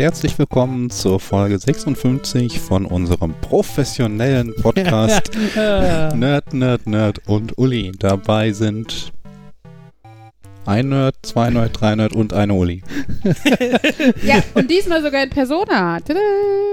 Herzlich 0.00 0.38
willkommen 0.38 0.88
zur 0.88 1.20
Folge 1.20 1.58
56 1.58 2.58
von 2.58 2.86
unserem 2.86 3.34
professionellen 3.42 4.54
Podcast 4.54 5.30
Nerd, 5.54 6.54
Nerd, 6.54 6.86
Nerd 6.86 7.28
und 7.28 7.58
Uli. 7.58 7.92
Dabei 7.98 8.52
sind 8.52 9.12
ein 10.64 10.88
Nerd, 10.88 11.16
zwei 11.20 11.50
Nerd, 11.50 11.78
drei 11.78 11.96
Nerd 11.96 12.14
und 12.14 12.32
eine 12.32 12.54
Uli. 12.54 12.82
ja, 14.22 14.42
und 14.54 14.70
diesmal 14.70 15.02
sogar 15.02 15.22
in 15.22 15.28
Persona. 15.28 16.00
Tada! 16.00 16.18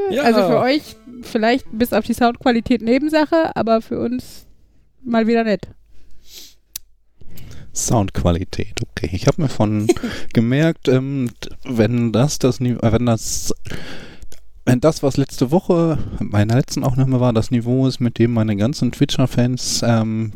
Ja. 0.09 0.23
Also 0.23 0.47
für 0.47 0.59
euch 0.59 0.95
vielleicht 1.23 1.65
bis 1.69 1.91
auf 1.91 2.05
die 2.05 2.13
Soundqualität 2.13 2.81
Nebensache, 2.81 3.53
aber 3.57 3.81
für 3.81 3.99
uns 3.99 4.47
mal 5.03 5.27
wieder 5.27 5.43
nett. 5.43 5.67
Soundqualität, 7.77 8.81
okay. 8.81 9.09
Ich 9.13 9.27
habe 9.27 9.41
mir 9.41 9.49
von 9.49 9.87
gemerkt, 10.33 10.87
ähm, 10.87 11.29
wenn 11.63 12.11
das 12.11 12.39
das 12.39 12.59
Niveau, 12.59 12.79
äh, 12.85 12.91
wenn 12.91 13.05
das 13.05 13.53
wenn 14.67 14.81
das, 14.81 15.01
was 15.01 15.15
letzte 15.15 15.49
Woche, 15.51 15.97
meiner 16.19 16.55
letzten 16.55 16.83
Aufnahme 16.83 17.21
war, 17.21 17.31
das 17.31 17.51
Niveau 17.51 17.87
ist, 17.87 18.01
mit 18.01 18.19
dem 18.19 18.33
meine 18.33 18.57
ganzen 18.57 18.91
Twitcher-Fans 18.91 19.81
ähm, 19.85 20.33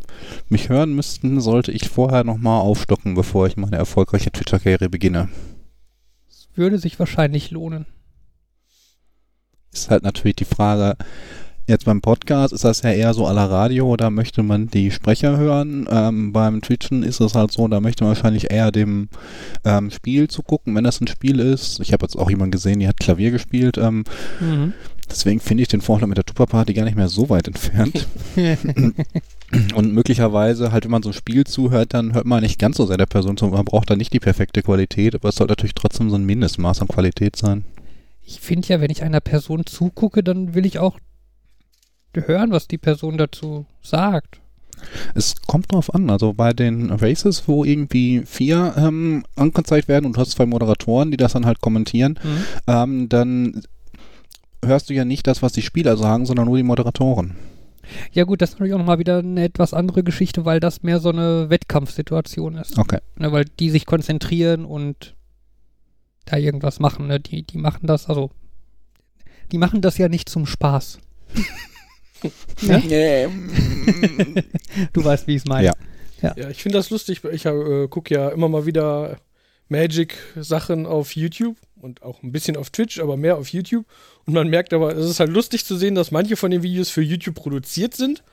mich 0.48 0.70
hören 0.70 0.94
müssten, 0.94 1.42
sollte 1.42 1.74
ich 1.74 1.90
vorher 1.90 2.24
nochmal 2.24 2.62
aufstocken, 2.62 3.14
bevor 3.14 3.48
ich 3.48 3.58
meine 3.58 3.76
erfolgreiche 3.76 4.32
Twitcher-Karriere 4.32 4.88
beginne. 4.88 5.28
Würde 6.56 6.78
sich 6.78 6.98
wahrscheinlich 6.98 7.52
lohnen. 7.52 7.88
Ist 9.74 9.90
halt 9.90 10.04
natürlich 10.04 10.38
die 10.38 10.46
Frage, 10.46 10.96
Jetzt 11.72 11.86
beim 11.86 12.02
Podcast 12.02 12.52
ist 12.52 12.66
das 12.66 12.82
ja 12.82 12.92
eher 12.92 13.14
so 13.14 13.26
aller 13.26 13.50
Radio, 13.50 13.96
da 13.96 14.10
möchte 14.10 14.44
man 14.44 14.68
die 14.68 14.92
Sprecher 14.92 15.38
hören. 15.38 15.88
Ähm, 15.90 16.34
beim 16.34 16.62
Twitchen 16.62 17.02
ist 17.02 17.22
es 17.22 17.34
halt 17.34 17.54
so, 17.54 17.66
da 17.70 17.80
möchte 17.80 18.04
man 18.04 18.10
wahrscheinlich 18.14 18.52
eher 18.52 18.74
dem 18.74 19.08
ähm, 19.64 19.90
Spiel 19.90 20.28
zugucken, 20.28 20.76
wenn 20.76 20.84
das 20.84 21.00
ein 21.00 21.08
Spiel 21.08 21.40
ist. 21.40 21.80
Ich 21.80 21.94
habe 21.94 22.04
jetzt 22.04 22.18
auch 22.18 22.30
jemanden 22.30 22.52
gesehen, 22.52 22.82
die 22.82 22.90
hat 22.90 23.00
Klavier 23.00 23.32
gespielt. 23.32 23.78
Ähm, 23.78 24.04
mhm. 24.42 24.74
Deswegen 25.10 25.40
finde 25.40 25.62
ich 25.62 25.70
den 25.70 25.80
Vorschlag 25.80 26.10
mit 26.10 26.18
der 26.18 26.26
Tupper-Party 26.26 26.74
gar 26.74 26.84
nicht 26.84 26.98
mehr 26.98 27.08
so 27.08 27.30
weit 27.30 27.48
entfernt. 27.48 28.06
Und 29.74 29.94
möglicherweise 29.94 30.74
halt, 30.74 30.84
wenn 30.84 30.92
man 30.92 31.04
so 31.04 31.12
ein 31.12 31.14
Spiel 31.14 31.46
zuhört, 31.46 31.94
dann 31.94 32.14
hört 32.14 32.26
man 32.26 32.44
nicht 32.44 32.60
ganz 32.60 32.76
so 32.76 32.86
sehr 32.86 32.98
der 32.98 33.06
Person 33.06 33.38
zu. 33.38 33.48
Man 33.48 33.64
braucht 33.64 33.90
da 33.90 33.96
nicht 33.96 34.12
die 34.12 34.20
perfekte 34.20 34.62
Qualität, 34.62 35.16
aber 35.16 35.30
es 35.30 35.36
sollte 35.36 35.54
natürlich 35.54 35.76
trotzdem 35.76 36.10
so 36.10 36.18
ein 36.18 36.26
Mindestmaß 36.26 36.82
an 36.82 36.90
Qualität 36.90 37.38
sein. 37.38 37.64
Ich 38.26 38.42
finde 38.42 38.68
ja, 38.68 38.82
wenn 38.82 38.92
ich 38.92 39.04
einer 39.04 39.22
Person 39.22 39.66
zugucke, 39.66 40.22
dann 40.22 40.54
will 40.54 40.66
ich 40.66 40.78
auch 40.78 41.00
hören, 42.14 42.52
was 42.52 42.68
die 42.68 42.78
Person 42.78 43.18
dazu 43.18 43.66
sagt. 43.82 44.42
Es 45.14 45.36
kommt 45.48 45.72
drauf 45.72 45.94
an. 45.94 46.10
Also 46.10 46.34
bei 46.34 46.54
den 46.54 46.92
Races, 46.92 47.48
wo 47.48 47.64
irgendwie 47.64 48.24
vier 48.26 48.74
ähm, 48.78 49.24
angezeigt 49.36 49.88
werden 49.88 50.06
und 50.06 50.18
du 50.18 50.22
hast 50.22 50.32
zwei 50.32 50.46
Moderatoren, 50.46 51.12
die 51.12 51.18
das 51.18 51.34
dann 51.34 51.46
halt 51.46 51.62
kommentieren, 51.62 52.20
mhm. 52.24 52.44
ähm, 52.68 53.10
dann 53.10 53.62
hörst 54.64 54.90
du 54.90 54.94
ja 54.94 55.06
nicht 55.06 55.28
das, 55.28 55.42
was 55.42 55.54
die 55.54 55.62
Spieler 55.62 55.98
sagen, 55.98 56.26
sondern 56.26 56.46
nur 56.46 56.58
die 56.58 56.64
Moderatoren. 56.64 57.36
Ja 58.12 58.24
gut, 58.24 58.42
das 58.42 58.52
ist 58.52 58.56
natürlich 58.56 58.74
auch 58.74 58.80
nochmal 58.80 59.00
wieder 59.00 59.20
eine 59.20 59.44
etwas 59.44 59.74
andere 59.74 60.04
Geschichte, 60.04 60.46
weil 60.46 60.60
das 60.60 60.84
mehr 60.84 61.00
so 61.00 61.10
eine 61.10 61.50
Wettkampfsituation 61.50 62.56
ist. 62.56 62.78
Okay. 62.78 63.00
Ne, 63.18 63.32
weil 63.32 63.46
die 63.46 63.70
sich 63.70 63.86
konzentrieren 63.86 64.66
und 64.66 65.16
da 66.26 66.38
irgendwas 66.38 66.80
machen. 66.80 67.08
Ne? 67.08 67.20
Die, 67.20 67.44
die 67.44 67.58
machen 67.58 67.88
das, 67.88 68.08
also 68.08 68.32
die 69.52 69.58
machen 69.58 69.82
das 69.82 69.98
ja 69.98 70.08
nicht 70.10 70.30
zum 70.30 70.46
Spaß. 70.46 71.00
Nee. 72.62 73.28
du 74.94 75.04
weißt, 75.04 75.28
wie 75.28 75.36
ich 75.36 75.42
es 75.42 75.46
meine. 75.46 75.68
Ja. 75.68 75.74
ja. 76.22 76.34
ja. 76.38 76.50
ich 76.50 76.62
finde 76.62 76.78
das 76.78 76.90
lustig. 76.90 77.22
Ich 77.32 77.46
äh, 77.46 77.88
gucke 77.90 78.14
ja 78.14 78.30
immer 78.30 78.50
mal 78.50 78.66
wieder 78.66 79.18
Magic-Sachen 79.70 80.86
auf 80.86 81.16
YouTube 81.16 81.58
und 81.82 82.04
auch 82.04 82.22
ein 82.24 82.32
bisschen 82.32 82.58
auf 82.58 82.70
Twitch, 82.70 83.00
aber 83.00 83.18
mehr 83.18 83.38
auf 83.38 83.50
YouTube. 83.50 83.86
Und 84.26 84.34
man 84.34 84.50
merkt 84.50 84.74
aber, 84.74 84.96
es 84.96 85.10
ist 85.10 85.20
halt 85.20 85.32
lustig 85.32 85.66
zu 85.66 85.76
sehen, 85.76 85.96
dass 85.96 86.12
manche 86.12 86.36
von 86.36 86.52
den 86.52 86.64
Videos 86.64 86.90
für 86.90 87.02
YouTube 87.02 87.36
produziert 87.36 87.96
sind 87.96 88.24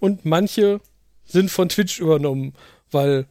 und 0.00 0.24
manche 0.24 0.80
sind 1.24 1.50
von 1.50 1.68
Twitch 1.68 2.00
übernommen, 2.00 2.54
weil 2.90 3.26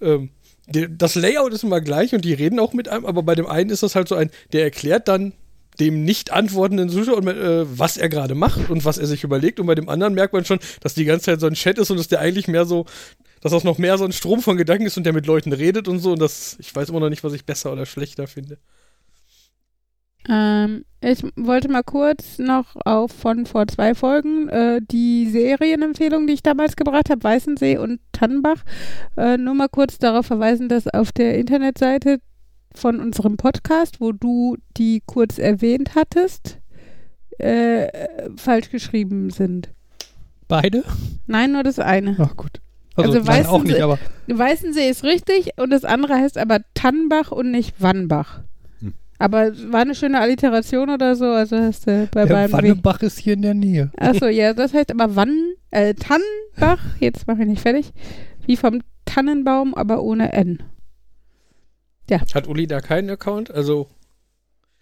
ähm, 0.00 0.30
das 0.66 1.14
Layout 1.14 1.52
ist 1.52 1.64
immer 1.64 1.80
gleich 1.80 2.14
und 2.14 2.24
die 2.24 2.34
reden 2.34 2.60
auch 2.60 2.74
mit 2.74 2.88
einem, 2.88 3.06
aber 3.06 3.22
bei 3.22 3.34
dem 3.34 3.46
einen 3.46 3.70
ist 3.70 3.82
das 3.82 3.94
halt 3.94 4.08
so 4.08 4.14
ein, 4.14 4.30
der 4.52 4.64
erklärt 4.64 5.08
dann 5.08 5.32
dem 5.80 6.04
nicht 6.04 6.32
antwortenden 6.32 6.88
Zuschauer, 6.88 7.26
äh, 7.26 7.78
was 7.78 7.96
er 7.96 8.08
gerade 8.08 8.34
macht 8.34 8.70
und 8.70 8.84
was 8.84 8.98
er 8.98 9.06
sich 9.06 9.24
überlegt. 9.24 9.60
Und 9.60 9.66
bei 9.66 9.74
dem 9.74 9.88
anderen 9.88 10.14
merkt 10.14 10.32
man 10.32 10.44
schon, 10.44 10.58
dass 10.80 10.94
die 10.94 11.04
ganze 11.04 11.26
Zeit 11.26 11.40
so 11.40 11.46
ein 11.46 11.54
Chat 11.54 11.78
ist 11.78 11.90
und 11.90 11.98
dass 11.98 12.08
der 12.08 12.20
eigentlich 12.20 12.48
mehr 12.48 12.64
so, 12.64 12.86
dass 13.40 13.52
das 13.52 13.64
noch 13.64 13.78
mehr 13.78 13.98
so 13.98 14.04
ein 14.04 14.12
Strom 14.12 14.40
von 14.40 14.56
Gedanken 14.56 14.86
ist 14.86 14.96
und 14.96 15.04
der 15.04 15.12
mit 15.12 15.26
Leuten 15.26 15.52
redet 15.52 15.88
und 15.88 16.00
so. 16.00 16.12
Und 16.12 16.20
das, 16.20 16.56
ich 16.60 16.74
weiß 16.74 16.88
immer 16.88 17.00
noch 17.00 17.10
nicht, 17.10 17.24
was 17.24 17.32
ich 17.32 17.44
besser 17.44 17.72
oder 17.72 17.86
schlechter 17.86 18.26
finde. 18.26 18.58
Ähm, 20.28 20.84
ich 21.00 21.22
wollte 21.36 21.70
mal 21.70 21.82
kurz 21.82 22.38
noch 22.38 22.76
auf 22.84 23.12
von 23.12 23.46
vor 23.46 23.66
zwei 23.66 23.94
Folgen 23.94 24.48
äh, 24.48 24.80
die 24.82 25.30
Serienempfehlung, 25.30 26.26
die 26.26 26.34
ich 26.34 26.42
damals 26.42 26.76
gebracht 26.76 27.08
habe, 27.08 27.22
Weißensee 27.22 27.78
und 27.78 28.00
Tannenbach, 28.12 28.62
äh, 29.16 29.38
nur 29.38 29.54
mal 29.54 29.68
kurz 29.68 29.98
darauf 29.98 30.26
verweisen, 30.26 30.68
dass 30.68 30.86
auf 30.86 31.12
der 31.12 31.38
Internetseite 31.38 32.18
von 32.78 33.00
unserem 33.00 33.36
Podcast, 33.36 34.00
wo 34.00 34.12
du 34.12 34.56
die 34.76 35.02
kurz 35.04 35.38
erwähnt 35.38 35.94
hattest, 35.94 36.58
äh, 37.38 37.88
falsch 38.36 38.70
geschrieben 38.70 39.30
sind. 39.30 39.70
Beide? 40.48 40.82
Nein, 41.26 41.52
nur 41.52 41.62
das 41.62 41.78
eine. 41.78 42.16
Ach 42.18 42.36
gut. 42.36 42.60
Also, 42.96 43.18
also 43.18 43.26
Weißensee, 43.26 43.48
auch 43.48 43.62
nicht, 43.62 43.80
aber. 43.80 43.98
Weißensee 44.26 44.88
ist 44.88 45.04
richtig 45.04 45.52
und 45.56 45.70
das 45.70 45.84
andere 45.84 46.14
heißt 46.14 46.36
aber 46.36 46.60
Tannbach 46.74 47.30
und 47.30 47.50
nicht 47.50 47.80
Wannbach. 47.80 48.40
Hm. 48.80 48.94
Aber 49.18 49.52
war 49.70 49.82
eine 49.82 49.94
schöne 49.94 50.18
Alliteration 50.20 50.90
oder 50.90 51.14
so, 51.14 51.26
also 51.26 51.58
hast 51.58 51.86
du 51.86 52.08
bei 52.12 52.24
der 52.24 52.34
beiden. 52.34 52.52
Wannebach 52.52 53.02
ist 53.02 53.18
hier 53.18 53.34
in 53.34 53.42
der 53.42 53.54
Nähe. 53.54 53.92
Achso, 53.96 54.26
ja, 54.26 54.52
das 54.52 54.74
heißt 54.74 54.90
aber 54.90 55.14
Wann, 55.14 55.52
äh, 55.70 55.94
Tannbach, 55.94 56.82
jetzt 56.98 57.28
mache 57.28 57.42
ich 57.42 57.48
nicht 57.48 57.62
fertig, 57.62 57.92
wie 58.46 58.56
vom 58.56 58.80
Tannenbaum, 59.04 59.74
aber 59.74 60.02
ohne 60.02 60.32
N. 60.32 60.62
Ja. 62.10 62.20
Hat 62.34 62.48
Uli 62.48 62.66
da 62.66 62.80
keinen 62.80 63.10
Account? 63.10 63.50
Also, 63.50 63.88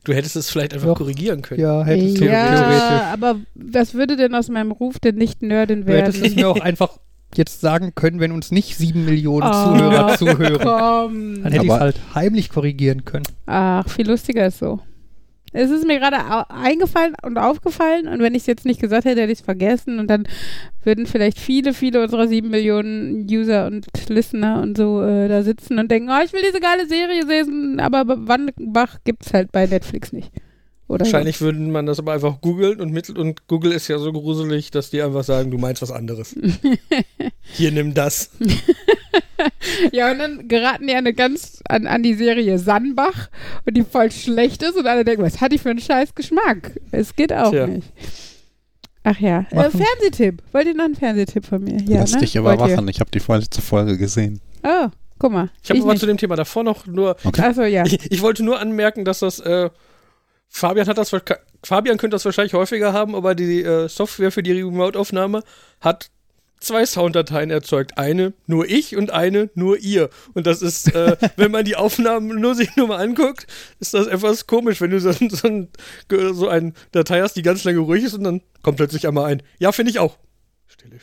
du 0.05 0.15
hättest 0.15 0.37
es 0.37 0.51
vielleicht 0.51 0.75
einfach 0.75 0.89
Doch. 0.89 0.99
korrigieren 0.99 1.43
können. 1.43 1.61
Ja, 1.61 1.85
hättest 1.85 2.21
du. 2.21 2.27
Ja, 2.27 3.13
aber 3.13 3.37
was 3.55 3.95
würde 3.95 4.17
denn 4.17 4.35
aus 4.35 4.49
meinem 4.49 4.73
Ruf 4.73 4.99
denn 4.99 5.17
nicht 5.17 5.43
Nerdin 5.43 5.87
werden? 5.87 6.13
Du 6.13 6.19
hättest 6.19 6.25
es 6.25 6.37
mir 6.37 6.49
auch 6.49 6.61
einfach 6.61 6.99
jetzt 7.35 7.61
sagen 7.61 7.95
können, 7.95 8.21
wenn 8.21 8.33
uns 8.33 8.51
nicht 8.51 8.77
sieben 8.77 9.05
Millionen 9.05 9.49
oh, 9.49 9.53
Zuhörer 9.53 10.17
zuhören. 10.19 10.61
Komm. 10.63 11.43
Dann 11.43 11.53
hätte 11.53 11.65
ich 11.65 11.71
es 11.71 11.79
halt 11.79 12.01
heimlich 12.15 12.49
korrigieren 12.49 13.05
können. 13.05 13.27
Ach, 13.47 13.89
viel 13.89 14.09
lustiger 14.09 14.47
ist 14.47 14.59
so. 14.59 14.81
Es 15.57 15.71
ist 15.71 15.87
mir 15.87 15.99
gerade 15.99 16.19
eingefallen 16.51 17.15
und 17.23 17.39
aufgefallen 17.39 18.09
und 18.09 18.21
wenn 18.21 18.35
ich 18.35 18.43
es 18.43 18.47
jetzt 18.47 18.67
nicht 18.67 18.81
gesagt 18.81 19.07
hätte, 19.07 19.23
hätte 19.23 19.33
ich 19.33 19.39
es 19.39 19.45
vergessen 19.45 19.99
und 19.99 20.09
dann 20.09 20.29
würden 20.85 21.07
vielleicht 21.07 21.39
viele, 21.39 21.73
viele 21.73 22.03
unserer 22.03 22.29
sieben 22.29 22.51
Millionen 22.51 23.27
User 23.31 23.67
und 23.67 23.87
Listener 24.09 24.61
und 24.63 24.77
so 24.77 25.03
äh, 25.03 25.29
da 25.29 25.43
sitzen 25.43 25.79
und 25.79 25.91
denken, 25.91 26.11
oh, 26.11 26.23
ich 26.25 26.33
will 26.33 26.43
diese 26.47 26.61
geile 26.61 26.87
Serie 26.87 27.27
sehen, 27.27 27.81
aber 27.81 28.05
Wannbach 28.07 28.99
gibt 29.05 29.25
es 29.25 29.33
halt 29.33 29.51
bei 29.51 29.67
Netflix 29.67 30.13
nicht. 30.13 30.31
Oder 30.89 31.05
Wahrscheinlich 31.05 31.39
so. 31.39 31.47
würde 31.47 31.59
man 31.59 31.87
das 31.87 31.99
aber 31.99 32.13
einfach 32.13 32.41
googeln 32.41 32.81
und 32.81 32.93
mittel 32.93 33.19
und 33.19 33.49
Google 33.49 33.73
ist 33.73 33.89
ja 33.89 33.99
so 33.99 34.13
gruselig, 34.13 34.71
dass 34.71 34.91
die 34.91 35.03
einfach 35.03 35.25
sagen, 35.25 35.51
du 35.51 35.59
meinst 35.59 35.83
was 35.83 35.91
anderes. 35.91 36.37
Hier 37.43 37.73
nimm 37.73 37.95
das. 37.95 38.31
ja, 39.93 40.11
und 40.11 40.19
dann 40.19 40.49
geraten 40.49 40.87
die 40.87 40.93
an, 40.93 40.99
eine 40.99 41.15
ganz, 41.15 41.63
an, 41.69 41.87
an 41.87 42.03
die 42.03 42.15
Serie 42.15 42.59
Sandbach 42.59 43.29
und 43.65 43.77
die 43.77 43.83
voll 43.83 44.11
schlecht 44.11 44.63
ist 44.63 44.77
und 44.77 44.87
alle 44.87 45.05
denken, 45.05 45.23
was 45.23 45.41
hat 45.41 45.53
die 45.53 45.59
für 45.59 45.71
einen 45.71 45.81
scheiß 45.81 46.15
Geschmack? 46.15 46.73
Es 46.91 47.15
geht 47.17 47.33
auch 47.33 47.51
Tja. 47.51 47.67
nicht. 47.67 47.93
Ach 49.05 49.19
ja, 49.21 49.47
äh, 49.51 49.71
Fernsehtipp. 49.71 50.43
Wollt 50.53 50.67
ihr 50.67 50.75
noch 50.75 50.85
einen 50.85 50.97
Fernsehtipp 50.97 51.47
von 51.47 51.63
mir? 51.63 51.81
Ja, 51.83 52.01
Lass 52.01 52.15
ne? 52.15 52.21
dich 52.21 52.35
überwachen, 52.35 52.89
ich 52.89 52.99
habe 52.99 53.11
die 53.11 53.21
vorletzte 53.21 53.63
Folge 53.63 53.97
gesehen. 53.97 54.41
Oh, 54.65 54.89
guck 55.19 55.31
mal. 55.31 55.51
Ich 55.63 55.71
habe 55.71 55.81
aber 55.81 55.95
zu 55.95 56.07
dem 56.07 56.17
Thema 56.17 56.35
davor 56.35 56.65
noch 56.65 56.87
nur. 56.87 57.17
Okay. 57.23 57.43
Achso, 57.43 57.63
ja. 57.63 57.87
Ich, 57.87 58.11
ich, 58.11 58.23
wollte 58.23 58.43
nur 58.43 58.59
anmerken, 58.59 59.05
dass 59.05 59.21
das 59.21 59.39
äh, 59.39 59.71
Fabian 60.49 60.89
hat 60.89 60.99
das 60.99 61.15
Fabian 61.63 61.99
könnte 61.99 62.15
das 62.15 62.25
wahrscheinlich 62.25 62.55
häufiger 62.55 62.93
haben, 62.93 63.15
aber 63.15 63.35
die 63.35 63.63
äh, 63.63 63.89
Software 63.89 64.33
für 64.33 64.43
die 64.43 64.61
Remote-Aufnahme 64.61 65.43
hat 65.81 66.11
zwei 66.61 66.87
Sounddateien 66.87 67.51
erzeugt. 67.51 67.99
Eine 67.99 68.33
nur 68.47 68.69
ich 68.69 68.97
und 68.97 69.11
eine 69.11 69.51
nur 69.55 69.79
ihr. 69.79 70.11
Und 70.35 70.47
das 70.47 70.63
ist, 70.63 70.95
äh, 70.95 71.17
wenn 71.37 71.51
man 71.51 71.65
die 71.65 71.77
Aufnahmen 71.77 72.41
nur 72.41 72.55
sich 72.55 72.77
nur 72.77 72.89
mal 72.89 72.99
anguckt, 72.99 73.47
ist 73.81 73.95
das 73.95 74.07
etwas 74.07 74.47
komisch, 74.47 74.81
wenn 74.81 74.91
du 74.91 75.01
so, 75.01 75.13
so, 75.13 75.49
ein, 75.49 75.69
so 76.33 76.49
ein 76.49 76.75
Datei 76.93 77.21
hast, 77.21 77.35
die 77.35 77.43
ganz 77.43 77.65
lange 77.65 77.79
ruhig 77.79 78.05
ist 78.05 78.15
und 78.15 78.25
dann 78.25 78.43
kommt 78.63 78.77
plötzlich 78.79 79.07
einmal 79.07 79.27
ein. 79.27 79.43
Ja, 79.59 79.73
finde 79.73 79.91
ich 79.91 79.99
auch. 79.99 80.19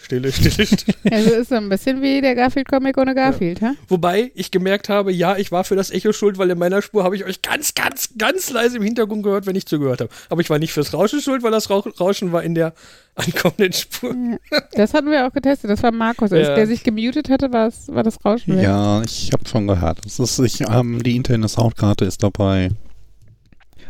Stille, 0.02 0.32
Stille, 0.32 0.52
Stille, 0.52 0.68
Stille. 0.68 0.98
Also 1.12 1.30
ist 1.32 1.50
so 1.50 1.56
ein 1.56 1.70
bisschen 1.70 2.02
wie 2.02 2.22
der 2.22 2.36
Garfield-Comic 2.36 2.98
ohne 2.98 3.16
Garfield, 3.16 3.62
ja. 3.62 3.70
ha? 3.70 3.74
Wobei 3.88 4.32
ich 4.36 4.52
gemerkt 4.52 4.90
habe, 4.90 5.12
ja, 5.12 5.38
ich 5.38 5.52
war 5.52 5.64
für 5.64 5.76
das 5.76 5.92
Echo 5.92 6.14
schuld, 6.14 6.38
weil 6.38 6.50
in 6.50 6.58
meiner 6.58 6.82
Spur 6.82 7.04
habe 7.04 7.16
ich 7.16 7.26
euch 7.26 7.42
ganz, 7.42 7.74
ganz, 7.74 8.10
ganz 8.18 8.50
leise 8.52 8.78
im 8.78 8.84
Hintergrund 8.84 9.24
gehört, 9.24 9.46
wenn 9.46 9.56
ich 9.56 9.66
zugehört 9.66 10.02
habe. 10.02 10.12
Aber 10.30 10.42
ich 10.42 10.50
war 10.50 10.60
nicht 10.60 10.74
fürs 10.74 10.94
Rauschen 10.94 11.22
schuld, 11.22 11.44
weil 11.44 11.52
das 11.52 11.70
Rauschen 11.70 12.32
war 12.32 12.44
in 12.44 12.56
der 12.56 12.74
ankommenden 13.16 13.74
Spur. 13.74 14.16
Ja. 14.52 14.62
Das 14.74 14.94
hatten 14.94 15.12
wir 15.12 15.28
auch 15.28 15.34
getestet. 15.34 15.70
Das 15.70 15.84
war 15.84 15.92
Markus. 15.92 16.32
Als 16.32 16.48
ja. 16.48 16.56
der 16.56 16.68
sich 16.68 16.84
gemutet 16.84 17.30
hatte, 17.30 17.52
war, 17.52 17.68
es, 17.68 17.88
war 17.88 18.04
das 18.04 18.24
Rauschen. 18.24 18.60
Ja, 18.60 19.02
ich 19.04 19.32
habe 19.34 19.48
schon 19.48 19.68
gehört. 19.68 20.04
Das 20.04 20.20
ist, 20.20 20.40
ich, 20.40 20.62
ähm, 20.62 21.04
die 21.04 21.16
interne 21.16 21.48
Soundkarte 21.48 22.06
ist 22.06 22.24
dabei. 22.24 22.70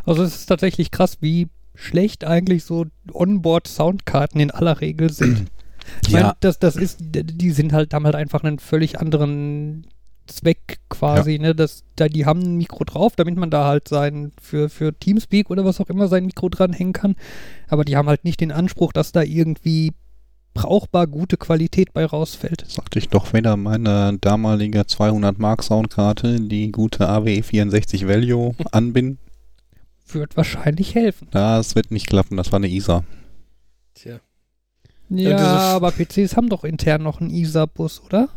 Also 0.04 0.22
es 0.22 0.36
ist 0.36 0.46
tatsächlich 0.46 0.90
krass, 0.90 1.18
wie 1.20 1.48
schlecht 1.74 2.24
eigentlich 2.24 2.64
so 2.64 2.86
Onboard-Soundkarten 3.12 4.40
in 4.40 4.50
aller 4.50 4.80
Regel 4.80 5.12
sind. 5.12 5.50
Ich 6.06 6.12
Ja. 6.12 6.20
meine, 6.20 6.36
das, 6.40 6.58
das 6.58 6.76
ist, 6.76 6.98
die 7.00 7.50
sind 7.50 7.72
halt, 7.72 7.92
haben 7.94 8.04
halt 8.04 8.14
einfach 8.16 8.42
einen 8.44 8.58
völlig 8.58 8.98
anderen 9.00 9.86
Zweck 10.26 10.78
quasi, 10.88 11.38
ne? 11.38 11.54
Das, 11.54 11.84
da, 11.96 12.08
die 12.08 12.24
haben 12.24 12.40
ein 12.40 12.56
Mikro 12.56 12.84
drauf, 12.84 13.14
damit 13.16 13.36
man 13.36 13.50
da 13.50 13.66
halt 13.66 13.88
sein, 13.88 14.32
für, 14.40 14.70
für 14.70 14.98
Teamspeak 14.98 15.50
oder 15.50 15.64
was 15.66 15.80
auch 15.80 15.90
immer 15.90 16.08
sein 16.08 16.24
Mikro 16.24 16.48
dranhängen 16.48 16.94
kann. 16.94 17.14
Aber 17.68 17.84
die 17.84 17.96
haben 17.96 18.08
halt 18.08 18.24
nicht 18.24 18.40
den 18.40 18.50
Anspruch, 18.52 18.92
dass 18.94 19.12
da 19.12 19.22
irgendwie 19.22 19.92
brauchbar 20.54 21.08
gute 21.08 21.36
Qualität 21.36 21.92
bei 21.92 22.06
rausfällt. 22.06 22.64
Sagte 22.68 23.00
ich 23.00 23.08
doch 23.08 23.32
wieder 23.34 23.56
meine 23.56 24.16
damalige 24.20 24.86
200 24.86 25.38
Mark 25.38 25.62
Soundkarte, 25.62 26.40
die 26.40 26.70
gute 26.72 27.08
AWE 27.08 27.42
64 27.42 28.06
Value 28.06 28.54
anbinden. 28.72 29.18
Wird 30.08 30.36
wahrscheinlich 30.36 30.94
helfen. 30.94 31.28
Das 31.32 31.74
wird 31.74 31.90
nicht 31.90 32.06
klappen, 32.06 32.36
das 32.36 32.52
war 32.52 32.58
eine 32.58 32.68
ISA. 32.70 33.02
Ja, 35.18 35.38
aber 35.38 35.90
PCs 35.90 36.36
haben 36.36 36.48
doch 36.48 36.64
intern 36.64 37.02
noch 37.02 37.20
einen 37.20 37.30
ISA-Bus, 37.30 38.02
oder? 38.04 38.28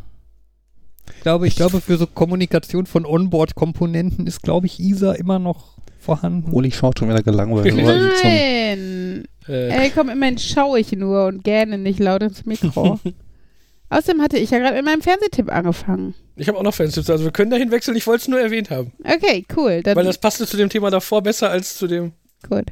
Ich 1.15 1.21
glaube, 1.21 1.47
ich 1.47 1.55
glaube, 1.55 1.81
für 1.81 1.97
so 1.97 2.05
Kommunikation 2.07 2.85
von 2.85 3.05
Onboard-Komponenten 3.05 4.27
ist, 4.27 4.41
glaube 4.43 4.65
ich, 4.67 4.79
ISA 4.79 5.13
immer 5.13 5.39
noch 5.39 5.77
vorhanden. 5.99 6.51
Uli 6.51 6.71
schaut 6.71 6.99
schon 6.99 7.09
wieder 7.09 7.23
gelangweilt. 7.23 7.75
Nein. 7.75 9.25
Äh, 9.47 9.69
Ey, 9.69 9.91
komm, 9.91 10.09
immerhin 10.09 10.37
schaue 10.37 10.79
ich 10.79 10.91
nur 10.91 11.27
und 11.27 11.43
gähne 11.43 11.77
nicht 11.77 11.99
laut 11.99 12.23
ins 12.23 12.45
Mikro. 12.45 12.99
Außerdem 13.89 14.21
hatte 14.21 14.37
ich 14.37 14.51
ja 14.51 14.59
gerade 14.59 14.75
mit 14.75 14.85
meinem 14.85 15.01
Fernsehtipp 15.01 15.49
angefangen. 15.49 16.13
ich 16.35 16.49
habe 16.49 16.57
auch 16.57 16.63
noch 16.63 16.73
Fans, 16.73 16.97
also 16.97 17.23
wir 17.23 17.31
können 17.31 17.51
dahin 17.51 17.71
wechseln. 17.71 17.95
Ich 17.95 18.05
wollte 18.05 18.23
es 18.23 18.27
nur 18.27 18.39
erwähnt 18.39 18.69
haben. 18.69 18.91
Okay, 19.03 19.45
cool. 19.55 19.81
Dann 19.81 19.95
Weil 19.95 20.03
das 20.03 20.17
passte 20.17 20.45
zu 20.45 20.57
dem 20.57 20.69
Thema 20.69 20.89
davor 20.89 21.23
besser 21.23 21.49
als 21.49 21.77
zu 21.77 21.87
dem. 21.87 22.11
Gut. 22.49 22.65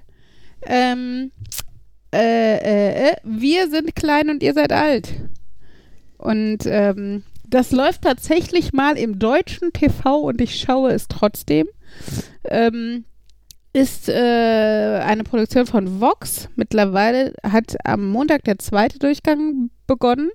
Ähm, 0.64 1.32
äh, 2.16 3.10
äh, 3.10 3.16
wir 3.24 3.70
sind 3.70 3.96
klein 3.96 4.30
und 4.30 4.44
ihr 4.44 4.54
seid 4.54 4.72
alt. 4.72 5.14
Und 6.18 6.60
ähm, 6.66 7.24
das 7.48 7.72
läuft 7.72 8.02
tatsächlich 8.04 8.74
mal 8.74 8.98
im 8.98 9.20
deutschen 9.20 9.74
TV 9.74 10.20
und 10.20 10.42
ich 10.42 10.60
schaue 10.60 10.92
es 10.92 11.08
trotzdem. 11.08 11.68
Ähm, 12.46 13.06
ist 13.74 14.08
äh, 14.08 15.02
eine 15.04 15.24
Produktion 15.24 15.66
von 15.66 16.00
Vox. 16.00 16.48
Mittlerweile 16.56 17.34
hat 17.44 17.76
am 17.84 18.10
Montag 18.10 18.46
der 18.46 18.58
zweite 18.58 19.00
Durchgang 19.00 19.70
begonnen. 19.86 20.32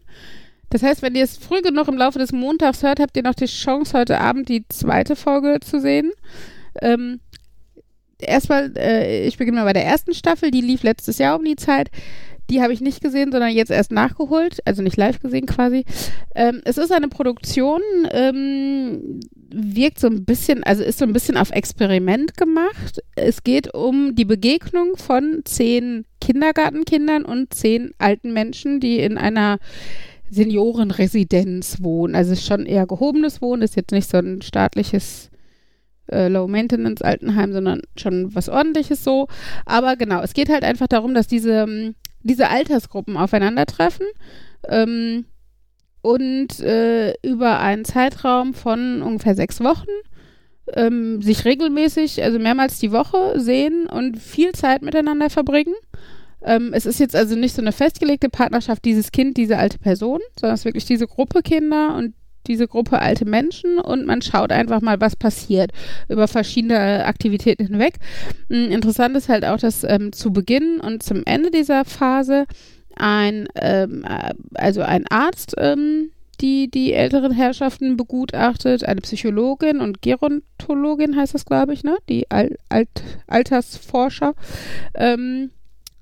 Das 0.69 0.83
heißt, 0.83 1.03
wenn 1.03 1.15
ihr 1.15 1.25
es 1.25 1.38
früh 1.38 1.62
genug 1.62 1.88
im 1.88 1.97
Laufe 1.97 2.19
des 2.19 2.33
Montags 2.33 2.83
hört, 2.83 3.00
habt 3.00 3.17
ihr 3.17 3.23
noch 3.23 3.35
die 3.35 3.47
Chance, 3.47 3.99
heute 3.99 4.21
Abend 4.21 4.49
die 4.49 4.67
zweite 4.69 5.17
Folge 5.17 5.59
zu 5.61 5.81
sehen. 5.81 6.12
Ähm, 6.81 7.21
erstmal, 8.22 8.72
äh, 8.76 9.26
ich 9.26 9.38
beginne 9.38 9.58
mal 9.58 9.64
bei 9.64 9.72
der 9.72 9.84
ersten 9.84 10.14
Staffel, 10.14 10.50
die 10.50 10.61
lief 10.61 10.82
letztes 10.82 11.19
Jahr 11.19 11.38
um 11.38 11.44
die 11.44 11.56
Zeit. 11.56 11.90
Die 12.50 12.61
habe 12.61 12.72
ich 12.72 12.81
nicht 12.81 13.00
gesehen, 13.00 13.31
sondern 13.31 13.52
jetzt 13.52 13.70
erst 13.70 13.93
nachgeholt, 13.93 14.58
also 14.64 14.82
nicht 14.82 14.96
live 14.96 15.20
gesehen 15.20 15.46
quasi. 15.46 15.84
Ähm, 16.34 16.61
es 16.64 16.78
ist 16.78 16.90
eine 16.90 17.06
Produktion, 17.06 17.81
ähm, 18.11 19.20
wirkt 19.52 20.00
so 20.00 20.08
ein 20.08 20.25
bisschen, 20.25 20.64
also 20.64 20.82
ist 20.82 20.99
so 20.99 21.05
ein 21.05 21.12
bisschen 21.12 21.37
auf 21.37 21.50
Experiment 21.50 22.37
gemacht. 22.37 23.02
Es 23.14 23.44
geht 23.44 23.72
um 23.72 24.17
die 24.17 24.25
Begegnung 24.25 24.96
von 24.96 25.43
zehn 25.44 26.06
Kindergartenkindern 26.20 27.25
und 27.25 27.55
zehn 27.55 27.93
alten 27.99 28.32
Menschen, 28.32 28.81
die 28.81 28.99
in 28.99 29.16
einer 29.16 29.58
Seniorenresidenz 30.31 31.82
wohnen. 31.82 32.14
Also 32.16 32.32
es 32.32 32.40
ist 32.40 32.46
schon 32.46 32.66
eher 32.66 32.87
gehobenes 32.87 33.40
Wohnen, 33.43 33.62
ist 33.62 33.76
jetzt 33.76 33.93
nicht 33.93 34.11
so 34.11 34.19
ein 34.19 34.43
staatliches 34.43 35.31
äh, 36.11 36.29
Low-Maintenance-Altenheim, 36.29 37.53
sondern 37.53 37.83
schon 37.97 38.35
was 38.35 38.49
ordentliches 38.49 39.05
so. 39.05 39.29
Aber 39.67 39.97
genau, 39.97 40.21
es 40.23 40.35
geht 40.35 40.49
halt 40.49 40.65
einfach 40.65 40.89
darum, 40.89 41.15
dass 41.15 41.27
diese, 41.27 41.62
ähm, 41.62 41.95
diese 42.23 42.49
Altersgruppen 42.49 43.17
aufeinandertreffen 43.17 44.07
ähm, 44.69 45.25
und 46.03 46.61
äh, 46.61 47.15
über 47.23 47.61
einen 47.61 47.85
Zeitraum 47.85 48.55
von 48.55 49.03
ungefähr 49.03 49.35
sechs 49.35 49.61
Wochen 49.61 49.89
ähm, 50.75 51.23
sich 51.23 51.45
regelmäßig, 51.45 52.23
also 52.23 52.39
mehrmals 52.39 52.79
die 52.79 52.93
Woche 52.93 53.39
sehen 53.41 53.87
und 53.87 54.19
viel 54.19 54.53
Zeit 54.53 54.83
miteinander 54.83 55.31
verbringen. 55.31 55.75
Ähm, 56.43 56.71
es 56.73 56.87
ist 56.87 57.01
jetzt 57.01 57.15
also 57.17 57.37
nicht 57.37 57.55
so 57.55 57.61
eine 57.61 57.73
festgelegte 57.73 58.29
Partnerschaft, 58.29 58.85
dieses 58.85 59.12
Kind, 59.12 59.37
diese 59.37 59.59
alte 59.59 59.79
Person, 59.79 60.21
sondern 60.39 60.55
es 60.55 60.61
ist 60.61 60.65
wirklich 60.65 60.87
diese 60.87 61.07
Gruppe 61.07 61.43
Kinder 61.43 61.97
und 61.97 62.15
diese 62.50 62.67
Gruppe 62.67 63.00
alte 63.00 63.25
Menschen 63.25 63.79
und 63.79 64.06
man 64.06 64.23
schaut 64.23 64.50
einfach 64.50 64.81
mal, 64.81 65.00
was 65.00 65.14
passiert 65.14 65.70
über 66.08 66.26
verschiedene 66.26 67.05
Aktivitäten 67.06 67.67
hinweg. 67.67 67.94
Mm, 68.49 68.73
Interessant 68.73 69.17
ist 69.17 69.29
halt 69.29 69.44
auch, 69.44 69.58
dass 69.58 69.85
ähm, 69.85 70.12
zu 70.12 70.32
Beginn 70.32 70.81
und 70.81 71.02
zum 71.02 71.23
Ende 71.25 71.50
dieser 71.50 71.85
Phase 71.85 72.47
ein, 72.97 73.47
ähm, 73.55 74.05
äh, 74.05 74.35
also 74.55 74.82
ein 74.82 75.06
Arzt, 75.08 75.55
ähm, 75.58 76.11
die 76.41 76.70
die 76.70 76.93
älteren 76.93 77.32
Herrschaften 77.32 77.97
begutachtet, 77.97 78.85
eine 78.85 79.00
Psychologin 79.00 79.81
und 79.81 80.02
Gerontologin 80.02 81.14
heißt 81.17 81.35
das, 81.35 81.44
glaube 81.44 81.73
ich, 81.75 81.85
ne? 81.85 81.99
Die 82.08 82.31
Al 82.31 82.56
Alt 82.69 82.88
Altersforscher. 83.26 84.35
Ähm, 84.94 85.50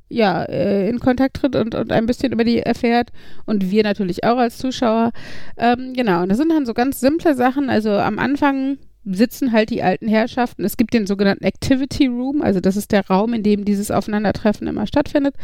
ja, 0.09 0.43
äh, 0.45 0.89
in 0.89 1.01
Kontakt 1.01 1.37
tritt 1.37 1.57
und, 1.57 1.75
und 1.75 1.93
ein 1.93 2.07
bisschen 2.07 2.33
über 2.33 2.45
die 2.45 2.61
erfährt 2.61 3.11
und 3.47 3.71
wir 3.71 3.83
natürlich 3.83 4.25
auch 4.25 4.39
als 4.39 4.59
Zuschauer. 4.59 5.13
Ähm, 5.57 5.93
genau, 5.95 6.23
und 6.23 6.31
das 6.31 6.39
sind 6.39 6.51
dann 6.51 6.67
so 6.67 6.75
ganz 6.75 7.01
simple 7.01 7.35
Sachen. 7.35 7.71
Also 7.71 7.91
am 7.91 8.19
Anfang 8.19 8.79
sitzen 9.05 9.53
halt 9.53 9.71
die 9.71 9.83
alten 9.83 10.09
Herrschaften. 10.09 10.65
Es 10.65 10.77
gibt 10.77 10.95
den 10.95 11.07
sogenannten 11.07 11.45
Activity 11.45 12.07
Room, 12.07 12.43
also 12.43 12.61
das 12.61 12.77
ist 12.77 12.93
der 12.93 13.07
Raum, 13.07 13.33
in 13.33 13.43
dem 13.43 13.65
dieses 13.65 13.91
Aufeinandertreffen 13.91 14.67
immer 14.67 14.87
stattfindet, 14.87 15.35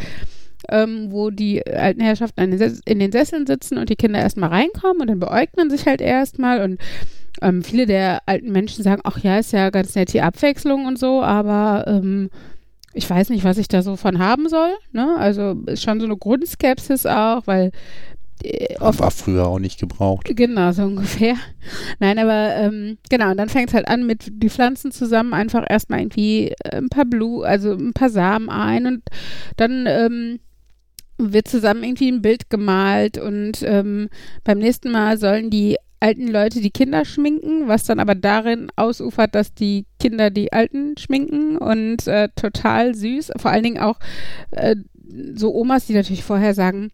ähm, 0.69 1.09
wo 1.11 1.31
die 1.31 1.67
alten 1.67 2.01
Herrschaften 2.01 2.41
in 2.41 2.59
den, 2.59 2.81
in 2.85 2.99
den 2.99 3.13
Sesseln 3.13 3.47
sitzen 3.47 3.79
und 3.79 3.89
die 3.89 3.97
Kinder 3.97 4.19
erstmal 4.19 4.51
reinkommen 4.51 5.03
und 5.03 5.09
dann 5.09 5.21
beäugnen 5.21 5.71
sich 5.71 5.87
halt 5.87 6.01
erstmal 6.01 6.63
und 6.63 6.79
ähm, 7.43 7.63
viele 7.63 7.87
der 7.87 8.21
alten 8.27 8.53
Menschen 8.53 8.85
sagen, 8.85 9.03
ach 9.05 9.19
ja, 9.19 9.39
ist 9.39 9.53
ja 9.53 9.71
ganz 9.71 9.95
nett 9.95 10.13
die 10.13 10.23
Abwechslung 10.23 10.87
und 10.87 10.99
so, 10.99 11.23
aber 11.23 11.85
ähm, 11.87 12.31
ich 12.95 13.09
weiß 13.09 13.31
nicht, 13.31 13.45
was 13.45 13.59
ich 13.59 13.69
da 13.69 13.83
so 13.83 13.97
von 13.97 14.19
haben 14.19 14.49
soll. 14.49 14.73
Ne? 14.93 15.17
Also 15.19 15.57
ist 15.67 15.83
schon 15.83 16.01
so 16.01 16.07
eine 16.07 16.17
Grundskepsis 16.17 17.07
auch, 17.07 17.47
weil 17.47 17.73
äh, 18.43 18.77
oft 18.79 19.01
War 19.01 19.11
früher 19.11 19.47
auch 19.47 19.59
nicht 19.59 19.79
gebraucht. 19.79 20.29
Genau, 20.35 20.73
so 20.73 20.83
ungefähr. 20.85 21.37
Nein, 21.99 22.19
aber 22.19 22.55
ähm, 22.57 22.99
genau, 23.11 23.31
und 23.31 23.37
dann 23.37 23.49
fängt 23.49 23.69
es 23.69 23.75
halt 23.75 23.89
an 23.89 24.07
mit 24.07 24.31
die 24.31 24.51
Pflanzen 24.51 24.93
zusammen 24.93 25.35
einfach 25.35 25.65
erstmal 25.69 26.01
irgendwie 26.01 26.49
äh, 26.65 26.77
ein 26.77 26.89
paar 26.89 27.05
Blue, 27.05 27.47
also 27.47 27.73
ein 27.73 27.93
paar 27.93 28.11
Samen 28.11 28.51
ein 28.51 28.87
und 28.87 29.03
dann 29.57 29.87
ähm, 29.89 30.41
wird 31.17 31.49
zusammen 31.49 31.85
irgendwie 31.85 32.11
ein 32.11 32.23
Bild 32.23 32.51
gemalt 32.51 33.19
und 33.19 33.63
ähm, 33.63 34.09
beim 34.43 34.59
nächsten 34.59 34.91
Mal 34.91 35.17
sollen 35.17 35.49
die 35.49 35.77
alten 36.05 36.29
Leute 36.29 36.61
die 36.61 36.71
Kinder 36.71 37.07
schminken, 37.07 37.67
was 37.67 37.85
dann 37.85 37.99
aber 37.99 38.15
darin 38.15 38.69
ausufert, 38.77 39.35
dass 39.35 39.55
die 39.55 39.87
Kinder 39.99 40.29
die 40.29 40.53
Alten 40.53 40.99
schminken 40.99 41.57
und 41.57 42.07
äh, 42.07 42.29
total 42.37 42.95
süß. 42.95 43.33
Vor 43.39 43.51
allen 43.51 43.63
Dingen 43.63 43.79
auch 43.79 43.99
äh, 44.51 44.77
so 45.35 45.55
Omas, 45.55 45.87
die 45.87 45.95
natürlich 45.95 46.23
vorher 46.23 46.53
sagen, 46.53 46.91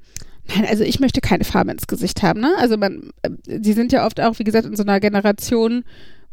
Nein, 0.48 0.66
also 0.68 0.82
ich 0.82 0.98
möchte 0.98 1.20
keine 1.20 1.44
Farbe 1.44 1.70
ins 1.70 1.86
Gesicht 1.86 2.22
haben, 2.22 2.40
ne? 2.40 2.52
Also 2.58 2.76
man, 2.76 3.10
äh, 3.22 3.30
sie 3.62 3.72
sind 3.72 3.92
ja 3.92 4.06
oft 4.06 4.20
auch, 4.20 4.38
wie 4.38 4.44
gesagt, 4.44 4.66
in 4.66 4.74
so 4.74 4.82
einer 4.82 4.98
Generation, 4.98 5.84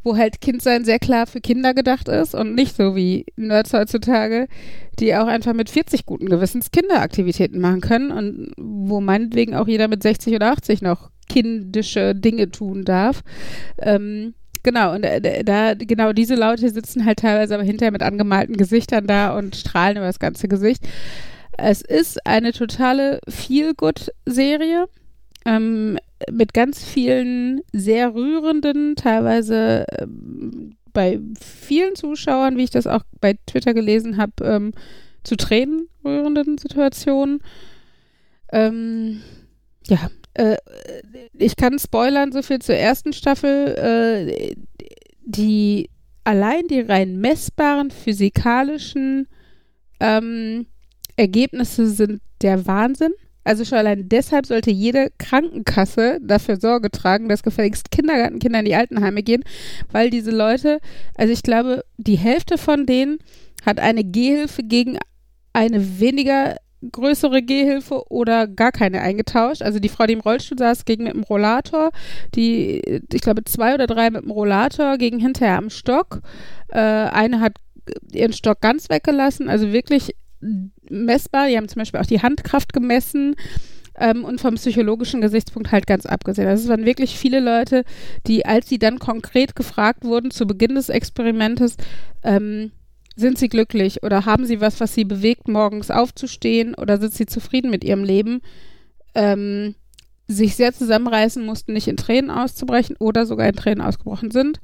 wo 0.03 0.17
halt 0.17 0.41
Kindsein 0.41 0.85
sehr 0.85 0.97
klar 0.97 1.27
für 1.27 1.41
Kinder 1.41 1.73
gedacht 1.73 2.07
ist 2.07 2.33
und 2.33 2.55
nicht 2.55 2.75
so 2.75 2.95
wie 2.95 3.25
Nerds 3.35 3.73
heutzutage, 3.73 4.47
die 4.99 5.15
auch 5.15 5.27
einfach 5.27 5.53
mit 5.53 5.69
40 5.69 6.05
guten 6.05 6.29
Gewissens 6.29 6.71
Kinderaktivitäten 6.71 7.59
machen 7.59 7.81
können 7.81 8.11
und 8.11 8.53
wo 8.57 9.01
meinetwegen 9.01 9.53
auch 9.53 9.67
jeder 9.67 9.87
mit 9.87 10.01
60 10.01 10.33
oder 10.33 10.51
80 10.51 10.81
noch 10.81 11.11
kindische 11.29 12.15
Dinge 12.15 12.49
tun 12.49 12.83
darf. 12.83 13.23
Ähm, 13.79 14.33
Genau, 14.63 14.93
und 14.93 15.05
äh, 15.05 15.45
da, 15.45 15.75
genau 15.75 16.11
diese 16.11 16.35
Leute 16.35 16.69
sitzen 16.69 17.05
halt 17.05 17.19
teilweise 17.19 17.53
aber 17.53 17.63
hinterher 17.63 17.93
mit 17.93 18.03
angemalten 18.03 18.57
Gesichtern 18.57 19.07
da 19.07 19.37
und 19.37 19.55
strahlen 19.55 19.95
über 19.95 20.07
das 20.07 20.19
ganze 20.19 20.49
Gesicht. 20.49 20.85
Es 21.57 21.81
ist 21.81 22.25
eine 22.27 22.51
totale 22.51 23.21
Feel-Good-Serie 23.29 24.89
ähm, 25.45 25.97
mit 26.29 26.53
ganz 26.53 26.83
vielen 26.83 27.61
sehr 27.71 28.13
rührenden, 28.13 28.97
teilweise 28.97 29.85
ähm, 29.99 30.75
bei 30.91 31.21
vielen 31.39 31.95
Zuschauern, 31.95 32.57
wie 32.57 32.63
ich 32.63 32.69
das 32.69 32.87
auch 32.87 33.03
bei 33.21 33.37
Twitter 33.45 33.73
gelesen 33.73 34.17
habe, 34.17 34.43
ähm, 34.43 34.73
zu 35.23 35.37
Tränen 35.37 35.87
rührenden 36.03 36.57
Situationen. 36.57 37.39
Ähm, 38.51 39.21
ja, 39.87 40.09
äh, 40.37 40.57
ich 41.33 41.55
kann 41.55 41.79
spoilern, 41.79 42.31
so 42.31 42.41
viel 42.41 42.59
zur 42.59 42.75
ersten 42.75 43.13
Staffel. 43.13 43.75
Äh, 43.75 44.55
die 45.25 45.89
allein 46.23 46.67
die 46.67 46.81
rein 46.81 47.19
messbaren 47.19 47.91
physikalischen 47.91 49.27
ähm, 49.99 50.67
Ergebnisse 51.15 51.87
sind 51.87 52.21
der 52.41 52.65
Wahnsinn. 52.67 53.13
Also 53.43 53.63
schon 53.63 53.77
allein 53.77 54.09
deshalb 54.09 54.45
sollte 54.45 54.71
jede 54.71 55.09
Krankenkasse 55.17 56.19
dafür 56.21 56.59
Sorge 56.59 56.91
tragen, 56.91 57.29
dass 57.29 57.43
gefälligst 57.43 57.91
Kindergartenkinder 57.91 58.59
in 58.59 58.65
die 58.65 58.75
Altenheime 58.75 59.23
gehen, 59.23 59.43
weil 59.91 60.09
diese 60.09 60.31
Leute, 60.31 60.79
also 61.15 61.31
ich 61.31 61.43
glaube, 61.43 61.85
die 61.97 62.17
Hälfte 62.17 62.57
von 62.57 62.85
denen 62.85 63.19
hat 63.65 63.79
eine 63.79 64.03
Gehhilfe 64.03 64.63
gegen 64.63 64.97
eine 65.53 65.99
weniger 65.99 66.57
größere 66.91 67.41
Gehhilfe 67.41 68.03
oder 68.09 68.47
gar 68.47 68.71
keine 68.71 69.01
eingetauscht. 69.01 69.61
Also 69.61 69.79
die 69.79 69.89
Frau, 69.89 70.05
die 70.05 70.13
im 70.13 70.19
Rollstuhl 70.19 70.57
saß, 70.57 70.85
ging 70.85 71.03
mit 71.03 71.13
dem 71.13 71.23
Rollator, 71.23 71.91
die, 72.35 73.01
ich 73.11 73.21
glaube, 73.21 73.43
zwei 73.45 73.73
oder 73.73 73.87
drei 73.87 74.09
mit 74.09 74.23
dem 74.23 74.31
Rollator, 74.31 74.97
gegen 74.97 75.19
hinterher 75.19 75.57
am 75.57 75.69
Stock. 75.69 76.21
Äh, 76.69 76.79
eine 76.79 77.39
hat 77.39 77.53
ihren 78.11 78.33
Stock 78.33 78.61
ganz 78.61 78.89
weggelassen, 78.89 79.49
also 79.49 79.71
wirklich 79.71 80.15
messbar. 80.89 81.47
Die 81.47 81.57
haben 81.57 81.67
zum 81.67 81.79
Beispiel 81.79 81.99
auch 81.99 82.05
die 82.05 82.21
Handkraft 82.21 82.73
gemessen. 82.73 83.35
Ähm, 83.99 84.25
und 84.25 84.39
vom 84.39 84.53
psychologischen 84.53 85.21
Gesichtspunkt 85.21 85.71
halt 85.71 85.87
ganz 85.87 86.05
abgesehen. 86.05 86.47
Also 86.47 86.65
es 86.65 86.69
waren 86.69 86.85
wirklich 86.85 87.17
viele 87.17 87.39
Leute, 87.39 87.83
die, 88.27 88.45
als 88.45 88.69
sie 88.69 88.77
dann 88.77 88.99
konkret 88.99 89.55
gefragt 89.55 90.03
wurden 90.03 90.29
zu 90.29 90.45
Beginn 90.45 90.75
des 90.75 90.89
Experimentes, 90.89 91.77
ähm, 92.23 92.71
sind 93.17 93.37
sie 93.37 93.49
glücklich 93.49 94.03
oder 94.03 94.25
haben 94.25 94.45
sie 94.45 94.61
was, 94.61 94.79
was 94.79 94.93
sie 94.93 95.03
bewegt, 95.03 95.47
morgens 95.47 95.91
aufzustehen 95.91 96.75
oder 96.75 96.99
sind 96.99 97.13
sie 97.13 97.25
zufrieden 97.25 97.71
mit 97.71 97.83
ihrem 97.83 98.03
Leben? 98.03 98.41
Ähm, 99.15 99.75
sich 100.27 100.55
sehr 100.55 100.73
zusammenreißen 100.73 101.43
mussten, 101.43 101.73
nicht 101.73 101.87
in 101.87 101.97
Tränen 101.97 102.29
auszubrechen 102.29 102.97
oder 102.99 103.25
sogar 103.25 103.47
in 103.47 103.55
Tränen 103.55 103.81
ausgebrochen 103.81 104.29
sind 104.29 104.59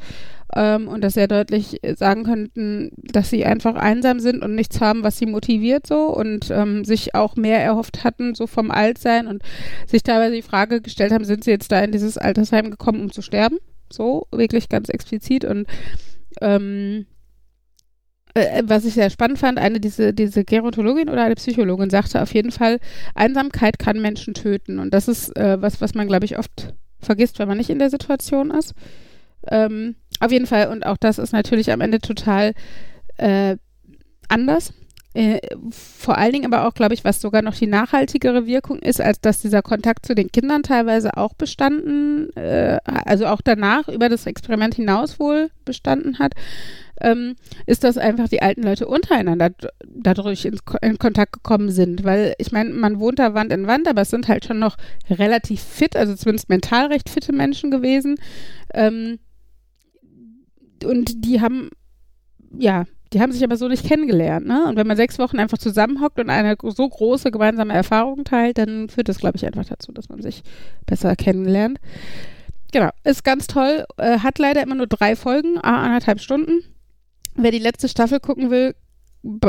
ähm, 0.53 0.87
und 0.89 1.01
das 1.01 1.13
sehr 1.13 1.29
deutlich 1.29 1.79
sagen 1.95 2.25
könnten, 2.25 2.91
dass 2.97 3.29
sie 3.29 3.45
einfach 3.45 3.75
einsam 3.75 4.19
sind 4.19 4.43
und 4.43 4.55
nichts 4.55 4.81
haben, 4.81 5.03
was 5.03 5.17
sie 5.17 5.25
motiviert 5.25 5.87
so 5.87 6.15
und 6.15 6.51
ähm, 6.51 6.83
sich 6.83 7.15
auch 7.15 7.37
mehr 7.37 7.63
erhofft 7.63 8.03
hatten, 8.03 8.35
so 8.35 8.45
vom 8.45 8.71
Altsein 8.71 9.25
und 9.25 9.41
sich 9.87 10.03
teilweise 10.03 10.35
die 10.35 10.41
Frage 10.41 10.81
gestellt 10.81 11.13
haben, 11.13 11.23
sind 11.23 11.45
sie 11.45 11.51
jetzt 11.51 11.71
da 11.71 11.79
in 11.79 11.93
dieses 11.93 12.17
Altersheim 12.17 12.69
gekommen, 12.69 13.01
um 13.01 13.11
zu 13.11 13.21
sterben? 13.21 13.57
So, 13.89 14.27
wirklich 14.31 14.69
ganz 14.69 14.89
explizit 14.89 15.45
und 15.45 15.65
ähm, 16.41 17.05
äh, 18.33 18.63
was 18.65 18.85
ich 18.85 18.93
sehr 18.93 19.09
spannend 19.09 19.39
fand, 19.39 19.59
eine 19.59 19.79
diese, 19.79 20.13
diese 20.13 20.43
Gerontologin 20.43 21.09
oder 21.09 21.23
eine 21.23 21.35
Psychologin 21.35 21.89
sagte 21.89 22.21
auf 22.21 22.33
jeden 22.33 22.51
Fall, 22.51 22.79
Einsamkeit 23.15 23.79
kann 23.79 24.01
Menschen 24.01 24.33
töten. 24.33 24.79
Und 24.79 24.93
das 24.93 25.07
ist 25.07 25.35
äh, 25.37 25.61
was, 25.61 25.81
was 25.81 25.93
man, 25.93 26.07
glaube 26.07 26.25
ich, 26.25 26.37
oft 26.37 26.73
vergisst, 26.99 27.39
wenn 27.39 27.47
man 27.47 27.57
nicht 27.57 27.69
in 27.69 27.79
der 27.79 27.89
Situation 27.89 28.51
ist. 28.51 28.73
Ähm, 29.49 29.95
auf 30.19 30.31
jeden 30.31 30.47
Fall, 30.47 30.69
und 30.69 30.85
auch 30.85 30.97
das 30.97 31.17
ist 31.19 31.33
natürlich 31.33 31.71
am 31.71 31.81
Ende 31.81 31.99
total 31.99 32.53
äh, 33.17 33.57
anders. 34.29 34.73
Äh, 35.13 35.39
vor 35.69 36.17
allen 36.17 36.31
Dingen 36.31 36.51
aber 36.51 36.67
auch, 36.67 36.73
glaube 36.73 36.95
ich, 36.95 37.03
was 37.03 37.21
sogar 37.21 37.43
noch 37.43 37.53
die 37.53 37.67
nachhaltigere 37.67 38.47
Wirkung 38.47 38.79
ist, 38.79 38.99
als 38.99 39.21
dass 39.21 39.41
dieser 39.41 39.61
Kontakt 39.61 40.07
zu 40.07 40.15
den 40.15 40.31
Kindern 40.31 40.63
teilweise 40.63 41.17
auch 41.17 41.33
bestanden, 41.35 42.35
äh, 42.35 42.79
also 42.85 43.27
auch 43.27 43.41
danach 43.41 43.87
über 43.89 44.09
das 44.09 44.25
Experiment 44.25 44.73
hinaus 44.73 45.19
wohl 45.19 45.51
bestanden 45.65 46.17
hat, 46.17 46.33
ähm, 47.01 47.35
ist, 47.65 47.83
dass 47.83 47.97
einfach 47.97 48.27
die 48.27 48.41
alten 48.41 48.63
Leute 48.63 48.87
untereinander 48.87 49.51
dadurch 49.85 50.45
in, 50.45 50.59
in 50.81 50.97
Kontakt 50.97 51.33
gekommen 51.33 51.69
sind. 51.69 52.03
Weil 52.03 52.33
ich 52.37 52.51
meine, 52.51 52.69
man 52.71 52.99
wohnt 52.99 53.19
da 53.19 53.33
Wand 53.33 53.51
in 53.51 53.67
Wand, 53.67 53.87
aber 53.87 54.01
es 54.01 54.09
sind 54.09 54.27
halt 54.27 54.45
schon 54.45 54.59
noch 54.59 54.77
relativ 55.09 55.61
fit, 55.61 55.95
also 55.95 56.15
zumindest 56.15 56.49
mental 56.49 56.87
recht 56.87 57.09
fitte 57.09 57.33
Menschen 57.33 57.71
gewesen. 57.71 58.15
Ähm, 58.73 59.19
und 60.85 61.25
die 61.25 61.41
haben, 61.41 61.69
ja, 62.57 62.85
die 63.13 63.21
haben 63.21 63.31
sich 63.31 63.43
aber 63.43 63.57
so 63.57 63.67
nicht 63.67 63.85
kennengelernt, 63.85 64.47
ne? 64.47 64.65
Und 64.67 64.75
wenn 64.75 64.87
man 64.87 64.97
sechs 64.97 65.19
Wochen 65.19 65.39
einfach 65.39 65.59
zusammenhockt 65.59 66.19
und 66.19 66.29
eine 66.29 66.55
so 66.59 66.89
große 66.89 67.29
gemeinsame 67.29 67.73
Erfahrung 67.73 68.23
teilt, 68.23 68.57
dann 68.57 68.89
führt 68.89 69.07
das, 69.07 69.19
glaube 69.19 69.37
ich, 69.37 69.45
einfach 69.45 69.65
dazu, 69.65 69.91
dass 69.91 70.09
man 70.09 70.21
sich 70.21 70.41
besser 70.87 71.15
kennenlernt. 71.15 71.79
Genau, 72.71 72.89
ist 73.03 73.23
ganz 73.23 73.45
toll. 73.45 73.85
Äh, 73.97 74.19
hat 74.19 74.39
leider 74.39 74.63
immer 74.63 74.73
nur 74.73 74.87
drei 74.87 75.15
Folgen, 75.15 75.59
anderthalb 75.59 76.19
Stunden. 76.19 76.63
Wer 77.35 77.51
die 77.51 77.59
letzte 77.59 77.89
Staffel 77.89 78.19
gucken 78.19 78.49
will, 78.51 78.75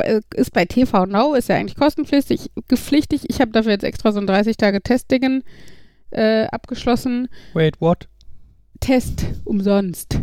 äh, 0.03 0.21
ist 0.35 0.53
bei 0.53 0.64
TV 0.64 1.07
Now, 1.07 1.35
ist 1.35 1.49
ja 1.49 1.57
eigentlich 1.57 1.76
kostenpflichtig, 1.76 2.50
gepflichtig. 2.69 3.25
Ich 3.29 3.41
habe 3.41 3.53
dafür 3.53 3.73
jetzt 3.73 3.85
extra 3.85 4.12
so 4.12 4.21
ein 4.21 4.26
30 4.26 4.57
Tage 4.57 4.81
Testdingen 4.83 5.43
äh, 6.11 6.45
abgeschlossen. 6.47 7.29
Wait, 7.55 7.81
what? 7.81 8.09
Test 8.81 9.26
umsonst. 9.45 10.21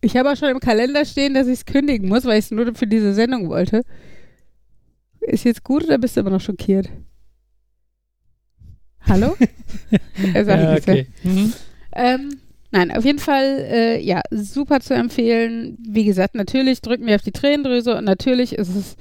Ich 0.00 0.16
habe 0.16 0.30
auch 0.30 0.36
schon 0.36 0.50
im 0.50 0.60
Kalender 0.60 1.04
stehen, 1.04 1.34
dass 1.34 1.46
ich 1.46 1.54
es 1.54 1.64
kündigen 1.64 2.08
muss, 2.08 2.24
weil 2.24 2.38
ich 2.38 2.46
es 2.46 2.50
nur 2.50 2.74
für 2.74 2.86
diese 2.86 3.14
Sendung 3.14 3.48
wollte. 3.48 3.82
Ist 5.20 5.44
jetzt 5.44 5.64
gut 5.64 5.84
oder 5.84 5.96
bist 5.96 6.16
du 6.16 6.20
immer 6.20 6.30
noch 6.30 6.40
schockiert? 6.40 6.90
Hallo? 9.00 9.36
er 10.34 10.44
sagt 10.44 10.62
ja, 10.62 10.76
okay. 10.76 11.06
Mhm. 11.22 11.52
Ähm, 11.92 12.40
Nein, 12.74 12.90
auf 12.90 13.04
jeden 13.04 13.20
Fall, 13.20 13.68
äh, 13.70 14.00
ja, 14.00 14.20
super 14.32 14.80
zu 14.80 14.94
empfehlen. 14.94 15.78
Wie 15.88 16.04
gesagt, 16.04 16.34
natürlich 16.34 16.80
drücken 16.80 17.06
wir 17.06 17.14
auf 17.14 17.22
die 17.22 17.30
Tränendrüse 17.30 17.96
und 17.96 18.02
natürlich 18.02 18.52
ist 18.52 18.74
es, 18.74 18.96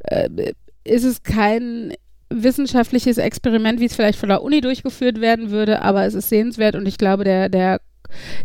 äh, 0.00 0.52
ist 0.84 1.04
es 1.04 1.22
kein 1.22 1.94
wissenschaftliches 2.28 3.16
Experiment, 3.16 3.80
wie 3.80 3.86
es 3.86 3.96
vielleicht 3.96 4.18
von 4.18 4.28
der 4.28 4.42
Uni 4.42 4.60
durchgeführt 4.60 5.22
werden 5.22 5.50
würde, 5.50 5.80
aber 5.80 6.04
es 6.04 6.12
ist 6.12 6.28
sehenswert 6.28 6.74
und 6.74 6.84
ich 6.84 6.98
glaube, 6.98 7.24
der, 7.24 7.48
der, 7.48 7.80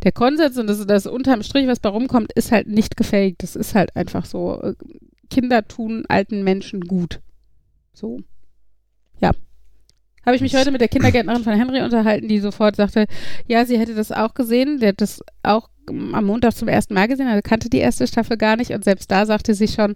der 0.02 0.14
Konsens 0.14 0.58
und 0.58 0.68
das, 0.68 0.88
das 0.88 1.08
unterm 1.08 1.44
Strich, 1.44 1.68
was 1.68 1.82
bei 1.82 1.90
rumkommt, 1.90 2.32
ist 2.32 2.54
halt 2.54 2.68
nicht 2.68 2.96
gefaked. 2.96 3.44
Das 3.44 3.58
ist 3.58 3.76
halt 3.76 3.94
einfach 3.98 4.24
so. 4.24 4.76
Kinder 5.30 5.68
tun 5.68 6.06
alten 6.08 6.42
Menschen 6.46 6.80
gut. 6.80 7.20
So. 7.92 8.22
Ja, 9.20 9.32
habe 10.26 10.36
ich 10.36 10.42
mich 10.42 10.56
heute 10.56 10.72
mit 10.72 10.82
der 10.82 10.88
Kindergärtnerin 10.88 11.44
von 11.44 11.54
Henry 11.54 11.82
unterhalten, 11.82 12.28
die 12.28 12.40
sofort 12.40 12.76
sagte, 12.76 13.06
ja, 13.48 13.66
sie 13.66 13.78
hätte 13.78 13.96
das 13.96 14.12
auch 14.12 14.34
gesehen. 14.34 14.80
Der 14.80 14.90
hat 14.90 15.02
das 15.02 15.22
auch 15.44 15.70
am 15.88 16.26
Montag 16.26 16.56
zum 16.56 16.68
ersten 16.68 16.94
Mal 16.94 17.08
gesehen, 17.08 17.28
also 17.28 17.42
kannte 17.44 17.70
die 17.70 17.80
erste 17.80 18.08
Staffel 18.08 18.38
gar 18.38 18.56
nicht 18.56 18.72
und 18.72 18.84
selbst 18.84 19.12
da 19.12 19.26
sagte 19.26 19.54
sie 19.54 19.68
schon, 19.68 19.96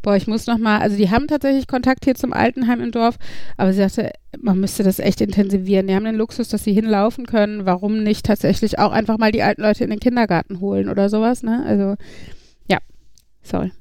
boah, 0.00 0.14
ich 0.14 0.26
muss 0.26 0.46
noch 0.46 0.58
mal, 0.58 0.78
also 0.78 0.96
die 0.96 1.10
haben 1.10 1.26
tatsächlich 1.26 1.66
Kontakt 1.66 2.04
hier 2.04 2.14
zum 2.14 2.32
Altenheim 2.32 2.80
im 2.80 2.92
Dorf, 2.92 3.16
aber 3.56 3.72
sie 3.72 3.80
sagte, 3.80 4.12
man 4.40 4.60
müsste 4.60 4.82
das 4.82 4.98
echt 4.98 5.20
intensivieren. 5.20 5.86
Die 5.86 5.94
haben 5.94 6.04
den 6.04 6.14
Luxus, 6.14 6.48
dass 6.48 6.64
sie 6.64 6.72
hinlaufen 6.72 7.26
können. 7.26 7.66
Warum 7.66 8.02
nicht 8.02 8.26
tatsächlich 8.26 8.78
auch 8.78 8.92
einfach 8.92 9.18
mal 9.18 9.32
die 9.32 9.42
alten 9.42 9.62
Leute 9.62 9.84
in 9.84 9.90
den 9.90 10.00
Kindergarten 10.00 10.60
holen 10.60 10.88
oder 10.88 11.08
sowas, 11.08 11.42
ne? 11.42 11.64
Also, 11.66 11.96
ja, 12.68 12.78
sorry. 13.42 13.72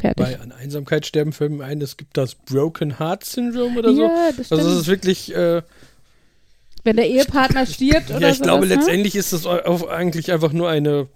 Fertig. 0.00 0.16
Bei 0.16 0.38
an 0.40 0.52
Einsamkeit 0.52 1.06
sterben 1.06 1.32
Filmen 1.32 1.62
ein, 1.62 1.80
es 1.80 1.96
gibt 1.96 2.16
das 2.16 2.34
Broken 2.34 2.98
Heart 2.98 3.24
Syndrome 3.24 3.78
oder 3.78 3.94
so. 3.94 4.02
Ja, 4.02 4.30
das 4.36 4.50
also 4.52 4.68
es 4.68 4.80
ist 4.82 4.86
wirklich. 4.86 5.34
Äh, 5.34 5.62
Wenn 6.84 6.96
der 6.96 7.08
Ehepartner 7.08 7.66
stirbt 7.66 8.10
oder 8.10 8.20
Ja, 8.20 8.28
ich 8.28 8.34
sowas, 8.36 8.46
glaube, 8.46 8.66
ne? 8.66 8.74
letztendlich 8.74 9.14
ist 9.16 9.32
das 9.32 9.46
eigentlich 9.46 10.30
einfach 10.32 10.52
nur 10.52 10.68
eine 10.70 11.08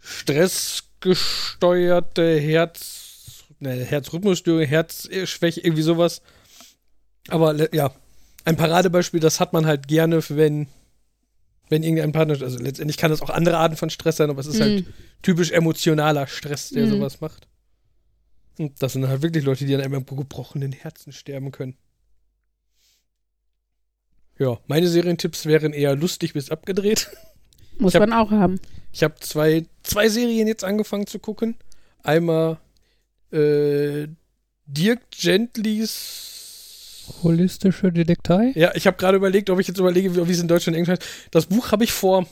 stressgesteuerte 0.00 2.38
Herz, 2.40 3.44
ne, 3.60 3.84
Herzrhythmusstörung, 3.84 4.64
Herzschwäche, 4.66 5.60
irgendwie 5.60 5.82
sowas. 5.82 6.22
Aber 7.28 7.72
ja, 7.74 7.92
ein 8.44 8.56
Paradebeispiel, 8.56 9.20
das 9.20 9.40
hat 9.40 9.52
man 9.52 9.66
halt 9.66 9.88
gerne, 9.88 10.22
wenn, 10.30 10.68
wenn 11.68 11.82
irgendein 11.82 12.12
Partner, 12.12 12.40
also 12.40 12.58
letztendlich 12.58 12.96
kann 12.96 13.10
das 13.10 13.20
auch 13.20 13.30
andere 13.30 13.58
Arten 13.58 13.76
von 13.76 13.90
Stress 13.90 14.16
sein, 14.16 14.30
aber 14.30 14.40
es 14.40 14.46
ist 14.46 14.60
halt 14.60 14.86
Mhm. 14.86 14.92
typisch 15.22 15.50
emotionaler 15.50 16.26
Stress, 16.26 16.70
der 16.70 16.86
Mhm. 16.86 16.90
sowas 16.90 17.20
macht. 17.20 17.47
Und 18.58 18.82
das 18.82 18.92
sind 18.94 19.06
halt 19.08 19.22
wirklich 19.22 19.44
Leute, 19.44 19.64
die 19.64 19.74
an 19.74 19.80
einem 19.80 20.04
gebrochenen 20.04 20.72
Herzen 20.72 21.12
sterben 21.12 21.52
können. 21.52 21.76
Ja, 24.38 24.58
meine 24.66 24.88
Serientipps 24.88 25.46
wären 25.46 25.72
eher 25.72 25.96
lustig 25.96 26.32
bis 26.32 26.50
abgedreht. 26.50 27.08
Muss 27.78 27.94
ich 27.94 28.00
hab- 28.00 28.08
man 28.08 28.18
auch 28.18 28.30
haben. 28.30 28.60
Ich 28.92 29.02
habe 29.02 29.14
zwei, 29.20 29.66
zwei 29.82 30.08
Serien 30.08 30.48
jetzt 30.48 30.64
angefangen 30.64 31.06
zu 31.06 31.18
gucken. 31.18 31.56
Einmal 32.02 32.58
äh, 33.32 34.08
Dirk 34.66 35.10
Gentlys. 35.10 36.34
Holistische 37.22 37.92
Detektei? 37.92 38.52
Ja, 38.54 38.74
ich 38.74 38.86
habe 38.86 38.96
gerade 38.96 39.16
überlegt, 39.16 39.50
ob 39.50 39.58
ich 39.60 39.68
jetzt 39.68 39.78
überlege, 39.78 40.14
wie 40.14 40.28
wie 40.28 40.32
es 40.32 40.40
in 40.40 40.48
Deutsch 40.48 40.68
und 40.68 40.74
Englisch 40.74 40.90
heißt. 40.90 41.04
Das 41.30 41.46
Buch 41.46 41.72
habe 41.72 41.84
ich 41.84 41.92
vor. 41.92 42.26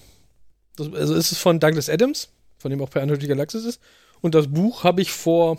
Das, 0.77 0.93
also 0.93 1.15
ist 1.15 1.33
es 1.33 1.39
von 1.39 1.61
Douglas 1.61 1.89
Adams, 1.89 2.29
von 2.59 2.71
dem 2.71 2.83
auch 2.83 2.91
per 2.91 3.03
Anhalt 3.03 3.23
die 3.23 3.27
Galaxis 3.27 3.65
ist. 3.65 3.81
Und 4.21 4.35
das 4.35 4.49
Buch 4.49 4.85
habe 4.85 5.01
ich 5.03 5.13
vor 5.13 5.59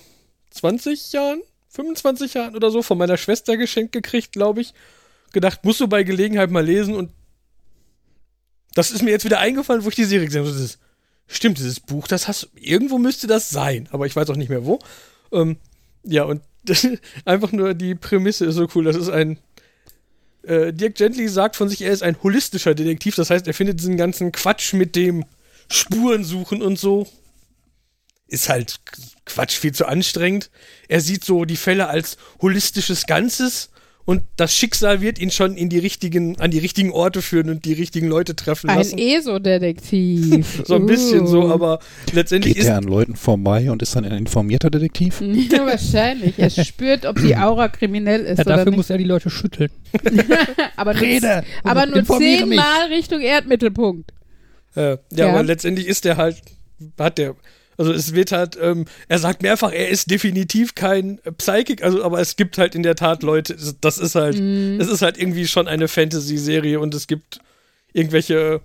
20 0.51 1.13
Jahren, 1.13 1.41
25 1.69 2.33
Jahren 2.33 2.55
oder 2.55 2.71
so 2.71 2.81
von 2.81 2.97
meiner 2.97 3.17
Schwester 3.17 3.57
geschenkt 3.57 3.91
gekriegt, 3.91 4.31
glaube 4.31 4.61
ich. 4.61 4.73
Gedacht, 5.33 5.63
musst 5.63 5.79
du 5.79 5.87
bei 5.87 6.03
Gelegenheit 6.03 6.51
mal 6.51 6.65
lesen 6.65 6.95
und 6.95 7.11
das 8.73 8.91
ist 8.91 9.01
mir 9.01 9.11
jetzt 9.11 9.25
wieder 9.25 9.39
eingefallen, 9.39 9.83
wo 9.83 9.89
ich 9.89 9.95
die 9.95 10.05
Serie 10.05 10.25
gesehen 10.25 10.43
habe. 10.43 10.51
Das 10.51 10.61
ist, 10.61 10.79
stimmt, 11.27 11.57
dieses 11.57 11.79
Buch, 11.79 12.07
das 12.07 12.27
hast 12.27 12.49
irgendwo 12.55 12.97
müsste 12.97 13.27
das 13.27 13.49
sein, 13.49 13.87
aber 13.91 14.05
ich 14.05 14.15
weiß 14.15 14.29
auch 14.29 14.35
nicht 14.35 14.49
mehr 14.49 14.65
wo. 14.65 14.79
Ähm, 15.31 15.57
ja, 16.03 16.23
und 16.23 16.41
einfach 17.25 17.51
nur 17.51 17.73
die 17.73 17.95
Prämisse 17.95 18.45
ist 18.45 18.55
so 18.55 18.67
cool. 18.75 18.85
Das 18.85 18.95
ist 18.95 19.09
ein 19.09 19.39
äh, 20.43 20.73
Dirk 20.73 20.95
Gently 20.95 21.27
sagt 21.27 21.55
von 21.55 21.69
sich, 21.69 21.81
er 21.81 21.91
ist 21.91 22.03
ein 22.03 22.21
holistischer 22.23 22.73
Detektiv. 22.73 23.15
Das 23.15 23.29
heißt, 23.29 23.47
er 23.47 23.53
findet 23.53 23.79
diesen 23.79 23.97
ganzen 23.97 24.31
Quatsch 24.31 24.73
mit 24.73 24.95
dem 24.95 25.25
Spuren 25.69 26.23
suchen 26.23 26.61
und 26.61 26.79
so. 26.79 27.07
Ist 28.27 28.49
halt 28.49 28.79
Quatsch, 29.25 29.57
viel 29.57 29.71
zu 29.73 29.85
anstrengend. 29.87 30.49
Er 30.87 31.01
sieht 31.01 31.23
so 31.23 31.45
die 31.45 31.55
Fälle 31.57 31.87
als 31.87 32.17
holistisches 32.41 33.05
Ganzes 33.05 33.69
und 34.05 34.23
das 34.37 34.55
Schicksal 34.55 35.01
wird 35.01 35.19
ihn 35.19 35.31
schon 35.31 35.57
in 35.57 35.67
die 35.69 35.79
richtigen, 35.79 36.39
an 36.39 36.49
die 36.51 36.59
richtigen 36.59 36.91
Orte 36.91 37.21
führen 37.21 37.49
und 37.49 37.65
die 37.65 37.73
richtigen 37.73 38.07
Leute 38.07 38.35
treffen 38.37 38.69
Ein 38.69 38.77
lassen. 38.77 38.97
ESO-Detektiv. 38.97 40.63
so 40.65 40.75
ein 40.75 40.85
bisschen 40.85 41.27
so, 41.27 41.43
Uh. 41.43 41.51
aber 41.51 41.79
letztendlich 42.13 42.53
Geht 42.55 42.63
ist 42.63 42.69
er 42.69 42.77
an 42.77 42.83
Leuten 42.85 43.15
vorbei 43.15 43.69
und 43.71 43.81
ist 43.81 43.95
dann 43.95 44.05
ein 44.05 44.13
informierter 44.17 44.69
Detektiv? 44.69 45.21
Ja, 45.21 45.65
wahrscheinlich. 45.65 46.37
Er 46.37 46.49
spürt, 46.49 47.05
ob 47.05 47.17
die 47.21 47.35
Aura 47.35 47.67
kriminell 47.69 48.21
ist 48.21 48.37
Ja, 48.39 48.45
oder 48.45 48.55
dafür 48.57 48.71
nicht. 48.71 48.77
muss 48.77 48.89
er 48.89 48.97
die 48.97 49.03
Leute 49.03 49.29
schütteln. 49.29 49.71
aber 50.75 50.93
nur, 50.93 51.01
Rede! 51.01 51.43
aber 51.63 51.85
nur 51.85 52.03
zehnmal 52.05 52.87
Richtung 52.89 53.21
Erdmittelpunkt. 53.21 54.11
Äh, 54.75 54.91
ja, 54.91 54.97
Ja. 55.13 55.29
aber 55.29 55.43
letztendlich 55.43 55.87
ist 55.87 56.05
er 56.05 56.17
halt, 56.17 56.41
hat 56.99 57.17
der, 57.17 57.35
also 57.77 57.91
es 57.93 58.13
wird 58.13 58.31
halt, 58.31 58.57
ähm, 58.61 58.85
er 59.07 59.19
sagt 59.19 59.43
mehrfach, 59.43 59.71
er 59.71 59.89
ist 59.89 60.09
definitiv 60.09 60.75
kein 60.75 61.19
Psychic, 61.37 61.83
also 61.83 62.03
aber 62.03 62.19
es 62.19 62.35
gibt 62.35 62.57
halt 62.57 62.75
in 62.75 62.83
der 62.83 62.95
Tat 62.95 63.23
Leute, 63.23 63.55
das 63.81 63.97
ist 63.97 64.15
halt, 64.15 64.39
Mhm. 64.39 64.79
es 64.81 64.89
ist 64.89 65.01
halt 65.01 65.17
irgendwie 65.17 65.47
schon 65.47 65.67
eine 65.67 65.87
Fantasy-Serie 65.87 66.79
und 66.79 66.93
es 66.95 67.07
gibt 67.07 67.39
irgendwelche 67.93 68.61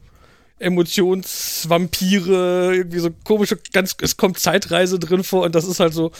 Emotionsvampire, 0.58 2.74
irgendwie 2.74 2.98
so 2.98 3.10
komische, 3.24 3.58
ganz, 3.72 3.96
es 4.00 4.16
kommt 4.16 4.38
Zeitreise 4.38 4.98
drin 4.98 5.24
vor 5.24 5.44
und 5.44 5.54
das 5.54 5.64
ist 5.64 5.80
halt 5.80 5.94
so, 5.94 6.12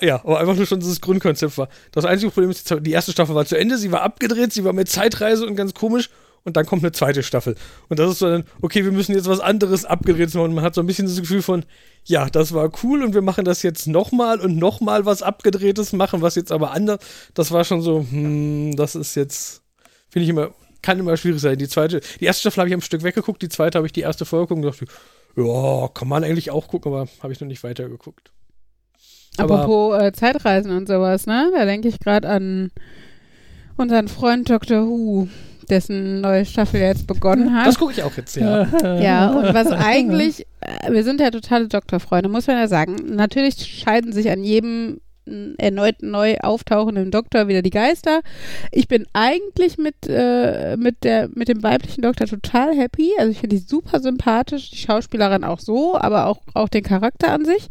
ja, 0.00 0.16
aber 0.16 0.40
einfach 0.40 0.56
nur 0.56 0.66
schon 0.66 0.80
dieses 0.80 1.00
Grundkonzept 1.00 1.56
war. 1.56 1.68
Das 1.92 2.04
einzige 2.04 2.30
Problem 2.32 2.50
ist, 2.50 2.74
die 2.80 2.90
erste 2.90 3.12
Staffel 3.12 3.34
war 3.34 3.46
zu 3.46 3.56
Ende, 3.56 3.78
sie 3.78 3.92
war 3.92 4.02
abgedreht, 4.02 4.52
sie 4.52 4.64
war 4.64 4.72
mit 4.72 4.88
Zeitreise 4.88 5.46
und 5.46 5.56
ganz 5.56 5.74
komisch 5.74 6.10
und 6.44 6.56
dann 6.56 6.66
kommt 6.66 6.82
eine 6.82 6.92
zweite 6.92 7.22
Staffel. 7.22 7.54
Und 7.88 7.98
das 7.98 8.10
ist 8.12 8.18
so 8.18 8.28
dann, 8.28 8.44
okay, 8.60 8.84
wir 8.84 8.92
müssen 8.92 9.14
jetzt 9.14 9.28
was 9.28 9.40
anderes 9.40 9.84
abgedreht 9.84 10.32
machen. 10.34 10.44
Und 10.50 10.54
man 10.54 10.64
hat 10.64 10.74
so 10.74 10.82
ein 10.82 10.86
bisschen 10.86 11.06
das 11.06 11.18
Gefühl 11.18 11.40
von, 11.42 11.64
ja, 12.04 12.28
das 12.28 12.52
war 12.52 12.70
cool 12.82 13.02
und 13.02 13.14
wir 13.14 13.22
machen 13.22 13.44
das 13.46 13.62
jetzt 13.62 13.86
nochmal 13.86 14.40
und 14.40 14.56
nochmal 14.58 15.06
was 15.06 15.22
abgedrehtes 15.22 15.92
machen, 15.94 16.20
was 16.22 16.34
jetzt 16.34 16.52
aber 16.52 16.72
anders. 16.72 17.00
Das 17.32 17.50
war 17.50 17.64
schon 17.64 17.80
so, 17.80 18.00
hm, 18.08 18.76
das 18.76 18.94
ist 18.94 19.14
jetzt, 19.14 19.62
finde 20.10 20.24
ich 20.24 20.28
immer, 20.30 20.50
kann 20.82 20.98
immer 20.98 21.16
schwierig 21.16 21.40
sein. 21.40 21.56
Die 21.56 21.68
zweite, 21.68 22.00
die 22.20 22.26
erste 22.26 22.42
Staffel 22.42 22.60
habe 22.60 22.68
ich 22.68 22.74
am 22.74 22.82
Stück 22.82 23.02
weggeguckt, 23.02 23.40
die 23.40 23.48
zweite 23.48 23.78
habe 23.78 23.86
ich 23.86 23.92
die 23.92 24.02
erste 24.02 24.26
Folge 24.26 24.54
geguckt 24.54 24.66
und 24.80 24.86
dachte, 24.86 24.94
ja, 25.36 25.88
kann 25.94 26.08
man 26.08 26.24
eigentlich 26.24 26.50
auch 26.50 26.68
gucken, 26.68 26.92
aber 26.92 27.08
habe 27.22 27.32
ich 27.32 27.40
noch 27.40 27.48
nicht 27.48 27.64
weitergeguckt. 27.64 28.32
Aber- 29.38 29.60
Apropos 29.62 30.00
äh, 30.02 30.12
Zeitreisen 30.12 30.70
und 30.76 30.86
sowas, 30.88 31.24
ne? 31.26 31.50
Da 31.56 31.64
denke 31.64 31.88
ich 31.88 31.98
gerade 32.00 32.28
an 32.28 32.70
unseren 33.76 34.08
Freund 34.08 34.48
Dr. 34.50 34.86
Who, 34.86 35.28
dessen 35.70 36.20
neue 36.20 36.44
Staffel 36.44 36.80
jetzt 36.80 37.06
begonnen 37.06 37.54
hat. 37.54 37.66
Das 37.66 37.78
gucke 37.78 37.92
ich 37.92 38.02
auch 38.02 38.16
jetzt, 38.16 38.36
ja. 38.36 38.64
Ja, 39.00 39.30
und 39.30 39.54
was 39.54 39.70
eigentlich, 39.70 40.46
äh, 40.60 40.92
wir 40.92 41.04
sind 41.04 41.20
ja 41.20 41.30
totale 41.30 41.68
Doktorfreunde, 41.68 42.28
muss 42.28 42.46
man 42.46 42.56
ja 42.56 42.68
sagen. 42.68 42.96
Natürlich 43.14 43.56
scheiden 43.56 44.12
sich 44.12 44.30
an 44.30 44.42
jedem 44.44 45.00
n- 45.26 45.54
erneut 45.58 46.02
neu 46.02 46.36
auftauchenden 46.40 47.10
Doktor 47.10 47.48
wieder 47.48 47.62
die 47.62 47.70
Geister. 47.70 48.20
Ich 48.72 48.88
bin 48.88 49.06
eigentlich 49.12 49.78
mit, 49.78 49.94
äh, 50.08 50.76
mit, 50.76 51.02
der, 51.04 51.28
mit 51.34 51.48
dem 51.48 51.62
weiblichen 51.62 52.02
Doktor 52.02 52.26
total 52.26 52.74
happy. 52.76 53.10
Also 53.18 53.30
ich 53.32 53.38
finde 53.40 53.56
die 53.56 53.62
super 53.66 54.00
sympathisch, 54.00 54.70
die 54.70 54.76
Schauspielerin 54.78 55.44
auch 55.44 55.60
so, 55.60 55.96
aber 55.96 56.26
auch, 56.26 56.40
auch 56.54 56.68
den 56.68 56.82
Charakter 56.82 57.32
an 57.32 57.44
sich. 57.44 57.68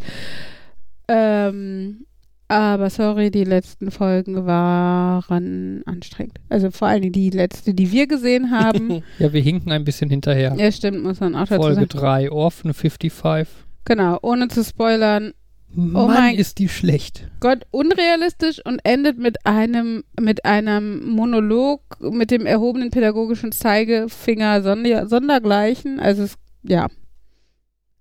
Ähm, 1.07 2.05
aber 2.47 2.89
sorry, 2.89 3.31
die 3.31 3.43
letzten 3.45 3.89
Folgen 3.91 4.45
waren 4.45 5.81
anstrengend. 5.85 6.39
Also 6.49 6.69
vor 6.71 6.87
Dingen 7.01 7.13
die 7.13 7.29
letzte, 7.29 7.73
die 7.73 7.91
wir 7.91 8.07
gesehen 8.07 8.51
haben. 8.51 9.01
Ja, 9.19 9.31
wir 9.33 9.41
hinken 9.41 9.71
ein 9.71 9.83
bisschen 9.85 10.09
hinterher. 10.09 10.53
ja, 10.57 10.71
stimmt, 10.71 11.03
muss 11.03 11.19
man 11.19 11.35
auch 11.35 11.47
dazu 11.47 11.61
Folge 11.61 11.75
sagen. 11.75 11.87
3, 11.89 12.31
Orphan 12.31 12.73
55. 12.73 13.47
Genau, 13.85 14.17
ohne 14.21 14.47
zu 14.49 14.63
spoilern. 14.63 15.33
Mann, 15.75 15.95
Oh 16.05 16.07
mein- 16.07 16.35
ist 16.35 16.59
die 16.59 16.69
schlecht. 16.69 17.27
Gott, 17.39 17.63
unrealistisch 17.71 18.61
und 18.63 18.79
endet 18.83 19.17
mit 19.17 19.43
einem, 19.45 20.03
mit 20.21 20.45
einem 20.45 21.03
Monolog 21.09 21.81
mit 21.99 22.29
dem 22.29 22.45
erhobenen 22.45 22.91
pädagogischen 22.91 23.51
Zeigefinger 23.51 24.61
sonder, 24.61 25.07
sondergleichen. 25.07 25.99
Also, 25.99 26.23
es, 26.23 26.35
ja. 26.61 26.87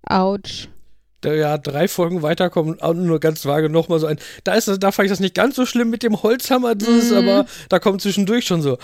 Autsch. 0.05 0.69
Da 1.23 1.33
ja 1.33 1.57
drei 1.57 1.87
Folgen 1.87 2.21
weiterkommen, 2.21 2.81
auch 2.81 2.93
nur 2.93 3.19
ganz 3.19 3.45
vage 3.45 3.69
nochmal 3.69 3.99
so 3.99 4.07
ein. 4.07 4.17
Da 4.43 4.53
ist 4.55 4.67
das, 4.67 4.79
da 4.79 4.91
fand 4.91 5.05
ich 5.07 5.11
das 5.11 5.19
nicht 5.19 5.35
ganz 5.35 5.55
so 5.55 5.65
schlimm 5.65 5.89
mit 5.89 6.03
dem 6.03 6.21
Holzhammer, 6.21 6.75
das 6.75 6.87
ist 6.89 7.11
Mhm. 7.11 7.17
aber 7.17 7.45
da 7.69 7.79
kommt 7.79 8.01
zwischendurch 8.01 8.45
schon 8.45 8.61
so 8.61 8.77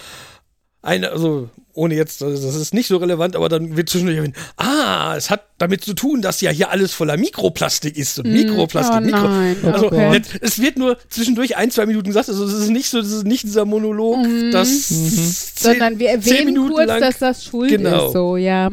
eine, 0.82 1.12
also 1.12 1.50
ohne 1.74 1.96
jetzt, 1.96 2.24
also 2.24 2.46
das 2.48 2.56
ist 2.56 2.74
nicht 2.74 2.88
so 2.88 2.98
relevant, 2.98 3.36
aber 3.36 3.50
dann 3.50 3.76
wird 3.76 3.90
zwischendurch 3.90 4.18
erwähnt, 4.18 4.36
ah, 4.56 5.14
es 5.18 5.30
hat 5.30 5.44
damit 5.58 5.84
zu 5.84 5.94
tun, 5.94 6.22
dass 6.22 6.40
ja 6.40 6.52
hier 6.52 6.70
alles 6.72 6.94
voller 6.94 7.18
Mikroplastik 7.18 7.98
ist 7.98 8.18
und 8.20 8.32
Mikroplastik, 8.32 8.98
oh 9.02 9.06
Mikro. 9.06 9.28
nein. 9.28 9.58
Also 9.64 9.86
okay. 9.88 10.22
es 10.42 10.62
wird 10.62 10.78
nur 10.78 10.98
zwischendurch 11.10 11.58
ein, 11.58 11.70
zwei 11.72 11.86
Minuten 11.86 12.08
gesagt, 12.08 12.30
also 12.30 12.46
es 12.46 12.54
ist 12.54 12.70
nicht 12.70 12.90
so, 12.90 13.00
das 13.02 13.12
ist 13.12 13.26
nicht 13.26 13.44
dieser 13.44 13.66
Monolog, 13.66 14.20
Mhm. 14.26 14.52
das 14.52 14.88
zehn- 14.88 15.74
Sondern 15.74 16.00
wir 16.00 16.10
erwähnen 16.12 16.56
kurz, 16.70 16.88
lang. 16.88 17.02
dass 17.02 17.18
das 17.20 17.44
schuld 17.44 17.70
Genau. 17.72 18.08
ist, 18.08 18.14
so, 18.14 18.38
ja. 18.38 18.70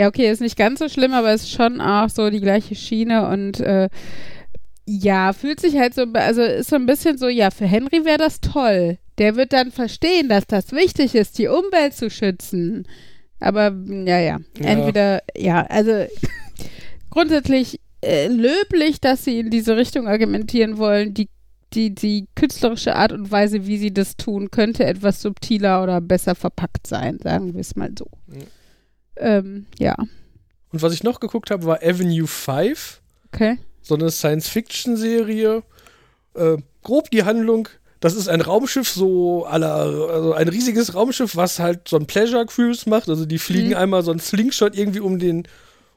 Ja, 0.00 0.08
okay, 0.08 0.30
ist 0.30 0.40
nicht 0.40 0.56
ganz 0.56 0.78
so 0.78 0.88
schlimm, 0.88 1.12
aber 1.12 1.34
ist 1.34 1.50
schon 1.50 1.78
auch 1.82 2.08
so 2.08 2.30
die 2.30 2.40
gleiche 2.40 2.74
Schiene 2.74 3.28
und 3.28 3.60
äh, 3.60 3.90
ja, 4.86 5.34
fühlt 5.34 5.60
sich 5.60 5.76
halt 5.76 5.92
so, 5.94 6.06
also 6.14 6.40
ist 6.40 6.70
so 6.70 6.76
ein 6.76 6.86
bisschen 6.86 7.18
so, 7.18 7.28
ja, 7.28 7.50
für 7.50 7.66
Henry 7.66 8.06
wäre 8.06 8.16
das 8.16 8.40
toll. 8.40 8.96
Der 9.18 9.36
wird 9.36 9.52
dann 9.52 9.70
verstehen, 9.70 10.30
dass 10.30 10.46
das 10.46 10.72
wichtig 10.72 11.14
ist, 11.14 11.36
die 11.36 11.48
Umwelt 11.48 11.92
zu 11.92 12.08
schützen. 12.08 12.88
Aber 13.40 13.76
ja, 13.88 14.18
ja, 14.18 14.38
Ja. 14.58 14.66
entweder, 14.66 15.22
ja, 15.36 15.66
also 15.66 16.06
grundsätzlich 17.10 17.78
äh, 18.00 18.28
löblich, 18.28 19.02
dass 19.02 19.24
sie 19.26 19.40
in 19.40 19.50
diese 19.50 19.76
Richtung 19.76 20.08
argumentieren 20.08 20.78
wollen. 20.78 21.12
Die, 21.12 21.28
die, 21.74 21.94
die 21.94 22.26
künstlerische 22.34 22.96
Art 22.96 23.12
und 23.12 23.30
Weise, 23.30 23.66
wie 23.66 23.76
sie 23.76 23.92
das 23.92 24.16
tun, 24.16 24.50
könnte 24.50 24.86
etwas 24.86 25.20
subtiler 25.20 25.82
oder 25.82 26.00
besser 26.00 26.34
verpackt 26.34 26.86
sein, 26.86 27.18
sagen 27.22 27.52
wir 27.52 27.60
es 27.60 27.76
mal 27.76 27.90
so. 27.98 28.06
Ja. 28.28 28.40
Ähm, 29.20 29.66
ja, 29.78 29.94
Und 30.72 30.82
was 30.82 30.92
ich 30.92 31.02
noch 31.02 31.20
geguckt 31.20 31.50
habe, 31.50 31.64
war 31.64 31.80
Avenue 31.82 32.26
5. 32.26 33.00
okay. 33.32 33.58
so 33.82 33.94
eine 33.94 34.10
Science-Fiction-Serie. 34.10 35.62
Äh, 36.34 36.56
grob 36.82 37.10
die 37.10 37.24
Handlung, 37.24 37.68
das 38.00 38.14
ist 38.14 38.28
ein 38.28 38.40
Raumschiff, 38.40 38.88
so 38.88 39.44
aller, 39.44 39.74
also 40.10 40.32
ein 40.32 40.48
riesiges 40.48 40.94
Raumschiff, 40.94 41.36
was 41.36 41.58
halt 41.58 41.88
so 41.88 41.96
ein 41.96 42.06
Pleasure 42.06 42.46
Cruise 42.46 42.88
macht. 42.88 43.08
Also 43.08 43.26
die 43.26 43.38
fliegen 43.38 43.70
Mhm. 43.70 43.76
einmal 43.76 44.02
so 44.02 44.10
ein 44.12 44.20
Slingshot 44.20 44.74
irgendwie 44.76 45.00
um 45.00 45.18
den, 45.18 45.46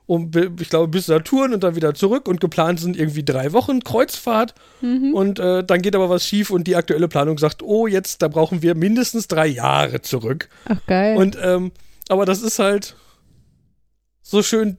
um, 0.05 0.31
ich 0.59 0.69
glaube, 0.69 0.89
bis 0.89 1.05
Saturn 1.05 1.53
und 1.53 1.63
dann 1.63 1.75
wieder 1.77 1.93
zurück 1.93 2.27
und 2.27 2.41
geplant 2.41 2.79
sind 2.81 2.97
irgendwie 2.97 3.23
drei 3.23 3.53
Wochen 3.53 3.81
Kreuzfahrt. 3.83 4.53
Mhm. 4.81 5.13
Und 5.13 5.39
äh, 5.39 5.63
dann 5.63 5.81
geht 5.81 5.95
aber 5.95 6.09
was 6.09 6.25
schief 6.27 6.49
und 6.49 6.65
die 6.67 6.75
aktuelle 6.75 7.07
Planung 7.07 7.37
sagt, 7.37 7.63
oh, 7.63 7.87
jetzt, 7.87 8.21
da 8.21 8.27
brauchen 8.27 8.61
wir 8.61 8.75
mindestens 8.75 9.27
drei 9.29 9.47
Jahre 9.47 10.01
zurück. 10.01 10.49
Ach, 10.65 10.79
geil. 10.87 11.15
Und, 11.15 11.37
ähm, 11.41 11.71
aber 12.09 12.25
das 12.25 12.41
ist 12.41 12.59
halt 12.59 12.97
so 14.23 14.41
schön. 14.41 14.77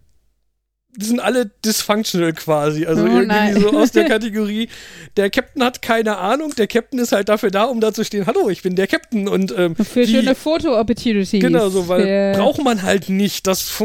Die 0.96 1.06
sind 1.06 1.18
alle 1.18 1.50
dysfunctional 1.64 2.32
quasi. 2.34 2.86
Also 2.86 3.02
Oh 3.02 3.06
irgendwie 3.06 3.26
nein. 3.26 3.60
so 3.60 3.70
aus 3.76 3.90
der 3.90 4.04
Kategorie. 4.08 4.68
Der 5.16 5.28
Captain 5.28 5.64
hat 5.64 5.82
keine 5.82 6.18
Ahnung. 6.18 6.54
Der 6.56 6.68
Captain 6.68 7.00
ist 7.00 7.10
halt 7.10 7.28
dafür 7.28 7.50
da, 7.50 7.64
um 7.64 7.80
da 7.80 7.92
zu 7.92 8.04
stehen. 8.04 8.26
Hallo, 8.26 8.48
ich 8.48 8.62
bin 8.62 8.76
der 8.76 8.86
Captain. 8.86 9.26
Und 9.26 9.52
ähm, 9.58 9.74
für 9.74 10.06
die- 10.06 10.12
schöne 10.12 10.36
Foto-Opportunities. 10.36 11.40
Genau, 11.40 11.68
so, 11.68 11.88
weil 11.88 12.02
für, 12.02 12.38
braucht 12.38 12.62
man 12.62 12.82
halt 12.82 13.08
nicht. 13.08 13.46
Das 13.48 13.82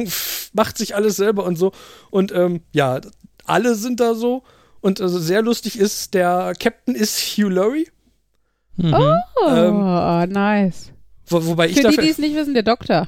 macht 0.53 0.77
sich 0.77 0.93
alles 0.95 1.15
selber 1.15 1.45
und 1.45 1.55
so. 1.57 1.71
Und 2.11 2.31
ähm, 2.31 2.61
ja, 2.73 3.01
alle 3.43 3.73
sind 3.73 3.99
da 3.99 4.13
so. 4.13 4.43
Und 4.81 5.01
also 5.01 5.17
sehr 5.19 5.41
lustig 5.41 5.79
ist, 5.79 6.13
der 6.13 6.53
Captain 6.59 6.93
ist 6.93 7.19
Hugh 7.19 7.49
Laurie. 7.49 7.87
Mhm. 8.77 8.93
Oh, 8.93 9.47
ähm, 9.49 10.29
nice. 10.31 10.91
Wo, 11.25 11.43
wobei 11.43 11.65
ich 11.69 11.73
Für 11.73 11.79
die, 11.79 11.83
dafür. 11.87 12.03
die 12.03 12.09
es 12.11 12.17
nicht 12.19 12.35
wissen, 12.35 12.53
der 12.53 12.63
Doktor. 12.63 13.07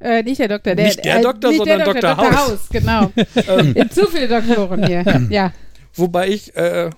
Äh, 0.00 0.22
nicht 0.22 0.40
der 0.40 0.48
Doktor, 0.48 0.74
der, 0.74 0.86
Nicht 0.86 1.04
der 1.04 1.18
äh, 1.18 1.22
Doktor, 1.22 1.50
nicht 1.50 1.58
sondern 1.58 1.78
der 1.78 1.86
Doktor, 1.86 2.14
Dr. 2.14 2.30
House. 2.30 2.48
House, 2.50 2.68
genau. 2.70 3.12
ähm, 3.48 3.90
Zu 3.90 4.06
viele 4.06 4.28
Doktoren 4.28 4.86
hier. 4.86 5.26
Ja. 5.30 5.52
wobei 5.94 6.28
ich. 6.28 6.56
Äh, 6.56 6.90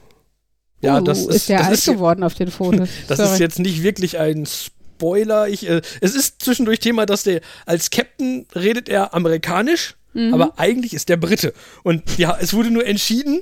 ja, 0.81 0.99
uh, 0.99 1.05
das 1.05 1.21
ist. 1.21 1.35
ist 1.35 1.49
der 1.49 1.59
das 1.59 1.67
alt 1.69 1.79
ist, 1.79 1.85
geworden 1.87 2.23
auf 2.23 2.35
den 2.35 2.51
Fotos. 2.51 2.89
Das 3.09 3.19
Sorry. 3.19 3.33
ist 3.33 3.39
jetzt 3.41 3.59
nicht 3.59 3.83
wirklich 3.83 4.19
ein 4.19 4.47
Spoiler. 4.47 5.49
Ich, 5.49 5.69
äh, 5.69 5.81
es 6.01 6.15
ist 6.15 6.43
zwischendurch 6.43 6.79
Thema, 6.79 7.07
dass 7.07 7.25
der 7.25 7.41
als 7.67 7.91
Captain 7.91 8.47
redet 8.55 8.89
er 8.89 9.15
amerikanisch, 9.15 9.97
Mhm. 10.15 10.35
aber 10.35 10.53
eigentlich 10.59 10.93
ist 10.95 11.09
der 11.09 11.17
Brite. 11.17 11.55
Und 11.83 12.19
ja, 12.19 12.37
es 12.39 12.53
wurde 12.53 12.71
nur 12.71 12.87
entschieden, 12.87 13.41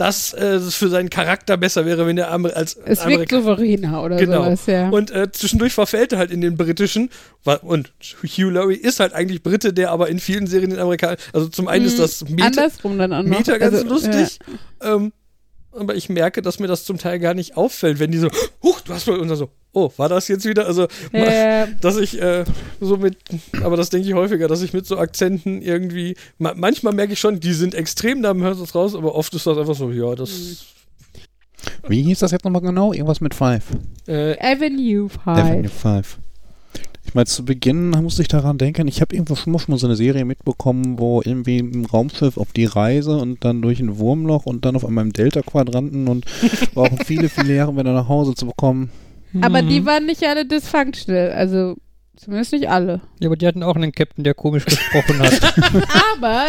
dass 0.00 0.32
äh, 0.32 0.44
es 0.54 0.74
für 0.76 0.88
seinen 0.88 1.10
Charakter 1.10 1.56
besser 1.58 1.84
wäre, 1.84 2.06
wenn 2.06 2.16
er 2.16 2.30
Amer 2.30 2.56
als 2.56 2.76
es 2.86 3.04
wirkt 3.06 3.30
souveräner 3.30 4.02
oder 4.02 4.16
Genau. 4.16 4.44
sowas, 4.44 4.66
ja. 4.66 4.88
Und 4.88 5.10
äh, 5.10 5.30
zwischendurch 5.30 5.74
verfällt 5.74 6.12
er 6.12 6.18
halt 6.18 6.30
in 6.30 6.40
den 6.40 6.56
britischen. 6.56 7.10
Und 7.62 7.92
Hugh 8.22 8.50
Laurie 8.50 8.76
ist 8.76 9.00
halt 9.00 9.12
eigentlich 9.12 9.42
Brite, 9.42 9.72
der 9.72 9.90
aber 9.90 10.08
in 10.08 10.18
vielen 10.18 10.46
Serien 10.46 10.70
den 10.70 10.78
Amerikaner. 10.78 11.16
Also 11.32 11.48
zum 11.48 11.68
einen 11.68 11.84
ist 11.84 11.98
Mhm. 11.98 12.02
das 12.02 12.28
Meta, 12.28 12.46
Andersrum 12.46 12.98
dann 12.98 13.12
auch 13.12 13.22
noch. 13.22 13.28
Meta 13.38 13.58
ganz 13.58 13.74
Also, 13.76 13.88
lustig. 13.88 14.38
Ähm, 14.82 15.12
aber 15.72 15.94
ich 15.94 16.08
merke, 16.08 16.42
dass 16.42 16.58
mir 16.58 16.66
das 16.66 16.84
zum 16.84 16.98
Teil 16.98 17.18
gar 17.18 17.34
nicht 17.34 17.56
auffällt, 17.56 17.98
wenn 17.98 18.10
die 18.10 18.18
so, 18.18 18.28
huch, 18.62 18.80
du 18.80 18.92
hast 18.92 19.06
mal, 19.06 19.18
und 19.18 19.28
dann 19.28 19.36
so, 19.36 19.50
oh, 19.72 19.90
war 19.96 20.08
das 20.08 20.28
jetzt 20.28 20.44
wieder? 20.44 20.66
Also, 20.66 20.88
Ja, 21.12 21.32
ja, 21.32 21.66
dass 21.80 21.96
ich 21.96 22.20
äh, 22.20 22.44
so 22.80 22.96
mit, 22.96 23.16
aber 23.62 23.76
das 23.76 23.90
denke 23.90 24.08
ich 24.08 24.14
häufiger, 24.14 24.48
dass 24.48 24.62
ich 24.62 24.72
mit 24.72 24.86
so 24.86 24.98
Akzenten 24.98 25.62
irgendwie, 25.62 26.16
ma 26.38 26.54
manchmal 26.56 26.92
merke 26.92 27.12
ich 27.12 27.20
schon, 27.20 27.40
die 27.40 27.52
sind 27.52 27.74
extrem, 27.74 28.22
da 28.22 28.34
hören 28.34 28.54
sie 28.56 28.64
es 28.64 28.74
raus, 28.74 28.94
aber 28.94 29.14
oft 29.14 29.32
ist 29.34 29.46
das 29.46 29.58
einfach 29.58 29.74
so, 29.74 29.90
ja, 29.90 30.14
das. 30.14 30.66
Wie 31.86 32.02
hieß 32.02 32.18
das 32.20 32.30
jetzt 32.30 32.44
nochmal 32.44 32.62
genau? 32.62 32.92
Irgendwas 32.92 33.20
mit 33.20 33.34
Five. 33.34 33.64
Äh, 34.06 34.36
Avenue 34.40 35.08
5. 35.08 35.26
Avenue 35.26 35.68
5. 35.68 36.18
Ich 37.10 37.14
meine, 37.16 37.26
zu 37.26 37.44
Beginn 37.44 37.90
musste 37.90 38.22
ich 38.22 38.28
daran 38.28 38.56
denken, 38.56 38.86
ich 38.86 39.00
habe 39.00 39.16
irgendwo 39.16 39.34
schon 39.34 39.52
mal 39.52 39.58
schon 39.58 39.72
mal 39.72 39.78
so 39.78 39.88
eine 39.88 39.96
Serie 39.96 40.24
mitbekommen, 40.24 40.96
wo 41.00 41.20
irgendwie 41.24 41.58
im 41.58 41.84
Raumschiff 41.84 42.36
auf 42.36 42.52
die 42.52 42.66
Reise 42.66 43.16
und 43.18 43.44
dann 43.44 43.62
durch 43.62 43.80
ein 43.80 43.98
Wurmloch 43.98 44.46
und 44.46 44.64
dann 44.64 44.76
auf 44.76 44.84
einmal 44.84 45.04
im 45.06 45.12
Delta-Quadranten 45.12 46.06
und 46.06 46.24
brauchen 46.74 46.98
viele, 46.98 47.28
viele 47.28 47.52
Jahre, 47.56 47.70
um 47.70 47.78
wieder 47.78 47.92
nach 47.92 48.06
Hause 48.06 48.36
zu 48.36 48.46
bekommen. 48.46 48.90
Aber 49.40 49.60
die 49.60 49.80
Mhm. 49.80 49.86
waren 49.86 50.06
nicht 50.06 50.22
alle 50.22 50.46
dysfunctional. 50.46 51.32
Also 51.32 51.74
zumindest 52.14 52.52
nicht 52.52 52.68
alle. 52.70 53.00
Ja, 53.18 53.26
aber 53.28 53.36
die 53.36 53.46
hatten 53.48 53.64
auch 53.64 53.74
einen 53.74 53.90
Captain, 53.90 54.22
der 54.22 54.34
komisch 54.34 54.64
gesprochen 54.66 55.18
hat. 55.18 55.32
Aber 56.16 56.44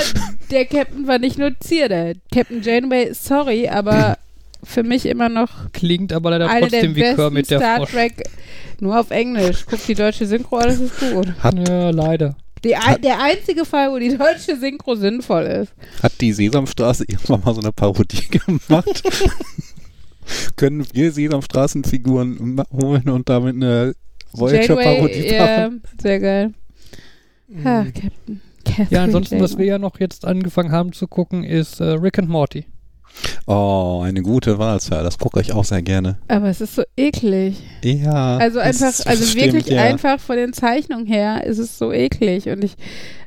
der 0.52 0.66
Captain 0.66 1.08
war 1.08 1.18
nicht 1.18 1.40
nur 1.40 1.60
Zierde. 1.60 2.14
Captain 2.32 2.62
Janeway, 2.62 3.16
sorry, 3.16 3.68
aber 3.68 4.20
für 4.64 4.84
mich 4.84 5.06
immer 5.06 5.30
noch 5.30 5.72
Klingt 5.74 6.14
aber 6.14 6.32
leider 6.32 6.48
trotzdem 6.48 6.96
wie 6.96 7.02
besten 7.02 7.16
Kermit 7.16 7.50
der 7.50 7.60
Star 7.60 7.78
Frosch. 7.78 7.92
Trek. 7.92 8.24
Nur 8.80 9.00
auf 9.00 9.12
Englisch. 9.12 9.66
Guck 9.70 9.86
die 9.86 9.94
deutsche 9.96 10.26
Synchro, 10.26 10.58
alles 10.58 10.80
ist 10.80 11.00
gut. 11.00 11.28
Hat, 11.40 11.68
Ja, 11.68 11.90
leider. 11.92 12.36
Die, 12.64 12.76
ein- 12.76 13.02
der 13.02 13.20
einzige 13.22 13.66
Fall, 13.66 13.92
wo 13.92 13.98
die 13.98 14.16
deutsche 14.18 14.56
Synchro 14.60 14.96
sinnvoll 14.96 15.44
ist. 15.44 15.74
hat 16.04 16.14
die 16.22 16.32
Sesamstraße 16.32 17.06
irgendwann 17.08 17.42
mal 17.44 17.54
so 17.56 17.62
eine 17.62 17.72
Parodie 17.72 18.28
gemacht? 18.30 19.04
Können 20.56 20.86
wir 20.94 21.12
Sesamstraßenfiguren 21.12 22.62
holen 22.72 23.10
und 23.10 23.28
damit 23.30 23.56
eine 23.56 23.94
Voyager-Parodie 24.34 25.28
ja, 25.34 25.46
machen? 25.68 25.82
sehr 26.02 26.20
geil. 26.20 26.54
Ah, 27.64 27.84
Captain. 27.86 28.42
Catherine 28.64 28.88
Ja, 28.92 29.04
ansonsten, 29.04 29.40
was 29.42 29.58
wir 29.58 29.66
ja 29.66 29.78
noch 29.80 30.00
jetzt 30.00 30.24
angefangen 30.26 30.72
haben 30.72 30.94
zu 30.94 31.08
gucken, 31.08 31.44
ist 31.44 31.82
äh, 31.82 31.86
Rick 31.86 32.20
and 32.20 32.30
Morty. 32.30 32.66
Oh, 33.48 34.02
eine 34.04 34.22
gute 34.22 34.58
Wahl, 34.60 34.80
Sir. 34.80 35.04
Das 35.04 35.18
gucke 35.18 35.42
ich 35.42 35.52
auch 35.54 35.66
sehr 35.66 35.82
gerne. 35.82 36.18
Aber 36.28 36.48
es 36.48 36.62
ist 36.62 36.76
so 36.76 36.84
eklig. 36.96 37.58
Ja. 37.84 38.38
Also 38.38 38.60
einfach, 38.60 38.94
also 39.06 39.26
stimmt, 39.26 39.54
wirklich 39.54 39.68
ja. 39.68 39.84
einfach 39.84 40.20
von 40.20 40.38
den 40.38 40.54
Zeichnungen 40.54 41.06
her 41.06 41.44
ist 41.46 41.58
es 41.58 41.78
so 41.78 41.92
eklig. 41.92 42.48
Und 42.50 42.64
ich, 42.64 42.76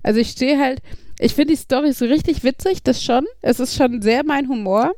also 0.03 0.21
ich 0.21 0.31
stehe 0.31 0.59
halt, 0.59 0.81
ich 1.19 1.35
finde 1.35 1.55
die 1.55 1.61
Story 1.61 1.93
so 1.93 2.05
richtig 2.07 2.45
witzig, 2.45 2.83
das 2.83 3.03
schon. 3.03 3.25
Es 3.43 3.61
ist 3.61 3.77
schon 3.77 4.03
sehr 4.03 4.25
mein 4.25 4.49
Humor. 4.49 4.93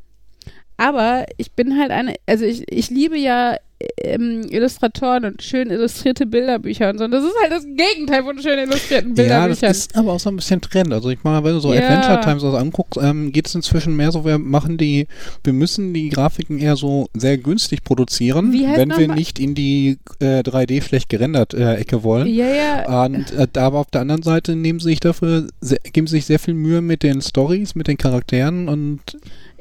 Aber 0.77 1.25
ich 1.39 1.53
bin 1.53 1.79
halt 1.79 1.91
eine, 1.91 2.15
also 2.27 2.45
ich, 2.45 2.71
ich 2.71 2.91
liebe 2.91 3.17
ja 3.17 3.57
ähm, 4.03 4.47
Illustratoren 4.49 5.25
und 5.27 5.43
schön 5.43 5.71
illustrierte 5.71 6.25
Bilderbücher 6.27 6.91
und 6.91 6.99
so. 6.99 7.05
Und 7.05 7.11
das 7.11 7.25
ist 7.25 7.35
halt 7.43 7.53
das 7.53 7.65
Gegenteil 7.65 8.23
von 8.25 8.41
schön 8.41 8.59
illustrierten 8.59 9.11
Ja, 9.11 9.15
das 9.15 9.61
Bilderbüchern. 9.61 9.71
ist 9.71 9.97
aber 9.97 10.13
auch 10.15 10.21
so 10.21 10.31
ein 10.31 10.37
bisschen 10.37 10.61
Trend. 10.63 10.93
Also 10.93 11.11
ich 11.11 11.23
meine, 11.25 11.45
wenn 11.45 11.53
du 11.55 11.61
so 11.61 11.75
Ja. 11.75 11.81
Adventure 11.81 12.21
Times 12.23 12.43
was 12.43 12.55
anguckst, 12.55 12.99
ähm, 13.03 13.33
geht 13.33 13.47
es 13.49 13.55
inzwischen 13.55 13.95
mehr 13.97 14.13
so, 14.13 14.25
wir 14.25 14.39
machen 14.39 14.79
die, 14.79 15.07
wir 15.45 15.53
müssen 15.53 15.93
die 15.93 16.09
Grafiken 16.09 16.59
eher 16.59 16.77
so 16.77 17.09
sehr 17.15 17.37
günstig 17.37 17.85
produzieren, 17.85 18.53
wenn 18.53 18.97
wir 18.97 19.09
nicht 19.15 19.39
in 19.39 19.55
die 19.55 19.99
äh, 20.21 20.41
3D 20.41 20.83
schlecht 20.83 21.09
gerendert 21.11 21.53
äh, 21.53 21.75
Ecke 21.77 22.03
wollen. 22.03 22.27
ja, 22.29 22.47
ja. 22.47 23.05
Und 23.05 23.33
äh, 23.33 23.47
aber 23.59 23.79
auf 23.81 23.91
der 23.91 24.01
anderen 24.03 24.23
Seite 24.23 24.57
nehmen 24.57 24.79
sie 24.81 24.91
sich 24.91 25.01
dafür, 25.01 25.49
sehr, 25.61 25.79
geben 25.93 26.07
sie 26.07 26.17
sich 26.17 26.27
sehr 26.27 26.39
viel 26.39 26.55
Mühe 26.55 26.81
mit 26.81 27.03
den 27.03 27.21
Stories, 27.21 27.75
mit 27.75 27.89
den 27.89 27.99
Charakteren 27.99 28.69
und 28.69 29.01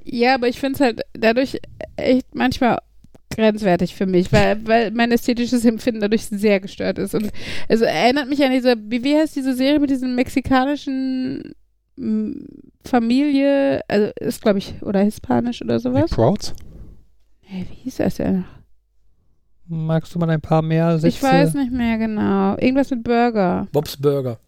Ja, 0.06 0.36
aber 0.36 0.47
ich 0.47 0.60
finde 0.60 0.75
es 0.75 0.80
halt 0.82 1.01
dadurch 1.13 1.60
echt 1.97 2.34
manchmal 2.34 2.80
grenzwertig 3.36 3.95
für 3.95 4.06
mich, 4.06 4.32
weil, 4.32 4.65
weil 4.65 4.91
mein 4.91 5.12
ästhetisches 5.12 5.65
Empfinden 5.65 6.02
dadurch 6.02 6.26
sehr 6.26 6.60
gestört 6.60 6.98
ist. 6.98 7.13
Und 7.13 7.32
es 7.67 7.82
erinnert 7.82 8.30
mich 8.30 8.43
an 8.43 8.52
diese, 8.52 8.76
wie, 8.88 9.04
wie 9.04 9.15
heißt 9.15 9.36
diese 9.36 9.54
Serie 9.54 9.80
mit 9.80 9.89
diesem 9.89 10.15
mexikanischen 10.15 11.54
m, 11.98 12.45
Familie, 12.84 13.82
also 13.88 14.12
ist 14.19 14.41
glaube 14.41 14.60
ich, 14.60 14.82
oder 14.82 15.02
hispanisch 15.02 15.62
oder 15.62 15.78
die 15.78 15.84
sowas. 15.84 16.10
Prouds. 16.12 16.54
Hey, 17.41 17.65
wie 17.69 17.84
hieß 17.84 17.98
das 17.98 18.15
denn? 18.15 18.45
Magst 19.67 20.13
du 20.13 20.19
mal 20.19 20.30
ein 20.30 20.41
paar 20.41 20.62
mehr 20.62 20.98
Sätze? 21.00 21.08
Ich 21.08 21.24
weiß 21.24 21.56
nicht 21.56 21.71
mehr 21.71 21.98
genau. 21.98 22.56
Irgendwas 22.58 22.91
mit 22.91 23.04
Burger. 23.04 23.67
Bob's 23.71 23.98
Burger. 23.98 24.39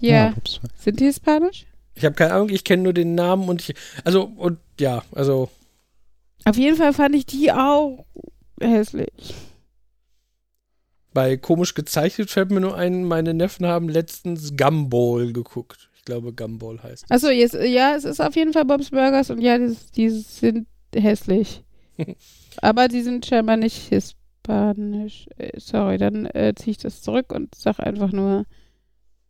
Ja. 0.00 0.34
ups. 0.36 0.60
Sind 0.76 1.00
die 1.00 1.06
hispanisch? 1.06 1.66
Ich 1.94 2.04
habe 2.04 2.14
keine 2.14 2.34
Ahnung, 2.34 2.48
ich 2.50 2.64
kenne 2.64 2.82
nur 2.82 2.92
den 2.92 3.14
Namen 3.14 3.48
und 3.48 3.62
ich, 3.62 3.74
also, 4.04 4.24
und 4.36 4.58
ja, 4.80 5.02
also, 5.12 5.48
Auf 6.44 6.56
jeden 6.56 6.76
Fall 6.76 6.92
fand 6.92 7.14
ich 7.14 7.26
die 7.26 7.50
auch 7.52 8.04
hässlich. 8.60 9.34
bei 11.12 11.36
komisch 11.36 11.74
gezeichnet 11.74 12.30
fällt 12.30 12.50
mir 12.50 12.60
nur 12.60 12.76
ein, 12.76 13.04
meine 13.04 13.34
Neffen 13.34 13.66
haben 13.66 13.88
letztens 13.88 14.56
Gumball 14.56 15.32
geguckt. 15.32 15.90
Ich 15.96 16.04
glaube, 16.04 16.32
Gumball 16.32 16.82
heißt. 16.82 17.04
Achso, 17.08 17.28
jetzt, 17.30 17.54
ja, 17.54 17.94
es 17.94 18.04
ist 18.04 18.20
auf 18.20 18.34
jeden 18.36 18.52
Fall 18.52 18.64
Bob's 18.64 18.90
Burgers 18.90 19.30
und 19.30 19.40
ja, 19.40 19.56
die, 19.58 19.76
die 19.96 20.10
sind 20.10 20.66
hässlich. 20.94 21.62
Aber 22.60 22.88
die 22.88 23.02
sind 23.02 23.24
scheinbar 23.24 23.56
nicht 23.56 23.88
hispanisch. 23.88 25.26
Äh, 25.38 25.58
Sorry, 25.58 25.96
dann 25.98 26.26
äh, 26.26 26.52
ziehe 26.56 26.72
ich 26.72 26.78
das 26.78 27.00
zurück 27.00 27.32
und 27.32 27.54
sag 27.54 27.78
einfach 27.78 28.10
nur 28.12 28.44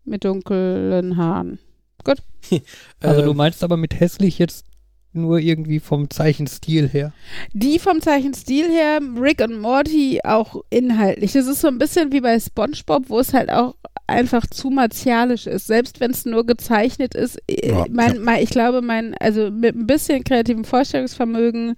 mit 0.04 0.24
dunklen 0.24 1.16
Haaren. 1.16 1.58
Also 3.00 3.22
du 3.22 3.30
Ähm, 3.30 3.36
meinst 3.36 3.62
aber 3.64 3.76
mit 3.78 3.98
hässlich 4.00 4.38
jetzt 4.38 4.66
nur 5.14 5.38
irgendwie 5.38 5.80
vom 5.80 6.10
Zeichenstil 6.10 6.88
her. 6.88 7.12
Die 7.52 7.78
vom 7.78 8.00
Zeichenstil 8.00 8.68
her, 8.70 9.00
Rick 9.20 9.40
und 9.40 9.60
Morty 9.60 10.20
auch 10.24 10.62
inhaltlich. 10.70 11.32
Das 11.32 11.46
ist 11.46 11.60
so 11.60 11.68
ein 11.68 11.78
bisschen 11.78 12.12
wie 12.12 12.20
bei 12.20 12.38
SpongeBob, 12.38 13.08
wo 13.08 13.18
es 13.18 13.32
halt 13.32 13.50
auch 13.50 13.74
einfach 14.06 14.46
zu 14.46 14.70
martialisch 14.70 15.46
ist. 15.46 15.66
Selbst 15.66 16.00
wenn 16.00 16.10
es 16.10 16.26
nur 16.26 16.44
gezeichnet 16.46 17.14
ist, 17.14 17.38
äh, 17.48 17.68
Ja, 17.70 17.86
mein, 17.90 18.14
ja. 18.14 18.20
mein, 18.20 18.42
ich 18.42 18.50
glaube, 18.50 18.82
mein, 18.82 19.14
also 19.18 19.50
mit 19.50 19.74
ein 19.74 19.86
bisschen 19.86 20.24
kreativem 20.24 20.64
Vorstellungsvermögen 20.64 21.74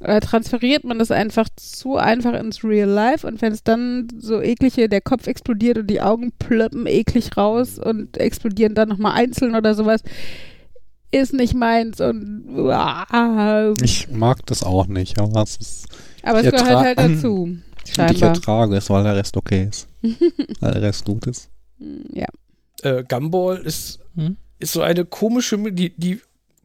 äh, 0.00 0.20
transferiert 0.20 0.84
man 0.84 0.98
das 0.98 1.10
einfach 1.10 1.48
zu 1.56 1.96
einfach 1.96 2.34
ins 2.34 2.64
Real 2.64 2.88
Life 2.88 3.26
und 3.26 3.40
wenn 3.40 3.52
es 3.52 3.62
dann 3.62 4.08
so 4.18 4.40
eklige, 4.40 4.88
der 4.88 5.00
Kopf 5.00 5.26
explodiert 5.26 5.78
und 5.78 5.86
die 5.88 6.00
Augen 6.00 6.32
plöppen 6.38 6.86
eklig 6.86 7.36
raus 7.36 7.78
und 7.78 8.18
explodieren 8.18 8.74
dann 8.74 8.88
nochmal 8.88 9.12
einzeln 9.12 9.54
oder 9.54 9.74
sowas, 9.74 10.02
ist 11.12 11.32
nicht 11.34 11.54
meins 11.54 12.00
und 12.00 12.44
ah, 12.70 13.72
Ich 13.82 14.08
mag 14.10 14.44
das 14.46 14.62
auch 14.62 14.86
nicht, 14.86 15.18
aber 15.20 15.42
es 15.42 15.56
ist, 15.56 15.86
aber 16.22 16.40
es 16.42 16.50
gehört 16.50 16.84
halt 16.84 16.98
dazu. 16.98 17.42
und 17.44 17.62
ich 17.86 17.94
Scheinbar. 17.94 18.28
ertrage 18.30 18.76
es, 18.76 18.90
weil 18.90 19.04
der 19.04 19.16
Rest 19.16 19.36
okay 19.36 19.68
ist. 19.70 19.88
weil 20.60 20.72
der 20.72 20.82
Rest 20.82 21.04
gut 21.04 21.26
ist. 21.26 21.50
Ja. 22.12 22.26
äh, 22.82 23.04
Gumball 23.08 23.58
ist, 23.58 24.00
Hm? 24.14 24.36
ist 24.58 24.72
so 24.72 24.82
eine 24.82 25.04
komische, 25.04 25.58
die, 25.72 25.94
die 25.96 26.20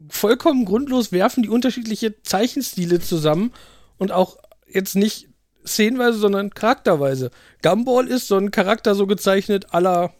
vollkommen 0.08 0.64
grundlos 0.64 1.10
werfen 1.12 1.42
die 1.42 1.48
unterschiedliche 1.48 2.22
Zeichenstile 2.22 3.00
zusammen 3.00 3.52
und 3.98 4.12
auch 4.12 4.36
jetzt 4.72 4.94
nicht 4.96 5.28
szenenweise, 5.66 6.18
sondern 6.18 6.50
charakterweise. 6.50 7.30
Gumball 7.62 8.06
ist 8.06 8.28
so 8.28 8.36
ein 8.36 8.50
Charakter 8.52 8.94
so 8.94 9.06
gezeichnet 9.06 9.66
aller 9.74 10.12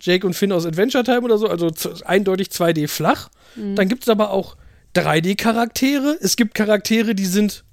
Jake 0.00 0.26
und 0.26 0.34
Finn 0.34 0.52
aus 0.52 0.66
Adventure 0.66 1.04
Time 1.04 1.22
oder 1.22 1.38
so, 1.38 1.48
also 1.48 1.70
eindeutig 2.04 2.48
2D 2.48 2.88
flach. 2.88 3.30
Dann 3.56 3.88
gibt 3.88 4.02
es 4.02 4.08
aber 4.10 4.30
auch 4.30 4.56
3D-Charaktere. 4.94 6.18
Es 6.20 6.36
gibt 6.36 6.54
Charaktere, 6.54 7.14
die 7.14 7.24
sind, 7.26 7.64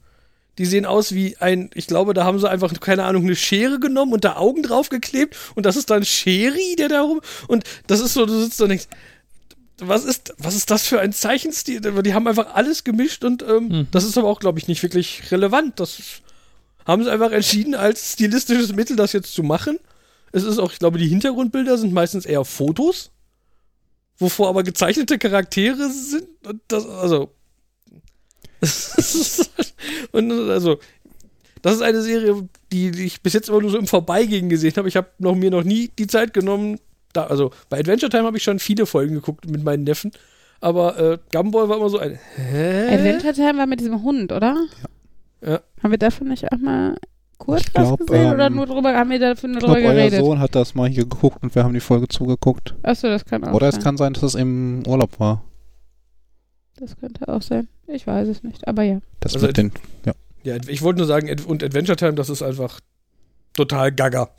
die 0.58 0.66
sehen 0.66 0.86
aus 0.86 1.14
wie 1.14 1.36
ein, 1.38 1.70
ich 1.74 1.88
glaube, 1.88 2.14
da 2.14 2.24
haben 2.24 2.40
sie 2.40 2.50
einfach, 2.50 2.74
keine 2.80 3.04
Ahnung, 3.04 3.24
eine 3.24 3.36
Schere 3.36 3.80
genommen 3.80 4.14
und 4.14 4.24
da 4.24 4.38
Augen 4.38 4.64
draufgeklebt 4.64 5.36
und 5.56 5.66
das 5.66 5.76
ist 5.76 5.90
dann 5.90 6.06
Scheri, 6.06 6.76
der 6.78 6.90
da 6.90 7.02
rum. 7.02 7.22
Und 7.48 7.64
das 7.88 8.00
ist 8.00 8.14
so, 8.14 8.26
du 8.26 8.40
sitzt 8.42 8.60
da 8.60 8.66
und 8.66 8.70
denkst, 8.70 8.88
was 9.80 10.06
ist, 10.06 10.34
was 10.38 10.56
ist 10.56 10.70
das 10.72 10.86
für 10.88 11.00
ein 11.02 11.12
Zeichenstil? 11.12 11.82
Die 11.82 12.14
haben 12.14 12.28
einfach 12.28 12.54
alles 12.56 12.84
gemischt 12.84 13.26
und 13.26 13.42
ähm, 13.44 13.68
Mhm. 13.68 13.88
das 13.92 14.04
ist 14.06 14.18
aber 14.18 14.30
auch, 14.30 14.40
glaube 14.40 14.60
ich, 14.60 14.68
nicht 14.68 14.84
wirklich 14.84 15.32
relevant. 15.32 15.80
Das 15.80 15.98
haben 16.86 17.04
sie 17.04 17.12
einfach 17.12 17.32
entschieden, 17.32 17.76
als 17.76 18.14
stilistisches 18.14 18.74
Mittel 18.74 18.96
das 18.96 19.14
jetzt 19.14 19.34
zu 19.34 19.42
machen. 19.44 19.80
Es 20.34 20.44
ist 20.44 20.58
auch, 20.58 20.72
ich 20.72 20.80
glaube, 20.80 20.98
die 20.98 21.08
Hintergrundbilder 21.08 21.78
sind 21.78 21.94
meistens 21.94 22.26
eher 22.26 22.44
Fotos, 22.44 23.12
wovor 24.18 24.50
aber 24.50 24.64
gezeichnete 24.64 25.20
Charaktere 25.20 25.90
sind. 25.90 26.28
Und 26.46 26.62
das, 26.68 26.88
also. 26.88 27.30
und 30.12 30.32
also, 30.32 30.80
das 31.62 31.76
ist 31.76 31.82
eine 31.84 32.02
Serie, 32.02 32.50
die, 32.72 32.90
die 32.90 33.06
ich 33.06 33.22
bis 33.22 33.34
jetzt 33.34 33.48
immer 33.48 33.62
nur 33.62 33.70
so 33.70 33.78
im 33.78 33.86
Vorbeigehen 33.86 34.50
gesehen 34.50 34.74
habe. 34.76 34.88
Ich 34.88 34.98
habe 34.98 35.10
noch, 35.20 35.36
mir 35.36 35.52
noch 35.52 35.64
nie 35.64 35.92
die 36.00 36.08
Zeit 36.08 36.34
genommen. 36.34 36.80
Da, 37.14 37.28
also 37.28 37.52
bei 37.70 37.80
Adventure 37.80 38.10
Time 38.10 38.24
habe 38.24 38.38
ich 38.38 38.44
schon 38.44 38.58
viele 38.58 38.88
Folgen 38.88 39.14
geguckt 39.14 39.48
mit 39.48 39.64
meinen 39.64 39.84
Neffen. 39.84 40.12
Aber 40.62 40.98
äh, 40.98 41.20
Gumball 41.32 41.70
war 41.70 41.78
immer 41.78 41.90
so 41.90 42.00
ein. 42.00 42.18
Hä? 42.38 42.88
Adventure 42.92 43.34
Time 43.34 43.60
war 43.60 43.68
mit 43.68 43.82
diesem 43.82 44.02
Hund, 44.02 44.32
oder? 44.32 44.58
Ja. 45.46 45.62
Haben 45.84 45.92
wir 45.92 46.00
davon 46.00 46.30
nicht 46.30 46.52
auch 46.52 46.58
mal 46.58 46.98
kurz 47.46 47.62
Ich 47.62 47.68
was 47.74 47.84
glaub, 47.88 48.00
gesehen 48.00 48.34
oder 48.34 48.48
ähm, 48.48 48.56
nur 48.56 48.66
drüber, 48.66 48.94
haben 48.94 49.10
wir 49.10 49.20
dafür 49.20 49.50
nur 49.50 49.58
Ich 49.58 49.64
glaube, 49.66 49.80
drüber 49.80 49.90
euer 49.94 49.96
geredet? 49.96 50.20
Sohn 50.20 50.40
hat 50.40 50.56
das 50.56 50.76
mal 50.76 50.90
hier 50.90 51.04
geguckt 51.04 51.42
und 51.44 51.54
wir 51.56 51.64
haben 51.64 51.74
die 51.74 51.80
Folge 51.80 52.08
zugeguckt. 52.08 52.76
Achso, 52.84 53.08
das 53.08 53.26
kann 53.26 53.44
auch 53.44 53.54
Oder 53.54 53.68
es 53.70 53.76
sein. 53.76 53.84
kann 53.84 53.98
sein, 53.98 54.14
dass 54.14 54.24
es 54.24 54.36
im 54.36 54.84
Urlaub 54.88 55.20
war. 55.20 55.44
Das 56.78 56.98
könnte 56.98 57.28
auch 57.28 57.42
sein. 57.42 57.68
Ich 57.88 58.08
weiß 58.08 58.28
es 58.28 58.44
nicht, 58.44 58.68
aber 58.68 58.84
ja. 58.84 59.00
Das 59.20 59.34
Also 59.36 59.48
mit 59.48 59.58
den, 59.58 59.72
Ja, 60.44 60.56
ich 60.68 60.82
wollte 60.82 61.00
nur 61.00 61.08
sagen, 61.08 61.30
und 61.46 61.64
Adventure 61.64 61.96
Time, 61.96 62.14
das 62.14 62.30
ist 62.30 62.42
einfach 62.42 62.80
total 63.54 63.92
gaga. 63.92 64.30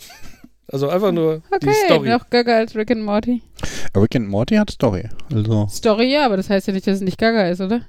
Also 0.68 0.88
einfach 0.88 1.12
nur 1.12 1.42
die 1.62 1.68
Okay, 1.68 1.74
Story. 1.84 2.08
noch 2.08 2.30
Gaga 2.30 2.56
als 2.56 2.74
Rick 2.74 2.90
and 2.90 3.02
Morty. 3.04 3.42
Rick 3.94 4.16
and 4.16 4.28
Morty 4.28 4.56
hat 4.56 4.70
Story. 4.70 5.08
Also, 5.32 5.68
Story 5.70 6.10
ja, 6.10 6.24
aber 6.24 6.36
das 6.38 6.48
heißt 6.50 6.66
ja 6.66 6.72
nicht, 6.72 6.86
dass 6.86 6.96
es 6.96 7.00
nicht 7.02 7.18
Gaga 7.18 7.48
ist, 7.48 7.60
oder? 7.60 7.82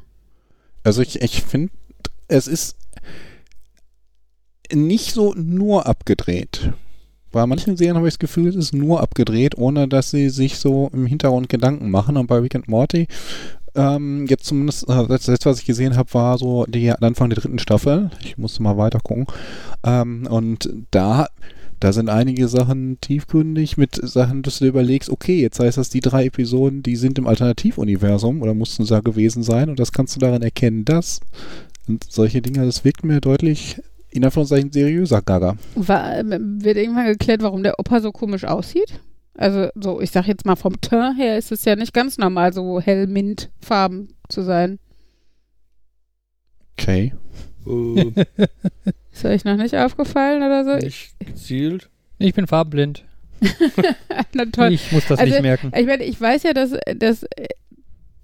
also 0.84 1.02
ich, 1.02 1.22
ich 1.22 1.42
finde, 1.44 1.72
es 2.28 2.48
ist 2.48 2.76
nicht 4.74 5.14
so 5.14 5.34
nur 5.34 5.86
abgedreht. 5.86 6.72
Bei 7.32 7.46
manchen 7.46 7.76
Serien 7.76 7.98
habe 7.98 8.08
ich 8.08 8.14
das 8.14 8.20
Gefühl, 8.20 8.48
es 8.48 8.56
ist 8.56 8.74
nur 8.74 9.02
abgedreht, 9.02 9.58
ohne 9.58 9.90
dass 9.90 10.10
sie 10.10 10.30
sich 10.30 10.58
so 10.58 10.90
im 10.94 11.06
Hintergrund 11.06 11.50
Gedanken 11.50 11.92
machen. 11.92 12.16
Und 12.16 12.28
bei 12.28 12.42
Weekend 12.42 12.70
Morty, 12.70 13.08
ähm, 13.76 14.26
jetzt 14.28 14.46
zumindest, 14.46 14.88
äh, 14.88 15.06
das 15.06 15.28
letzte, 15.28 15.50
was 15.50 15.60
ich 15.60 15.66
gesehen 15.66 15.98
habe, 15.98 16.14
war 16.14 16.38
so 16.38 16.66
die 16.66 16.92
Anfang 16.92 17.30
der 17.30 17.40
dritten 17.40 17.60
Staffel. 17.60 18.10
Ich 18.24 18.38
musste 18.38 18.64
mal 18.64 18.78
weiter 18.78 19.00
gucken. 19.02 19.26
Ähm, 19.84 20.28
und 20.30 20.70
da, 20.92 21.28
da 21.82 21.92
sind 21.92 22.10
einige 22.10 22.48
Sachen 22.48 23.02
tiefgründig 23.02 23.76
mit 23.76 24.00
Sachen, 24.02 24.42
dass 24.42 24.60
du 24.60 24.66
überlegst, 24.66 25.10
okay, 25.10 25.42
jetzt 25.42 25.60
heißt 25.60 25.78
das, 25.78 25.90
die 25.90 26.00
drei 26.00 26.28
Episoden, 26.28 26.84
die 26.84 26.96
sind 26.96 27.20
im 27.20 27.28
Alternativuniversum 27.28 28.42
oder 28.42 28.54
mussten 28.54 28.86
da 28.86 29.02
gewesen 29.02 29.44
sein 29.44 29.70
und 29.70 29.78
das 29.78 29.92
kannst 29.92 30.16
du 30.16 30.22
daran 30.22 30.42
erkennen, 30.42 30.86
dass. 30.86 31.20
Und 31.88 32.06
solche 32.10 32.42
Dinge, 32.42 32.66
das 32.66 32.86
wirkt 32.86 33.04
mir 33.04 33.20
deutlich 33.20 33.82
in 34.16 34.26
Anführungszeichen 34.26 34.72
seriöser 34.72 35.22
Gaga. 35.22 35.56
War, 35.76 36.18
ähm, 36.18 36.64
wird 36.64 36.78
irgendwann 36.78 37.08
geklärt, 37.08 37.42
warum 37.44 37.64
der 37.64 37.80
Opa 37.80 38.00
so 38.00 38.12
komisch 38.12 38.44
aussieht? 38.46 39.00
Also, 39.38 39.68
so, 39.76 40.00
ich 40.00 40.12
sag 40.12 40.28
jetzt 40.28 40.46
mal, 40.46 40.56
vom 40.56 40.80
Teint 40.80 41.18
her 41.18 41.38
ist 41.38 41.52
es 41.52 41.66
ja 41.66 41.76
nicht 41.76 41.94
ganz 41.94 42.18
normal, 42.18 42.54
so 42.54 42.80
hell-mint-farben 42.80 44.16
zu 44.30 44.42
sein. 44.44 44.80
Okay. 46.80 47.14
Äh, 47.68 48.12
Ist 49.12 49.26
euch 49.26 49.46
noch 49.46 49.58
nicht 49.58 49.76
aufgefallen 49.76 50.44
oder 50.44 50.64
so? 50.66 50.76
nicht 50.86 51.16
gezielt. 51.20 51.90
Ich 52.18 52.34
bin 52.34 52.48
farbenblind. 52.48 53.04
Na 54.34 54.46
toll. 54.46 54.72
Ich 54.72 54.92
muss 54.92 55.06
das 55.08 55.20
Also, 55.20 55.34
nicht 55.34 55.42
merken. 55.42 55.72
Ich 55.76 55.86
meine, 55.86 56.04
ich 56.04 56.20
weiß 56.20 56.44
ja, 56.44 56.54
dass, 56.54 56.72
dass 56.96 57.24
äh, 57.24 57.48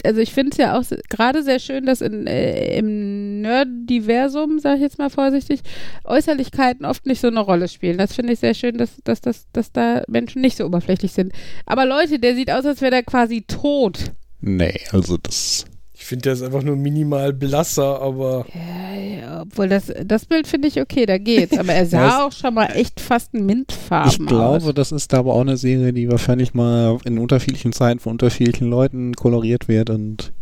also 0.05 0.19
ich 0.19 0.33
finde 0.33 0.51
es 0.51 0.57
ja 0.57 0.77
auch 0.77 0.83
gerade 1.09 1.43
sehr 1.43 1.59
schön, 1.59 1.85
dass 1.85 2.01
in, 2.01 2.27
äh, 2.27 2.77
im 2.77 3.41
Nerd-Diversum, 3.41 4.59
sage 4.59 4.77
ich 4.77 4.81
jetzt 4.81 4.97
mal 4.97 5.09
vorsichtig, 5.09 5.61
Äußerlichkeiten 6.03 6.85
oft 6.85 7.05
nicht 7.05 7.21
so 7.21 7.27
eine 7.27 7.39
Rolle 7.39 7.67
spielen. 7.67 7.97
Das 7.97 8.13
finde 8.13 8.33
ich 8.33 8.39
sehr 8.39 8.53
schön, 8.53 8.77
dass, 8.77 8.97
dass, 9.03 9.21
dass, 9.21 9.45
dass 9.51 9.71
da 9.71 10.03
Menschen 10.07 10.41
nicht 10.41 10.57
so 10.57 10.65
oberflächlich 10.65 11.11
sind. 11.11 11.33
Aber 11.65 11.85
Leute, 11.85 12.19
der 12.19 12.35
sieht 12.35 12.51
aus, 12.51 12.65
als 12.65 12.81
wäre 12.81 12.91
der 12.91 13.03
quasi 13.03 13.41
tot. 13.41 14.11
Nee, 14.41 14.79
also 14.91 15.17
das. 15.17 15.65
Ich 16.11 16.13
finde, 16.13 16.23
der 16.23 16.33
ist 16.33 16.41
einfach 16.41 16.61
nur 16.61 16.75
minimal 16.75 17.31
blasser, 17.31 18.01
aber 18.01 18.45
Ja, 18.53 18.99
ja, 19.21 19.41
obwohl 19.43 19.69
das, 19.69 19.93
das 20.05 20.25
Bild 20.25 20.45
finde 20.45 20.67
ich 20.67 20.81
okay, 20.81 21.05
da 21.05 21.17
geht's. 21.17 21.57
Aber 21.57 21.71
er 21.71 21.85
sah 21.85 22.05
Ja, 22.05 22.25
auch 22.27 22.33
schon 22.33 22.53
mal 22.53 22.65
echt 22.65 22.99
fast 22.99 23.33
ein 23.33 23.45
Mintfarben 23.45 24.11
Ich 24.11 24.27
glaube, 24.27 24.65
aus. 24.65 24.73
das 24.73 24.91
ist 24.91 25.13
aber 25.13 25.33
auch 25.33 25.39
eine 25.39 25.55
Serie, 25.55 25.93
die 25.93 26.11
wahrscheinlich 26.11 26.53
mal 26.53 26.97
in 27.05 27.17
unterschiedlichen 27.17 27.71
Zeiten 27.71 28.01
von 28.01 28.11
unterschiedlichen 28.11 28.69
Leuten 28.69 29.13
koloriert 29.13 29.69
wird 29.69 29.89
und 29.89 30.33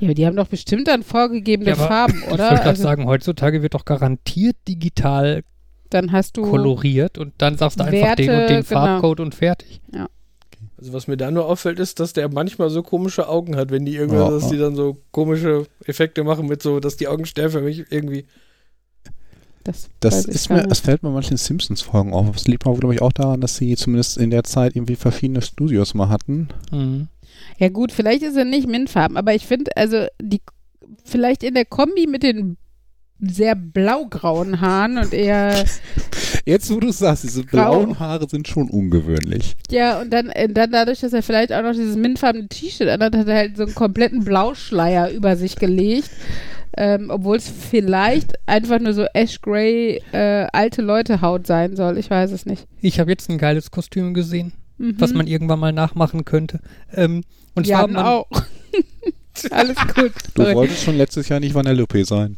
Ja, 0.00 0.14
die 0.14 0.24
haben 0.24 0.36
doch 0.36 0.48
bestimmt 0.48 0.88
dann 0.88 1.02
vorgegebene 1.02 1.68
Ja, 1.72 1.76
Farben, 1.76 2.14
Ich 2.14 2.22
wollte 2.22 2.34
oder? 2.36 2.48
gerade 2.54 2.68
Also, 2.70 2.82
sagen, 2.82 3.04
heutzutage 3.04 3.60
wird 3.60 3.74
doch 3.74 3.84
garantiert 3.84 4.56
digital 4.66 5.42
dann 5.90 6.10
hast 6.10 6.38
du. 6.38 6.42
koloriert 6.42 7.18
und 7.18 7.34
dann 7.36 7.58
sagst 7.58 7.80
du 7.80 7.84
einfach 7.84 8.00
Werte, 8.00 8.22
den 8.22 8.30
und 8.30 8.48
den 8.48 8.62
genau. 8.62 8.64
Farbcode 8.64 9.20
und 9.20 9.34
fertig. 9.34 9.82
Also 10.78 10.92
was 10.92 11.06
mir 11.08 11.16
da 11.16 11.30
nur 11.30 11.46
auffällt, 11.46 11.78
ist, 11.78 12.00
dass 12.00 12.12
der 12.12 12.28
manchmal 12.28 12.70
so 12.70 12.82
komische 12.82 13.28
Augen 13.28 13.56
hat, 13.56 13.70
wenn 13.70 13.84
die 13.84 13.96
irgendwas, 13.96 14.28
Ja. 14.30 14.30
dass 14.30 14.48
die 14.50 14.58
dann 14.58 14.74
so 14.76 14.98
komische 15.10 15.66
Effekte 15.84 16.22
machen 16.24 16.46
mit 16.46 16.62
so, 16.62 16.80
dass 16.80 16.96
die 16.96 17.08
Augen 17.08 17.24
sternförmig 17.26 17.86
irgendwie. 17.90 18.26
Das, 19.64 19.88
das 19.98 20.24
ist 20.26 20.48
mir, 20.48 20.64
es 20.70 20.78
fällt 20.78 21.02
mir 21.02 21.10
manchen 21.10 21.36
Simpsons-Folgen 21.36 22.12
auf. 22.12 22.36
Es 22.36 22.46
liegt 22.46 22.66
aber, 22.66 22.76
glaube 22.78 22.94
ich, 22.94 23.02
auch 23.02 23.12
daran, 23.12 23.40
dass 23.40 23.56
sie 23.56 23.74
zumindest 23.74 24.16
in 24.16 24.30
der 24.30 24.44
Zeit 24.44 24.76
irgendwie 24.76 24.94
verschiedene 24.94 25.42
Studios 25.42 25.92
mal 25.94 26.08
hatten. 26.08 26.48
Mhm. 26.70 27.08
Ja 27.58 27.68
gut, 27.68 27.90
vielleicht 27.90 28.22
ist 28.22 28.36
er 28.36 28.44
nicht 28.44 28.68
Mintfarben, 28.68 29.16
aber 29.16 29.34
ich 29.34 29.44
finde, 29.46 29.76
also 29.76 30.06
die 30.22 30.40
vielleicht 31.04 31.42
in 31.42 31.54
der 31.54 31.64
Kombi 31.64 32.06
mit 32.06 32.22
den 32.22 32.56
sehr 33.20 33.54
blaugrauen 33.54 34.60
Haaren 34.60 34.98
und 34.98 35.12
eher 35.14 35.64
Jetzt, 36.44 36.70
wo 36.72 36.78
du 36.80 36.92
sagst, 36.92 37.24
diese 37.24 37.44
Grau. 37.44 37.80
blauen 37.84 37.98
Haare 37.98 38.28
sind 38.28 38.46
schon 38.46 38.68
ungewöhnlich. 38.70 39.56
ja 39.70 40.00
und 40.00 40.10
dann 40.12 40.28
äh, 40.30 40.48
dann 40.48 40.70
dadurch, 40.70 41.00
dass 41.00 41.12
er 41.12 41.22
vielleicht 41.22 41.52
auch 41.52 41.62
noch 41.62 41.72
dieses 41.72 41.96
mintfarbene 41.96 42.48
T-Shirt 42.48 42.88
anhat, 42.88 43.16
hat 43.16 43.26
er 43.28 43.36
halt 43.36 43.56
so 43.56 43.64
einen 43.64 43.74
kompletten 43.74 44.24
Blauschleier 44.24 45.10
über 45.10 45.36
sich 45.36 45.56
gelegt, 45.56 46.10
ähm, 46.76 47.08
obwohl 47.10 47.36
es 47.38 47.48
vielleicht 47.48 48.34
einfach 48.46 48.78
nur 48.80 48.92
so 48.92 49.06
Ash 49.14 49.40
Gray 49.40 50.02
äh, 50.12 50.46
alte 50.52 50.82
Leute 50.82 51.20
Haut 51.22 51.46
sein 51.46 51.74
soll. 51.74 51.96
Ich 51.98 52.10
weiß 52.10 52.30
es 52.32 52.44
nicht. 52.46 52.66
Ich 52.82 53.00
habe 53.00 53.10
jetzt 53.10 53.28
ein 53.30 53.38
geiles 53.38 53.70
Kostüm 53.70 54.12
gesehen, 54.14 54.52
Mhm. 54.78 54.96
was 54.98 55.14
man 55.14 55.26
irgendwann 55.26 55.58
mal 55.58 55.72
nachmachen 55.72 56.26
könnte. 56.26 56.60
Ähm, 56.94 57.22
und 57.54 57.66
zwar 57.66 57.80
Jan 57.82 57.92
man, 57.92 58.04
auch. 58.04 58.28
Alles 59.50 59.76
gut. 59.94 60.12
Du 60.34 60.42
Sorry. 60.42 60.54
wolltest 60.54 60.82
schon 60.82 60.96
letztes 60.98 61.28
Jahr 61.30 61.40
nicht 61.40 61.54
Vanellope 61.54 62.04
sein. 62.04 62.36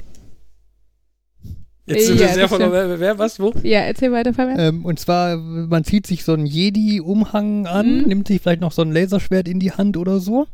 Jetzt 1.89 2.07
sind 2.07 2.21
Ja, 2.21 2.27
wir 2.27 2.35
sehr 2.35 2.43
das 2.49 2.51
von 2.51 2.73
wer, 2.73 3.01
wer 3.01 3.19
was, 3.19 3.41
wo? 3.41 3.53
Ja, 3.63 3.81
erzähl 3.81 4.13
weiter, 4.13 4.35
Fabian. 4.35 4.59
ähm, 4.59 4.85
und 4.85 4.99
zwar, 4.99 5.37
man 5.37 5.85
zieht 5.85 6.07
sich 6.07 6.25
so 6.25 6.33
einen 6.35 6.47
Jedi-Umhang 6.47 7.67
an, 7.67 7.99
Mhm. 8.03 8.05
nimmt 8.09 8.29
sich 8.29 8.41
vielleicht 8.41 8.61
noch 8.61 8.73
so 8.73 8.83
ein 8.83 8.93
Laserschwert 8.93 9.49
in 9.49 9.59
die 9.61 9.73
Hand 9.73 9.97
oder 9.97 10.21
so 10.21 10.47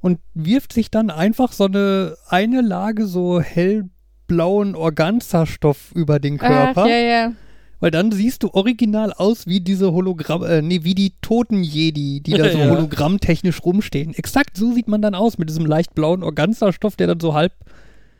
und 0.00 0.18
wirft 0.34 0.72
sich 0.72 0.90
dann 0.90 1.10
einfach 1.10 1.52
so 1.52 1.64
eine, 1.64 2.16
eine 2.28 2.60
Lage 2.62 3.06
so 3.06 3.40
hellblauen 3.40 4.74
Organza-Stoff 4.74 5.92
über 5.94 6.18
den 6.18 6.38
Körper. 6.38 6.82
Ach, 6.84 6.88
ja, 6.88 6.96
ja. 6.98 7.32
Weil 7.78 7.90
dann 7.90 8.10
siehst 8.10 8.42
du 8.42 8.54
original 8.54 9.12
aus 9.12 9.46
wie 9.46 9.60
diese 9.60 9.92
Hologramm, 9.92 10.42
äh, 10.44 10.62
nee, 10.62 10.80
wie 10.82 10.94
die 10.94 11.12
toten 11.20 11.62
Jedi, 11.62 12.20
die 12.22 12.32
da 12.32 12.48
so 12.50 12.58
Ja. 12.58 12.70
hologrammtechnisch 12.70 13.62
rumstehen. 13.64 14.14
Exakt 14.14 14.56
so 14.56 14.72
sieht 14.72 14.88
man 14.88 15.02
dann 15.02 15.14
aus 15.14 15.36
mit 15.36 15.50
diesem 15.50 15.66
leicht 15.66 15.94
blauen 15.94 16.22
Organza-Stoff, 16.22 16.96
der 16.96 17.08
dann 17.08 17.20
so 17.20 17.34
halb, 17.34 17.52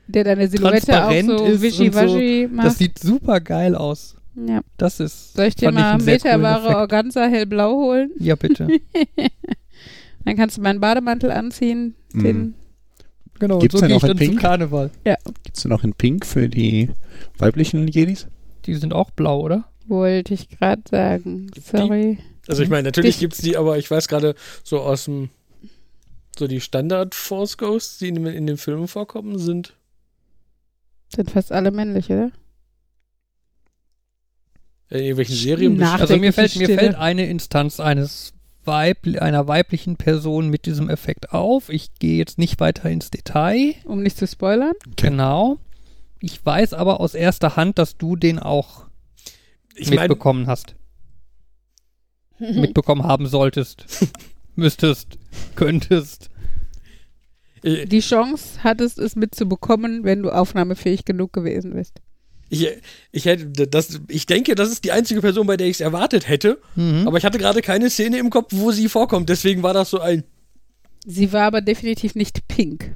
Der 0.08 0.24
deine 0.24 0.48
Silhouette 0.48 0.82
auch 0.82 1.08
Transparent 1.08 1.28
so 1.28 1.34
ist 1.44 1.52
und 1.54 1.62
wischiwaschi 1.62 2.48
macht. 2.50 2.66
das 2.66 2.78
sieht 2.78 2.98
super 2.98 3.40
geil 3.40 3.74
aus. 3.74 4.16
ja. 4.34 4.60
Das 4.76 5.00
ist. 5.00 5.34
Soll 5.34 5.46
ich 5.46 5.56
dir 5.56 5.72
mal 5.72 5.98
Meterware. 5.98 6.76
Organza 6.76 7.26
hellblau 7.26 7.72
holen? 7.76 8.10
Ja, 8.18 8.36
bitte. 8.36 8.68
Dann 10.24 10.36
kannst 10.36 10.56
du 10.56 10.60
meinen 10.62 10.80
Bademantel 10.80 11.30
anziehen. 11.30 11.94
Mhm. 12.12 12.22
Den, 12.22 12.54
genau, 13.38 13.58
Gibt's 13.58 13.74
und 13.76 13.80
so 13.80 13.86
denn 13.86 13.88
gehe 13.88 13.96
auch 13.96 14.02
ich 14.04 14.10
in 14.10 14.16
dann 14.16 14.18
zum 14.18 14.28
Pink? 14.28 14.40
Karneval. 14.40 14.90
Gibt 15.04 15.56
es 15.56 15.62
denn 15.62 15.72
auch 15.72 15.84
in 15.84 15.94
Pink 15.94 16.26
für 16.26 16.48
die 16.48 16.90
weiblichen 17.38 17.86
Jedis? 17.88 18.26
Die 18.64 18.74
sind 18.74 18.92
auch 18.92 19.10
blau, 19.10 19.40
oder? 19.40 19.64
wollte 19.88 20.34
ich 20.34 20.48
gerade 20.48 20.82
sagen. 20.90 21.46
Gibt's 21.52 21.70
die? 21.70 21.76
Sorry. 21.76 22.18
Also 22.48 22.62
ich 22.64 22.68
meine, 22.68 22.82
natürlich 22.84 23.14
Dich- 23.16 23.20
gibt's 23.20 23.38
die, 23.38 23.56
aber 23.56 23.78
ich 23.78 23.88
weiß 23.88 24.08
gerade 24.08 24.34
so 24.64 24.80
aus 24.80 25.04
dem 25.04 25.30
so 26.36 26.46
die 26.48 26.60
Standard 26.60 27.14
Force 27.14 27.56
Ghosts, 27.56 27.98
die 27.98 28.08
in, 28.08 28.26
in 28.26 28.46
den 28.46 28.56
Filmen 28.56 28.88
vorkommen, 28.88 29.38
sind 29.38 29.74
Sind 31.14 31.30
fast 31.30 31.52
alle 31.52 31.70
männlich, 31.70 32.10
oder? 32.10 32.32
in 34.88 34.98
irgendwelchen 34.98 35.34
Serien 35.34 35.82
Also 35.82 36.16
mir 36.16 36.32
fällt, 36.32 36.56
mir 36.56 36.68
fällt 36.68 36.94
eine 36.94 37.26
Instanz 37.26 37.80
eines 37.80 38.32
Weib 38.64 39.06
einer 39.20 39.46
weiblichen 39.46 39.96
Person 39.96 40.48
mit 40.48 40.66
diesem 40.66 40.90
Effekt 40.90 41.32
auf. 41.32 41.68
Ich 41.68 41.94
gehe 41.98 42.18
jetzt 42.18 42.38
nicht 42.38 42.58
weiter 42.58 42.90
ins 42.90 43.10
Detail. 43.10 43.74
Um 43.84 44.02
nicht 44.02 44.16
zu 44.16 44.26
spoilern. 44.26 44.72
Genau. 44.96 45.58
Ich 46.20 46.44
weiß 46.44 46.72
aber 46.72 47.00
aus 47.00 47.14
erster 47.14 47.56
Hand, 47.56 47.78
dass 47.78 47.96
du 47.96 48.16
den 48.16 48.38
auch 48.38 48.86
ich 49.76 49.90
mitbekommen 49.90 50.46
hast. 50.46 50.74
Mitbekommen 52.38 53.04
haben 53.04 53.26
solltest. 53.26 53.86
Müsstest. 54.56 55.18
Könntest. 55.54 56.30
Ich, 57.66 57.88
Die 57.88 58.00
Chance 58.00 58.60
hattest 58.62 58.98
es 58.98 59.16
mitzubekommen, 59.16 60.04
wenn 60.04 60.22
du 60.22 60.30
aufnahmefähig 60.30 61.04
genug 61.04 61.32
gewesen 61.32 61.74
bist. 61.74 61.94
ich, 62.48 62.68
ich 63.12 63.24
hätte 63.24 63.66
das 63.66 64.00
ich 64.08 64.26
denke, 64.26 64.54
das 64.54 64.70
ist 64.70 64.84
die 64.84 64.92
einzige 64.92 65.20
Person, 65.20 65.46
bei 65.46 65.56
der 65.56 65.66
ich 65.66 65.76
es 65.76 65.80
erwartet 65.80 66.28
hätte, 66.28 66.58
Mhm. 66.76 67.06
aber 67.06 67.18
ich 67.18 67.24
hatte 67.24 67.38
gerade 67.38 67.60
keine 67.62 67.90
Szene 67.90 68.18
im 68.18 68.30
Kopf, 68.30 68.52
wo 68.52 68.70
sie 68.70 68.88
vorkommt, 68.88 69.28
deswegen 69.28 69.62
war 69.62 69.74
das 69.74 69.90
so 69.90 70.00
ein 70.00 70.24
Sie 71.08 71.32
war 71.32 71.42
aber 71.44 71.60
definitiv 71.60 72.14
nicht 72.16 72.48
pink. 72.48 72.92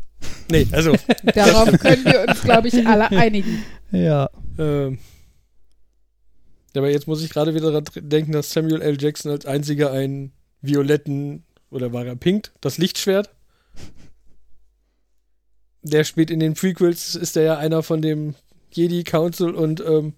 Nee, 0.51 0.67
also 0.73 0.95
Darauf 1.35 1.71
können 1.79 2.05
wir 2.05 2.27
uns, 2.29 2.41
glaube 2.43 2.67
ich, 2.69 2.87
alle 2.87 3.09
einigen. 3.11 3.63
Ja. 3.93 4.29
ähm, 4.59 4.99
aber 6.77 6.91
jetzt 6.91 7.07
muss 7.09 7.23
ich 7.23 7.31
gerade 7.31 7.55
wieder 7.55 7.71
daran 7.73 7.85
denken, 7.97 8.33
dass 8.33 8.53
Samuel 8.53 8.81
L. 8.83 8.97
Jackson 9.01 9.33
als 9.33 9.47
einziger 9.47 9.93
einen 9.93 10.33
violetten 10.61 11.45
oder 11.71 11.93
war 11.93 12.05
er 12.07 12.17
pink, 12.17 12.51
das 12.61 12.79
Lichtschwert. 12.79 13.31
Der 15.83 16.05
spielt 16.05 16.31
in 16.31 16.41
den 16.41 16.55
Prequels, 16.55 17.15
ist 17.15 17.37
er 17.37 17.43
ja 17.43 17.59
einer 17.59 17.83
von 17.83 18.03
dem 18.03 18.35
Jedi 18.73 19.03
Council 19.05 19.51
und 19.51 19.81
ähm, 19.81 20.15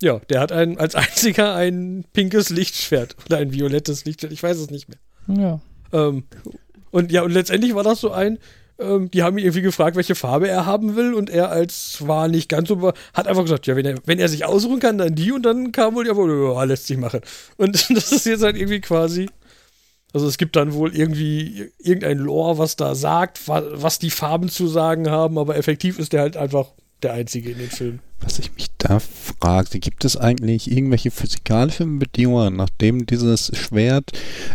ja, 0.00 0.20
der 0.30 0.40
hat 0.40 0.52
ein, 0.52 0.78
als 0.78 0.94
einziger 0.94 1.54
ein 1.54 2.04
pinkes 2.12 2.50
Lichtschwert 2.50 3.16
oder 3.26 3.38
ein 3.38 3.52
violettes 3.52 4.04
Lichtschwert, 4.04 4.32
ich 4.32 4.42
weiß 4.42 4.58
es 4.58 4.70
nicht 4.70 4.88
mehr. 4.88 4.98
Ja. 5.38 5.60
Ähm, 5.92 6.24
und 6.90 7.12
ja, 7.12 7.22
und 7.22 7.32
letztendlich 7.32 7.74
war 7.74 7.82
das 7.82 8.00
so 8.00 8.10
ein, 8.10 8.38
ähm, 8.78 9.10
die 9.10 9.22
haben 9.22 9.38
ihn 9.38 9.44
irgendwie 9.44 9.62
gefragt, 9.62 9.96
welche 9.96 10.14
Farbe 10.14 10.48
er 10.48 10.66
haben 10.66 10.96
will 10.96 11.14
und 11.14 11.30
er 11.30 11.50
als 11.50 12.06
war 12.06 12.28
nicht 12.28 12.48
ganz 12.48 12.68
so, 12.68 12.92
hat 13.14 13.26
einfach 13.26 13.42
gesagt, 13.42 13.66
ja, 13.66 13.76
wenn 13.76 13.86
er, 13.86 13.96
wenn 14.04 14.18
er 14.18 14.28
sich 14.28 14.44
ausruhen 14.44 14.80
kann, 14.80 14.98
dann 14.98 15.14
die 15.14 15.32
und 15.32 15.42
dann 15.42 15.72
kam 15.72 15.94
wohl, 15.94 16.06
ja, 16.06 16.14
wohl, 16.16 16.54
ja, 16.54 16.64
lässt 16.64 16.86
sich 16.86 16.98
machen. 16.98 17.20
Und 17.56 17.90
das 17.96 18.12
ist 18.12 18.26
jetzt 18.26 18.42
halt 18.42 18.56
irgendwie 18.56 18.80
quasi, 18.80 19.28
also 20.16 20.28
es 20.28 20.38
gibt 20.38 20.56
dann 20.56 20.72
wohl 20.72 20.96
irgendwie 20.96 21.70
irgendein 21.78 22.16
Lore, 22.16 22.56
was 22.56 22.76
da 22.76 22.94
sagt, 22.94 23.46
wa- 23.48 23.66
was 23.72 23.98
die 23.98 24.08
Farben 24.08 24.48
zu 24.48 24.66
sagen 24.66 25.10
haben, 25.10 25.36
aber 25.36 25.56
effektiv 25.58 25.98
ist 25.98 26.14
der 26.14 26.22
halt 26.22 26.38
einfach 26.38 26.68
der 27.02 27.12
Einzige 27.12 27.50
in 27.50 27.58
den 27.58 27.68
Filmen. 27.68 28.00
Was 28.20 28.38
ich 28.38 28.54
mich 28.54 28.68
da 28.78 28.98
frage, 28.98 29.78
gibt 29.78 30.06
es 30.06 30.16
eigentlich 30.16 30.70
irgendwelche 30.70 31.10
physikalischen 31.10 31.98
Bedingungen, 31.98 32.56
nachdem 32.56 33.04
dieses 33.04 33.52
Schwert 33.54 34.12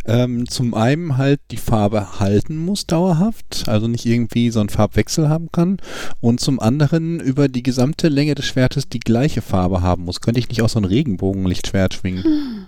ähm, 0.08 0.50
zum 0.50 0.74
einen 0.74 1.18
halt 1.18 1.40
die 1.52 1.58
Farbe 1.58 2.20
halten 2.20 2.58
muss 2.58 2.88
dauerhaft, 2.88 3.66
also 3.68 3.88
nicht 3.88 4.08
irgendwie 4.08 4.50
so 4.50 4.62
einen 4.62 4.70
Farbwechsel 4.70 5.30
haben 5.30 5.52
kann, 5.52 5.78
und 6.22 6.40
zum 6.40 6.60
anderen 6.60 7.20
über 7.20 7.50
die 7.50 7.62
gesamte 7.62 8.08
Länge 8.08 8.34
des 8.34 8.46
Schwertes 8.46 8.90
die 8.90 9.00
gleiche 9.00 9.44
Farbe 9.44 9.84
haben 9.84 10.06
muss? 10.06 10.22
Könnte 10.22 10.40
ich 10.40 10.50
nicht 10.50 10.64
auch 10.64 10.70
so 10.70 10.80
ein 10.80 10.86
Regenbogenlichtschwert 10.86 11.94
schwingen? 11.94 12.66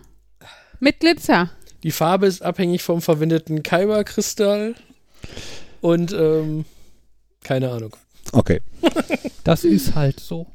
Mit 0.79 0.99
Glitzer. 0.99 1.49
Die 1.83 1.91
Farbe 1.91 2.27
ist 2.27 2.41
abhängig 2.41 2.81
vom 2.81 3.01
verwendeten 3.01 3.61
Kyber-Kristall 3.61 4.75
und 5.81 6.13
ähm, 6.13 6.65
keine 7.43 7.71
Ahnung. 7.71 7.95
Okay. 8.31 8.61
Das 9.43 9.65
ist 9.65 9.93
halt 9.93 10.21
so. 10.21 10.47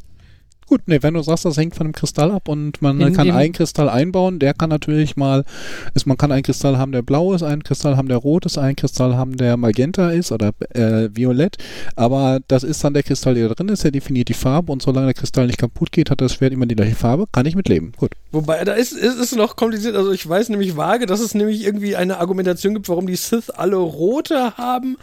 Gut, 0.68 0.82
nee, 0.86 0.98
wenn 1.00 1.14
du 1.14 1.22
sagst, 1.22 1.46
das 1.46 1.56
hängt 1.56 1.74
von 1.74 1.86
dem 1.86 1.92
Kristall 1.92 2.30
ab 2.30 2.46
und 2.46 2.82
man 2.82 3.00
In 3.00 3.14
kann 3.14 3.30
einen 3.30 3.54
Kristall 3.54 3.88
einbauen, 3.88 4.38
der 4.38 4.52
kann 4.52 4.68
natürlich 4.68 5.16
mal, 5.16 5.44
ist, 5.94 6.06
man 6.06 6.18
kann 6.18 6.30
einen 6.30 6.42
Kristall 6.42 6.76
haben, 6.76 6.92
der 6.92 7.00
blau 7.00 7.32
ist, 7.32 7.42
einen 7.42 7.62
Kristall 7.62 7.96
haben, 7.96 8.08
der 8.08 8.18
rot 8.18 8.44
ist, 8.44 8.58
einen 8.58 8.76
Kristall 8.76 9.16
haben, 9.16 9.38
der 9.38 9.56
magenta 9.56 10.10
ist 10.10 10.30
oder 10.30 10.50
äh, 10.74 11.08
violett, 11.14 11.56
aber 11.96 12.40
das 12.48 12.64
ist 12.64 12.84
dann 12.84 12.92
der 12.92 13.02
Kristall, 13.02 13.34
der 13.34 13.48
da 13.48 13.54
drin 13.54 13.68
ist, 13.68 13.82
der 13.84 13.92
definiert 13.92 14.28
die 14.28 14.34
Farbe 14.34 14.70
und 14.70 14.82
solange 14.82 15.06
der 15.06 15.14
Kristall 15.14 15.46
nicht 15.46 15.58
kaputt 15.58 15.90
geht, 15.90 16.10
hat 16.10 16.20
das 16.20 16.34
Schwert 16.34 16.52
immer 16.52 16.66
die 16.66 16.76
gleiche 16.76 16.96
Farbe, 16.96 17.24
kann 17.32 17.46
ich 17.46 17.56
mitleben. 17.56 17.92
Gut. 17.96 18.10
Wobei, 18.30 18.62
da 18.64 18.74
ist, 18.74 18.92
ist 18.92 19.18
es 19.18 19.34
noch 19.34 19.56
kompliziert. 19.56 19.96
Also 19.96 20.12
ich 20.12 20.28
weiß 20.28 20.50
nämlich 20.50 20.76
vage, 20.76 21.06
dass 21.06 21.20
es 21.20 21.34
nämlich 21.34 21.64
irgendwie 21.64 21.96
eine 21.96 22.18
Argumentation 22.18 22.74
gibt, 22.74 22.90
warum 22.90 23.06
die 23.06 23.16
Sith 23.16 23.48
alle 23.48 23.76
rote 23.76 24.58
haben, 24.58 24.98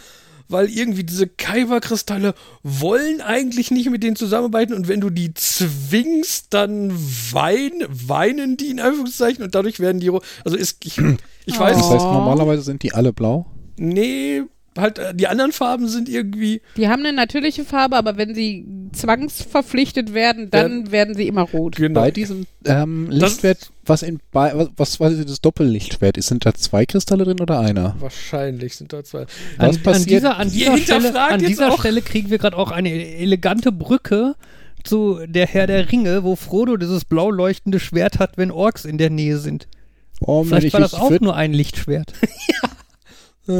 weil 0.47 0.69
irgendwie 0.69 1.03
diese 1.03 1.27
Kyber-Kristalle 1.27 2.33
wollen 2.63 3.21
eigentlich 3.21 3.71
nicht 3.71 3.89
mit 3.89 4.03
denen 4.03 4.15
zusammenarbeiten 4.15 4.73
und 4.73 4.87
wenn 4.87 5.01
du 5.01 5.09
die 5.09 5.33
zwingst, 5.33 6.53
dann 6.53 6.91
wein, 7.31 7.71
weinen 7.89 8.57
die 8.57 8.67
in 8.67 8.79
Anführungszeichen 8.79 9.43
und 9.43 9.55
dadurch 9.55 9.79
werden 9.79 9.99
die. 9.99 10.11
Also 10.43 10.57
ist, 10.57 10.85
ich, 10.85 10.97
ich 11.45 11.59
weiß 11.59 11.77
Das 11.77 11.85
es, 11.85 11.91
heißt, 11.91 12.05
normalerweise 12.05 12.61
sind 12.61 12.83
die 12.83 12.93
alle 12.93 13.13
blau. 13.13 13.45
nee, 13.77 14.43
halt 14.77 14.99
äh, 14.99 15.13
die 15.15 15.27
anderen 15.27 15.51
Farben 15.51 15.87
sind 15.87 16.09
irgendwie, 16.09 16.61
Die 16.77 16.87
haben 16.87 17.05
eine 17.05 17.13
natürliche 17.15 17.63
Farbe, 17.63 17.95
aber 17.95 18.17
wenn 18.17 18.35
sie 18.35 18.65
zwangsverpflichtet 18.93 20.13
werden, 20.13 20.49
dann 20.51 20.91
werden 20.91 21.15
sie 21.15 21.27
immer 21.27 21.41
rot. 21.43 21.75
genau. 21.77 22.01
Bei 22.01 22.11
diesem 22.11 22.45
ähm, 22.65 23.07
Das- 23.09 23.19
Lichtschwert, 23.31 23.69
was 23.85 24.03
in 24.03 24.19
bei, 24.31 24.53
was, 24.55 24.69
was 24.77 24.97
quasi 24.97 25.25
das 25.25 25.41
Doppellichtschwert 25.41 26.17
ist, 26.17 26.27
sind 26.27 26.45
da 26.45 26.53
zwei 26.53 26.85
Kristalle 26.85 27.23
drin 27.23 27.39
oder 27.39 27.59
einer? 27.59 27.95
Wahrscheinlich 27.99 28.75
sind 28.75 28.91
da 28.93 29.03
zwei. 29.03 29.21
An, 29.21 29.27
Was 29.57 29.77
an 29.77 29.83
passiert- 29.83 30.09
dieser, 30.21 30.37
an 30.37 30.49
dieser, 30.51 30.77
Stelle, 30.77 31.21
an 31.21 31.39
dieser 31.39 31.71
Stelle 31.77 32.01
kriegen 32.01 32.29
wir 32.29 32.37
gerade 32.37 32.57
auch 32.57 32.71
eine 32.71 32.89
elegante 32.91 33.71
Brücke 33.71 34.35
zu 34.83 35.19
der 35.27 35.47
Herr 35.47 35.67
der 35.67 35.91
Ringe, 35.91 36.23
wo 36.23 36.35
Frodo 36.35 36.77
dieses 36.77 37.05
blau 37.05 37.31
leuchtende 37.31 37.79
Schwert 37.79 38.19
hat, 38.19 38.37
wenn 38.37 38.51
Orks 38.51 38.85
in 38.85 38.97
der 38.97 39.09
Nähe 39.09 39.37
sind. 39.37 39.67
Oh, 40.21 40.43
Vielleicht 40.43 40.67
ich 40.67 40.73
war 40.73 40.79
das 40.81 40.93
auch 40.93 41.09
nur 41.19 41.35
ein 41.35 41.53
Lichtschwert. 41.53 42.13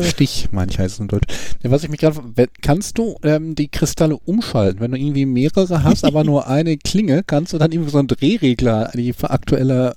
Stich, 0.04 0.48
manch 0.52 0.80
heißt 0.80 0.96
es 0.96 1.00
in 1.00 1.08
Deutsch. 1.08 1.28
Ja, 1.64 1.70
was 1.72 1.84
ich 1.84 1.90
mich 1.90 2.00
gerade, 2.00 2.20
kannst 2.62 2.98
du 2.98 3.18
ähm, 3.24 3.54
die 3.56 3.68
Kristalle 3.68 4.18
umschalten? 4.26 4.80
Wenn 4.80 4.92
du 4.92 4.98
irgendwie 4.98 5.26
mehrere 5.26 5.84
hast, 5.84 6.04
aber 6.06 6.24
nur 6.24 6.48
eine 6.50 6.78
Klinge, 6.78 7.24
kannst 7.26 7.54
du 7.54 7.58
dann 7.58 7.72
irgendwie 7.72 7.92
so 7.92 8.00
einen 8.00 8.08
Drehregler, 8.08 8.92
die 8.96 9.14
aktuelle, 9.22 9.96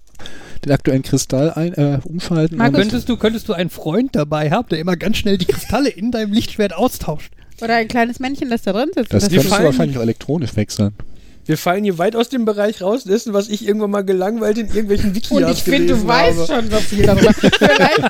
den 0.64 0.72
aktuellen 0.72 1.02
Kristall 1.02 1.50
ein, 1.52 1.72
äh, 1.74 2.00
umschalten? 2.04 2.58
Markus, 2.58 2.80
Könntest 2.80 3.08
du, 3.08 3.16
könntest 3.16 3.48
du 3.48 3.54
einen 3.54 3.70
Freund 3.70 4.14
dabei 4.14 4.50
haben, 4.50 4.68
der 4.68 4.78
immer 4.78 4.96
ganz 4.96 5.16
schnell 5.16 5.38
die 5.38 5.46
Kristalle 5.46 5.88
in 5.88 6.10
deinem 6.10 6.32
Lichtschwert 6.32 6.74
austauscht? 6.74 7.32
Oder 7.62 7.74
ein 7.76 7.88
kleines 7.88 8.20
Männchen, 8.20 8.50
das 8.50 8.62
da 8.62 8.72
drin 8.72 8.90
sitzt. 8.94 9.12
das 9.12 9.24
Wir 9.24 9.28
könntest 9.30 9.46
du 9.46 9.50
fallen- 9.54 9.64
wahrscheinlich 9.66 9.98
auch 9.98 10.02
elektronisch 10.02 10.54
wechseln. 10.54 10.92
Wir 11.46 11.56
fallen 11.56 11.82
hier 11.82 11.96
weit 11.96 12.14
aus 12.14 12.28
dem 12.28 12.44
Bereich 12.44 12.82
raus 12.82 13.04
dessen, 13.04 13.32
was 13.32 13.48
ich 13.48 13.66
irgendwann 13.66 13.90
mal 13.90 14.04
gelangweilt 14.04 14.58
in 14.58 14.66
irgendwelchen 14.66 15.14
Wikias 15.14 15.30
Und 15.42 15.50
ich 15.50 15.62
finde, 15.62 15.94
du 15.94 16.04
gelesen 16.04 16.06
weißt 16.08 16.46
schon 16.46 16.70
so 16.70 16.76
viel 16.76 17.06
darüber. 17.06 17.32
vielleicht, 17.58 18.02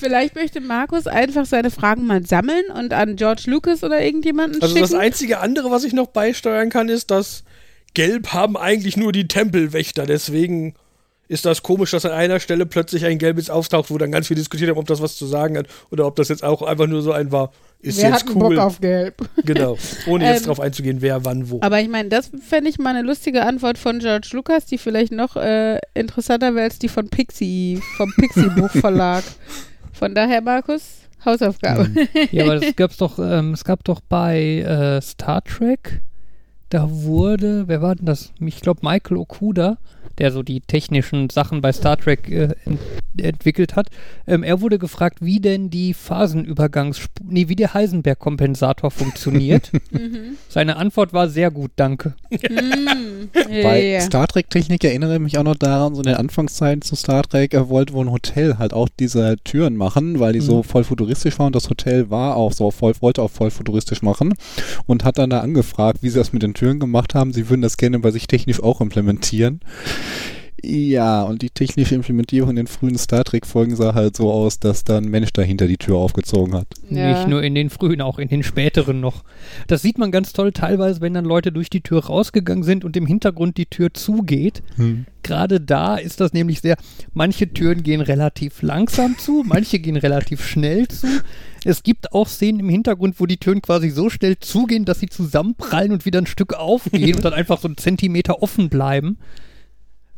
vielleicht 0.00 0.34
möchte 0.34 0.60
Markus 0.60 1.06
einfach 1.06 1.46
seine 1.46 1.70
Fragen 1.70 2.06
mal 2.06 2.26
sammeln 2.26 2.64
und 2.76 2.92
an 2.92 3.16
George 3.16 3.44
Lucas 3.46 3.84
oder 3.84 4.02
irgendjemanden 4.02 4.60
Also 4.60 4.74
schicken. 4.74 4.90
das 4.90 4.98
einzige 4.98 5.38
andere, 5.38 5.70
was 5.70 5.84
ich 5.84 5.92
noch 5.92 6.08
beisteuern 6.08 6.70
kann, 6.70 6.88
ist, 6.88 7.10
dass 7.10 7.44
Gelb 7.94 8.32
haben 8.32 8.56
eigentlich 8.56 8.96
nur 8.96 9.12
die 9.12 9.28
Tempelwächter. 9.28 10.06
Deswegen 10.06 10.74
ist 11.28 11.44
das 11.44 11.62
komisch, 11.62 11.92
dass 11.92 12.04
an 12.04 12.10
einer 12.10 12.40
Stelle 12.40 12.66
plötzlich 12.66 13.04
ein 13.04 13.18
Gelbes 13.18 13.50
auftaucht, 13.50 13.90
wo 13.90 13.98
dann 13.98 14.10
ganz 14.10 14.26
viel 14.26 14.36
diskutiert 14.36 14.70
haben, 14.70 14.78
ob 14.78 14.86
das 14.88 15.00
was 15.00 15.16
zu 15.16 15.26
sagen 15.26 15.56
hat 15.56 15.66
oder 15.92 16.06
ob 16.06 16.16
das 16.16 16.28
jetzt 16.28 16.42
auch 16.42 16.62
einfach 16.62 16.88
nur 16.88 17.02
so 17.02 17.12
ein 17.12 17.30
war. 17.30 17.52
Ist 17.82 17.98
Wer 18.02 18.10
jetzt 18.10 18.24
hat 18.24 18.34
cool. 18.34 18.56
Bock 18.56 18.58
auf 18.58 18.80
Gelb? 18.80 19.14
Genau. 19.44 19.78
Ohne 20.06 20.26
jetzt 20.26 20.40
Ähm, 20.40 20.46
drauf 20.46 20.60
einzugehen, 20.60 21.00
wer 21.00 21.24
wann 21.24 21.48
wo. 21.48 21.60
Aber 21.62 21.80
ich 21.80 21.88
meine, 21.88 22.08
das 22.10 22.30
fände 22.46 22.68
ich 22.68 22.78
mal 22.78 22.94
eine 22.94 23.02
lustige 23.06 23.42
Antwort 23.42 23.78
von 23.78 24.00
George 24.00 24.28
Lucas, 24.32 24.66
die 24.66 24.76
vielleicht 24.76 25.12
noch 25.12 25.36
äh, 25.36 25.78
interessanter 25.94 26.54
wäre 26.54 26.64
als 26.64 26.78
die 26.78 26.88
von 26.88 27.08
Pixie, 27.08 27.80
vom 27.96 28.12
Pixie-Buchverlag. 28.16 29.24
Von 30.00 30.14
daher, 30.14 30.40
Markus, 30.40 31.02
Hausaufgabe. 31.26 31.90
Ja, 32.32 32.44
aber 32.44 32.58
das 32.58 32.74
gab's 32.74 32.96
doch, 32.96 33.18
ähm, 33.18 33.52
es 33.52 33.64
gab 33.64 33.84
doch 33.84 34.00
bei 34.00 34.60
äh, 34.60 35.02
Star 35.02 35.44
Trek, 35.44 36.00
da 36.70 36.88
wurde, 36.90 37.68
wer 37.68 37.82
war 37.82 37.96
denn 37.96 38.06
das? 38.06 38.32
Ich 38.40 38.62
glaube 38.62 38.80
Michael 38.82 39.18
Okuda, 39.18 39.76
der 40.20 40.30
so 40.30 40.42
die 40.44 40.60
technischen 40.60 41.30
Sachen 41.30 41.60
bei 41.60 41.72
Star 41.72 41.96
Trek 41.96 42.28
äh, 42.30 42.48
ent 42.64 42.78
entwickelt 43.16 43.74
hat. 43.74 43.88
Ähm, 44.26 44.44
er 44.44 44.60
wurde 44.60 44.78
gefragt, 44.78 45.18
wie 45.20 45.40
denn 45.40 45.68
die 45.68 45.94
Phasenübergangs, 45.94 47.00
nee, 47.28 47.48
wie 47.48 47.56
der 47.56 47.74
Heisenberg-Kompensator 47.74 48.90
funktioniert. 48.90 49.72
Mhm. 49.90 50.36
Seine 50.48 50.76
Antwort 50.76 51.12
war 51.12 51.28
sehr 51.28 51.50
gut, 51.50 51.72
danke. 51.76 52.14
Mm. 52.30 53.28
Bei 53.62 53.84
Ja. 53.84 54.00
Star 54.00 54.28
Trek-Technik 54.28 54.84
erinnere 54.84 55.14
ich 55.14 55.20
mich 55.20 55.36
auch 55.38 55.42
noch 55.42 55.56
daran, 55.56 55.94
so 55.94 56.00
in 56.02 56.06
den 56.06 56.14
Anfangszeiten 56.16 56.82
zu 56.82 56.94
Star 56.94 57.22
Trek, 57.24 57.52
er 57.54 57.68
wollte 57.68 57.92
wohl 57.92 58.06
ein 58.06 58.12
Hotel 58.12 58.58
halt 58.58 58.72
auch 58.72 58.88
diese 59.00 59.36
Türen 59.42 59.76
machen, 59.76 60.20
weil 60.20 60.32
die 60.32 60.40
so 60.40 60.58
Mhm. 60.58 60.64
voll 60.64 60.84
futuristisch 60.84 61.38
waren. 61.38 61.52
Das 61.52 61.68
Hotel 61.70 62.08
war 62.10 62.36
auch 62.36 62.52
so 62.52 62.70
voll, 62.70 62.92
wollte 63.00 63.22
auch 63.22 63.30
voll 63.30 63.50
futuristisch 63.50 64.02
machen 64.02 64.34
und 64.86 65.04
hat 65.04 65.18
dann 65.18 65.30
da 65.30 65.40
angefragt, 65.40 65.98
wie 66.02 66.08
sie 66.10 66.18
das 66.18 66.32
mit 66.32 66.42
den 66.42 66.54
Türen 66.54 66.78
gemacht 66.78 67.14
haben. 67.14 67.32
Sie 67.32 67.48
würden 67.50 67.62
das 67.62 67.76
gerne 67.76 67.98
bei 67.98 68.10
sich 68.12 68.26
technisch 68.28 68.62
auch 68.62 68.80
implementieren. 68.80 69.60
Ja, 70.62 71.22
und 71.22 71.40
die 71.40 71.50
technische 71.50 71.94
Implementierung 71.94 72.50
in 72.50 72.56
den 72.56 72.66
frühen 72.66 72.98
Star 72.98 73.24
Trek-Folgen 73.24 73.76
sah 73.76 73.94
halt 73.94 74.16
so 74.16 74.30
aus, 74.30 74.58
dass 74.58 74.84
dann 74.84 75.04
ein 75.04 75.10
Mensch 75.10 75.32
dahinter 75.32 75.66
die 75.66 75.78
Tür 75.78 75.96
aufgezogen 75.96 76.54
hat. 76.54 76.66
Ja. 76.90 77.12
Nicht 77.12 77.28
nur 77.28 77.42
in 77.42 77.54
den 77.54 77.70
frühen, 77.70 78.02
auch 78.02 78.18
in 78.18 78.28
den 78.28 78.42
späteren 78.42 79.00
noch. 79.00 79.24
Das 79.68 79.80
sieht 79.80 79.96
man 79.96 80.10
ganz 80.10 80.32
toll 80.32 80.52
teilweise, 80.52 81.00
wenn 81.00 81.14
dann 81.14 81.24
Leute 81.24 81.50
durch 81.50 81.70
die 81.70 81.80
Tür 81.80 82.04
rausgegangen 82.04 82.62
sind 82.62 82.84
und 82.84 82.96
im 82.96 83.06
Hintergrund 83.06 83.56
die 83.56 83.66
Tür 83.66 83.94
zugeht. 83.94 84.62
Gerade 85.22 85.60
da 85.60 85.96
ist 85.96 86.20
das 86.20 86.32
nämlich 86.32 86.60
sehr, 86.60 86.76
manche 87.14 87.52
Türen 87.52 87.82
gehen 87.82 88.00
relativ 88.00 88.62
langsam 88.62 89.16
zu, 89.18 89.44
manche 89.46 89.78
gehen 89.78 89.96
relativ 89.96 90.44
schnell 90.44 90.88
zu. 90.88 91.06
Es 91.64 91.82
gibt 91.82 92.12
auch 92.12 92.28
Szenen 92.28 92.60
im 92.60 92.68
Hintergrund, 92.68 93.16
wo 93.18 93.26
die 93.26 93.36
Türen 93.36 93.62
quasi 93.62 93.90
so 93.90 94.10
schnell 94.10 94.38
zugehen, 94.38 94.84
dass 94.84 95.00
sie 95.00 95.08
zusammenprallen 95.08 95.92
und 95.92 96.06
wieder 96.06 96.18
ein 96.18 96.26
Stück 96.26 96.54
aufgehen 96.54 97.14
und 97.16 97.24
dann 97.24 97.34
einfach 97.34 97.60
so 97.60 97.68
einen 97.68 97.76
Zentimeter 97.76 98.42
offen 98.42 98.68
bleiben. 98.68 99.18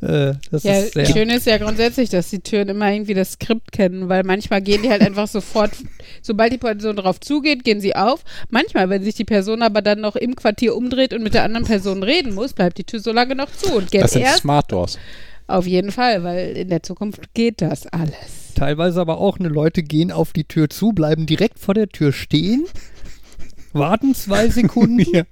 Äh, 0.02 0.34
das 0.50 0.64
Ja, 0.64 0.78
ist 0.80 0.94
sehr. 0.94 1.06
schön 1.06 1.30
ist 1.30 1.46
ja 1.46 1.58
grundsätzlich, 1.58 2.08
dass 2.10 2.28
die 2.28 2.40
Türen 2.40 2.68
immer 2.68 2.90
irgendwie 2.92 3.14
das 3.14 3.32
Skript 3.34 3.70
kennen, 3.70 4.08
weil 4.08 4.24
manchmal 4.24 4.60
gehen 4.60 4.82
die 4.82 4.90
halt 4.90 5.00
einfach 5.00 5.28
sofort, 5.28 5.70
sobald 6.22 6.52
die 6.52 6.58
Person 6.58 6.96
drauf 6.96 7.20
zugeht, 7.20 7.62
gehen 7.62 7.80
sie 7.80 7.94
auf. 7.94 8.24
Manchmal, 8.50 8.90
wenn 8.90 9.04
sich 9.04 9.14
die 9.14 9.24
Person 9.24 9.62
aber 9.62 9.80
dann 9.80 10.00
noch 10.00 10.16
im 10.16 10.34
Quartier 10.34 10.74
umdreht 10.74 11.14
und 11.14 11.22
mit 11.22 11.34
der 11.34 11.44
anderen 11.44 11.64
Person 11.66 12.02
reden 12.02 12.34
muss, 12.34 12.52
bleibt 12.52 12.78
die 12.78 12.84
Tür 12.84 12.98
so 13.00 13.12
lange 13.12 13.36
noch 13.36 13.50
zu 13.52 13.72
und 13.76 13.90
geht 13.92 14.02
Das 14.02 14.12
sind 14.12 14.22
erst 14.22 14.40
Smart 14.40 14.72
Doors. 14.72 14.98
auf 15.46 15.66
jeden 15.68 15.92
Fall, 15.92 16.24
weil 16.24 16.56
in 16.56 16.68
der 16.68 16.82
Zukunft 16.82 17.32
geht 17.34 17.62
das 17.62 17.86
alles. 17.86 18.14
Teilweise 18.56 19.00
aber 19.00 19.18
auch, 19.18 19.38
ne, 19.38 19.48
Leute 19.48 19.82
gehen 19.84 20.10
auf 20.10 20.32
die 20.32 20.44
Tür 20.44 20.68
zu, 20.68 20.90
bleiben 20.92 21.26
direkt 21.26 21.58
vor 21.60 21.74
der 21.74 21.88
Tür 21.88 22.12
stehen, 22.12 22.64
warten 23.72 24.14
zwei 24.14 24.48
Sekunden, 24.50 24.98
Ja. 25.12 25.22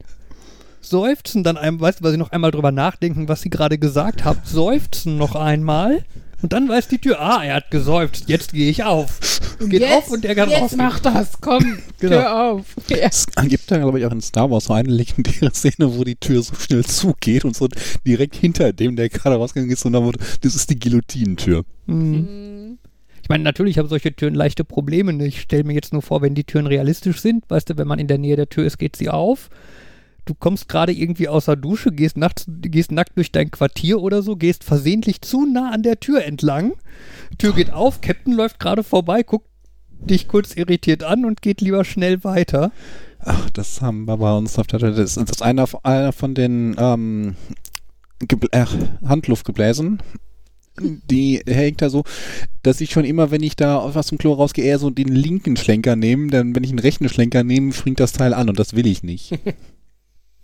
Seufzen 0.81 1.45
dann 1.45 1.57
einmal, 1.57 1.89
weißt 1.89 2.01
du, 2.01 2.05
weil 2.05 2.13
sie 2.13 2.19
noch 2.19 2.33
einmal 2.33 2.51
drüber 2.51 2.73
nachdenken, 2.73 3.29
was 3.29 3.43
sie 3.43 3.51
gerade 3.51 3.79
gesagt 3.79 4.25
haben, 4.25 4.41
seufzen 4.45 5.17
noch 5.17 5.35
einmal 5.35 6.05
und 6.43 6.53
dann 6.55 6.69
weiß 6.69 6.89
die 6.89 6.99
Tür, 6.99 7.21
ah, 7.21 7.45
er 7.45 7.57
hat 7.57 7.71
geseufzt, 7.71 8.25
jetzt 8.29 8.53
gehe 8.53 8.71
ich 8.71 8.83
auf. 8.85 9.19
Geht 9.61 9.85
auf 9.85 10.11
und 10.11 10.25
er 10.25 10.35
kann 10.35 10.49
jetzt 10.49 10.63
raus. 10.63 10.77
mach 10.77 10.99
das, 11.01 11.39
komm, 11.41 11.79
Genau. 12.01 12.17
Tür 12.17 12.43
auf. 12.53 12.67
Ja. 12.89 12.97
Es 13.09 13.27
gibt 13.49 13.71
da, 13.71 13.77
glaube 13.77 13.99
ich, 13.99 14.07
auch 14.07 14.13
in 14.13 14.23
Star 14.23 14.51
Wars 14.51 14.65
so 14.65 14.73
eine 14.73 14.91
legendäre 14.91 15.53
Szene, 15.53 15.99
wo 15.99 16.03
die 16.03 16.17
Tür 16.17 16.43
so 16.43 16.55
schnell 16.55 16.85
zugeht 16.85 17.45
und 17.45 17.55
so 17.55 17.69
direkt 18.07 18.37
hinter 18.37 18.73
dem, 18.73 18.97
der 18.97 19.11
gerade 19.11 19.37
rausgegangen 19.37 19.71
ist, 19.73 19.85
und 19.85 19.93
dann 19.93 20.05
wurde, 20.05 20.19
das 20.41 20.55
ist 20.55 20.71
die 20.71 20.79
Guillotinentür. 20.79 21.65
Mhm. 21.87 22.11
Mhm. 22.11 22.79
Ich 23.23 23.29
meine, 23.29 23.45
natürlich 23.45 23.79
haben 23.79 23.89
solche 23.89 24.17
Türen 24.17 24.35
leichte 24.35 24.65
Probleme. 24.65 25.25
Ich 25.27 25.43
stelle 25.43 25.65
mir 25.65 25.75
jetzt 25.75 25.93
nur 25.93 26.03
vor, 26.03 26.23
wenn 26.23 26.35
die 26.35 26.45
Türen 26.45 26.67
realistisch 26.67 27.21
sind, 27.21 27.45
weißt 27.49 27.71
du, 27.71 27.77
wenn 27.77 27.87
man 27.87 27.99
in 27.99 28.09
der 28.09 28.19
Nähe 28.19 28.37
der 28.37 28.49
Tür 28.49 28.65
ist, 28.65 28.79
geht 28.79 28.97
sie 28.97 29.11
auf. 29.11 29.51
Du 30.25 30.35
kommst 30.35 30.69
gerade 30.69 30.93
irgendwie 30.93 31.29
aus 31.29 31.47
der 31.47 31.57
Dusche, 31.57 31.93
gehst, 31.93 32.17
nachts, 32.17 32.47
gehst 32.47 32.93
nackt 32.93 33.17
durch 33.17 33.33
dein 33.33 33.51
Quartier 33.51 34.01
oder 34.01 34.23
so, 34.23 34.37
gehst 34.37 34.65
versehentlich 34.65 35.21
zu 35.23 35.47
nah 35.47 35.71
an 35.71 35.83
der 35.83 36.01
Tür 36.01 36.25
entlang. 36.25 36.75
Tür 37.39 37.55
geht 37.55 37.73
auf, 37.73 38.01
Captain 38.01 38.33
läuft 38.33 38.61
gerade 38.61 38.83
vorbei, 38.83 39.23
guckt 39.23 39.47
dich 40.03 40.29
kurz 40.29 40.55
irritiert 40.55 41.03
an 41.03 41.25
und 41.25 41.43
geht 41.43 41.61
lieber 41.61 41.85
schnell 41.85 42.25
weiter. 42.25 42.73
Ach, 43.19 43.51
das 43.51 43.83
haben 43.83 44.07
wir 44.07 44.17
bei 44.17 44.37
uns 44.37 44.59
auf 44.59 44.67
der 44.67 44.81
Toilette. 44.81 45.03
Das 45.03 45.17
ist 45.17 45.43
einer, 45.43 45.69
einer 45.83 46.13
von 46.13 46.35
den 46.35 46.75
ähm, 46.79 47.37
äh, 48.51 48.67
Handluftgebläsen. 49.05 50.03
Die 50.81 51.43
hängt 51.47 51.83
da 51.83 51.91
so, 51.91 52.05
dass 52.63 52.81
ich 52.81 52.91
schon 52.91 53.05
immer, 53.05 53.31
wenn 53.31 53.43
ich 53.43 53.57
da 53.57 53.77
aus 53.77 54.07
dem 54.07 54.17
Klo 54.17 54.33
rausgehe, 54.33 54.65
eher 54.65 54.79
so 54.79 54.89
den 54.89 55.09
linken 55.09 55.57
Schlenker 55.57 55.97
nehme. 55.97 56.29
Denn 56.29 56.55
wenn 56.55 56.65
ich 56.65 56.71
einen 56.71 56.79
rechten 56.79 57.09
Schlenker 57.09 57.45
nehme, 57.45 57.73
springt 57.73 58.01
das 58.01 58.13
Teil 58.13 58.33
an 58.33 58.49
und 58.49 58.59
das 58.59 58.75
will 58.75 58.87
ich 58.87 59.03
nicht. 59.03 59.39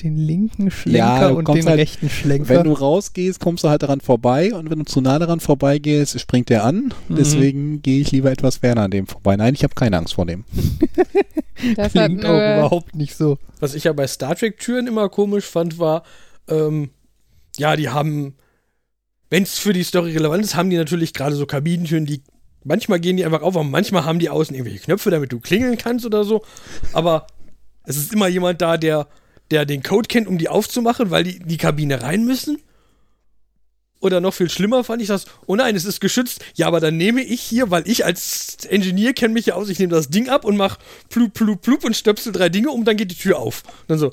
Den 0.02 0.16
linken 0.16 0.70
Schlenker 0.70 0.98
Ja, 0.98 1.28
und 1.28 1.48
den 1.48 1.64
halt- 1.66 1.78
rechten 1.78 2.10
Schlenker. 2.10 2.48
Wenn 2.50 2.64
du 2.64 2.72
rausgehst, 2.72 3.40
kommst 3.40 3.64
du 3.64 3.68
halt 3.70 3.82
daran 3.82 4.00
vorbei 4.02 4.52
und 4.54 4.68
wenn 4.70 4.78
du 4.80 4.84
zu 4.84 5.00
nah 5.00 5.18
daran 5.18 5.40
vorbeigehst, 5.40 6.20
springt 6.20 6.50
der 6.50 6.64
an. 6.64 6.92
Mhm. 7.08 7.16
Deswegen 7.16 7.82
gehe 7.82 8.00
ich 8.02 8.10
lieber 8.12 8.30
etwas 8.30 8.58
ferner 8.58 8.82
an 8.82 8.90
dem 8.90 9.06
vorbei. 9.06 9.36
Nein, 9.36 9.54
ich 9.54 9.62
habe 9.64 9.74
keine 9.74 9.96
Angst 9.98 10.14
vor 10.14 10.26
dem. 10.26 10.44
Das 11.74 11.92
Klingt 11.92 12.22
auch 12.26 12.34
überhaupt 12.36 12.94
nicht 12.94 13.16
so. 13.16 13.38
Was 13.60 13.74
ich 13.74 13.84
ja 13.84 13.94
bei 13.94 14.06
Star 14.06 14.36
Trek 14.36 14.58
Türen 14.58 14.86
immer 14.86 15.08
komisch 15.08 15.46
fand, 15.46 15.78
war, 15.78 16.02
ähm, 16.48 16.90
ja, 17.56 17.76
die 17.76 17.88
haben, 17.88 18.34
wenn 19.30 19.42
es 19.44 19.58
für 19.58 19.72
die 19.72 19.82
Story 19.82 20.12
relevant 20.12 20.44
ist, 20.44 20.54
haben 20.54 20.68
die 20.68 20.76
natürlich 20.76 21.14
gerade 21.14 21.34
so 21.34 21.46
Kabinentüren, 21.46 22.04
die 22.04 22.22
manchmal 22.62 23.00
gehen 23.00 23.16
die 23.16 23.24
einfach 23.24 23.40
auf, 23.40 23.54
aber 23.56 23.64
manchmal 23.64 24.04
haben 24.04 24.18
die 24.18 24.28
außen 24.28 24.54
irgendwelche 24.54 24.84
Knöpfe, 24.84 25.10
damit 25.10 25.32
du 25.32 25.40
klingeln 25.40 25.78
kannst 25.78 26.04
oder 26.04 26.24
so. 26.24 26.42
Aber 26.92 27.26
es 27.84 27.96
ist 27.96 28.12
immer 28.12 28.28
jemand 28.28 28.60
da, 28.60 28.76
der, 28.76 29.08
der 29.50 29.64
den 29.64 29.82
Code 29.82 30.08
kennt, 30.08 30.26
um 30.26 30.38
die 30.38 30.48
aufzumachen, 30.48 31.10
weil 31.10 31.24
die 31.24 31.36
in 31.36 31.48
die 31.48 31.56
Kabine 31.56 32.02
rein 32.02 32.24
müssen. 32.24 32.58
Oder 34.00 34.20
noch 34.20 34.34
viel 34.34 34.50
schlimmer 34.50 34.84
fand 34.84 35.00
ich 35.00 35.08
das, 35.08 35.24
oh 35.46 35.56
nein, 35.56 35.74
es 35.74 35.84
ist 35.84 36.00
geschützt. 36.00 36.44
Ja, 36.54 36.66
aber 36.66 36.80
dann 36.80 36.96
nehme 36.96 37.22
ich 37.22 37.40
hier, 37.40 37.70
weil 37.70 37.88
ich 37.88 38.04
als 38.04 38.58
Engineer 38.68 39.14
kenne 39.14 39.34
mich 39.34 39.46
ja 39.46 39.54
aus, 39.54 39.68
ich 39.68 39.78
nehme 39.78 39.94
das 39.94 40.10
Ding 40.10 40.28
ab 40.28 40.44
und 40.44 40.56
mach 40.56 40.78
plup, 41.08 41.32
plup, 41.32 41.62
plup 41.62 41.84
und 41.84 41.96
stöpsel 41.96 42.32
drei 42.32 42.48
Dinge 42.48 42.70
um, 42.70 42.84
dann 42.84 42.96
geht 42.96 43.10
die 43.10 43.16
Tür 43.16 43.38
auf. 43.38 43.62
Und 43.64 43.88
dann 43.88 43.98
so, 43.98 44.12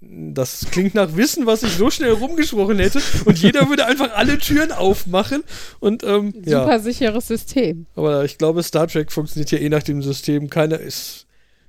das 0.00 0.66
klingt 0.70 0.94
nach 0.94 1.16
Wissen, 1.16 1.46
was 1.46 1.62
ich 1.62 1.72
so 1.72 1.90
schnell 1.90 2.12
rumgesprochen 2.12 2.78
hätte. 2.78 3.00
Und 3.24 3.38
jeder 3.38 3.68
würde 3.68 3.86
einfach 3.86 4.12
alle 4.14 4.38
Türen 4.38 4.72
aufmachen. 4.72 5.44
Und 5.80 6.02
ähm, 6.02 6.32
super 6.44 6.70
ja, 6.72 6.78
sicheres 6.78 7.28
System. 7.28 7.86
aber 7.94 8.24
ich 8.24 8.36
glaube, 8.36 8.62
Star 8.62 8.88
Trek 8.88 9.12
funktioniert 9.12 9.50
ja 9.52 9.58
eh 9.58 9.68
nach 9.68 9.82
dem 9.82 10.02
System. 10.02 10.50
Keiner 10.50 10.78
ist. 10.78 11.23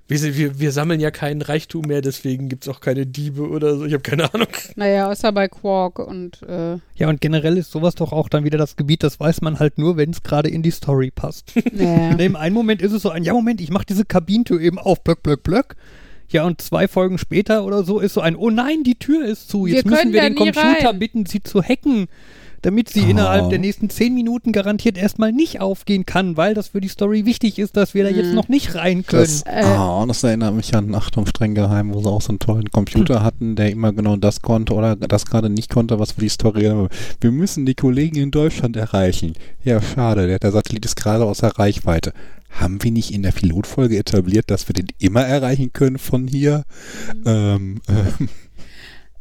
Wir, 0.08 0.38
wir, 0.38 0.60
wir 0.60 0.72
sammeln 0.72 1.00
ja 1.00 1.10
keinen 1.10 1.42
Reichtum 1.42 1.88
mehr, 1.88 2.02
deswegen 2.02 2.48
gibt 2.48 2.68
es 2.68 2.70
auch 2.70 2.80
keine 2.80 3.08
Diebe 3.08 3.50
oder 3.50 3.76
so. 3.76 3.86
Ich 3.86 3.94
habe 3.94 4.04
keine 4.04 4.32
Ahnung. 4.34 4.48
Naja, 4.76 5.10
außer 5.10 5.32
bei 5.32 5.48
Quark 5.48 5.98
und 5.98 6.44
äh, 6.44 6.78
Ja, 6.96 7.10
und 7.10 7.22
generell 7.22 7.58
ist 7.58 7.72
sowas 7.72 7.96
doch 7.96 8.12
auch 8.12 8.30
dann 8.30 8.44
wieder 8.44 8.60
das 8.60 8.76
Gebiet, 8.76 9.02
das 9.02 9.20
weiß 9.20 9.42
man 9.42 9.58
halt 9.58 9.80
nur, 9.80 9.98
wenn 9.98 10.12
es 10.12 10.22
gerade 10.22 10.50
in 10.50 10.62
die 10.62 10.70
Story 10.72 11.10
passt. 11.10 11.54
naja. 11.72 12.12
In 12.12 12.18
dem 12.20 12.36
einen 12.36 12.54
Moment 12.54 12.84
ist 12.84 12.92
es 12.92 13.02
so 13.02 13.10
ein, 13.10 13.24
ja 13.24 13.34
Moment, 13.34 13.62
ich 13.62 13.72
mache 13.72 13.86
diese 13.88 14.06
Kabinentür 14.06 14.62
eben 14.62 14.78
auf, 14.78 15.04
blöck, 15.04 15.24
blöck, 15.24 15.42
blöck. 15.42 15.76
Ja, 16.30 16.44
und 16.46 16.62
zwei 16.62 16.88
Folgen 16.88 17.18
später 17.18 17.66
oder 17.66 17.84
so 17.84 18.00
ist 18.00 18.14
so 18.14 18.22
ein, 18.22 18.36
oh 18.36 18.50
nein, 18.50 18.84
die 18.84 18.96
Tür 19.00 19.26
ist 19.26 19.50
zu. 19.50 19.66
Jetzt 19.66 19.86
Wir 19.86 19.90
müssen 19.92 20.02
können 20.02 20.14
wir 20.14 20.22
den 20.22 20.36
Computer 20.36 20.90
rein. 20.90 21.00
bitten, 21.00 21.26
sie 21.26 21.42
zu 21.42 21.64
hacken, 21.64 22.08
damit 22.66 22.90
sie 22.90 23.04
Oh. 23.06 23.10
innerhalb 23.10 23.50
der 23.50 23.60
nächsten 23.60 23.90
zehn 23.90 24.14
Minuten 24.14 24.52
garantiert 24.52 24.98
erstmal 24.98 25.32
nicht 25.32 25.62
aufgehen 25.62 26.06
kann, 26.06 26.36
weil 26.38 26.54
das 26.54 26.70
für 26.70 26.82
die 26.82 26.88
Story 26.88 27.26
wichtig 27.26 27.60
ist, 27.60 27.78
dass 27.78 27.94
wir 27.94 28.04
da 28.04 28.10
jetzt 28.10 28.30
Mhm. 28.30 28.36
noch 28.36 28.48
nicht 28.50 28.76
rein 28.76 29.06
können. 29.06 29.22
Das, 29.24 29.44
Äh. 29.44 29.64
ah, 29.64 30.04
das 30.08 30.24
erinnert 30.24 30.56
mich 30.56 30.74
an 30.76 30.94
Achtung, 30.96 31.26
streng 31.28 31.54
geheim, 31.56 31.94
wo 31.94 32.02
sie 32.02 32.10
auch 32.10 32.22
so 32.22 32.30
einen 32.30 32.40
tollen 32.40 32.72
Computer 32.72 33.22
hatten, 33.24 33.56
der 33.56 33.72
immer 33.72 33.94
genau 33.94 34.16
das 34.16 34.42
konnte 34.42 34.74
oder 34.74 34.96
das 34.96 35.26
gerade 35.26 35.50
nicht 35.50 35.70
konnte, 35.70 36.00
was 36.00 36.14
für 36.14 36.22
die 36.22 36.30
Story. 36.30 36.90
Wir 37.22 37.32
müssen 37.32 37.66
die 37.66 37.76
Kollegen 37.76 38.18
in 38.18 38.32
Deutschland 38.32 38.76
erreichen. 38.76 39.34
Ja, 39.64 39.82
schade, 39.82 40.28
der, 40.28 40.40
der 40.40 40.52
Satellit 40.52 40.86
ist 40.86 40.96
gerade 40.96 41.26
außer 41.26 41.50
Reichweite. 41.60 42.14
Haben 42.50 42.82
wir 42.84 42.92
nicht 42.92 43.12
in 43.12 43.22
der 43.24 43.32
Pilotfolge 43.34 43.98
etabliert, 43.98 44.50
dass 44.50 44.68
wir 44.70 44.74
den 44.74 44.88
immer 44.98 45.22
erreichen 45.26 45.74
können 45.74 45.98
von 45.98 46.28
hier? 46.28 46.64
Ähm, 47.26 47.82
ähm, 47.90 48.30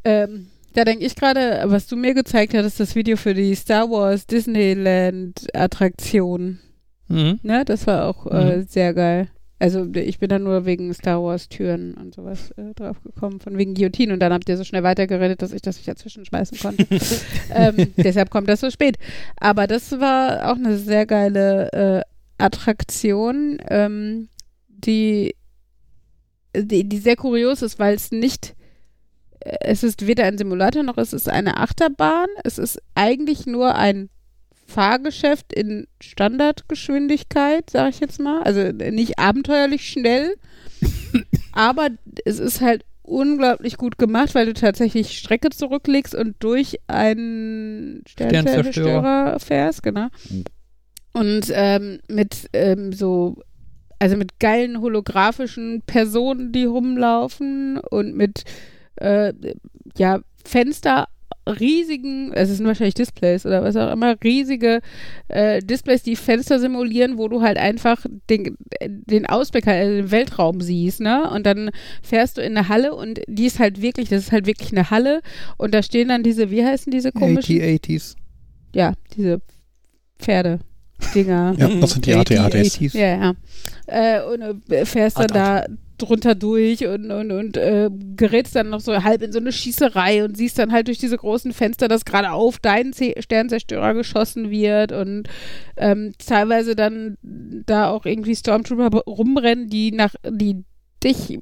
Ähm, 0.05 0.47
da 0.75 0.85
denke 0.85 1.05
ich 1.05 1.15
gerade, 1.17 1.63
was 1.67 1.87
du 1.87 1.97
mir 1.97 2.15
gezeigt 2.15 2.53
hattest, 2.55 2.81
das 2.81 2.95
Video 2.95 3.17
für 3.17 3.33
die 3.35 3.55
Star 3.55 3.89
Wars 3.91 4.27
Disneyland 4.27 5.47
Attraktion. 5.55 6.59
Mhm. 7.09 7.39
Ne, 7.43 7.65
das 7.65 7.87
war 7.87 8.07
auch 8.09 8.27
äh, 8.27 8.59
Mhm. 8.59 8.67
sehr 8.69 8.93
geil. 8.95 9.29
Also 9.61 9.87
ich 9.95 10.19
bin 10.19 10.29
da 10.29 10.39
nur 10.39 10.67
wegen 10.67 10.93
Star 10.93 11.23
Wars 11.23 11.49
Türen 11.49 11.95
und 11.95 12.15
sowas 12.15 12.51
äh, 12.57 12.75
drauf 12.75 13.01
gekommen, 13.03 13.41
von 13.41 13.57
wegen 13.57 13.75
Guillotine 13.75 14.13
und 14.13 14.21
dann 14.21 14.33
habt 14.33 14.49
ihr 14.49 14.57
so 14.57 14.65
schnell 14.65 14.83
weitergeredet, 14.83 15.41
dass 15.41 15.53
ich 15.53 15.63
das 15.63 15.77
nicht 15.77 15.89
dazwischen 15.89 16.25
schmeißen 16.27 16.59
konnte. 16.59 16.87
ähm, 17.55 17.93
deshalb 17.97 18.31
kommt 18.31 18.49
das 18.49 18.61
so 18.61 18.71
spät. 18.71 18.97
Aber 19.37 19.67
das 19.67 19.93
war 20.01 20.51
auch 20.51 20.57
eine 20.57 20.77
sehr 20.77 21.07
geile 21.07 21.73
äh, 21.73 22.03
Attraktion, 22.37 23.59
ähm, 23.69 24.29
die, 24.69 25.35
die, 26.57 26.85
die 26.89 26.99
sehr 26.99 27.17
kurios 27.17 27.63
ist, 27.63 27.79
weil 27.79 27.95
es 27.95 28.11
nicht 28.11 28.51
äh, 28.51 28.64
es 29.61 29.83
ist 29.83 30.07
weder 30.07 30.25
ein 30.25 30.39
Simulator 30.39 30.83
noch 30.83 30.99
es 30.99 31.13
ist 31.13 31.29
eine 31.29 31.59
Achterbahn. 31.59 32.29
Es 32.45 32.59
ist 32.59 32.81
eigentlich 32.95 33.47
nur 33.47 33.75
ein 33.75 34.09
Fahrgeschäft 34.67 35.53
in 35.53 35.87
Standardgeschwindigkeit, 36.01 37.69
sage 37.69 37.91
ich 37.91 38.01
jetzt 38.01 38.19
mal. 38.19 38.43
Also 38.43 38.73
nicht 38.73 39.19
abenteuerlich 39.19 39.89
schnell, 39.89 40.35
aber 41.53 41.89
es 42.25 42.39
ist 42.39 42.61
halt 42.61 42.85
unglaublich 43.03 43.77
gut 43.77 43.99
gemacht, 43.99 44.35
weil 44.35 44.47
du 44.47 44.55
tatsächlich 44.55 45.19
Strecke 45.19 45.51
zurücklegst 45.51 46.15
und 46.15 46.37
durch 46.39 46.79
einen 46.87 48.03
Sternzerstörer 48.09 48.63
Sternzerstörer. 48.73 49.41
fährst, 49.41 49.83
genau. 49.83 50.09
Und 51.13 51.53
ähm, 51.53 52.01
mit 52.09 52.49
ähm, 52.55 52.93
so, 52.93 53.37
also 53.99 54.17
mit 54.17 54.41
geilen 54.41 54.81
holographischen 54.81 55.83
Personen, 55.87 56.51
die 56.53 56.65
rumlaufen 56.65 57.79
und 57.79 58.17
mit 58.17 58.45
äh, 58.97 59.33
ja, 59.97 60.21
Fenster 60.45 61.09
riesigen, 61.47 62.33
es 62.33 62.49
sind 62.49 62.67
wahrscheinlich 62.67 62.95
Displays 62.95 63.45
oder 63.45 63.63
was 63.63 63.77
auch 63.77 63.93
immer, 63.93 64.17
riesige 64.23 64.81
äh, 65.29 65.61
Displays, 65.61 66.03
die 66.03 66.17
Fenster 66.17 66.59
simulieren, 66.59 67.19
wo 67.19 67.29
du 67.29 67.43
halt 67.43 67.59
einfach 67.59 68.05
den, 68.31 68.57
den 68.83 69.27
Ausblick, 69.27 69.67
halt, 69.67 69.81
also 69.81 69.97
den 69.97 70.11
Weltraum 70.11 70.61
siehst, 70.61 71.01
ne? 71.01 71.31
Und 71.31 71.45
dann 71.45 71.71
fährst 72.03 72.39
du 72.39 72.43
in 72.43 72.57
eine 72.57 72.69
Halle 72.69 72.95
und 72.95 73.21
die 73.29 73.47
ist 73.47 73.59
halt 73.59 73.83
wirklich, 73.83 74.09
das 74.09 74.25
ist 74.25 74.33
halt 74.33 74.47
wirklich 74.47 74.73
eine 74.73 74.91
Halle 74.91 75.21
und 75.59 75.75
da 75.75 75.83
stehen 75.83 76.09
dann 76.09 76.23
diese, 76.23 76.51
wie 76.51 76.65
heißen 76.65 76.91
diese 76.91 77.13
komischen? 77.13 77.57
80-80s. 77.57 78.15
Ja, 78.75 78.95
diese 79.15 79.41
Pferde-Dinger. 80.19 81.55
ja, 81.59 81.69
das 81.69 81.91
sind 81.93 82.07
die 82.07 82.15
AT-ATs. 82.15 82.81
80-80s. 82.81 82.99
Ja, 82.99 83.07
ja. 83.07 83.35
Äh, 83.87 84.25
und 84.25 84.73
äh, 84.73 84.87
fährst 84.87 85.19
dann 85.19 85.29
da 85.29 85.67
drunter 85.99 86.35
durch 86.35 86.87
und, 86.87 87.11
und, 87.11 87.31
und 87.31 87.57
äh, 87.57 87.89
gerätst 88.17 88.57
dann 88.57 88.71
noch 88.71 88.81
so 88.81 89.05
halb 89.05 89.23
in 89.23 89.33
so 89.33 89.39
eine 89.39 89.53
Schießerei 89.53 90.25
und 90.25 90.37
siehst 90.37 90.59
dann 90.59 90.73
halt 90.73 90.89
durch 90.89 90.99
diese 90.99 91.17
großen 91.17 91.53
Fenster, 91.53 91.89
dass 91.89 92.05
gerade 92.05 92.33
auf 92.33 92.59
deinen 92.59 92.93
Z 92.93 93.23
Sternzerstörer 93.23 93.95
geschossen 93.95 94.51
wird 94.51 94.93
und 94.93 95.29
ähm, 95.77 96.13
teilweise 96.25 96.75
dann 96.75 97.17
da 97.23 97.91
auch 97.91 98.07
irgendwie 98.07 98.35
Stormtrooper 98.35 99.01
rumrennen, 99.07 99.69
die 99.69 99.93
nach, 99.93 100.15
die 100.29 100.65
dich 101.03 101.39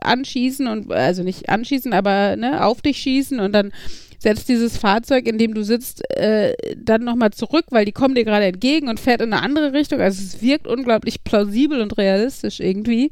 anschießen 0.00 0.66
und 0.66 0.92
also 0.92 1.22
nicht 1.22 1.48
anschießen, 1.48 1.92
aber 1.92 2.36
ne, 2.36 2.64
auf 2.64 2.82
dich 2.82 2.98
schießen 2.98 3.40
und 3.40 3.52
dann 3.52 3.72
setzt 4.18 4.48
dieses 4.48 4.76
Fahrzeug, 4.76 5.26
in 5.26 5.38
dem 5.38 5.54
du 5.54 5.62
sitzt, 5.62 6.02
äh, 6.16 6.54
dann 6.76 7.04
nochmal 7.04 7.32
zurück, 7.32 7.66
weil 7.70 7.84
die 7.84 7.92
kommen 7.92 8.14
dir 8.14 8.24
gerade 8.24 8.46
entgegen 8.46 8.88
und 8.88 9.00
fährt 9.00 9.20
in 9.20 9.32
eine 9.32 9.42
andere 9.42 9.72
Richtung. 9.72 10.00
Also 10.00 10.22
es 10.22 10.42
wirkt 10.42 10.66
unglaublich 10.66 11.22
plausibel 11.22 11.80
und 11.80 11.96
realistisch 11.98 12.60
irgendwie. 12.60 13.10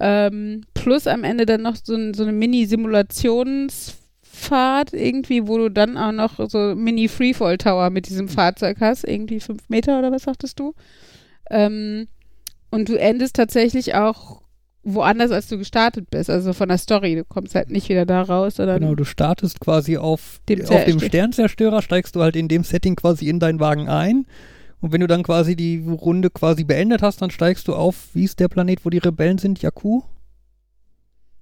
Ähm, 0.00 0.62
plus 0.74 1.06
am 1.06 1.24
Ende 1.24 1.46
dann 1.46 1.62
noch 1.62 1.76
so, 1.76 1.96
so 2.12 2.22
eine 2.24 2.32
Mini-Simulationsfahrt 2.32 4.92
irgendwie, 4.92 5.46
wo 5.46 5.58
du 5.58 5.70
dann 5.70 5.96
auch 5.96 6.12
noch 6.12 6.48
so 6.48 6.74
Mini-Freefall-Tower 6.74 7.90
mit 7.90 8.08
diesem 8.08 8.28
Fahrzeug 8.28 8.78
hast, 8.80 9.04
irgendwie 9.04 9.40
fünf 9.40 9.68
Meter 9.68 9.98
oder 9.98 10.12
was 10.12 10.22
sagtest 10.24 10.58
du? 10.58 10.74
Ähm, 11.50 12.08
und 12.70 12.88
du 12.88 12.98
endest 12.98 13.36
tatsächlich 13.36 13.94
auch 13.94 14.42
woanders, 14.82 15.30
als 15.30 15.48
du 15.48 15.56
gestartet 15.56 16.10
bist, 16.10 16.28
also 16.28 16.52
von 16.52 16.68
der 16.68 16.78
Story. 16.78 17.14
Du 17.14 17.24
kommst 17.24 17.54
halt 17.54 17.70
nicht 17.70 17.88
wieder 17.88 18.04
da 18.04 18.22
raus, 18.22 18.56
sondern 18.56 18.80
Genau, 18.80 18.94
du 18.94 19.04
startest 19.04 19.60
quasi 19.60 19.96
auf 19.96 20.40
Dem 20.48 20.60
auf 20.62 20.84
dem 20.84 20.98
Zerstör- 20.98 21.08
Sternzerstörer, 21.08 21.82
steigst 21.82 22.16
du 22.16 22.20
halt 22.20 22.36
in 22.36 22.48
dem 22.48 22.64
Setting 22.64 22.96
quasi 22.96 23.28
in 23.28 23.40
deinen 23.40 23.60
Wagen 23.60 23.88
ein. 23.88 24.26
Und 24.84 24.92
wenn 24.92 25.00
du 25.00 25.06
dann 25.06 25.22
quasi 25.22 25.56
die 25.56 25.82
Runde 25.88 26.28
quasi 26.28 26.62
beendet 26.62 27.00
hast, 27.00 27.22
dann 27.22 27.30
steigst 27.30 27.68
du 27.68 27.74
auf, 27.74 28.08
wie 28.12 28.24
ist 28.24 28.38
der 28.38 28.48
Planet, 28.48 28.84
wo 28.84 28.90
die 28.90 28.98
Rebellen 28.98 29.38
sind? 29.38 29.62
Jakku? 29.62 30.02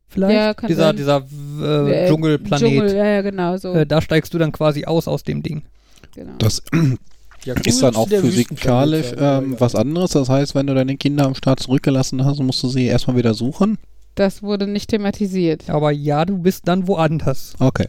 Vielleicht? 0.06 0.36
Ja, 0.36 0.54
kann 0.54 0.68
dieser 0.68 0.82
sein. 0.84 0.96
dieser 0.96 1.24
äh, 1.60 2.04
Äh, 2.04 2.08
Dschungelplanet. 2.08 2.64
Dschungel, 2.68 2.94
ja, 2.94 3.04
ja, 3.04 3.22
genau, 3.22 3.56
so. 3.56 3.72
Äh, 3.72 3.84
da 3.84 4.00
steigst 4.00 4.32
du 4.32 4.38
dann 4.38 4.52
quasi 4.52 4.84
aus 4.84 5.08
aus 5.08 5.24
dem 5.24 5.42
Ding. 5.42 5.62
genau. 6.14 6.34
Das 6.38 6.62
Ja, 7.44 7.54
ist 7.64 7.82
dann 7.82 7.96
cool, 7.96 8.02
auch 8.02 8.08
physikalisch 8.08 9.10
ähm, 9.18 9.18
aber 9.18 9.60
was 9.60 9.74
anderes. 9.74 10.12
Das 10.12 10.28
heißt, 10.28 10.54
wenn 10.54 10.68
du 10.68 10.74
deine 10.76 10.96
Kinder 10.96 11.26
am 11.26 11.34
Start 11.34 11.58
zurückgelassen 11.58 12.24
hast, 12.24 12.38
musst 12.38 12.62
du 12.62 12.68
sie 12.68 12.86
erstmal 12.86 13.16
wieder 13.16 13.34
suchen. 13.34 13.78
Das 14.14 14.44
wurde 14.44 14.68
nicht 14.68 14.90
thematisiert. 14.90 15.68
Aber 15.68 15.90
ja, 15.90 16.24
du 16.24 16.38
bist 16.38 16.68
dann 16.68 16.86
woanders. 16.86 17.54
Okay. 17.58 17.88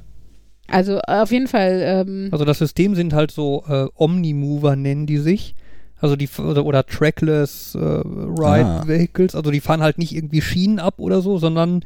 Also 0.68 1.00
auf 1.02 1.32
jeden 1.32 1.48
Fall, 1.48 1.82
ähm, 1.84 2.30
Also 2.32 2.46
das 2.46 2.60
System 2.60 2.96
sind 2.96 3.14
halt 3.14 3.32
so 3.32 3.64
äh, 3.68 3.88
Omnimover 3.96 4.76
nennen 4.76 5.06
die 5.06 5.18
sich. 5.18 5.56
Also 6.00 6.16
die 6.16 6.28
oder, 6.38 6.66
oder 6.66 6.86
Trackless 6.86 7.76
äh, 7.76 7.80
Ride 7.80 8.66
Ah. 8.66 8.84
Vehicles, 8.88 9.36
also 9.36 9.52
die 9.52 9.62
fahren 9.62 9.82
halt 9.82 9.98
nicht 9.98 10.14
irgendwie 10.14 10.42
Schienen 10.42 10.80
ab 10.80 10.96
oder 10.98 11.22
so, 11.22 11.38
sondern 11.38 11.86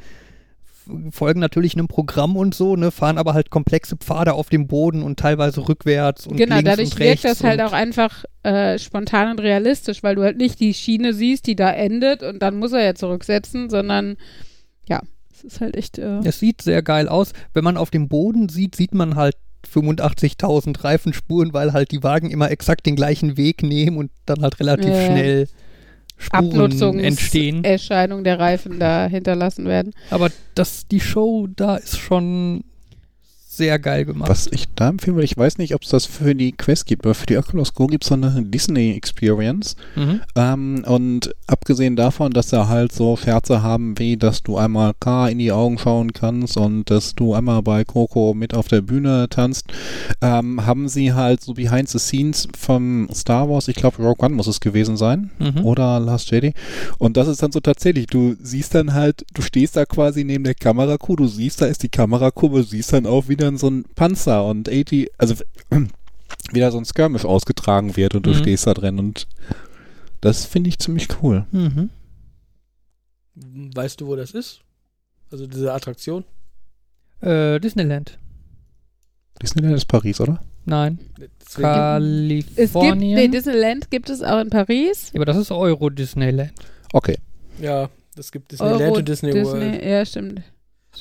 folgen 1.11 1.39
natürlich 1.39 1.75
einem 1.75 1.88
Programm 1.88 2.36
und 2.38 2.55
so, 2.55 2.75
ne, 2.75 2.91
fahren 2.91 3.17
aber 3.17 3.34
halt 3.34 3.49
komplexe 3.49 3.97
Pfade 3.97 4.34
auf 4.34 4.49
dem 4.49 4.67
Boden 4.67 5.03
und 5.03 5.19
teilweise 5.19 5.67
rückwärts 5.67 6.25
und 6.28 6.38
genau, 6.38 6.55
links 6.55 6.69
dadurch 6.69 6.91
und 6.93 6.99
wirkt 6.99 7.09
rechts 7.09 7.21
das 7.23 7.43
halt 7.43 7.61
auch 7.61 7.73
einfach 7.73 8.23
äh, 8.43 8.80
spontan 8.80 9.32
und 9.32 9.39
realistisch, 9.41 10.01
weil 10.01 10.15
du 10.15 10.23
halt 10.23 10.38
nicht 10.38 10.59
die 10.59 10.73
Schiene 10.73 11.13
siehst, 11.13 11.45
die 11.45 11.55
da 11.55 11.71
endet 11.71 12.23
und 12.23 12.41
dann 12.41 12.57
muss 12.57 12.71
er 12.71 12.84
ja 12.84 12.95
zurücksetzen, 12.95 13.69
sondern 13.69 14.15
ja, 14.88 15.01
es 15.38 15.43
ist 15.43 15.61
halt 15.61 15.75
echt. 15.75 15.97
Äh, 15.99 16.19
Es 16.23 16.39
sieht 16.39 16.61
sehr 16.61 16.81
geil 16.81 17.07
aus. 17.07 17.33
Wenn 17.53 17.63
man 17.63 17.77
auf 17.77 17.89
dem 17.91 18.07
Boden 18.07 18.49
sieht, 18.49 18.75
sieht 18.75 18.93
man 18.93 19.15
halt 19.15 19.35
85.000 19.71 20.83
Reifenspuren, 20.83 21.53
weil 21.53 21.73
halt 21.73 21.91
die 21.91 22.03
Wagen 22.03 22.29
immer 22.31 22.49
exakt 22.51 22.85
den 22.85 22.95
gleichen 22.95 23.38
Weg 23.38 23.63
nehmen 23.63 23.97
und 23.97 24.11
dann 24.25 24.41
halt 24.41 24.59
relativ 24.59 24.89
Ja. 24.93 25.05
schnell 25.05 25.47
Spuren 26.17 26.99
entstehen. 26.99 27.63
Erscheinung 27.63 28.23
der 28.23 28.39
Reifen 28.39 28.79
da 28.79 29.05
hinterlassen 29.07 29.65
werden. 29.65 29.93
Aber 30.09 30.31
das, 30.55 30.88
die 30.88 30.99
Show 30.99 31.47
da 31.55 31.75
ist 31.75 31.97
schon 31.99 32.63
sehr 33.58 33.80
geil 33.80 34.05
gemacht. 34.05 34.30
Was 34.30 34.47
ich 34.51 34.66
da 34.76 34.89
empfehlen 34.89 35.16
würde, 35.16 35.26
ich 35.26 35.38
weiß 35.38 35.58
nicht, 35.58 35.74
ob 35.76 35.84
es 35.84 35.89
das 35.89 36.05
für 36.05 36.34
die 36.36 36.51
Quest 36.51 36.86
gibt, 36.86 37.05
aber 37.05 37.16
für 37.16 37.26
die 37.26 37.38
Oculus 37.38 37.74
Go 37.74 37.88
gibt 37.88 38.03
es 38.03 38.10
so 38.10 38.14
eine 38.16 38.43
Disney 38.43 38.91
Experience. 38.95 39.76
Mhm. 39.95 40.22
Ähm, 40.36 40.84
und 40.88 41.34
abgesehen 41.47 41.95
davon, 41.95 42.32
dass 42.32 42.49
sie 42.51 42.68
halt 42.68 42.91
so 42.91 43.16
Scherze 43.18 43.62
haben, 43.64 43.97
wie 43.99 44.18
dass 44.18 44.43
du 44.43 44.58
einmal 44.58 44.93
K 44.99 45.28
in 45.30 45.39
die 45.39 45.51
Augen 45.51 45.78
schauen 45.78 46.14
kannst 46.14 46.58
und 46.58 46.89
dass 46.89 47.16
du 47.16 47.34
einmal 47.34 47.62
bei 47.64 47.84
Coco 47.84 48.34
mit 48.34 48.53
auf 48.53 48.68
der 48.68 48.82
Bühne 48.82 49.28
tanzt, 49.30 49.66
ähm, 50.22 50.66
haben 50.66 50.88
sie 50.88 51.14
halt 51.14 51.41
so 51.41 51.53
Behind 51.53 51.89
the 51.89 51.99
Scenes 51.99 52.47
vom 52.58 53.10
Star 53.14 53.49
Wars, 53.49 53.68
ich 53.68 53.76
glaube 53.76 53.97
Rogue 54.03 54.26
One 54.26 54.36
muss 54.36 54.47
es 54.47 54.60
gewesen 54.60 54.97
sein, 54.97 55.32
Mhm. 55.39 55.66
oder 55.66 55.99
Last 55.99 56.32
Jedi. 56.32 56.53
Und 56.99 57.18
das 57.18 57.28
ist 57.28 57.41
dann 57.41 57.51
so 57.51 57.60
tatsächlich, 57.60 58.08
du 58.08 58.36
siehst 58.41 58.76
dann 58.76 58.93
halt, 58.93 59.26
du 59.34 59.41
stehst 59.41 59.76
da 59.76 59.86
quasi 59.86 60.24
neben 60.24 60.43
der 60.43 60.53
Kamerakuh, 60.55 61.16
du 61.16 61.28
siehst, 61.28 61.62
da 61.62 61.66
ist 61.66 61.84
die 61.84 61.89
Kamerakuh, 61.89 62.49
du 62.49 62.62
siehst 62.64 62.93
dann 62.93 63.05
auch 63.05 63.28
wieder 63.28 63.46
so 63.55 63.69
ein 63.69 63.85
Panzer 63.95 64.43
und 64.45 64.67
80, 64.67 65.09
also 65.17 65.35
wieder 66.51 66.71
so 66.71 66.77
ein 66.77 66.85
Skirmish 66.85 67.23
ausgetragen 67.23 67.95
wird 67.95 68.15
und 68.15 68.25
du 68.25 68.31
Mhm. 68.31 68.35
stehst 68.35 68.67
da 68.67 68.73
drin 68.73 68.99
und 68.99 69.27
das 70.19 70.45
finde 70.45 70.69
ich 70.69 70.79
ziemlich 70.79 71.07
cool. 71.21 71.45
Mhm. 71.51 71.89
Weißt 73.35 74.01
du, 74.01 74.07
wo 74.07 74.15
das 74.15 74.31
ist? 74.31 74.61
Also 75.31 75.45
diese 75.47 75.71
Attraktion? 75.73 76.23
Äh, 77.21 77.59
Disneyland. 77.59 78.17
Disneyland 79.41 79.75
ist 79.75 79.85
Paris, 79.85 80.19
oder? 80.19 80.41
Nein. 80.65 80.99
Deswegen- 81.17 81.29
Es 81.39 81.53
gibt, 81.53 81.63
Kalifornien. 82.73 83.15
nee, 83.15 83.27
Disneyland 83.27 83.89
gibt 83.91 84.09
es 84.09 84.21
auch 84.23 84.39
in 84.41 84.49
Paris. 84.49 85.11
Ja, 85.13 85.17
aber 85.19 85.25
das 85.25 85.37
ist 85.37 85.51
Euro 85.51 85.89
Disneyland. 85.89 86.51
Okay. 86.93 87.17
ja, 87.61 87.89
es 88.17 88.31
gibt 88.31 88.51
Disneyland 88.51 88.81
Euro, 88.81 88.95
und 88.97 89.07
Disney, 89.07 89.33
World. 89.33 89.83
Ja, 89.83 90.05
stimmt. 90.05 90.41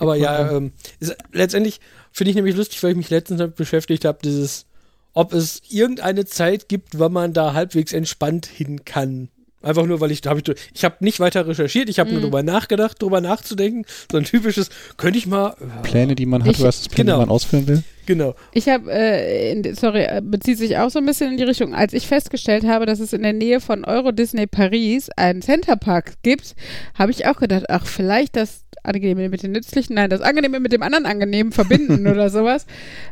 Aber 0.00 0.16
ja, 0.16 0.50
ähm, 0.52 0.72
ist, 1.00 1.16
letztendlich 1.32 1.80
finde 2.12 2.30
ich 2.30 2.36
nämlich 2.36 2.56
lustig, 2.56 2.82
weil 2.82 2.90
ich 2.92 2.96
mich 2.96 3.10
letztens 3.10 3.38
damit 3.38 3.56
beschäftigt 3.56 4.04
habe, 4.04 4.18
dieses, 4.22 4.66
ob 5.12 5.32
es 5.32 5.62
irgendeine 5.70 6.24
Zeit 6.24 6.68
gibt, 6.68 6.98
wann 6.98 7.12
man 7.12 7.32
da 7.32 7.52
halbwegs 7.54 7.92
entspannt 7.92 8.46
hin 8.46 8.84
kann. 8.84 9.28
Einfach 9.62 9.86
nur, 9.86 10.00
weil 10.00 10.12
ich 10.12 10.20
da 10.20 10.30
habe 10.30 10.40
ich, 10.46 10.54
ich 10.74 10.84
habe 10.84 10.96
nicht 11.00 11.18
weiter 11.18 11.48
recherchiert, 11.48 11.88
ich 11.88 11.98
habe 11.98 12.10
nur 12.10 12.20
Mhm. 12.20 12.24
drüber 12.24 12.42
nachgedacht, 12.44 13.02
drüber 13.02 13.20
nachzudenken. 13.20 13.84
So 14.12 14.18
ein 14.18 14.22
typisches, 14.24 14.68
könnte 14.96 15.18
ich 15.18 15.26
mal. 15.26 15.56
Ja, 15.58 15.66
Pläne, 15.82 16.14
die 16.14 16.26
man 16.26 16.42
hat 16.44 16.50
Ich- 16.52 16.58
versus 16.58 16.88
Pläne, 16.88 17.06
genau. 17.06 17.16
die 17.18 17.26
man 17.26 17.28
ausführen 17.30 17.66
will. 17.66 17.82
Genau. 18.04 18.36
Ich 18.52 18.68
habe, 18.68 18.92
äh, 18.92 19.50
in- 19.50 19.74
sorry, 19.74 20.02
äh, 20.04 20.22
bezieht 20.22 20.58
sich 20.58 20.76
auch 20.76 20.90
so 20.90 21.00
ein 21.00 21.06
bisschen 21.06 21.32
in 21.32 21.36
die 21.38 21.42
Richtung, 21.42 21.74
als 21.74 21.94
ich 21.94 22.06
festgestellt 22.06 22.64
habe, 22.64 22.86
dass 22.86 23.00
es 23.00 23.12
in 23.12 23.22
der 23.22 23.32
Nähe 23.32 23.60
von 23.60 23.84
Euro 23.84 24.12
Disney 24.12 24.46
Paris 24.46 25.08
einen 25.16 25.42
Centerpark 25.42 26.12
gibt, 26.22 26.54
habe 26.94 27.10
ich 27.10 27.26
auch 27.26 27.36
gedacht, 27.38 27.64
ach, 27.68 27.86
vielleicht 27.86 28.36
das 28.36 28.60
Angenehme 28.86 29.28
mit 29.28 29.42
dem 29.42 29.52
Nützlichen, 29.52 29.94
nein, 29.94 30.10
das 30.10 30.20
Angenehme 30.20 30.60
mit 30.60 30.72
dem 30.72 30.82
anderen 30.82 31.06
Angenehmen 31.06 31.52
verbinden 31.52 32.06
oder 32.06 32.30
sowas. 32.30 32.66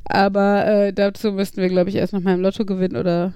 Aber 0.04 0.66
äh, 0.66 0.92
dazu 0.92 1.32
müssten 1.32 1.60
wir, 1.60 1.68
glaube 1.68 1.90
ich, 1.90 1.96
erst 1.96 2.12
nochmal 2.12 2.34
im 2.34 2.40
Lotto 2.40 2.64
gewinnen 2.64 2.96
oder 2.96 3.34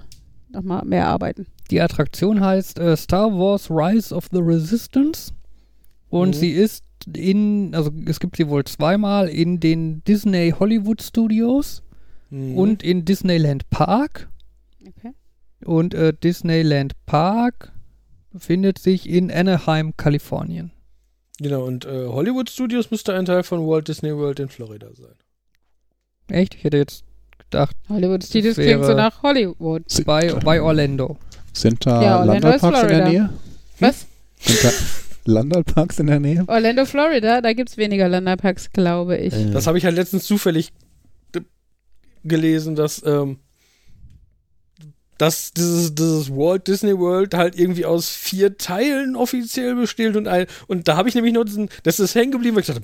nochmal 0.51 0.83
mehr 0.85 1.07
arbeiten. 1.07 1.45
Die 1.69 1.79
Attraktion 1.81 2.39
heißt 2.43 2.79
äh, 2.79 2.97
Star 2.97 3.31
Wars 3.31 3.69
Rise 3.69 4.13
of 4.15 4.27
the 4.31 4.39
Resistance 4.39 5.31
und 6.09 6.29
Mhm. 6.29 6.33
sie 6.33 6.51
ist 6.51 6.83
in, 7.15 7.73
also 7.75 7.91
es 8.07 8.19
gibt 8.19 8.35
sie 8.37 8.49
wohl 8.49 8.63
zweimal 8.65 9.29
in 9.29 9.59
den 9.59 10.03
Disney 10.05 10.53
Hollywood 10.57 11.01
Studios 11.01 11.83
Mhm. 12.31 12.55
und 12.57 12.83
in 12.83 13.05
Disneyland 13.05 13.69
Park. 13.69 14.27
Okay. 14.87 15.13
Und 15.65 15.93
äh, 15.93 16.13
Disneyland 16.13 16.93
Park 17.05 17.71
befindet 18.31 18.77
sich 18.79 19.09
in 19.09 19.31
Anaheim, 19.31 19.93
Kalifornien. 19.97 20.71
Genau, 21.39 21.63
und 21.63 21.85
äh, 21.85 22.05
Hollywood 22.07 22.49
Studios 22.49 22.91
müsste 22.91 23.13
ein 23.13 23.25
Teil 23.25 23.43
von 23.43 23.65
Walt 23.67 23.87
Disney 23.87 24.15
World 24.15 24.39
in 24.39 24.49
Florida 24.49 24.87
sein. 24.93 25.15
Echt? 26.29 26.55
Ich 26.55 26.63
hätte 26.63 26.77
jetzt 26.77 27.03
gedacht, 27.37 27.75
Hollywood 27.87 28.23
Studios 28.23 28.57
wäre- 28.57 28.67
klingt 28.73 28.85
so 28.85 28.93
nach 28.93 29.23
Hollywood. 29.23 29.83
bei, 30.05 30.33
bei 30.33 30.61
Orlando. 30.61 31.17
Sind 31.53 31.85
da 31.85 32.01
Ja, 32.03 32.23
Landalparks 32.23 32.81
in 32.83 32.87
der. 32.89 33.07
Nähe? 33.09 33.29
Was? 33.79 34.05
Sind 34.39 34.63
da 34.63 34.69
Landalparks 35.31 35.99
in 35.99 36.07
der 36.07 36.19
Nähe? 36.19 36.43
Orlando, 36.47 36.85
Florida, 36.85 37.41
da 37.41 37.53
gibt 37.53 37.69
es 37.69 37.77
weniger 37.77 38.07
Landerparks, 38.09 38.71
glaube 38.71 39.17
ich. 39.17 39.33
Äh, 39.33 39.51
Das 39.51 39.65
habe 39.67 39.77
ich 39.77 39.85
halt 39.85 39.95
letztens 39.95 40.25
zufällig 40.25 40.71
d- 41.33 41.41
gelesen, 42.23 42.75
dass, 42.75 43.01
ähm, 43.05 43.37
dass 45.19 45.53
dieses, 45.53 45.93
dieses 45.93 46.31
Walt 46.31 46.67
Disney 46.67 46.97
World 46.97 47.35
halt 47.35 47.57
irgendwie 47.59 47.85
aus 47.85 48.09
vier 48.09 48.57
Teilen 48.57 49.15
offiziell 49.15 49.75
besteht 49.75 50.15
und 50.15 50.27
ein, 50.27 50.47
und 50.67 50.87
da 50.87 50.95
habe 50.97 51.07
ich 51.09 51.13
nämlich 51.13 51.33
nur 51.33 51.45
diesen, 51.45 51.69
das 51.83 51.99
ist 51.99 52.15
hängen 52.15 52.31
geblieben, 52.31 52.55
weil 52.55 52.61
ich 52.61 52.67
dachte, 52.67 52.81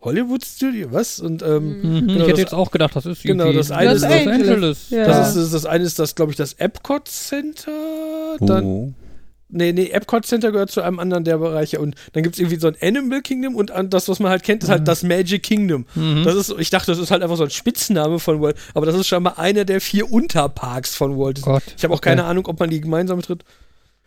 Hollywood 0.00 0.44
Studio, 0.44 0.88
was? 0.92 1.18
Und 1.18 1.42
ähm, 1.42 1.80
Mhm, 1.82 1.82
Genau, 1.82 2.12
ich 2.12 2.18
hätte 2.20 2.30
das- 2.30 2.38
jetzt 2.38 2.54
auch 2.54 2.70
gedacht, 2.70 2.94
das 2.94 3.06
ist 3.06 3.22
genau, 3.22 3.52
das 3.52 3.70
eine 3.72 3.92
Los 3.94 4.02
ist- 4.02 4.04
Angeles. 4.04 4.90
Ja. 4.90 5.04
das 5.04 5.30
ist 5.34 5.36
das, 5.36 5.50
das 5.50 5.66
eine 5.66 5.84
ist 5.84 5.98
das, 5.98 6.14
glaube 6.14 6.30
ich, 6.30 6.36
das 6.36 6.52
Epcot 6.54 7.08
Center. 7.08 8.36
Dann, 8.40 8.64
oh. 8.64 8.92
Nee, 9.48 9.72
nee, 9.72 9.90
Epcot 9.90 10.26
Center 10.26 10.50
gehört 10.50 10.72
zu 10.72 10.82
einem 10.82 10.98
anderen 10.98 11.22
der 11.22 11.38
Bereiche 11.38 11.78
und 11.78 11.94
dann 12.14 12.24
gibt 12.24 12.34
es 12.34 12.40
irgendwie 12.40 12.58
so 12.58 12.66
ein 12.66 12.76
Animal 12.82 13.22
Kingdom 13.22 13.54
und 13.54 13.70
an- 13.70 13.90
das, 13.90 14.08
was 14.08 14.18
man 14.18 14.30
halt 14.30 14.42
kennt, 14.42 14.64
ist 14.64 14.68
halt 14.70 14.88
das 14.88 15.04
Magic 15.04 15.44
Kingdom. 15.44 15.86
Mhm. 15.94 16.24
Das 16.24 16.34
ist, 16.34 16.52
ich 16.58 16.68
dachte, 16.70 16.90
das 16.90 16.98
ist 16.98 17.12
halt 17.12 17.22
einfach 17.22 17.36
so 17.36 17.44
ein 17.44 17.50
Spitzname 17.50 18.18
von 18.18 18.40
Walt, 18.42 18.56
aber 18.74 18.86
das 18.86 18.96
ist 18.96 19.06
scheinbar 19.06 19.38
einer 19.38 19.64
der 19.64 19.80
vier 19.80 20.10
Unterparks 20.10 20.96
von 20.96 21.16
Walt 21.16 21.36
Disney. 21.36 21.52
Gott. 21.52 21.62
Ich 21.76 21.84
habe 21.84 21.94
auch 21.94 21.98
okay. 21.98 22.08
keine 22.10 22.24
Ahnung, 22.24 22.46
ob 22.46 22.58
man 22.58 22.70
die 22.70 22.80
gemeinsam 22.80 23.22
tritt. 23.22 23.44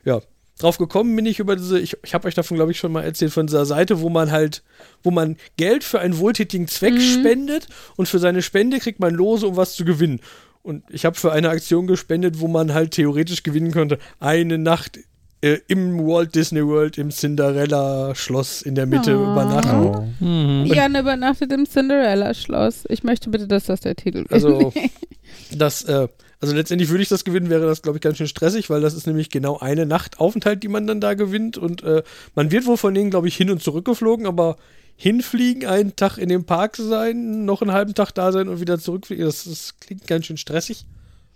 Ja. 0.04 0.20
Drauf 0.60 0.78
gekommen 0.78 1.16
bin 1.16 1.26
ich 1.26 1.40
über 1.40 1.56
diese, 1.56 1.80
ich, 1.80 1.96
ich 2.04 2.14
habe 2.14 2.28
euch 2.28 2.36
davon, 2.36 2.58
glaube 2.58 2.72
ich, 2.74 2.78
schon 2.80 2.92
mal 2.92 3.04
erzählt, 3.06 3.32
von 3.32 3.48
dieser 3.48 3.66
Seite, 3.66 4.02
wo 4.02 4.10
man 4.10 4.32
halt, 4.32 4.62
wo 5.04 5.10
man 5.12 5.38
Geld 5.56 5.86
für 5.86 6.02
einen 6.02 6.18
wohltätigen 6.20 6.68
Zweck 6.68 6.96
Mhm. 6.96 7.00
spendet 7.00 7.68
und 7.96 8.10
für 8.10 8.20
seine 8.20 8.42
Spende 8.42 8.80
kriegt 8.80 9.00
man 9.00 9.14
Lose, 9.14 9.48
um 9.48 9.56
was 9.56 9.76
zu 9.76 9.86
gewinnen. 9.86 10.20
Und 10.64 10.84
ich 10.90 11.06
habe 11.06 11.16
für 11.18 11.32
eine 11.32 11.48
Aktion 11.48 11.88
gespendet, 11.88 12.42
wo 12.42 12.50
man 12.50 12.74
halt 12.74 12.92
theoretisch 12.92 13.44
gewinnen 13.44 13.72
konnte, 13.72 14.00
eine 14.20 14.58
Nacht 14.58 15.00
äh, 15.42 15.58
im 15.68 16.00
Walt 16.06 16.36
Disney 16.36 16.66
World 16.66 16.98
im 16.98 17.12
Cinderella-Schloss 17.12 18.62
in 18.62 18.76
der 18.76 18.86
Mitte 18.86 19.18
Oh. 19.18 19.32
übernachten. 19.32 19.86
Oh. 20.20 20.24
Mhm. 20.26 20.66
Jan 20.66 20.96
übernachtet 20.96 21.52
im 21.54 21.66
Cinderella-Schloss. 21.66 22.84
Ich 22.90 23.04
möchte 23.04 23.30
bitte, 23.30 23.48
dass 23.48 23.66
das 23.66 23.82
der 23.82 23.96
Titel 23.96 24.20
wird. 24.30 24.34
Also, 24.34 24.74
das, 25.56 25.84
äh, 25.84 26.08
also 26.42 26.56
letztendlich 26.56 26.90
würde 26.90 27.04
ich 27.04 27.10
das 27.10 27.24
gewinnen, 27.26 27.50
wäre 27.50 27.66
das, 27.66 27.82
glaube 27.82 27.98
ich, 27.98 28.02
ganz 28.02 28.18
schön 28.18 28.28
stressig, 28.28 28.70
weil 28.70 28.82
das 28.82 28.94
ist 28.94 29.08
nämlich 29.08 29.30
genau 29.30 29.58
eine 29.60 29.86
Nacht 29.86 30.20
Aufenthalt, 30.20 30.64
die 30.64 30.68
man 30.68 30.88
dann 30.88 31.02
da 31.02 31.14
gewinnt. 31.14 31.58
Und 31.58 31.84
äh, 31.84 32.04
man 32.36 32.52
wird 32.52 32.66
wohl 32.66 32.78
von 32.78 32.94
denen, 32.94 33.10
glaube 33.10 33.28
ich, 33.28 33.36
hin 33.36 33.50
und 33.50 33.62
zurück 33.62 33.86
geflogen, 33.86 34.26
aber 34.26 34.58
hinfliegen, 34.96 35.66
einen 35.66 35.96
Tag 35.96 36.18
in 36.18 36.28
dem 36.28 36.44
Park 36.46 36.76
sein, 36.76 37.46
noch 37.46 37.62
einen 37.62 37.72
halben 37.72 37.94
Tag 37.94 38.12
da 38.12 38.34
sein 38.34 38.50
und 38.50 38.60
wieder 38.60 38.78
zurückfliegen, 38.80 39.26
das, 39.26 39.46
das 39.46 39.76
klingt 39.80 40.06
ganz 40.08 40.26
schön 40.26 40.36
stressig. 40.36 40.86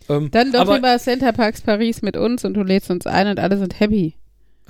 Ähm, 0.10 0.30
Dann 0.32 0.52
doch 0.52 0.62
aber 0.62 0.76
lieber 0.76 0.98
Center 1.00 1.32
Parks 1.34 1.62
Paris 1.62 2.02
mit 2.02 2.18
uns 2.18 2.44
und 2.46 2.54
du 2.56 2.64
lädst 2.64 2.90
uns 2.90 3.06
ein 3.08 3.28
und 3.28 3.40
alle 3.40 3.58
sind 3.58 3.80
happy. 3.80 4.16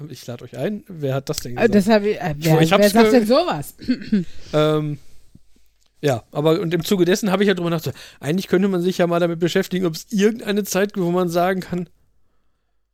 ich 0.10 0.26
lade 0.28 0.44
euch 0.44 0.58
ein. 0.58 0.84
Wer 0.88 1.16
hat 1.16 1.30
das 1.30 1.40
denn 1.40 1.58
Also 1.58 1.72
gesagt? 1.74 1.88
das 1.88 1.94
hab 1.96 2.04
ich, 2.04 2.20
äh, 2.22 2.36
wer, 2.38 2.62
ich 2.62 2.72
wer 2.72 2.90
sagt 2.90 3.14
denn 3.14 3.26
sowas? 3.26 3.76
Ähm, 4.54 5.00
ja, 6.02 6.24
aber 6.32 6.60
und 6.60 6.74
im 6.74 6.84
Zuge 6.84 7.06
dessen 7.06 7.32
habe 7.32 7.44
ich 7.44 7.48
ja 7.48 7.54
drüber 7.54 7.70
nachgedacht, 7.70 7.98
eigentlich 8.20 8.50
könnte 8.50 8.68
man 8.68 8.82
sich 8.82 8.98
ja 8.98 9.08
mal 9.08 9.20
damit 9.22 9.40
beschäftigen, 9.40 9.86
ob 9.86 9.96
es 9.96 10.08
irgendeine 10.12 10.66
Zeit 10.66 10.94
gibt, 10.94 11.06
wo 11.06 11.12
man 11.12 11.30
sagen 11.30 11.62
kann, 11.62 11.88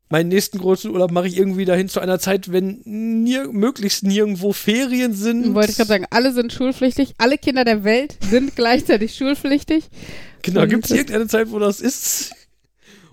meinen 0.09 0.29
nächsten 0.29 0.57
großen 0.57 0.89
Urlaub 0.91 1.11
mache 1.11 1.27
ich 1.27 1.37
irgendwie 1.37 1.65
dahin 1.65 1.87
zu 1.87 1.99
einer 1.99 2.19
Zeit, 2.19 2.51
wenn 2.51 2.81
nier 2.85 3.47
möglichst 3.51 4.03
nirgendwo 4.03 4.53
Ferien 4.53 5.13
sind. 5.13 5.53
Wollte 5.53 5.71
ich 5.71 5.77
gerade 5.77 5.87
sagen, 5.89 6.05
alle 6.09 6.33
sind 6.33 6.51
schulpflichtig, 6.51 7.13
alle 7.19 7.37
Kinder 7.37 7.63
der 7.63 7.83
Welt 7.83 8.17
sind 8.29 8.55
gleichzeitig 8.55 9.15
schulpflichtig. 9.15 9.85
Genau, 10.41 10.65
gibt 10.65 10.85
es 10.85 10.89
das- 10.89 10.97
irgendeine 10.97 11.27
Zeit, 11.27 11.51
wo 11.51 11.59
das 11.59 11.79
ist? 11.79 12.31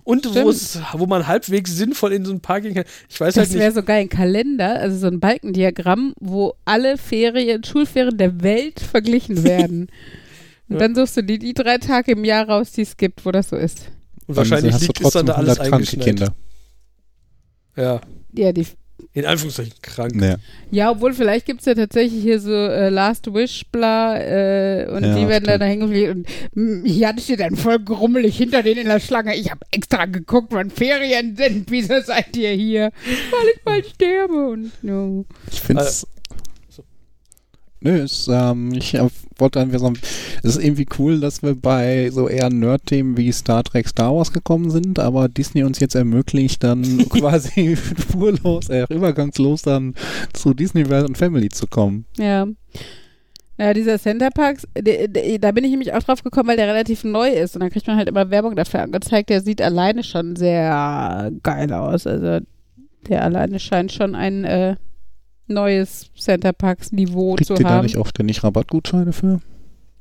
Und 0.04 0.32
wo, 0.36 0.48
es, 0.50 0.78
man 1.08 1.26
halbwegs 1.26 1.72
sinnvoll 1.76 2.12
in 2.12 2.24
so 2.24 2.32
ein 2.32 2.38
Park 2.40 2.62
gehen 2.62 2.74
kann. 2.74 2.84
Ich 3.08 3.18
weiß 3.20 3.36
halt 3.36 3.46
Das 3.48 3.52
nicht. 3.52 3.58
wäre 3.60 3.72
sogar 3.72 3.96
ein 3.96 4.08
Kalender, 4.08 4.78
also 4.78 4.96
so 4.98 5.08
ein 5.08 5.18
Balkendiagramm, 5.18 6.14
wo 6.20 6.54
alle 6.64 6.96
Ferien, 6.96 7.64
Schulferien 7.64 8.16
der 8.16 8.40
Welt 8.40 8.78
verglichen 8.78 9.42
werden. 9.42 9.88
Und 10.68 10.74
Ja. 10.76 10.78
dann 10.78 10.94
suchst 10.94 11.16
du 11.16 11.22
die, 11.24 11.40
die 11.40 11.54
drei 11.54 11.78
Tage 11.78 12.12
im 12.12 12.24
Jahr 12.24 12.48
raus, 12.48 12.70
die 12.70 12.82
es 12.82 12.96
gibt, 12.96 13.26
wo 13.26 13.32
das 13.32 13.48
so 13.48 13.56
ist. 13.56 13.90
Und 14.28 14.36
wahrscheinlich 14.36 14.72
hast 14.74 14.82
du 14.82 14.86
liegt, 14.86 15.00
ist 15.00 15.14
dann 15.16 15.26
trotzdem 15.26 15.26
da 15.26 15.32
alles 15.34 15.58
100 15.58 15.70
kranke 15.70 15.74
eingeschneit. 15.74 16.04
Kinder. 16.06 16.34
Ja, 17.76 18.00
Ja, 18.32 18.52
die 18.52 18.66
in 19.12 19.24
Anführungszeichen 19.24 19.72
krank. 19.82 20.14
Nee. 20.14 20.34
Ja, 20.70 20.90
obwohl 20.90 21.14
vielleicht 21.14 21.46
gibt 21.46 21.60
es 21.60 21.66
ja 21.66 21.74
tatsächlich 21.74 22.22
hier 22.22 22.40
so 22.40 22.52
äh, 22.52 22.88
Last 22.90 23.32
Wish, 23.32 23.64
bla, 23.72 24.18
äh, 24.18 24.86
und 24.90 25.04
Ja, 25.04 25.14
die 25.14 25.28
werden 25.28 25.44
dann 25.44 25.60
da 25.60 25.66
hingeflogen 25.66 26.26
und 26.54 26.82
mm, 26.82 26.84
hier 26.84 27.08
hatte 27.08 27.20
ich 27.20 27.26
dir 27.26 27.36
dann 27.36 27.56
voll 27.56 27.78
grummelig 27.78 28.36
hinter 28.36 28.62
denen 28.62 28.82
in 28.82 28.88
der 28.88 29.00
Schlange. 29.00 29.34
Ich 29.34 29.50
habe 29.50 29.60
extra 29.70 30.06
geguckt, 30.06 30.48
wann 30.50 30.70
Ferien 30.70 31.36
sind. 31.36 31.70
Wieso 31.70 32.00
seid 32.00 32.36
ihr 32.36 32.50
hier? 32.50 32.90
Weil 33.04 33.48
ich 33.54 33.62
bald 33.62 33.86
sterbe 33.86 34.48
und 34.48 34.72
no. 34.82 35.24
Ich 35.50 35.60
finde 35.60 35.82
es. 35.82 36.06
Nö, 37.80 38.00
es, 38.00 38.28
ähm, 38.32 38.72
ich 38.72 38.94
äh, 38.94 39.06
wollte 39.38 39.60
einfach 39.60 39.78
sagen, 39.78 39.98
es 40.42 40.56
ist 40.56 40.64
irgendwie 40.64 40.86
cool, 40.98 41.20
dass 41.20 41.42
wir 41.42 41.54
bei 41.54 42.10
so 42.10 42.28
eher 42.28 42.48
Nerd-Themen 42.48 43.16
wie 43.16 43.30
Star 43.32 43.62
Trek, 43.62 43.86
Star 43.88 44.14
Wars 44.14 44.32
gekommen 44.32 44.70
sind, 44.70 44.98
aber 44.98 45.28
Disney 45.28 45.62
uns 45.62 45.78
jetzt 45.78 45.94
ermöglicht, 45.94 46.64
dann 46.64 46.82
quasi 47.10 47.76
spurlos, 47.76 48.70
äh, 48.70 48.86
übergangslos 48.88 49.62
dann 49.62 49.94
zu 50.32 50.54
Disney 50.54 50.88
World 50.88 51.08
und 51.08 51.18
Family 51.18 51.50
zu 51.50 51.66
kommen. 51.66 52.06
Ja. 52.18 52.46
Naja, 53.58 53.72
dieser 53.72 53.98
Center 53.98 54.30
Parks, 54.30 54.66
de, 54.76 55.08
de, 55.08 55.38
da 55.38 55.50
bin 55.50 55.64
ich 55.64 55.70
nämlich 55.70 55.92
auch 55.94 56.02
drauf 56.02 56.22
gekommen, 56.22 56.48
weil 56.48 56.58
der 56.58 56.68
relativ 56.68 57.04
neu 57.04 57.28
ist 57.28 57.56
und 57.56 57.60
dann 57.60 57.70
kriegt 57.70 57.86
man 57.86 57.96
halt 57.96 58.08
immer 58.08 58.30
Werbung 58.30 58.54
dafür 58.54 58.82
angezeigt. 58.82 59.30
Der 59.30 59.40
sieht 59.40 59.62
alleine 59.62 60.02
schon 60.04 60.36
sehr 60.36 61.30
geil 61.42 61.72
aus. 61.72 62.06
Also 62.06 62.44
der 63.08 63.24
alleine 63.24 63.58
scheint 63.58 63.92
schon 63.92 64.14
ein 64.14 64.44
äh, 64.44 64.76
neues 65.48 66.10
Center 66.16 66.52
Parks 66.52 66.92
Niveau 66.92 67.34
Kriegt 67.34 67.46
zu 67.48 67.54
ihr 67.54 67.60
da 67.60 67.70
haben. 67.70 67.84
nicht 67.84 67.96
auch 67.96 68.08
ständig 68.08 68.42
Rabattgutscheine 68.42 69.12
für? 69.12 69.40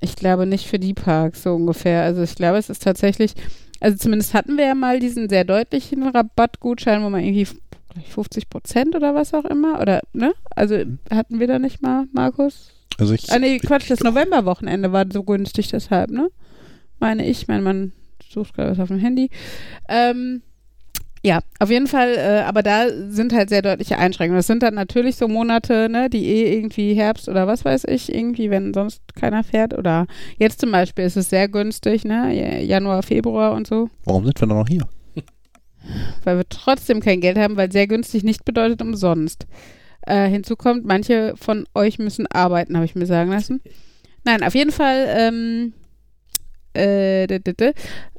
Ich 0.02 0.16
glaube 0.16 0.46
nicht 0.46 0.68
für 0.68 0.80
die 0.80 0.94
Parks 0.94 1.44
so 1.44 1.56
ungefähr. 1.56 2.04
Also 2.04 2.22
ich 2.22 2.36
glaube, 2.36 2.58
es 2.58 2.70
ist 2.70 2.84
tatsächlich, 2.84 3.34
also 3.80 3.98
zumindest 3.98 4.34
hatten 4.34 4.58
wir 4.58 4.66
ja 4.66 4.76
mal 4.76 5.00
diesen 5.00 5.30
sehr 5.30 5.44
deutlichen 5.44 6.04
Rabattgutschein, 6.04 7.04
wo 7.04 7.10
man 7.10 7.24
irgendwie 7.24 7.46
glaub 7.46 8.06
ich, 8.06 8.14
50 8.14 8.50
Prozent 8.50 8.96
oder 8.96 9.16
was 9.16 9.34
auch 9.34 9.46
immer, 9.46 9.80
oder, 9.82 10.02
ne? 10.14 10.34
Also 10.56 10.84
hatten 11.10 11.40
wir 11.40 11.48
da 11.48 11.60
nicht 11.60 11.82
mal, 11.82 12.06
Markus? 12.12 12.72
Also 12.98 13.14
ich, 13.14 13.32
Ah 13.32 13.40
nee, 13.40 13.58
Quatsch, 13.60 13.90
das 13.90 14.02
Novemberwochenende 14.02 14.92
war 14.92 15.06
so 15.12 15.24
günstig 15.24 15.70
deshalb, 15.70 16.12
ne? 16.12 16.30
Meine 17.00 17.26
ich, 17.28 17.48
mein 17.48 17.64
Mann 17.64 17.92
sucht 18.30 18.54
gerade 18.54 18.72
was 18.72 18.80
auf 18.80 18.88
dem 18.90 19.00
Handy. 19.00 19.30
Ähm, 19.90 20.42
ja, 21.26 21.40
auf 21.58 21.72
jeden 21.72 21.88
Fall, 21.88 22.16
äh, 22.18 22.44
aber 22.46 22.62
da 22.62 22.86
sind 23.10 23.34
halt 23.34 23.50
sehr 23.50 23.64
deutliche 23.64 23.98
Einschränkungen. 23.98 24.38
Das 24.38 24.46
sind 24.46 24.62
dann 24.62 24.76
natürlich 24.76 25.16
so 25.16 25.28
Monate, 25.28 25.90
ne, 25.90 26.08
die 26.08 26.24
eh 26.24 26.56
irgendwie 26.56 26.94
Herbst 26.94 27.28
oder 27.28 27.48
was 27.48 27.66
weiß 27.66 27.86
ich, 27.86 28.14
irgendwie, 28.14 28.52
wenn 28.52 28.76
sonst 28.76 29.02
keiner 29.16 29.44
fährt. 29.44 29.76
Oder 29.76 30.06
jetzt 30.38 30.60
zum 30.60 30.72
Beispiel 30.72 31.04
ist 31.04 31.18
es 31.18 31.32
sehr 31.32 31.48
günstig, 31.48 32.06
ne? 32.06 32.62
Januar, 32.64 33.02
Februar 33.02 33.54
und 33.54 33.66
so, 33.66 33.90
warum 34.04 34.24
sind 34.24 34.40
wir 34.40 34.48
dann 34.48 34.58
noch 34.58 34.68
hier? 34.68 34.88
weil 36.24 36.38
wir 36.38 36.46
trotzdem 36.48 37.00
kein 37.00 37.22
Geld 37.22 37.40
haben, 37.40 37.58
weil 37.58 37.72
sehr 37.72 37.88
günstig 37.88 38.24
nicht 38.24 38.46
bedeutet 38.46 38.84
umsonst. 38.84 39.48
Äh, 40.06 40.28
hinzu 40.28 40.56
kommt, 40.56 40.86
manche 40.86 41.34
von 41.38 41.66
euch 41.74 41.98
müssen 41.98 42.28
arbeiten, 42.28 42.76
habe 42.76 42.86
ich 42.86 42.94
mir 42.94 43.08
sagen 43.08 43.32
lassen. 43.32 43.62
Nein, 44.26 44.44
auf 44.44 44.54
jeden 44.54 44.72
Fall, 44.72 45.08
ähm, 45.10 45.74
äh, 45.74 45.85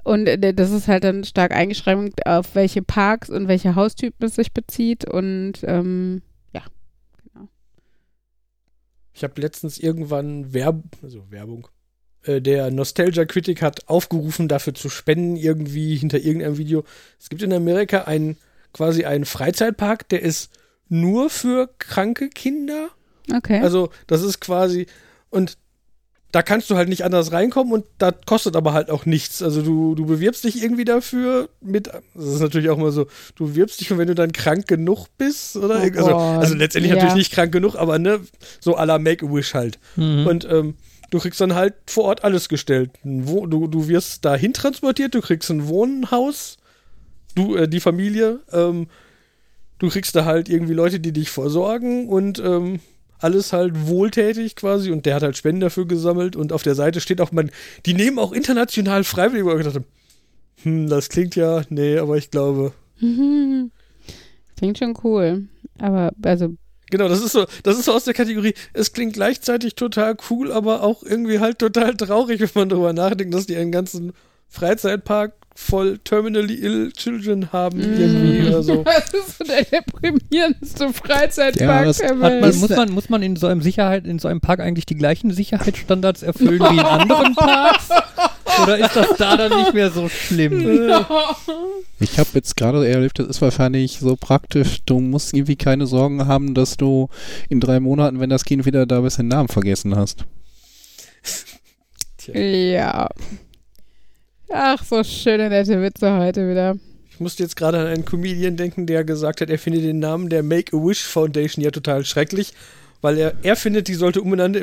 und 0.04 0.26
äh, 0.26 0.54
das 0.54 0.70
ist 0.70 0.88
halt 0.88 1.04
dann 1.04 1.24
stark 1.24 1.52
eingeschränkt, 1.52 2.26
auf 2.26 2.54
welche 2.54 2.82
Parks 2.82 3.30
und 3.30 3.48
welche 3.48 3.74
Haustypen 3.74 4.26
es 4.26 4.36
sich 4.36 4.52
bezieht 4.52 5.09
und 5.09 5.54
ähm, 5.62 6.22
ja, 6.52 6.62
genau. 7.22 7.48
Ich 9.12 9.24
habe 9.24 9.40
letztens 9.40 9.78
irgendwann 9.78 10.52
Werb 10.52 10.82
also 11.02 11.30
Werbung. 11.30 11.68
Äh, 12.22 12.40
der 12.40 12.70
Nostalgia 12.70 13.24
Critic 13.24 13.62
hat 13.62 13.88
aufgerufen, 13.88 14.48
dafür 14.48 14.74
zu 14.74 14.88
spenden, 14.88 15.36
irgendwie 15.36 15.96
hinter 15.96 16.18
irgendeinem 16.18 16.59
Video. 16.59 16.84
Es 17.18 17.28
gibt 17.28 17.42
in 17.42 17.52
Amerika 17.52 18.02
einen 18.02 18.36
quasi 18.72 19.04
einen 19.04 19.24
Freizeitpark, 19.24 20.09
der 20.09 20.22
ist 20.22 20.50
nur 20.88 21.30
für 21.30 21.70
kranke 21.78 22.28
Kinder. 22.28 22.90
Okay. 23.34 23.61
Also, 23.61 23.90
das 24.07 24.22
ist 24.22 24.40
quasi. 24.40 24.86
Und 25.30 25.59
da 26.33 26.43
kannst 26.43 26.68
du 26.70 26.77
halt 26.77 26.89
nicht 26.89 27.05
anders 27.05 27.33
reinkommen 27.33 27.72
und 27.72 27.87
das 27.99 28.14
kostet 28.27 28.57
aber 28.57 28.72
halt 28.72 28.91
auch 28.91 29.07
nichts. 29.07 29.43
Also 29.43 29.62
du, 29.62 29.95
du 29.95 30.07
bewirbst 30.07 30.45
dich 30.45 30.62
irgendwie 30.62 30.85
dafür 30.85 31.49
mit, 31.61 31.87
das 31.87 32.24
ist 32.24 32.41
natürlich 32.41 32.68
auch 32.68 32.77
mal 32.77 32.93
so, 32.93 33.07
du 33.37 33.47
bewirbst 33.47 33.81
dich 33.81 33.91
und 33.93 33.99
wenn 33.99 34.09
du 34.09 34.14
dann 34.14 34.33
krank 34.33 34.66
genug 34.66 35.07
bist, 35.18 35.57
oder? 35.57 35.81
Oh 35.81 35.99
also, 35.99 36.16
also 36.16 36.55
letztendlich 36.55 36.91
ja. 36.91 36.97
natürlich 36.97 37.16
nicht 37.16 37.33
krank 37.33 37.53
genug, 37.53 37.77
aber 37.77 37.99
ne, 37.99 38.20
so 38.61 38.77
à 38.77 38.85
la 38.85 38.99
Make-A-Wish 38.99 39.55
halt. 39.55 39.79
Mhm. 39.95 40.27
Und 40.27 40.49
ähm, 40.51 40.74
du 41.11 41.18
kriegst 41.20 41.41
dann 41.41 41.55
halt 41.55 41.74
vor 41.87 42.05
Ort 42.05 42.24
alles 42.24 42.49
gestellt. 42.49 42.91
Wo 43.03 43.47
du, 43.47 43.68
du 43.68 43.89
wirst 43.89 44.24
dahin 44.24 44.53
transportiert, 44.53 45.14
du 45.14 45.20
kriegst 45.20 45.51
ein 45.51 45.68
Wohnhaus, 45.68 46.59
du, 47.35 47.57
äh, 47.57 47.68
die 47.68 47.81
Familie, 47.81 48.41
ähm, 48.53 48.89
du 49.79 49.89
kriegst 49.89 50.16
da 50.16 50.24
halt 50.24 50.49
irgendwie 50.49 50.74
Leute, 50.74 51.01
die 51.01 51.12
dich 51.12 51.31
versorgen 51.31 52.09
und 52.09 52.41
ähm, 52.41 52.81
alles 53.19 53.53
halt 53.53 53.87
wohltätig 53.87 54.57
quasi 54.57 54.91
und 54.91 55.07
der 55.07 55.17
hat 55.17 55.23
halt 55.23 55.37
Spenden 55.37 55.61
dafür 55.61 55.87
gesammelt 55.87 56.37
und 56.37 56.53
auf 56.53 56.62
der 56.62 56.75
Seite 56.75 57.01
steht 57.01 57.21
auch, 57.21 57.33
man, 57.33 57.51
die 57.87 57.95
nehmen 57.95 58.19
auch 58.19 58.33
international 58.33 59.05
freiwillig, 59.05 59.45
wo 59.45 59.51
ich 59.51 59.59
gedacht 59.59 59.77
habe, 59.77 59.87
hm, 60.62 60.89
das 60.89 61.09
klingt 61.09 61.37
ja, 61.37 61.62
nee, 61.69 61.99
aber 61.99 62.17
ich 62.17 62.31
glaube, 62.31 62.73
Mhm. 63.01 63.71
Klingt 64.57 64.79
schon 64.79 64.95
cool. 65.05 65.49
Aber, 65.79 66.12
also, 66.23 66.57
Genau, 66.89 67.09
das 67.09 67.21
ist 67.21 67.33
so, 67.33 67.47
das 67.64 67.79
ist 67.79 67.87
so 67.87 67.93
aus 67.93 68.05
der 68.05 68.14
Kategorie, 68.14 68.55
es 68.73 68.93
klingt 68.93 69.14
gleichzeitig 69.14 69.75
total 69.75 70.17
cool, 70.31 70.53
aber 70.53 70.85
auch 70.85 71.03
irgendwie 71.03 71.41
halt 71.41 71.59
total 71.59 71.97
traurig, 71.97 72.41
wenn 72.41 72.51
man 72.55 72.69
darüber 72.69 72.93
nachdenkt, 72.93 73.35
dass 73.35 73.47
die 73.47 73.57
einen 73.57 73.73
ganzen 73.73 74.12
Freizeitpark 74.49 75.35
voll 75.59 75.98
terminally 76.04 76.54
ill 76.54 76.92
children 76.92 77.50
haben, 77.52 77.80
irgendwie 77.80 78.46
oder 78.48 78.62
so. 78.62 78.84
das 78.84 79.09
ist 79.14 79.38
so 79.38 79.44
der 79.44 79.64
deprimierendste 79.64 80.92
Freizeitpark 80.92 81.61
Ja, 81.80 81.84
das 81.84 81.96
der 81.98 82.11
Hat 82.11 82.20
Welt. 82.20 82.40
man, 82.42 82.57
muss, 82.59 82.68
man, 82.68 82.92
muss 82.92 83.09
man 83.09 83.22
in 83.22 83.36
so 83.36 83.46
einem 83.46 83.62
Sicherheit, 83.62 84.07
in 84.07 84.18
so 84.18 84.28
einem 84.28 84.40
Park 84.42 84.61
eigentlich 84.61 84.84
die 84.86 84.96
gleichen 84.96 85.30
Sicherheitsstandards 85.32 86.22
erfüllen 86.22 86.61
wie 86.61 86.74
in 86.78 86.84
anderen 86.84 87.34
Parks? 87.36 87.88
Oder 88.62 88.78
ist 88.78 88.94
das 88.94 89.09
da 89.18 89.36
dann 89.36 89.57
nicht 89.59 89.74
mehr 89.74 89.90
so 89.90 90.09
schlimm? 90.09 90.90
Ich 91.98 92.18
habe 92.18 92.28
jetzt 92.34 92.57
gerade 92.59 92.86
erlebt, 92.86 93.18
das 93.18 93.26
ist 93.28 93.40
wahrscheinlich 93.40 93.98
so 94.00 94.16
praktisch, 94.16 94.80
du 94.84 95.00
musst 95.00 95.32
irgendwie 95.32 95.57
keine 95.57 95.86
Sorgen 95.86 96.26
haben, 96.26 96.52
dass 96.52 96.76
du 96.76 97.09
in 97.48 97.59
drei 97.59 97.80
Monaten, 97.80 98.20
wenn 98.20 98.28
das 98.28 98.44
Kind 98.44 98.66
wieder 98.66 98.84
da 98.84 99.00
bist, 99.00 99.18
den 99.18 99.28
Namen 99.28 99.48
vergessen 99.48 99.96
hast. 99.96 100.26
Ja. 102.34 103.09
Ach, 104.51 104.84
so 104.84 105.03
schöne, 105.03 105.49
nette 105.49 105.80
Witze 105.82 106.18
heute 106.18 106.49
wieder. 106.49 106.76
Ich 107.11 107.20
musste 107.20 107.42
jetzt 107.42 107.57
gerade 107.57 107.78
an 107.78 107.86
einen 107.86 108.05
Comedian 108.05 108.57
denken, 108.57 108.86
der 108.86 109.03
gesagt 109.03 109.40
hat, 109.40 109.51
er 109.51 109.59
findet 109.59 109.84
den 109.84 109.99
Namen 109.99 110.28
der 110.28 110.42
Make-A-Wish 110.42 111.05
Foundation 111.05 111.64
ja 111.64 111.70
total 111.70 112.05
schrecklich, 112.05 112.53
weil 113.01 113.16
er, 113.18 113.34
er 113.42 113.57
findet, 113.57 113.88
die 113.88 113.94
sollte 113.94 114.20
umbenannt, 114.20 114.59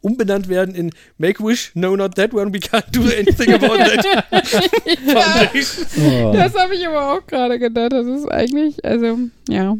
umbenannt 0.00 0.48
werden 0.48 0.74
in 0.74 0.90
Make-A-Wish, 1.18 1.72
no 1.74 1.96
not 1.96 2.14
that 2.14 2.32
one, 2.32 2.52
we 2.52 2.58
can't 2.58 2.90
do 2.92 3.02
anything 3.02 3.52
about 3.52 3.76
that 3.76 4.04
Foundation. 5.04 5.86
Oh. 5.98 6.32
Das 6.32 6.54
habe 6.54 6.74
ich 6.74 6.86
aber 6.86 7.12
auch 7.12 7.26
gerade 7.26 7.58
gedacht. 7.58 7.92
Das 7.92 8.06
ist 8.06 8.26
eigentlich, 8.26 8.84
also, 8.84 9.18
ja. 9.48 9.76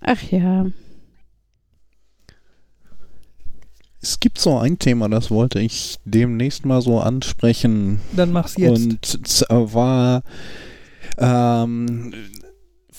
Ach 0.00 0.22
ja. 0.30 0.66
Es 4.02 4.18
gibt 4.18 4.38
so 4.38 4.58
ein 4.58 4.78
Thema, 4.78 5.08
das 5.08 5.30
wollte 5.30 5.60
ich 5.60 5.98
demnächst 6.04 6.64
mal 6.64 6.80
so 6.80 7.00
ansprechen. 7.00 8.00
Dann 8.12 8.32
mach's 8.32 8.56
jetzt. 8.56 9.14
Und 9.14 9.28
zwar, 9.28 10.22
ähm, 11.18 12.12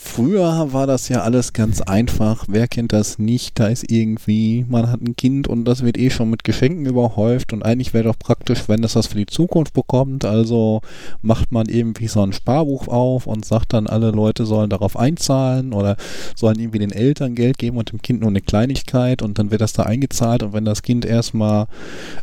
früher 0.02 0.72
war 0.72 0.86
das 0.86 1.08
ja 1.08 1.22
alles 1.22 1.52
ganz 1.52 1.80
einfach. 1.80 2.44
Wer 2.48 2.68
kennt 2.68 2.92
das 2.92 3.18
nicht? 3.18 3.58
Da 3.58 3.68
ist 3.68 3.90
irgendwie, 3.90 4.66
man 4.68 4.90
hat 4.90 5.00
ein 5.00 5.16
Kind 5.16 5.48
und 5.48 5.64
das 5.64 5.82
wird 5.82 5.96
eh 5.96 6.10
schon 6.10 6.28
mit 6.28 6.44
Geschenken 6.44 6.86
überhäuft 6.86 7.52
und 7.52 7.62
eigentlich 7.64 7.94
wäre 7.94 8.04
doch 8.04 8.18
praktisch, 8.18 8.68
wenn 8.68 8.82
das 8.82 9.06
für 9.06 9.16
die 9.16 9.26
Zukunft 9.26 9.72
bekommt. 9.72 10.24
Also 10.24 10.80
macht 11.22 11.52
man 11.52 11.66
irgendwie 11.68 12.08
so 12.08 12.22
ein 12.22 12.32
Sparbuch 12.32 12.88
auf 12.88 13.26
und 13.26 13.44
sagt 13.44 13.72
dann, 13.72 13.86
alle 13.86 14.10
Leute 14.10 14.44
sollen 14.44 14.70
darauf 14.70 14.96
einzahlen 14.96 15.72
oder 15.72 15.96
sollen 16.34 16.58
irgendwie 16.58 16.80
den 16.80 16.92
Eltern 16.92 17.34
Geld 17.34 17.58
geben 17.58 17.76
und 17.78 17.92
dem 17.92 18.02
Kind 18.02 18.20
nur 18.20 18.30
eine 18.30 18.40
Kleinigkeit 18.40 19.22
und 19.22 19.38
dann 19.38 19.50
wird 19.50 19.60
das 19.60 19.72
da 19.72 19.84
eingezahlt 19.84 20.42
und 20.42 20.52
wenn 20.52 20.64
das 20.64 20.82
Kind 20.82 21.04
erstmal 21.04 21.66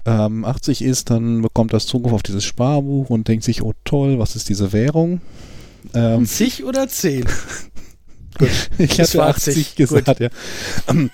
ähm, 0.06 0.46
80 0.46 0.82
ist, 0.84 1.10
dann 1.10 1.42
bekommt 1.42 1.74
das 1.74 1.88
Zugriff 1.88 2.14
auf 2.14 2.24
dieses 2.24 2.44
Sparbuch 2.44 3.10
und 3.10 3.28
denkt 3.28 3.46
sich, 3.46 3.64
oh 3.64 3.74
toll, 3.86 4.20
was 4.20 4.36
ist 4.36 4.50
diese 4.50 4.74
Währung? 4.74 5.22
Ähm, 5.94 6.26
Zig 6.26 6.64
oder 6.64 6.88
zehn? 6.88 7.26
ich 8.78 8.98
Das 8.98 9.10
hatte 9.10 9.18
war 9.20 9.28
80 9.30 9.58
80, 9.58 9.76
gesagt, 9.76 10.20
ja. 10.20 10.30
Ähm, 10.88 11.10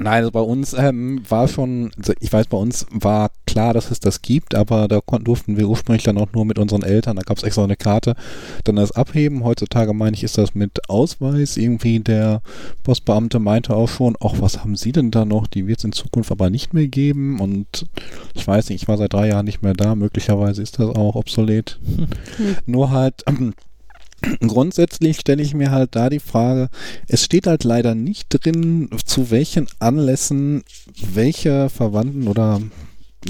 Nein, 0.00 0.14
also 0.14 0.30
bei 0.30 0.40
uns 0.40 0.74
ähm, 0.74 1.22
war 1.28 1.48
schon, 1.48 1.90
also 1.98 2.12
ich 2.20 2.32
weiß, 2.32 2.46
bei 2.46 2.56
uns 2.56 2.86
war 2.90 3.32
klar, 3.48 3.74
dass 3.74 3.90
es 3.90 3.98
das 3.98 4.22
gibt, 4.22 4.54
aber 4.54 4.86
da 4.86 5.00
konnten, 5.00 5.24
durften 5.24 5.56
wir 5.56 5.68
ursprünglich 5.68 6.04
dann 6.04 6.18
auch 6.18 6.32
nur 6.32 6.44
mit 6.44 6.60
unseren 6.60 6.84
Eltern, 6.84 7.16
da 7.16 7.22
gab 7.22 7.36
es 7.36 7.42
extra 7.42 7.64
eine 7.64 7.74
Karte, 7.74 8.14
dann 8.62 8.76
das 8.76 8.92
abheben. 8.92 9.42
Heutzutage 9.42 9.92
meine 9.94 10.14
ich, 10.14 10.22
ist 10.22 10.38
das 10.38 10.54
mit 10.54 10.88
Ausweis. 10.88 11.56
Irgendwie 11.56 11.98
der 11.98 12.42
Postbeamte 12.84 13.40
meinte 13.40 13.74
auch 13.74 13.88
schon, 13.88 14.14
ach, 14.22 14.34
was 14.38 14.60
haben 14.60 14.76
Sie 14.76 14.92
denn 14.92 15.10
da 15.10 15.24
noch? 15.24 15.48
Die 15.48 15.66
wird 15.66 15.78
es 15.78 15.84
in 15.84 15.92
Zukunft 15.92 16.30
aber 16.30 16.48
nicht 16.48 16.74
mehr 16.74 16.86
geben. 16.86 17.40
Und 17.40 17.86
ich 18.34 18.46
weiß 18.46 18.68
nicht, 18.68 18.82
ich 18.82 18.88
war 18.88 18.98
seit 18.98 19.12
drei 19.12 19.26
Jahren 19.26 19.46
nicht 19.46 19.62
mehr 19.62 19.74
da, 19.74 19.96
möglicherweise 19.96 20.62
ist 20.62 20.78
das 20.78 20.94
auch 20.94 21.16
obsolet. 21.16 21.80
Hm. 22.36 22.56
Nur 22.66 22.92
halt, 22.92 23.24
ähm, 23.26 23.52
grundsätzlich 24.40 25.18
stelle 25.18 25.42
ich 25.42 25.54
mir 25.54 25.70
halt 25.70 25.94
da 25.94 26.10
die 26.10 26.20
Frage, 26.20 26.68
es 27.06 27.24
steht 27.24 27.46
halt 27.46 27.64
leider 27.64 27.94
nicht 27.94 28.26
drin, 28.30 28.90
zu 29.04 29.30
welchen 29.30 29.66
Anlässen 29.78 30.62
welche 31.14 31.68
Verwandten 31.68 32.28
oder 32.28 32.60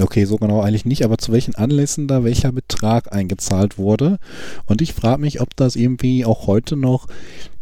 okay, 0.01 0.25
so 0.25 0.37
genau 0.37 0.61
eigentlich 0.61 0.85
nicht, 0.85 1.05
aber 1.05 1.19
zu 1.19 1.33
welchen 1.33 1.55
Anlässen 1.55 2.09
da 2.09 2.25
welcher 2.25 2.53
Betrag 2.53 3.13
eingezahlt 3.13 3.79
wurde. 3.79 4.19
Und 4.67 4.83
ich 4.83 4.93
frage 4.93 5.21
mich, 5.21 5.41
ob 5.41 5.57
das 5.57 5.77
irgendwie 5.77 6.25
auch 6.25 6.47
heute 6.47 6.77
noch 6.77 7.07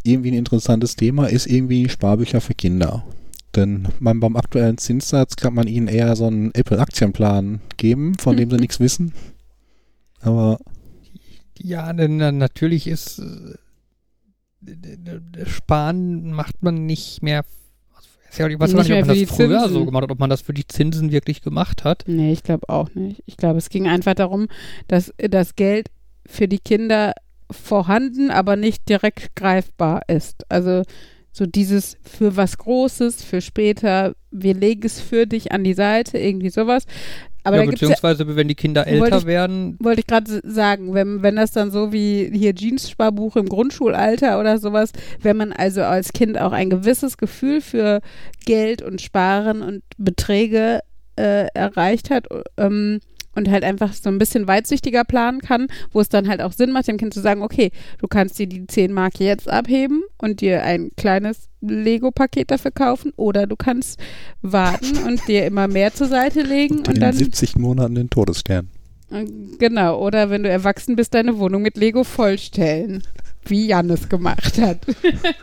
irgendwie 0.03 0.31
ein 0.31 0.37
interessantes 0.37 0.95
Thema 0.95 1.27
ist, 1.27 1.47
irgendwie 1.47 1.89
Sparbücher 1.89 2.41
für 2.41 2.53
Kinder. 2.53 3.03
Denn 3.55 3.87
man, 3.99 4.19
beim 4.19 4.35
aktuellen 4.35 4.77
Zinssatz 4.77 5.35
kann 5.35 5.53
man 5.53 5.67
ihnen 5.67 5.87
eher 5.87 6.15
so 6.15 6.27
einen 6.27 6.53
Apple-Aktienplan 6.53 7.61
geben, 7.77 8.15
von 8.17 8.37
dem 8.37 8.51
sie 8.51 8.57
nichts 8.57 8.79
wissen. 8.79 9.13
Aber 10.21 10.59
Ja, 11.59 11.93
denn 11.93 12.17
natürlich 12.37 12.87
ist 12.87 13.19
äh, 13.19 13.55
Sparen 15.45 16.31
macht 16.31 16.61
man 16.63 16.85
nicht 16.85 17.21
mehr. 17.23 17.43
Also, 18.29 18.47
ich 18.47 18.59
weiß 18.59 18.73
Nicht 18.73 18.91
ob 18.91 19.07
man 19.07 19.07
das 19.07 19.29
früher 19.29 19.59
Zinsen. 19.59 19.73
so 19.73 19.85
gemacht 19.85 20.03
hat, 20.03 20.11
ob 20.11 20.19
man 20.19 20.29
das 20.29 20.41
für 20.41 20.53
die 20.53 20.67
Zinsen 20.67 21.11
wirklich 21.11 21.41
gemacht 21.41 21.83
hat. 21.83 22.03
Nee, 22.07 22.33
ich 22.33 22.43
glaube 22.43 22.69
auch 22.69 22.93
nicht. 22.93 23.23
Ich 23.25 23.37
glaube, 23.37 23.57
es 23.57 23.69
ging 23.69 23.87
einfach 23.87 24.13
darum, 24.15 24.47
dass 24.87 25.13
das 25.17 25.55
Geld 25.55 25.89
für 26.25 26.47
die 26.47 26.59
Kinder 26.59 27.13
vorhanden, 27.49 28.29
aber 28.29 28.55
nicht 28.55 28.89
direkt 28.89 29.35
greifbar 29.35 30.01
ist. 30.07 30.43
Also 30.49 30.83
so 31.31 31.45
dieses 31.45 31.97
für 32.03 32.35
was 32.35 32.57
Großes, 32.57 33.23
für 33.23 33.41
später, 33.41 34.15
wir 34.31 34.53
legen 34.53 34.85
es 34.85 34.99
für 34.99 35.25
dich 35.25 35.51
an 35.51 35.63
die 35.63 35.73
Seite, 35.75 36.17
irgendwie 36.17 36.49
sowas. 36.49 36.85
Aber 37.47 37.57
ja, 37.57 37.63
gibt's 37.63 37.81
ja, 37.81 37.87
beziehungsweise, 37.87 38.35
wenn 38.35 38.47
die 38.47 38.55
Kinder 38.55 38.85
älter 38.87 39.17
ich- 39.19 39.25
werden, 39.25 39.77
wollte 39.79 40.01
ich 40.01 40.07
gerade 40.07 40.41
sagen, 40.43 40.93
wenn, 40.93 41.23
wenn 41.23 41.35
das 41.35 41.51
dann 41.51 41.71
so 41.71 41.91
wie 41.93 42.29
hier 42.33 42.53
Jeans-Sparbuch 42.53 43.35
im 43.37 43.47
Grundschulalter 43.47 44.39
oder 44.39 44.57
sowas, 44.59 44.91
wenn 45.21 45.37
man 45.37 45.53
also 45.53 45.81
als 45.83 46.13
Kind 46.13 46.37
auch 46.39 46.51
ein 46.51 46.69
gewisses 46.69 47.17
Gefühl 47.17 47.61
für 47.61 48.01
Geld 48.45 48.81
und 48.81 49.01
Sparen 49.01 49.61
und 49.61 49.83
Beträge 49.97 50.81
äh, 51.15 51.47
erreicht 51.53 52.09
hat 52.09 52.27
ähm, 52.57 52.99
und 53.37 53.49
halt 53.51 53.63
einfach 53.63 53.93
so 53.93 54.09
ein 54.09 54.17
bisschen 54.17 54.47
weitsichtiger 54.47 55.03
planen 55.03 55.41
kann, 55.41 55.67
wo 55.91 56.01
es 56.01 56.09
dann 56.09 56.27
halt 56.27 56.41
auch 56.41 56.51
Sinn 56.51 56.71
macht, 56.71 56.87
dem 56.87 56.97
Kind 56.97 57.13
zu 57.13 57.21
sagen, 57.21 57.43
okay, 57.43 57.71
du 57.99 58.07
kannst 58.07 58.39
dir 58.39 58.47
die 58.47 58.65
10 58.65 58.91
Mark 58.91 59.19
jetzt 59.19 59.47
abheben 59.47 60.03
und 60.17 60.41
dir 60.41 60.63
ein 60.63 60.89
kleines 60.97 61.47
Lego-Paket 61.61 62.49
dafür 62.49 62.71
kaufen 62.71 63.13
oder 63.15 63.45
du 63.45 63.55
kannst 63.55 63.99
warten 64.41 64.97
und 65.05 65.25
dir 65.27 65.45
immer 65.45 65.67
mehr 65.67 65.93
zur 65.93 66.07
Seite 66.07 66.41
legen 66.41 66.79
in 66.79 66.87
und 66.87 66.99
dann 66.99 67.13
70 67.13 67.55
Monaten 67.57 67.95
den 67.95 68.09
Todesstern. 68.09 68.69
Genau, 69.59 70.03
oder 70.03 70.29
wenn 70.29 70.43
du 70.43 70.49
erwachsen 70.49 70.95
bist, 70.95 71.13
deine 71.13 71.37
Wohnung 71.37 71.61
mit 71.61 71.77
Lego 71.77 72.03
vollstellen. 72.03 73.03
Wie 73.45 73.67
Jan 73.67 73.89
es 73.89 74.09
gemacht 74.09 74.59
hat. 74.59 74.79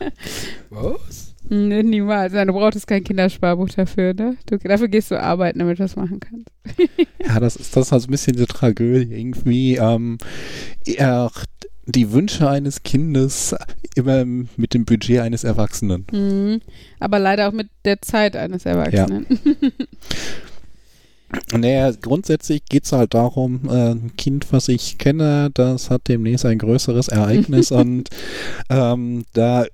Was? 0.71 1.34
Nee, 1.49 1.83
niemals. 1.83 2.33
Nein, 2.33 2.47
du 2.47 2.53
brauchtest 2.53 2.87
kein 2.87 3.05
Kindersparbuch 3.05 3.69
dafür, 3.71 4.15
ne? 4.15 4.37
Du, 4.47 4.59
dafür 4.59 4.89
gehst 4.89 5.11
du 5.11 5.21
arbeiten, 5.21 5.59
damit 5.59 5.79
du 5.79 5.83
das 5.83 5.97
machen 5.97 6.21
kannst. 6.21 6.49
Ja, 7.27 7.41
das 7.41 7.57
ist 7.57 7.75
das 7.75 7.87
ist 7.87 7.93
halt 7.93 8.05
ein 8.05 8.11
bisschen 8.11 8.35
diese 8.35 8.47
Tragödie. 8.47 9.15
Irgendwie 9.15 9.77
ähm, 9.77 10.19
eher 10.85 11.31
die 11.87 12.13
Wünsche 12.13 12.49
eines 12.49 12.83
Kindes 12.83 13.55
immer 13.95 14.25
mit 14.25 14.75
dem 14.75 14.85
Budget 14.85 15.21
eines 15.21 15.43
Erwachsenen. 15.45 16.07
Mhm. 16.13 16.61
Aber 17.01 17.19
leider 17.19 17.49
auch 17.49 17.53
mit 17.53 17.69
der 17.87 18.03
Zeit 18.03 18.37
eines 18.37 18.67
Erwachsenen. 18.67 19.27
Naja, 21.53 21.91
grundsätzlich 21.91 22.65
geht 22.67 22.85
es 22.85 22.93
halt 22.93 23.15
darum, 23.15 23.63
äh, 23.69 23.91
ein 23.91 24.13
Kind, 24.17 24.53
was 24.53 24.69
ich 24.69 24.99
kenne, 24.99 25.51
das 25.53 25.91
hat 25.91 26.03
demnächst 26.09 26.45
ein 26.45 26.59
größeres 26.59 27.09
Ereignis 27.09 27.71
und 27.73 28.09
ähm, 28.71 29.25
da, 29.33 29.65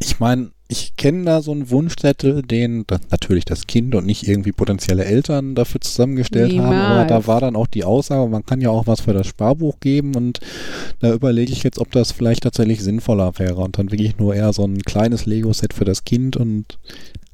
ich 0.00 0.20
meine, 0.20 0.50
ich 0.70 0.96
kenne 0.96 1.24
da 1.24 1.40
so 1.40 1.52
einen 1.52 1.70
Wunschzettel, 1.70 2.42
den 2.42 2.84
das, 2.86 3.00
natürlich 3.10 3.46
das 3.46 3.66
Kind 3.66 3.94
und 3.94 4.04
nicht 4.04 4.28
irgendwie 4.28 4.52
potenzielle 4.52 5.04
Eltern 5.06 5.54
dafür 5.54 5.80
zusammengestellt 5.80 6.52
haben, 6.58 6.76
aber 6.76 7.04
da 7.04 7.04
Niemals. 7.04 7.26
war 7.26 7.40
dann 7.40 7.56
auch 7.56 7.66
die 7.66 7.84
Aussage, 7.84 8.28
man 8.28 8.44
kann 8.44 8.60
ja 8.60 8.68
auch 8.68 8.86
was 8.86 9.00
für 9.00 9.14
das 9.14 9.26
Sparbuch 9.26 9.80
geben 9.80 10.14
und 10.14 10.40
da 11.00 11.12
überlege 11.12 11.52
ich 11.52 11.62
jetzt, 11.62 11.78
ob 11.78 11.90
das 11.92 12.12
vielleicht 12.12 12.42
tatsächlich 12.42 12.82
sinnvoller 12.82 13.38
wäre 13.38 13.56
und 13.56 13.78
dann 13.78 13.90
wirklich 13.90 14.18
nur 14.18 14.34
eher 14.34 14.52
so 14.52 14.64
ein 14.64 14.82
kleines 14.82 15.24
Lego-Set 15.24 15.72
für 15.72 15.86
das 15.86 16.04
Kind 16.04 16.36
und 16.36 16.78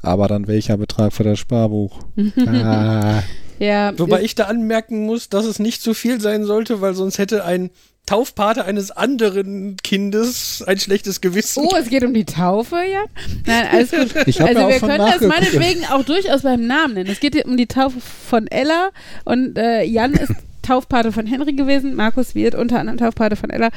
aber 0.00 0.28
dann 0.28 0.46
welcher 0.46 0.76
Betrag 0.76 1.12
für 1.12 1.24
das 1.24 1.38
Sparbuch? 1.38 2.00
ah. 2.46 3.22
ja, 3.58 3.98
Wobei 3.98 4.22
ich 4.22 4.34
da 4.34 4.44
anmerken 4.44 5.06
muss, 5.06 5.28
dass 5.28 5.46
es 5.46 5.58
nicht 5.58 5.82
zu 5.82 5.94
viel 5.94 6.20
sein 6.20 6.44
sollte, 6.44 6.80
weil 6.80 6.94
sonst 6.94 7.18
hätte 7.18 7.44
ein 7.44 7.70
Taufpate 8.06 8.64
eines 8.64 8.90
anderen 8.90 9.76
Kindes 9.82 10.62
ein 10.66 10.78
schlechtes 10.78 11.20
Gewissen. 11.20 11.64
Oh, 11.64 11.74
es 11.78 11.88
geht 11.88 12.04
um 12.04 12.12
die 12.12 12.24
Taufe, 12.26 12.76
ja? 12.76 13.04
Nein, 13.46 13.66
alles 13.72 13.90
gut. 13.90 14.14
Also 14.44 14.60
ja 14.60 14.68
wir 14.68 14.78
können 14.80 14.98
das 14.98 15.20
meinetwegen 15.22 15.84
auch 15.86 16.04
durchaus 16.04 16.42
beim 16.42 16.66
Namen 16.66 16.94
nennen. 16.94 17.10
Es 17.10 17.20
geht 17.20 17.34
hier 17.34 17.46
um 17.46 17.56
die 17.56 17.66
Taufe 17.66 17.98
von 18.00 18.46
Ella 18.48 18.90
und 19.24 19.56
äh, 19.56 19.82
Jan 19.84 20.12
ist 20.12 20.32
Taufpate 20.62 21.12
von 21.12 21.26
Henry 21.26 21.54
gewesen. 21.54 21.94
Markus 21.94 22.34
wird 22.34 22.54
unter 22.54 22.78
anderem 22.78 22.98
Taufpate 22.98 23.36
von 23.36 23.50
Ella. 23.50 23.70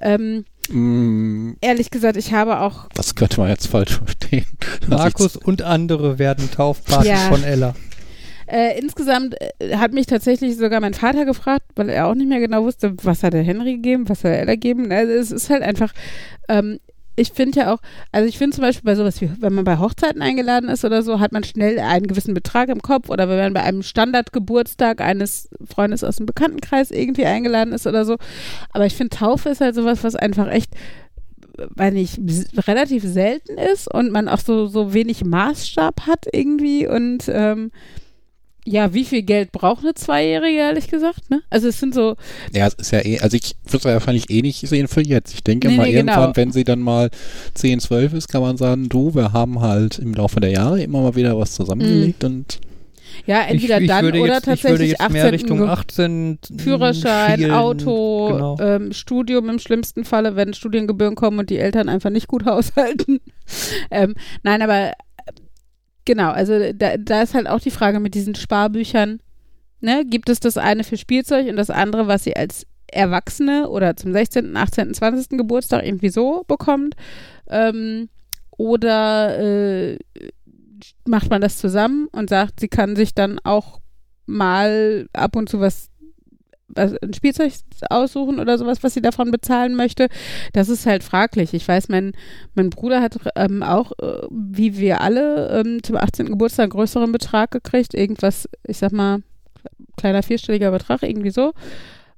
Ähm, 0.00 0.44
Mm, 0.68 1.54
ehrlich 1.60 1.90
gesagt, 1.90 2.16
ich 2.16 2.32
habe 2.32 2.60
auch 2.60 2.86
Das 2.94 3.16
könnte 3.16 3.40
man 3.40 3.48
jetzt 3.48 3.66
falsch 3.66 3.98
verstehen. 3.98 4.46
Markus 4.86 5.36
und 5.36 5.62
andere 5.62 6.20
werden 6.20 6.50
Taufpaten 6.52 7.08
Ja. 7.08 7.16
von 7.28 7.42
Ella. 7.42 7.74
Äh, 8.52 8.78
insgesamt 8.78 9.34
äh, 9.40 9.76
hat 9.76 9.94
mich 9.94 10.04
tatsächlich 10.04 10.58
sogar 10.58 10.78
mein 10.80 10.92
Vater 10.92 11.24
gefragt, 11.24 11.64
weil 11.74 11.88
er 11.88 12.06
auch 12.06 12.14
nicht 12.14 12.28
mehr 12.28 12.38
genau 12.38 12.64
wusste, 12.64 12.94
was 13.02 13.22
hat 13.22 13.32
er 13.32 13.42
Henry 13.42 13.76
gegeben, 13.76 14.10
was 14.10 14.24
hat 14.24 14.32
er 14.32 14.44
gegeben. 14.44 14.92
Also 14.92 15.10
es 15.10 15.30
ist 15.30 15.48
halt 15.48 15.62
einfach, 15.62 15.94
ähm, 16.50 16.78
ich 17.16 17.32
finde 17.32 17.60
ja 17.60 17.72
auch, 17.72 17.78
also 18.10 18.28
ich 18.28 18.36
finde 18.36 18.54
zum 18.54 18.60
Beispiel 18.60 18.84
bei 18.84 18.94
sowas 18.94 19.22
wie, 19.22 19.30
wenn 19.40 19.54
man 19.54 19.64
bei 19.64 19.78
Hochzeiten 19.78 20.20
eingeladen 20.20 20.68
ist 20.68 20.84
oder 20.84 21.02
so, 21.02 21.18
hat 21.18 21.32
man 21.32 21.44
schnell 21.44 21.78
einen 21.78 22.06
gewissen 22.06 22.34
Betrag 22.34 22.68
im 22.68 22.82
Kopf 22.82 23.08
oder 23.08 23.26
wenn 23.26 23.38
man 23.38 23.54
bei 23.54 23.62
einem 23.62 23.82
Standardgeburtstag 23.82 25.00
eines 25.00 25.48
Freundes 25.66 26.04
aus 26.04 26.16
dem 26.16 26.26
Bekanntenkreis 26.26 26.90
irgendwie 26.90 27.24
eingeladen 27.24 27.72
ist 27.72 27.86
oder 27.86 28.04
so. 28.04 28.18
Aber 28.70 28.84
ich 28.84 28.94
finde 28.94 29.16
Taufe 29.16 29.48
ist 29.48 29.62
halt 29.62 29.74
sowas, 29.74 30.04
was 30.04 30.14
einfach 30.14 30.50
echt 30.50 30.74
weil 31.56 31.92
nicht 31.92 32.18
relativ 32.66 33.02
selten 33.04 33.56
ist 33.56 33.92
und 33.92 34.10
man 34.10 34.28
auch 34.28 34.40
so 34.40 34.66
so 34.66 34.92
wenig 34.92 35.24
Maßstab 35.24 36.06
hat 36.06 36.26
irgendwie 36.32 36.86
und 36.86 37.24
ähm, 37.28 37.70
ja, 38.64 38.94
wie 38.94 39.04
viel 39.04 39.22
Geld 39.22 39.50
braucht 39.52 39.82
eine 39.82 39.94
Zweijährige, 39.94 40.56
ehrlich 40.58 40.88
gesagt, 40.88 41.30
ne? 41.30 41.42
Also 41.50 41.66
es 41.68 41.80
sind 41.80 41.94
so, 41.94 42.14
Ja, 42.52 42.66
es 42.68 42.74
ist 42.74 42.92
ja 42.92 43.04
eh, 43.04 43.18
also 43.18 43.36
ich 43.36 43.56
würde 43.64 43.78
es 43.78 43.84
ja 43.84 43.92
wahrscheinlich 43.94 44.30
eh 44.30 44.40
nicht 44.42 44.60
sehen 44.68 44.86
für 44.88 45.00
jetzt. 45.02 45.34
Ich 45.34 45.42
denke 45.42 45.68
Nee, 45.68 45.76
mal 45.76 45.88
nee, 45.88 45.94
irgendwann, 45.96 46.20
genau. 46.26 46.36
wenn 46.36 46.52
sie 46.52 46.62
dann 46.64 46.80
mal 46.80 47.10
10, 47.54 47.80
12 47.80 48.12
ist, 48.14 48.28
kann 48.28 48.40
man 48.42 48.56
sagen, 48.56 48.88
du, 48.88 49.14
wir 49.14 49.32
haben 49.32 49.60
halt 49.60 49.98
im 49.98 50.14
Laufe 50.14 50.38
der 50.40 50.50
Jahre 50.50 50.80
immer 50.82 51.00
mal 51.02 51.16
wieder 51.16 51.36
was 51.38 51.54
zusammengelegt 51.54 52.22
und 52.24 52.60
ja, 53.26 53.42
entweder 53.42 53.76
ich, 53.76 53.82
ich 53.82 53.88
dann 53.88 54.04
würde 54.04 54.20
oder 54.20 54.34
jetzt, 54.34 54.42
ich 54.42 54.46
würde 54.46 54.60
tatsächlich 54.62 54.90
jetzt 54.92 55.00
18. 55.00 55.12
mehr 55.12 55.32
Richtung 55.32 55.58
Ge- 55.58 55.68
18 55.68 56.38
Führerschein, 56.58 57.38
schielen. 57.40 57.50
Auto, 57.50 58.28
Genau. 58.32 58.56
ähm, 58.60 58.92
Studium 58.92 59.48
im 59.50 59.58
schlimmsten 59.58 60.04
Falle, 60.04 60.34
wenn 60.34 60.54
Studiengebühren 60.54 61.14
kommen 61.14 61.38
und 61.40 61.50
die 61.50 61.58
Eltern 61.58 61.88
einfach 61.88 62.10
nicht 62.10 62.26
gut 62.28 62.44
haushalten. 62.46 63.20
ähm, 63.90 64.14
nein, 64.42 64.62
aber 64.62 64.92
genau, 66.04 66.30
also 66.30 66.72
da, 66.72 66.96
da 66.96 67.22
ist 67.22 67.34
halt 67.34 67.48
auch 67.48 67.60
die 67.60 67.70
Frage 67.70 68.00
mit 68.00 68.14
diesen 68.14 68.34
Sparbüchern, 68.34 69.20
ne? 69.80 70.04
Gibt 70.06 70.28
es 70.28 70.40
das 70.40 70.56
eine 70.56 70.84
für 70.84 70.96
Spielzeug 70.96 71.48
und 71.48 71.56
das 71.56 71.70
andere, 71.70 72.06
was 72.06 72.24
sie 72.24 72.36
als 72.36 72.66
Erwachsene 72.88 73.68
oder 73.68 73.96
zum 73.96 74.12
16., 74.12 74.56
18., 74.56 74.94
20. 74.94 75.38
Geburtstag 75.38 75.84
irgendwie 75.84 76.10
so 76.10 76.44
bekommt? 76.46 76.94
Ähm, 77.48 78.08
oder 78.50 79.38
äh, 79.38 79.98
macht 81.06 81.30
man 81.30 81.40
das 81.40 81.58
zusammen 81.58 82.08
und 82.12 82.30
sagt, 82.30 82.60
sie 82.60 82.68
kann 82.68 82.96
sich 82.96 83.14
dann 83.14 83.38
auch 83.44 83.80
mal 84.26 85.08
ab 85.12 85.36
und 85.36 85.48
zu 85.48 85.60
was, 85.60 85.88
was 85.90 85.90
ein 86.76 87.14
Spielzeug 87.14 87.52
aussuchen 87.90 88.40
oder 88.40 88.58
sowas, 88.58 88.82
was 88.82 88.94
sie 88.94 89.02
davon 89.02 89.30
bezahlen 89.30 89.74
möchte. 89.74 90.08
Das 90.52 90.68
ist 90.68 90.86
halt 90.86 91.02
fraglich. 91.02 91.54
Ich 91.54 91.66
weiß, 91.66 91.88
mein, 91.88 92.12
mein 92.54 92.70
Bruder 92.70 93.00
hat 93.00 93.18
ähm, 93.36 93.62
auch, 93.62 93.92
äh, 94.00 94.26
wie 94.30 94.78
wir 94.78 95.00
alle, 95.00 95.60
ähm, 95.60 95.82
zum 95.82 95.96
18. 95.96 96.26
Geburtstag 96.26 96.64
einen 96.64 96.70
größeren 96.70 97.12
Betrag 97.12 97.50
gekriegt. 97.50 97.94
Irgendwas, 97.94 98.48
ich 98.66 98.78
sag 98.78 98.92
mal, 98.92 99.22
kleiner 99.96 100.22
vierstelliger 100.22 100.70
Betrag, 100.70 101.02
irgendwie 101.02 101.30
so. 101.30 101.52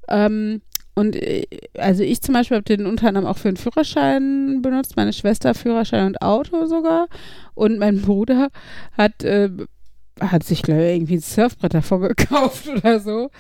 Ähm, 0.09 0.61
und 0.95 1.17
äh, 1.17 1.47
also 1.77 2.03
ich 2.03 2.23
zum 2.23 2.35
Beispiel 2.35 2.57
habe 2.57 2.65
den 2.65 2.87
unter 2.87 3.09
anderem 3.09 3.27
auch 3.27 3.39
für 3.39 3.49
einen 3.49 3.57
Führerschein 3.57 4.63
benutzt, 4.63 4.97
meine 4.97 5.13
Schwester 5.13 5.55
Führerschein 5.55 6.07
und 6.07 6.23
Auto 6.23 6.67
sogar. 6.67 7.09
Und 7.55 7.79
mein 7.79 8.01
Bruder 8.01 8.49
hat, 8.97 9.25
äh, 9.25 9.51
hat 10.21 10.45
sich, 10.45 10.63
glaube 10.63 10.85
ich, 10.85 10.97
irgendwie 10.97 11.15
ein 11.17 11.21
Surfbrett 11.21 11.75
davor 11.75 12.01
gekauft 12.01 12.69
oder 12.77 13.01
so. 13.01 13.31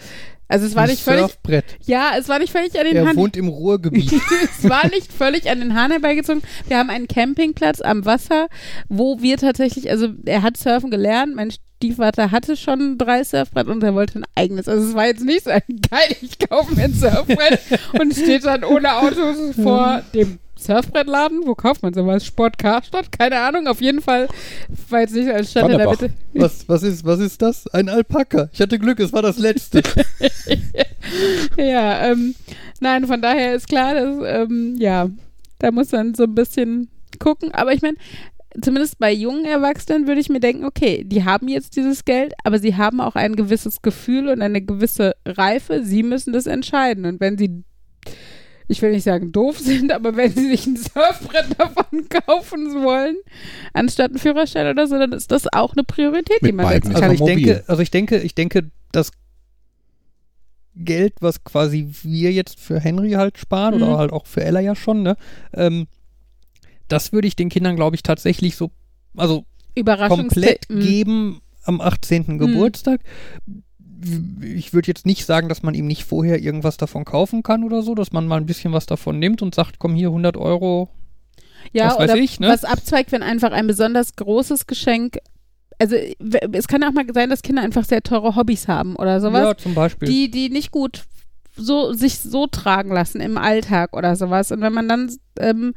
Also 0.46 0.66
es 0.66 0.74
war 0.76 0.82
Ein 0.84 0.90
nicht 0.90 1.02
völlig, 1.02 1.20
Surfbrett. 1.22 1.64
ja, 1.86 2.12
es 2.18 2.28
war 2.28 2.38
nicht 2.38 2.52
völlig 2.52 2.78
an 2.78 2.84
den 2.86 2.96
Er 2.96 3.04
Haaren. 3.06 3.16
wohnt 3.16 3.36
im 3.36 3.48
Ruhrgebiet. 3.48 4.12
es 4.58 4.68
war 4.68 4.86
nicht 4.88 5.10
völlig 5.12 5.48
an 5.50 5.60
den 5.60 5.74
Haaren 5.74 5.90
herbeigezogen. 5.92 6.42
Wir 6.68 6.76
haben 6.78 6.90
einen 6.90 7.08
Campingplatz 7.08 7.80
am 7.80 8.04
Wasser, 8.04 8.48
wo 8.88 9.20
wir 9.22 9.38
tatsächlich, 9.38 9.90
also 9.90 10.08
er 10.26 10.42
hat 10.42 10.58
surfen 10.58 10.90
gelernt, 10.90 11.34
mein 11.34 11.50
Stiefvater 11.50 12.30
hatte 12.30 12.56
schon 12.56 12.98
drei 12.98 13.24
Surfbrett 13.24 13.68
und 13.68 13.82
er 13.82 13.94
wollte 13.94 14.18
ein 14.20 14.26
eigenes. 14.34 14.68
Also 14.68 14.86
es 14.86 14.94
war 14.94 15.06
jetzt 15.06 15.24
nicht 15.24 15.44
so 15.44 15.50
ein 15.50 15.62
geil, 15.90 16.16
ich 16.20 16.38
kaufe 16.38 16.74
mir 16.74 16.84
ein 16.84 16.94
Surfbrett 16.94 17.60
und 17.98 18.12
steht 18.12 18.44
dann 18.44 18.64
ohne 18.64 18.96
Autos 18.96 19.54
vor 19.62 20.02
dem 20.12 20.38
Surfbrettladen. 20.64 21.46
Wo 21.46 21.54
kauft 21.54 21.82
man 21.82 21.94
sowas? 21.94 22.24
Sport 22.24 22.58
Karstadt? 22.58 23.12
Keine 23.12 23.40
Ahnung. 23.40 23.66
Auf 23.66 23.80
jeden 23.80 24.00
Fall 24.00 24.28
war 24.88 25.00
jetzt 25.00 25.14
nicht 25.14 25.30
als 25.30 25.50
stand 25.50 25.72
da 25.72 25.90
bitte. 25.90 26.10
Was, 26.34 26.68
was, 26.68 26.82
ist, 26.82 27.04
was 27.04 27.20
ist 27.20 27.42
das? 27.42 27.66
Ein 27.68 27.88
Alpaka. 27.88 28.48
Ich 28.52 28.60
hatte 28.60 28.78
Glück, 28.78 29.00
es 29.00 29.12
war 29.12 29.22
das 29.22 29.38
letzte. 29.38 29.82
ja, 31.56 32.10
ähm, 32.10 32.34
nein, 32.80 33.06
von 33.06 33.22
daher 33.22 33.54
ist 33.54 33.68
klar, 33.68 33.94
dass, 33.94 34.16
ähm, 34.24 34.76
ja, 34.78 35.08
da 35.58 35.70
muss 35.70 35.92
man 35.92 36.14
so 36.14 36.24
ein 36.24 36.34
bisschen 36.34 36.88
gucken. 37.18 37.52
Aber 37.52 37.72
ich 37.72 37.82
meine, 37.82 37.96
zumindest 38.60 38.98
bei 38.98 39.12
jungen 39.12 39.44
Erwachsenen 39.44 40.06
würde 40.06 40.20
ich 40.20 40.28
mir 40.28 40.40
denken, 40.40 40.64
okay, 40.64 41.04
die 41.04 41.24
haben 41.24 41.48
jetzt 41.48 41.76
dieses 41.76 42.04
Geld, 42.04 42.34
aber 42.44 42.58
sie 42.58 42.76
haben 42.76 43.00
auch 43.00 43.16
ein 43.16 43.36
gewisses 43.36 43.82
Gefühl 43.82 44.28
und 44.28 44.42
eine 44.42 44.62
gewisse 44.62 45.14
Reife. 45.26 45.84
Sie 45.84 46.02
müssen 46.02 46.32
das 46.32 46.46
entscheiden. 46.46 47.04
Und 47.04 47.20
wenn 47.20 47.38
sie, 47.38 47.64
ich 48.68 48.80
will 48.82 48.92
nicht 48.92 49.04
sagen 49.04 49.30
doof 49.32 49.58
sind, 49.58 49.92
aber 49.92 50.16
wenn 50.16 50.32
sie 50.32 50.48
sich 50.48 50.66
ein 50.66 50.76
Surfbrett 50.76 51.58
davon 51.58 52.08
kaufen 52.08 52.82
wollen, 52.82 53.16
anstatt 53.72 54.10
einen 54.10 54.18
Führerschein 54.18 54.66
oder 54.68 54.86
so, 54.86 54.98
dann 54.98 55.12
ist 55.12 55.30
das 55.30 55.46
auch 55.52 55.72
eine 55.74 55.84
Priorität, 55.84 56.38
die 56.40 56.46
Mit 56.46 56.56
man 56.56 56.66
beiden 56.66 56.90
setzen 56.90 57.00
kann. 57.00 57.10
Also 57.10 57.24
ich 57.26 57.34
denke, 57.34 57.64
also 57.66 57.82
ich 57.82 57.90
denke, 57.90 58.18
ich 58.20 58.34
denke, 58.34 58.70
das 58.92 59.10
Geld, 60.76 61.14
was 61.20 61.44
quasi 61.44 61.88
wir 62.02 62.32
jetzt 62.32 62.58
für 62.58 62.80
Henry 62.80 63.12
halt 63.12 63.38
sparen 63.38 63.76
Mhm. 63.76 63.82
oder 63.82 63.98
halt 63.98 64.12
auch 64.12 64.26
für 64.26 64.42
Ella 64.42 64.60
ja 64.60 64.74
schon, 64.74 65.02
ne, 65.02 65.16
ähm, 65.52 65.86
das 66.88 67.12
würde 67.12 67.28
ich 67.28 67.36
den 67.36 67.48
Kindern, 67.48 67.76
glaube 67.76 67.96
ich, 67.96 68.02
tatsächlich 68.02 68.56
so, 68.56 68.70
also 69.16 69.44
komplett 70.08 70.68
Mm. 70.68 70.80
geben 70.80 71.40
am 71.64 71.80
18. 71.80 72.38
Geburtstag. 72.38 73.00
Ich 74.42 74.72
würde 74.72 74.88
jetzt 74.88 75.06
nicht 75.06 75.24
sagen, 75.24 75.48
dass 75.48 75.62
man 75.62 75.74
ihm 75.74 75.86
nicht 75.86 76.04
vorher 76.04 76.40
irgendwas 76.40 76.76
davon 76.76 77.04
kaufen 77.04 77.42
kann 77.42 77.64
oder 77.64 77.82
so, 77.82 77.94
dass 77.94 78.12
man 78.12 78.26
mal 78.26 78.36
ein 78.36 78.46
bisschen 78.46 78.72
was 78.72 78.86
davon 78.86 79.18
nimmt 79.18 79.42
und 79.42 79.54
sagt, 79.54 79.78
komm 79.78 79.94
hier 79.94 80.08
100 80.08 80.36
Euro. 80.36 80.88
Ja, 81.72 81.88
Was 81.88 81.98
oder 81.98 82.16
ich, 82.16 82.40
ne? 82.40 82.48
was 82.48 82.64
abzweigt, 82.64 83.10
wenn 83.12 83.22
einfach 83.22 83.52
ein 83.52 83.66
besonders 83.66 84.16
großes 84.16 84.66
Geschenk, 84.66 85.18
also 85.78 85.96
es 86.52 86.68
kann 86.68 86.84
auch 86.84 86.92
mal 86.92 87.06
sein, 87.12 87.30
dass 87.30 87.42
Kinder 87.42 87.62
einfach 87.62 87.84
sehr 87.84 88.02
teure 88.02 88.36
Hobbys 88.36 88.68
haben 88.68 88.96
oder 88.96 89.20
sowas, 89.20 89.42
Ja, 89.42 89.56
zum 89.56 89.74
Beispiel. 89.74 90.08
die, 90.08 90.30
die 90.30 90.50
nicht 90.50 90.70
gut 90.70 91.04
so, 91.56 91.92
sich 91.92 92.18
so 92.18 92.46
tragen 92.46 92.92
lassen 92.92 93.20
im 93.20 93.38
Alltag 93.38 93.96
oder 93.96 94.16
sowas. 94.16 94.50
Und 94.52 94.60
wenn 94.60 94.72
man 94.72 94.88
dann 94.88 95.16
ähm, 95.38 95.74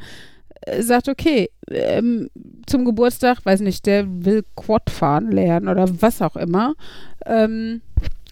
äh, 0.62 0.82
sagt, 0.82 1.08
okay, 1.08 1.50
ähm, 1.70 2.30
zum 2.66 2.84
Geburtstag, 2.84 3.46
weiß 3.46 3.62
nicht, 3.62 3.86
der 3.86 4.06
will 4.08 4.44
Quad 4.56 4.90
fahren 4.90 5.32
lernen 5.32 5.68
oder 5.68 5.88
was 6.02 6.22
auch 6.22 6.36
immer. 6.36 6.74
Ähm, 7.26 7.82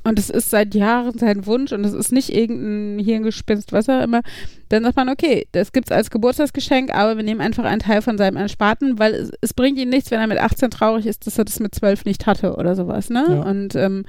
und 0.05 0.19
es 0.19 0.29
ist 0.29 0.51
seit 0.51 0.75
Jahren 0.75 1.17
sein 1.17 1.47
Wunsch 1.47 1.71
und 1.71 1.83
es 1.83 1.93
ist 1.93 2.11
nicht 2.11 2.29
irgendein 2.29 3.03
Hirngespinst, 3.03 3.73
was 3.73 3.89
auch 3.89 4.03
immer. 4.03 4.21
Dann 4.69 4.83
sagt 4.83 4.95
man, 4.95 5.09
okay, 5.09 5.47
das 5.51 5.71
gibt's 5.71 5.91
als 5.91 6.11
Geburtstagsgeschenk, 6.11 6.93
aber 6.93 7.17
wir 7.17 7.23
nehmen 7.23 7.41
einfach 7.41 7.63
einen 7.65 7.81
Teil 7.81 8.03
von 8.03 8.17
seinem 8.17 8.37
Ersparten, 8.37 8.99
weil 8.99 9.15
es, 9.15 9.31
es 9.41 9.53
bringt 9.55 9.79
ihm 9.79 9.89
nichts, 9.89 10.11
wenn 10.11 10.19
er 10.19 10.27
mit 10.27 10.37
18 10.37 10.69
traurig 10.69 11.07
ist, 11.07 11.25
dass 11.25 11.39
er 11.39 11.45
das 11.45 11.59
mit 11.59 11.73
12 11.73 12.05
nicht 12.05 12.27
hatte 12.27 12.55
oder 12.55 12.75
sowas, 12.75 13.09
ne? 13.09 13.25
Ja. 13.27 13.41
Und 13.41 13.75
ähm, 13.75 14.05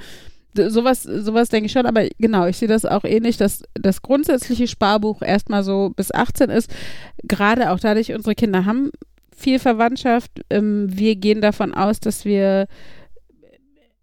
sowas, 0.55 1.03
sowas 1.03 1.49
denke 1.49 1.66
ich 1.66 1.72
schon, 1.72 1.86
aber 1.86 2.07
genau, 2.18 2.47
ich 2.47 2.59
sehe 2.59 2.68
das 2.68 2.84
auch 2.84 3.05
ähnlich, 3.05 3.38
dass 3.38 3.62
das 3.72 4.03
grundsätzliche 4.03 4.68
Sparbuch 4.68 5.22
erstmal 5.22 5.64
so 5.64 5.94
bis 5.97 6.12
18 6.12 6.51
ist, 6.51 6.70
gerade 7.22 7.70
auch 7.70 7.80
dadurch, 7.80 8.12
unsere 8.12 8.34
Kinder 8.34 8.66
haben 8.66 8.90
viel 9.34 9.59
Verwandtschaft. 9.59 10.30
Ähm, 10.51 10.88
wir 10.90 11.16
gehen 11.16 11.40
davon 11.40 11.74
aus, 11.74 12.01
dass 12.01 12.26
wir 12.26 12.66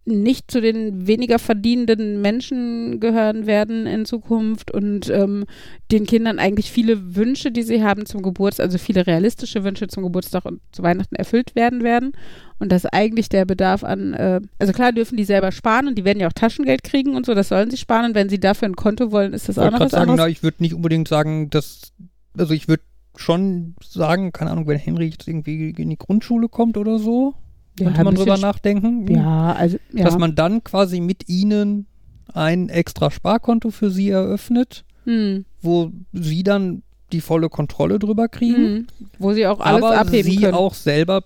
nicht 0.06 0.52
zu 0.52 0.60
den 0.60 1.08
weniger 1.08 1.40
verdienenden 1.40 2.22
Menschen 2.22 3.00
gehören 3.00 3.46
werden 3.46 3.88
in 3.88 4.06
Zukunft 4.06 4.72
und 4.72 5.10
ähm, 5.10 5.46
den 5.92 6.06
Kindern 6.06 6.40
eigentlich 6.40 6.72
viele 6.72 7.16
Wünsche, 7.16 7.52
die 7.52 7.64
sie 7.64 7.84
haben 7.84 8.06
zum 8.06 8.22
Geburtstag, 8.22 8.66
also 8.66 8.78
viele 8.78 9.08
realistische 9.08 9.64
Wünsche 9.64 9.88
zum 9.88 10.04
Geburtstag 10.04 10.44
und 10.44 10.60
zu 10.74 10.84
Weihnachten 10.84 11.16
erfüllt 11.16 11.56
werden 11.56 11.84
werden 11.84 12.12
und 12.60 12.72
dass 12.72 12.86
eigentlich 12.86 13.30
der 13.30 13.46
Bedarf 13.46 13.86
an, 13.86 14.14
äh, 14.14 14.42
also 14.60 14.74
klar 14.74 14.92
dürfen 14.92 15.16
die 15.16 15.24
selber 15.24 15.54
sparen 15.54 15.88
und 15.88 15.98
die 15.98 16.04
werden 16.04 16.20
ja 16.20 16.28
auch 16.28 16.34
Taschengeld 16.34 16.84
kriegen 16.84 17.16
und 17.16 17.26
so, 17.26 17.34
das 17.34 17.48
sollen 17.48 17.72
sie 17.72 17.78
sparen 17.78 18.08
und 18.08 18.16
wenn 18.16 18.28
sie 18.28 18.40
dafür 18.40 18.68
ein 18.68 18.76
Konto 18.76 19.12
wollen, 19.12 19.34
ist 19.34 19.48
das 19.48 19.58
auch 19.58 19.72
noch 19.72 19.80
was 19.80 19.92
sagen, 19.92 20.12
anderes. 20.12 20.20
na, 20.20 20.28
ich 20.28 20.44
würde 20.44 20.58
nicht 20.60 20.74
unbedingt 20.74 21.08
sagen, 21.08 21.50
dass, 21.50 21.94
also 22.38 22.54
ich 22.54 22.68
würde 22.68 22.84
schon 23.16 23.76
sagen, 23.82 24.34
keine 24.34 24.52
Ahnung, 24.52 24.68
wenn 24.68 24.80
Henry 24.80 25.06
jetzt 25.06 25.28
irgendwie 25.28 25.70
in 25.70 25.90
die 25.90 25.98
Grundschule 25.98 26.50
kommt 26.50 26.78
oder 26.78 27.00
so, 27.00 27.36
könnte 27.78 28.04
man 28.04 28.16
drüber 28.16 28.38
nachdenken. 28.38 29.08
Ja, 29.14 29.54
also 29.54 29.78
ja. 29.94 30.04
Dass 30.06 30.18
man 30.18 30.36
dann 30.36 30.64
quasi 30.64 31.00
mit 31.00 31.30
ihnen 31.30 31.88
ein 32.34 32.70
extra 32.70 33.12
Sparkonto 33.12 33.70
für 33.72 33.90
sie 33.90 34.10
eröffnet, 34.10 34.86
hm. 35.06 35.46
wo 35.62 35.92
sie 36.14 36.44
dann 36.44 36.84
die 37.12 37.22
volle 37.22 37.50
Kontrolle 37.50 38.00
drüber 38.00 38.28
kriegen, 38.28 38.56
Hm. 38.56 38.88
wo 39.20 39.34
sie 39.34 39.46
auch 39.48 39.60
alles 39.60 39.84
aber 39.84 39.98
abheben 40.00 40.32
sie 40.32 40.38
können. 40.38 40.54
auch 40.56 40.74
selber 40.74 41.24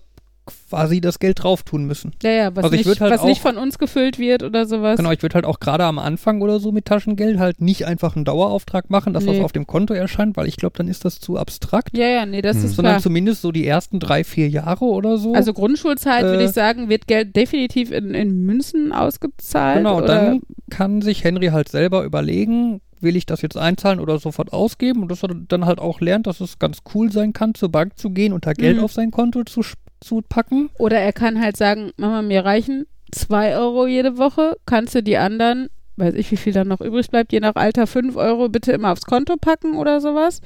quasi 0.70 1.00
das 1.00 1.18
Geld 1.18 1.42
drauf 1.42 1.62
tun 1.62 1.84
müssen. 1.84 2.12
ja, 2.22 2.30
ja, 2.30 2.56
was, 2.56 2.64
Also 2.64 2.76
ich 2.76 2.86
nicht, 2.86 3.00
halt 3.00 3.12
was 3.12 3.22
nicht 3.24 3.38
auch- 3.38 3.42
von 3.42 3.56
uns 3.58 3.78
gefüllt 3.78 4.18
wird 4.18 4.42
oder 4.42 4.66
sowas. 4.66 4.96
Genau, 4.96 5.10
ich 5.12 5.22
würde 5.22 5.34
halt 5.34 5.44
auch 5.44 5.60
gerade 5.60 5.84
am 5.84 5.98
Anfang 5.98 6.40
oder 6.42 6.58
so 6.60 6.72
mit 6.72 6.84
Taschengeld 6.86 7.38
halt 7.38 7.60
nicht 7.60 7.86
einfach 7.86 8.16
einen 8.16 8.24
Dauerauftrag 8.24 8.90
machen, 8.90 9.12
dass 9.12 9.24
Nee. 9.24 9.38
was 9.38 9.44
auf 9.44 9.52
dem 9.52 9.66
Konto 9.66 9.94
erscheint, 9.94 10.36
weil 10.36 10.48
ich 10.48 10.56
glaube, 10.56 10.76
dann 10.76 10.88
ist 10.88 11.04
das 11.04 11.20
zu 11.20 11.36
abstrakt. 11.36 11.96
Ja, 11.96 12.06
ja, 12.08 12.26
nee, 12.26 12.42
das 12.42 12.56
Hm. 12.58 12.64
ist 12.64 12.76
Sondern 12.76 12.94
klar. 12.94 13.02
zumindest 13.02 13.42
so 13.42 13.52
die 13.52 13.66
ersten 13.66 14.00
drei, 14.00 14.24
vier 14.24 14.48
Jahre 14.48 14.84
oder 14.84 15.18
so. 15.18 15.34
Also 15.34 15.52
Grundschulzeit 15.52 16.22
würde 16.24 16.42
Äh, 16.42 16.46
ich 16.46 16.52
sagen, 16.52 16.88
wird 16.88 17.06
Geld 17.06 17.36
definitiv 17.36 17.90
in, 17.92 18.14
in 18.14 18.44
Münzen 18.44 18.92
ausgezahlt. 18.92 19.78
Genau, 19.78 19.98
oder, 19.98 20.06
dann 20.06 20.40
kann 20.70 21.02
sich 21.02 21.24
Henry 21.24 21.46
halt 21.48 21.68
selber 21.68 22.04
überlegen, 22.04 22.80
will 23.00 23.16
ich 23.16 23.26
das 23.26 23.42
jetzt 23.42 23.56
einzahlen 23.56 24.00
oder 24.00 24.18
sofort 24.18 24.52
ausgeben 24.52 25.02
und 25.02 25.10
dass 25.10 25.22
er 25.22 25.28
dann 25.32 25.66
halt 25.66 25.78
auch 25.78 26.00
lernt, 26.00 26.26
dass 26.26 26.40
es 26.40 26.58
ganz 26.58 26.78
cool 26.94 27.12
sein 27.12 27.32
kann, 27.32 27.54
zur 27.54 27.68
Bank 27.68 27.96
zu 27.96 28.10
gehen 28.10 28.32
und 28.32 28.44
da 28.44 28.52
Geld 28.54 28.78
Mhm. 28.78 28.84
auf 28.84 28.92
sein 28.92 29.10
Konto 29.12 29.44
zu, 29.44 29.62
sch- 30.02 30.06
zu 30.06 30.22
packen. 30.28 30.70
oder 30.78 30.98
er 30.98 31.12
kann 31.12 31.40
halt 31.40 31.56
sagen, 31.56 31.90
Mama, 31.96 32.22
mir 32.22 32.44
reichen 32.44 32.86
zwei 33.12 33.56
Euro 33.56 33.86
jede 33.86 34.18
Woche, 34.18 34.56
kannst 34.66 34.94
du 34.94 35.02
die 35.02 35.16
anderen, 35.16 35.68
weiß 35.96 36.14
ich, 36.14 36.30
wie 36.30 36.36
viel 36.36 36.52
dann 36.52 36.68
noch 36.68 36.80
übrig 36.80 37.08
bleibt, 37.10 37.32
je 37.32 37.40
nach 37.40 37.54
Alter, 37.56 37.86
fünf 37.86 38.16
Euro 38.16 38.48
bitte 38.48 38.72
immer 38.72 38.92
aufs 38.92 39.06
Konto 39.06 39.36
packen 39.36 39.76
oder 39.76 40.00
sowas. 40.00 40.40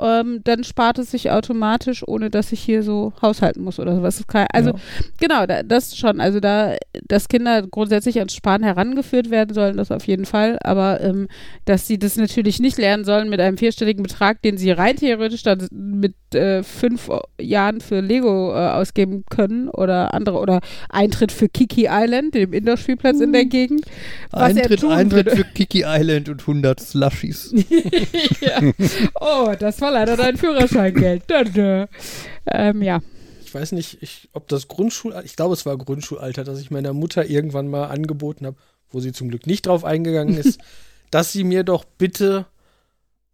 Ähm, 0.00 0.40
dann 0.44 0.64
spart 0.64 0.98
es 0.98 1.10
sich 1.10 1.30
automatisch, 1.30 2.06
ohne 2.06 2.30
dass 2.30 2.52
ich 2.52 2.60
hier 2.60 2.82
so 2.82 3.12
haushalten 3.22 3.62
muss 3.62 3.78
oder 3.78 3.94
sowas. 3.94 4.22
Also 4.52 4.70
ja. 4.70 4.76
Genau, 5.18 5.46
da, 5.46 5.62
das 5.62 5.96
schon. 5.96 6.20
Also 6.20 6.40
da, 6.40 6.76
dass 7.06 7.28
Kinder 7.28 7.62
grundsätzlich 7.66 8.18
ans 8.18 8.34
Sparen 8.34 8.62
herangeführt 8.62 9.30
werden 9.30 9.54
sollen, 9.54 9.76
das 9.76 9.90
auf 9.90 10.06
jeden 10.06 10.26
Fall. 10.26 10.58
Aber 10.62 11.00
ähm, 11.00 11.28
dass 11.64 11.86
sie 11.86 11.98
das 11.98 12.16
natürlich 12.16 12.60
nicht 12.60 12.78
lernen 12.78 13.04
sollen 13.04 13.28
mit 13.28 13.40
einem 13.40 13.58
vierstelligen 13.58 14.02
Betrag, 14.02 14.42
den 14.42 14.58
sie 14.58 14.70
rein 14.70 14.96
theoretisch 14.96 15.42
dann 15.42 15.66
mit 15.70 16.14
äh, 16.34 16.62
fünf 16.62 17.10
Jahren 17.40 17.80
für 17.80 18.00
Lego 18.00 18.52
äh, 18.52 18.68
ausgeben 18.68 19.24
können 19.30 19.68
oder 19.68 20.14
andere 20.14 20.38
oder 20.38 20.60
Eintritt 20.88 21.32
für 21.32 21.48
Kiki 21.48 21.88
Island, 21.90 22.34
dem 22.34 22.52
Indoor-Spielplatz 22.52 23.20
in 23.20 23.32
der 23.32 23.44
Gegend. 23.44 23.82
Was 24.30 24.54
er 24.54 24.64
Eintritt, 24.64 24.84
Eintritt 24.84 25.26
würde. 25.26 25.36
für 25.36 25.44
Kiki 25.44 25.84
Island 25.86 26.28
und 26.28 26.40
100 26.40 26.80
Slushies. 26.80 27.54
ja. 28.40 28.60
Oh, 29.20 29.54
das 29.58 29.80
war 29.80 29.85
leider 29.90 30.16
dein 30.16 30.36
Führerscheingeld. 30.36 31.24
Ähm, 32.46 32.82
ja. 32.82 33.00
Ich 33.44 33.54
weiß 33.54 33.72
nicht, 33.72 34.02
ich, 34.02 34.28
ob 34.32 34.48
das 34.48 34.68
Grundschul, 34.68 35.14
ich 35.24 35.36
glaube, 35.36 35.54
es 35.54 35.66
war 35.66 35.76
Grundschulalter, 35.76 36.44
dass 36.44 36.60
ich 36.60 36.70
meiner 36.70 36.92
Mutter 36.92 37.26
irgendwann 37.26 37.68
mal 37.68 37.86
angeboten 37.86 38.46
habe, 38.46 38.56
wo 38.90 39.00
sie 39.00 39.12
zum 39.12 39.28
Glück 39.28 39.46
nicht 39.46 39.66
drauf 39.66 39.84
eingegangen 39.84 40.36
ist, 40.36 40.60
dass 41.10 41.32
sie 41.32 41.44
mir 41.44 41.64
doch 41.64 41.84
bitte 41.84 42.46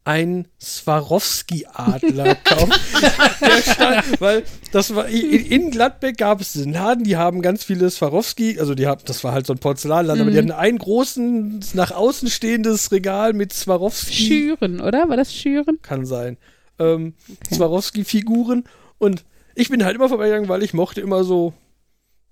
ein 0.04 0.48
Swarovski-Adler 0.60 2.34
kauft. 2.36 2.80
Der 3.40 3.62
stand, 3.72 4.20
weil 4.20 4.42
das 4.72 4.94
war 4.94 5.06
in, 5.08 5.70
Gladbeck 5.70 6.16
gab 6.18 6.40
es 6.40 6.56
einen 6.56 6.72
Laden, 6.72 7.04
die 7.04 7.16
haben 7.16 7.42
ganz 7.42 7.62
viele 7.64 7.88
Swarovski, 7.90 8.58
also 8.58 8.74
die 8.74 8.86
haben, 8.86 9.02
das 9.04 9.22
war 9.22 9.32
halt 9.32 9.46
so 9.46 9.52
ein 9.52 9.58
Porzellanladen, 9.58 10.22
aber 10.22 10.30
die 10.30 10.36
Mhm. 10.42 10.50
hatten 10.50 10.60
einen 10.60 10.78
großen 10.78 11.60
nach 11.74 11.92
außen 11.92 12.28
stehendes 12.30 12.90
Regal 12.90 13.32
mit 13.32 13.52
Swarovski 13.52 14.12
Schüren, 14.12 14.80
oder? 14.80 15.08
War 15.08 15.16
das 15.16 15.32
Schüren? 15.34 15.78
kann 15.82 16.04
sein. 16.04 16.36
Ähm, 16.78 17.14
Swarovski-Figuren. 17.52 18.64
Und 18.98 19.24
ich 19.54 19.68
bin 19.68 19.84
halt 19.84 19.94
immer 19.94 20.08
vorbeigegangen, 20.08 20.48
weil 20.48 20.62
ich 20.64 20.74
mochte 20.74 21.00
immer 21.00 21.22
so 21.22 21.52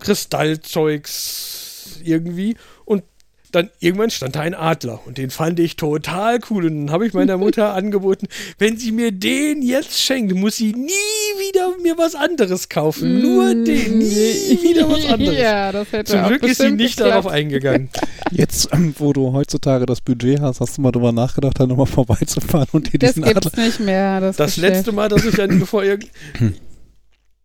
Kristallzeugs 0.01 2.01
irgendwie. 2.05 2.57
Dann 3.53 3.71
irgendwann 3.81 4.11
stand 4.11 4.37
da 4.37 4.41
ein 4.41 4.55
Adler 4.55 5.01
und 5.07 5.19
den 5.19 5.31
fand 5.31 5.59
ich 5.59 5.77
total 5.77 6.39
cool. 6.51 6.67
Und 6.67 6.87
dann 6.87 6.91
habe 6.93 7.07
ich 7.07 7.13
meiner 7.15 7.37
Mutter 7.37 7.75
angeboten, 7.75 8.29
wenn 8.59 8.77
sie 8.77 8.93
mir 8.93 9.11
den 9.13 9.63
jetzt 9.63 9.99
schenkt, 10.01 10.35
muss 10.35 10.57
sie 10.57 10.73
nie 10.73 10.89
wieder 11.49 11.77
mir 11.83 11.99
was 11.99 12.15
anderes 12.15 12.69
kaufen. 12.69 13.21
Nur 13.21 13.49
den, 13.55 13.99
nie 13.99 14.59
wieder 14.63 14.89
was 14.89 15.05
anderes. 15.07 15.35
Mm. 15.37 15.41
Ja, 15.41 15.73
das 15.73 15.91
hätte 15.93 16.13
Zum 16.13 16.27
Glück 16.27 16.43
ist 16.45 16.61
sie 16.61 16.71
nicht 16.71 16.97
geklappt. 16.97 17.11
darauf 17.11 17.27
eingegangen. 17.27 17.89
Jetzt, 18.31 18.69
ähm, 18.73 18.95
wo 18.99 19.13
du 19.13 19.33
heutzutage 19.33 19.87
das 19.87 20.01
Budget 20.01 20.41
hast, 20.41 20.61
hast 20.61 20.77
du 20.77 20.83
mal 20.83 20.93
drüber 20.93 21.13
nachgedacht, 21.13 21.59
da 21.59 21.67
nochmal 21.67 21.87
vorbeizufahren 21.87 22.69
und 22.73 22.93
dir 22.93 22.99
Das 22.99 23.15
diesen 23.15 23.25
gibt's 23.25 23.47
Adler. 23.49 23.65
nicht 23.65 23.81
mehr. 23.81 24.21
Das, 24.21 24.37
Das 24.37 24.57
letzte 24.57 24.93
Mal, 24.93 25.09
dass 25.09 25.25
ich 25.25 25.35
dann, 25.35 25.59
bevor 25.59 25.83
ihr. 25.85 25.99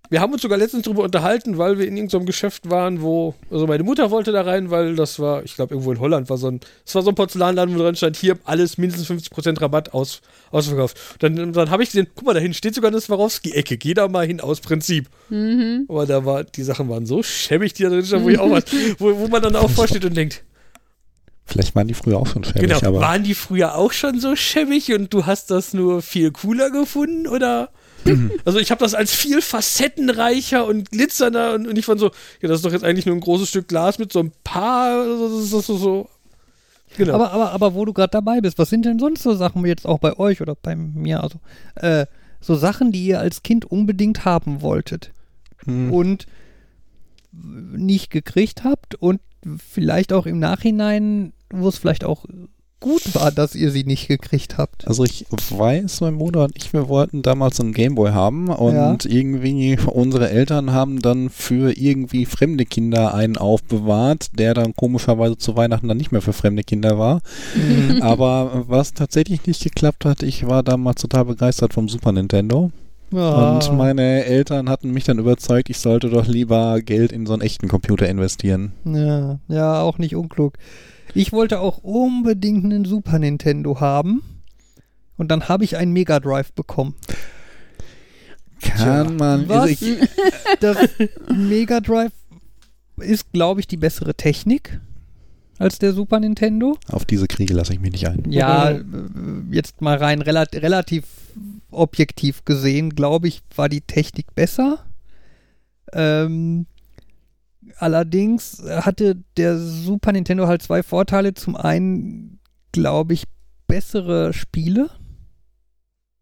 wir 0.09 0.21
haben 0.21 0.33
uns 0.33 0.41
sogar 0.41 0.57
letztens 0.57 0.83
darüber 0.83 1.03
unterhalten, 1.03 1.57
weil 1.57 1.77
wir 1.77 1.87
in 1.87 1.95
irgendeinem 1.95 2.25
Geschäft 2.25 2.69
waren, 2.69 3.01
wo, 3.01 3.35
also 3.49 3.67
meine 3.67 3.83
Mutter 3.83 4.11
wollte 4.11 4.31
da 4.31 4.41
rein, 4.41 4.69
weil 4.69 4.95
das 4.95 5.19
war, 5.19 5.43
ich 5.43 5.55
glaube, 5.55 5.73
irgendwo 5.73 5.91
in 5.91 5.99
Holland 5.99 6.29
war 6.29 6.37
so 6.37 6.47
ein, 6.47 6.59
es 6.85 6.95
war 6.95 7.01
so 7.01 7.09
ein 7.09 7.15
Porzellanladen, 7.15 7.73
wo 7.75 7.79
dran 7.79 7.95
stand, 7.95 8.17
hier 8.17 8.37
alles 8.45 8.77
mindestens 8.77 9.09
50% 9.09 9.61
Rabatt 9.61 9.93
aus, 9.93 10.21
ausverkauft. 10.51 10.97
Dann, 11.19 11.53
dann 11.53 11.69
habe 11.69 11.83
ich 11.83 11.89
gesehen, 11.89 12.07
guck 12.15 12.25
mal, 12.25 12.33
da 12.33 12.39
hinten 12.39 12.55
steht 12.55 12.75
sogar 12.75 12.91
eine 12.91 13.01
Swarovski-Ecke, 13.01 13.77
geh 13.77 13.93
da 13.93 14.07
mal 14.07 14.25
hin 14.25 14.41
aus 14.41 14.61
Prinzip. 14.61 15.09
Mhm. 15.29 15.85
Aber 15.87 16.05
da 16.05 16.25
war, 16.25 16.43
die 16.43 16.63
Sachen 16.63 16.89
waren 16.89 17.05
so 17.05 17.23
schäbig, 17.23 17.73
die 17.73 17.83
da 17.83 17.89
drin 17.89 18.05
standen, 18.05 18.25
wo 18.25 18.29
ich 18.29 18.39
auch 18.39 18.51
was, 18.51 18.65
wo, 18.99 19.17
wo 19.17 19.27
man 19.27 19.41
dann 19.41 19.55
auch 19.55 19.69
vorsteht 19.69 20.05
und 20.05 20.15
denkt, 20.15 20.43
Vielleicht 21.47 21.75
waren 21.75 21.87
die 21.87 21.93
früher 21.93 22.17
auch 22.17 22.25
schon 22.25 22.43
schäbig, 22.43 22.61
genau, 22.63 22.77
aber 22.83 23.01
waren 23.01 23.23
die 23.23 23.35
früher 23.35 23.75
auch 23.75 23.91
schon 23.91 24.19
so 24.19 24.35
schäbig 24.35 24.91
und 24.93 25.13
du 25.13 25.27
hast 25.27 25.51
das 25.51 25.75
nur 25.75 26.01
viel 26.01 26.31
cooler 26.31 26.71
gefunden 26.71 27.27
oder? 27.27 27.69
Also 28.45 28.59
ich 28.59 28.71
habe 28.71 28.79
das 28.83 28.93
als 28.93 29.13
viel 29.13 29.41
facettenreicher 29.41 30.65
und 30.65 30.91
glitzernder 30.91 31.55
und, 31.55 31.67
und 31.67 31.77
ich 31.77 31.85
fand 31.85 31.99
so, 31.99 32.11
ja, 32.41 32.47
das 32.47 32.57
ist 32.57 32.65
doch 32.65 32.71
jetzt 32.71 32.83
eigentlich 32.83 33.05
nur 33.05 33.15
ein 33.15 33.21
großes 33.21 33.49
Stück 33.49 33.67
Glas 33.67 33.97
mit 33.97 34.13
so 34.13 34.19
ein 34.19 34.31
paar, 34.43 35.05
das 35.05 35.31
ist 35.31 35.49
so, 35.49 35.77
so. 35.77 36.09
Genau. 36.97 37.15
Aber, 37.15 37.31
aber, 37.31 37.51
aber 37.51 37.73
wo 37.73 37.83
du 37.83 37.93
gerade 37.93 38.11
dabei 38.11 38.41
bist, 38.41 38.57
was 38.57 38.69
sind 38.69 38.85
denn 38.85 38.99
sonst 38.99 39.23
so 39.23 39.33
Sachen 39.33 39.65
jetzt 39.65 39.85
auch 39.85 39.99
bei 39.99 40.17
euch 40.17 40.41
oder 40.41 40.55
bei 40.55 40.75
mir, 40.75 41.23
also 41.23 41.39
äh, 41.75 42.05
so 42.39 42.55
Sachen, 42.55 42.91
die 42.91 43.05
ihr 43.05 43.19
als 43.19 43.43
Kind 43.43 43.65
unbedingt 43.65 44.23
haben 44.23 44.61
wolltet 44.61 45.11
hm, 45.65 45.91
und 45.91 46.27
nicht 47.31 48.11
gekriegt 48.11 48.63
habt 48.63 48.95
und 48.95 49.19
vielleicht 49.57 50.13
auch 50.13 50.25
im 50.25 50.39
Nachhinein, 50.39 51.33
wo 51.49 51.67
es 51.67 51.77
vielleicht 51.77 52.03
auch 52.03 52.25
gut 52.85 53.15
war, 53.15 53.31
dass 53.31 53.55
ihr 53.55 53.71
sie 53.71 53.83
nicht 53.83 54.07
gekriegt 54.07 54.59
habt. 54.59 54.87
Also 54.87 55.03
ich 55.03 55.25
weiß, 55.31 56.01
mein 56.01 56.19
Bruder 56.19 56.43
und 56.43 56.55
ich, 56.55 56.71
wir 56.71 56.87
wollten 56.87 57.23
damals 57.23 57.59
einen 57.59 57.73
Gameboy 57.73 58.11
haben 58.11 58.49
und 58.49 59.05
irgendwie 59.05 59.75
unsere 59.87 60.29
Eltern 60.29 60.71
haben 60.71 61.01
dann 61.01 61.31
für 61.31 61.75
irgendwie 61.75 62.27
fremde 62.27 62.63
Kinder 62.65 63.15
einen 63.15 63.37
aufbewahrt, 63.37 64.37
der 64.37 64.53
dann 64.53 64.75
komischerweise 64.75 65.35
zu 65.35 65.55
Weihnachten 65.57 65.87
dann 65.87 65.97
nicht 65.97 66.11
mehr 66.11 66.21
für 66.21 66.31
fremde 66.33 66.63
Kinder 66.63 66.99
war. 66.99 67.21
Aber 68.01 68.65
was 68.67 68.93
tatsächlich 68.93 69.47
nicht 69.47 69.63
geklappt 69.63 70.05
hat, 70.05 70.21
ich 70.21 70.45
war 70.45 70.61
damals 70.61 71.01
total 71.01 71.25
begeistert 71.25 71.73
vom 71.73 71.89
Super 71.89 72.11
Nintendo 72.11 72.69
Ja. 73.11 73.53
und 73.55 73.75
meine 73.75 74.25
Eltern 74.25 74.69
hatten 74.69 74.91
mich 74.91 75.05
dann 75.05 75.17
überzeugt, 75.17 75.71
ich 75.71 75.79
sollte 75.79 76.11
doch 76.11 76.27
lieber 76.27 76.79
Geld 76.81 77.11
in 77.11 77.25
so 77.25 77.33
einen 77.33 77.41
echten 77.41 77.67
Computer 77.67 78.07
investieren. 78.07 78.73
Ja, 78.85 79.39
ja, 79.47 79.81
auch 79.81 79.97
nicht 79.97 80.15
unklug. 80.15 80.53
Ich 81.13 81.31
wollte 81.31 81.59
auch 81.59 81.77
unbedingt 81.79 82.65
einen 82.65 82.85
Super 82.85 83.19
Nintendo 83.19 83.79
haben. 83.79 84.21
Und 85.17 85.29
dann 85.31 85.47
habe 85.47 85.63
ich 85.63 85.77
einen 85.77 85.93
Mega 85.93 86.19
Drive 86.19 86.51
bekommen. 86.53 86.95
Kann 88.61 89.15
man, 89.17 89.47
Was? 89.47 89.57
also 89.69 89.85
ich, 89.85 90.09
Das 90.59 90.77
Mega 91.33 91.79
Drive 91.79 92.11
ist, 92.97 93.31
glaube 93.31 93.59
ich, 93.59 93.67
die 93.67 93.77
bessere 93.77 94.15
Technik 94.15 94.79
als 95.57 95.79
der 95.79 95.93
Super 95.93 96.19
Nintendo. 96.19 96.77
auf 96.89 97.05
diese 97.05 97.27
Kriege 97.27 97.53
lasse 97.53 97.73
ich 97.73 97.79
mich 97.79 97.91
nicht 97.91 98.07
ein. 98.07 98.23
Ja, 98.29 98.71
äh, 98.71 98.83
jetzt 99.51 99.81
mal 99.81 99.97
rein 99.97 100.21
relat 100.21 100.53
relativ 100.55 101.05
objektiv 101.71 102.43
gesehen, 102.43 102.89
glaube 102.89 103.27
ich, 103.29 103.41
war 103.55 103.69
die 103.69 103.81
Technik 103.81 104.33
besser. 104.35 104.79
Ähm, 105.93 106.65
allerdings 107.77 108.63
hatte 108.67 109.17
der 109.37 109.57
Super 109.57 110.11
Nintendo 110.11 110.47
halt 110.47 110.61
zwei 110.61 110.83
Vorteile. 110.83 111.33
Zum 111.33 111.55
einen, 111.55 112.39
glaube 112.71 113.13
ich, 113.13 113.23
bessere 113.67 114.33
Spiele. 114.33 114.89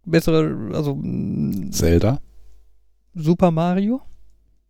Bessere, 0.06 0.72
also 0.74 0.96
mh, 0.96 1.72
Zelda. 1.72 2.20
Super 3.14 3.52
Mario. 3.52 4.02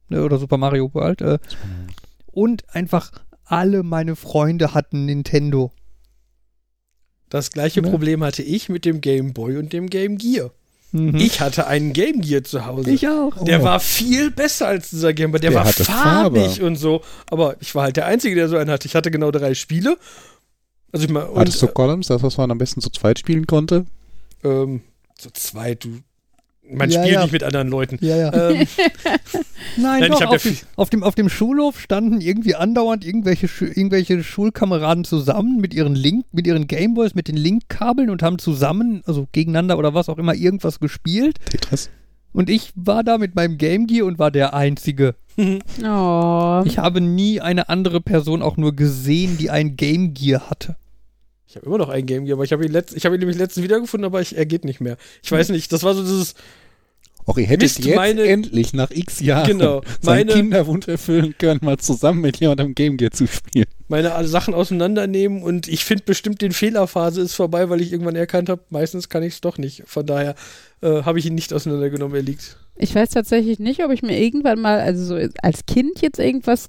Ne, 0.09 0.23
Oder 0.23 0.37
Super 0.37 0.57
Mario 0.57 0.93
World. 0.93 1.21
Äh, 1.21 1.39
und 2.27 2.63
einfach 2.75 3.11
alle 3.45 3.83
meine 3.83 4.15
Freunde 4.15 4.73
hatten 4.73 5.05
Nintendo. 5.05 5.71
das 7.29 7.51
gleiche 7.51 7.81
Ne? 7.81 7.89
Problem 7.89 8.23
hatte 8.23 8.43
ich 8.43 8.69
mit 8.69 8.85
dem 8.85 9.01
Game 9.01 9.33
Boy 9.33 9.57
und 9.57 9.73
dem 9.73 9.87
Game 9.87 10.17
Gear. 10.17 10.51
Mhm. 10.93 11.15
Ich 11.15 11.41
hatte 11.41 11.67
einen 11.67 11.91
Game 11.91 12.21
Gear 12.21 12.43
zu 12.43 12.65
Hause. 12.65 12.91
Ich 12.91 13.07
auch. 13.07 13.43
Der 13.43 13.61
Oh. 13.61 13.63
war 13.63 13.79
viel 13.79 14.29
besser 14.31 14.67
als 14.67 14.91
dieser 14.91 15.11
Game 15.13 15.31
Boy. 15.31 15.39
Der, 15.41 15.49
Der 15.49 15.59
war 15.59 15.65
farbig 15.65 16.43
Farbe. 16.51 16.65
und 16.65 16.75
so. 16.75 17.01
Aber 17.31 17.55
ich 17.59 17.73
war 17.75 17.83
halt 17.83 17.97
der 17.97 18.05
Einzige, 18.05 18.35
der 18.35 18.47
so 18.47 18.57
einen 18.57 18.69
hatte. 18.69 18.87
Ich 18.87 18.95
hatte 18.95 19.09
genau 19.11 19.31
drei 19.31 19.55
Spiele. 19.55 19.97
Also 20.91 21.05
ich 21.05 21.11
mal, 21.11 21.23
und, 21.23 21.39
Hattest 21.39 21.61
du 21.61 21.67
Columns, 21.67 22.07
das, 22.07 22.21
was 22.21 22.37
man 22.37 22.51
am 22.51 22.59
besten 22.59 22.79
zu 22.79 22.91
zweit 22.91 23.17
spielen 23.19 23.47
konnte? 23.47 23.85
ähm, 24.43 24.81
so 25.19 25.29
zwei, 25.33 25.73
du. 25.73 25.97
Man 26.75 26.89
Ja, 26.89 27.01
spielt 27.01 27.13
ja. 27.15 27.23
nicht 27.23 27.31
mit 27.31 27.43
anderen 27.43 27.69
Leuten. 27.69 27.97
Ja, 28.01 28.17
ja. 28.17 28.33
Ähm, 28.33 28.67
Nein, 29.77 30.01
Nein, 30.01 30.11
doch, 30.11 30.21
ich 30.21 30.27
auf, 30.27 30.45
ja 30.45 30.51
dem, 30.51 30.57
auf, 30.75 30.89
dem, 30.89 31.03
auf 31.03 31.15
dem 31.15 31.29
Schulhof 31.29 31.79
standen 31.79 32.21
irgendwie 32.21 32.55
andauernd 32.55 33.05
irgendwelche, 33.05 33.47
irgendwelche 33.65 34.23
Schulkameraden 34.23 35.03
zusammen 35.03 35.59
mit 35.59 35.73
ihren 35.73 35.95
Link, 35.95 36.25
mit 36.31 36.47
ihren 36.47 36.67
Gameboys, 36.67 37.15
mit 37.15 37.27
den 37.27 37.37
Linkkabeln 37.37 38.09
und 38.09 38.21
haben 38.23 38.39
zusammen, 38.39 39.01
also 39.05 39.27
gegeneinander 39.31 39.77
oder 39.77 39.93
was 39.93 40.09
auch 40.09 40.17
immer, 40.17 40.35
irgendwas 40.35 40.79
gespielt. 40.79 41.37
Tetris? 41.49 41.89
Und 42.33 42.49
ich 42.49 42.71
war 42.75 43.03
da 43.03 43.17
mit 43.17 43.35
meinem 43.35 43.57
Game 43.57 43.85
Gear 43.87 44.07
und 44.07 44.19
war 44.19 44.31
der 44.31 44.53
Einzige. 44.53 45.15
Oh. 45.83 46.61
Ich 46.63 46.77
habe 46.77 47.01
nie 47.01 47.41
eine 47.41 47.67
andere 47.67 48.01
Person 48.01 48.43
auch 48.43 48.55
nur 48.55 48.75
gesehen, 48.75 49.35
die 49.39 49.49
ein 49.49 49.75
Game 49.75 50.13
Gear 50.13 50.47
hatte. 50.47 50.75
ich 51.47 51.55
habe 51.55 51.65
immer 51.65 51.79
noch 51.79 51.89
einen 51.89 52.05
Game 52.05 52.25
Gear, 52.25 52.35
aber 52.37 52.43
ich 52.43 52.51
habe 52.51 52.63
ihn, 52.63 52.71
letzt, 52.71 52.95
ich 52.95 53.03
hab 53.03 53.13
ihn 53.13 53.19
nämlich 53.19 53.39
letztens 53.39 53.63
wiedergefunden, 53.63 54.05
aber 54.05 54.21
ich, 54.21 54.37
er 54.37 54.45
geht 54.45 54.63
nicht 54.63 54.79
mehr. 54.79 54.95
Ich 55.23 55.31
weiß 55.31 55.49
nicht, 55.49 55.71
das 55.71 55.81
war 55.81 55.95
so 55.95 56.03
dieses, 56.03 56.35
Och, 57.25 57.37
ihr 57.37 57.45
hättet 57.45 57.61
Mist, 57.63 57.85
jetzt 57.85 57.95
meine- 57.95 58.23
endlich 58.23 58.73
nach 58.73 58.91
x 58.91 59.19
Jahren 59.21 59.47
Genau, 59.47 59.81
seinen 60.01 60.27
meine- 60.27 60.33
Kinderwunsch 60.41 60.87
erfüllen 60.87 61.33
können, 61.37 61.59
mal 61.63 61.77
zusammen 61.77 62.21
mit 62.21 62.39
jemandem 62.39 62.75
Game 62.75 62.97
Gear 62.97 63.11
zu 63.11 63.27
spielen. 63.27 63.65
meine 63.87 64.27
Sachen 64.27 64.53
auseinandernehmen 64.53 65.41
und 65.43 65.67
ich 65.67 65.85
finde 65.85 66.03
bestimmt, 66.05 66.41
den 66.41 66.51
Fehlerphase 66.51 67.21
ist 67.21 67.33
vorbei, 67.35 67.69
weil 67.69 67.81
ich 67.81 67.91
irgendwann 67.93 68.15
erkannt 68.15 68.49
habe, 68.49 68.61
meistens 68.69 69.07
kann 69.09 69.23
ich 69.23 69.35
es 69.35 69.41
doch 69.41 69.57
nicht. 69.57 69.83
Von 69.85 70.05
daher 70.05 70.35
äh, 70.81 71.03
habe 71.03 71.19
ich 71.19 71.25
ihn 71.25 71.35
nicht 71.35 71.53
auseinandergenommen, 71.53 72.15
er 72.15 72.23
liegt. 72.23 72.57
Ich 72.75 72.93
weiß 72.95 73.09
tatsächlich 73.11 73.59
nicht, 73.59 73.83
ob 73.85 73.91
ich 73.91 74.01
mir 74.01 74.19
irgendwann 74.19 74.59
mal, 74.59 74.79
also 74.79 75.05
so 75.05 75.27
als 75.41 75.65
Kind 75.65 76.01
jetzt 76.01 76.19
irgendwas 76.19 76.67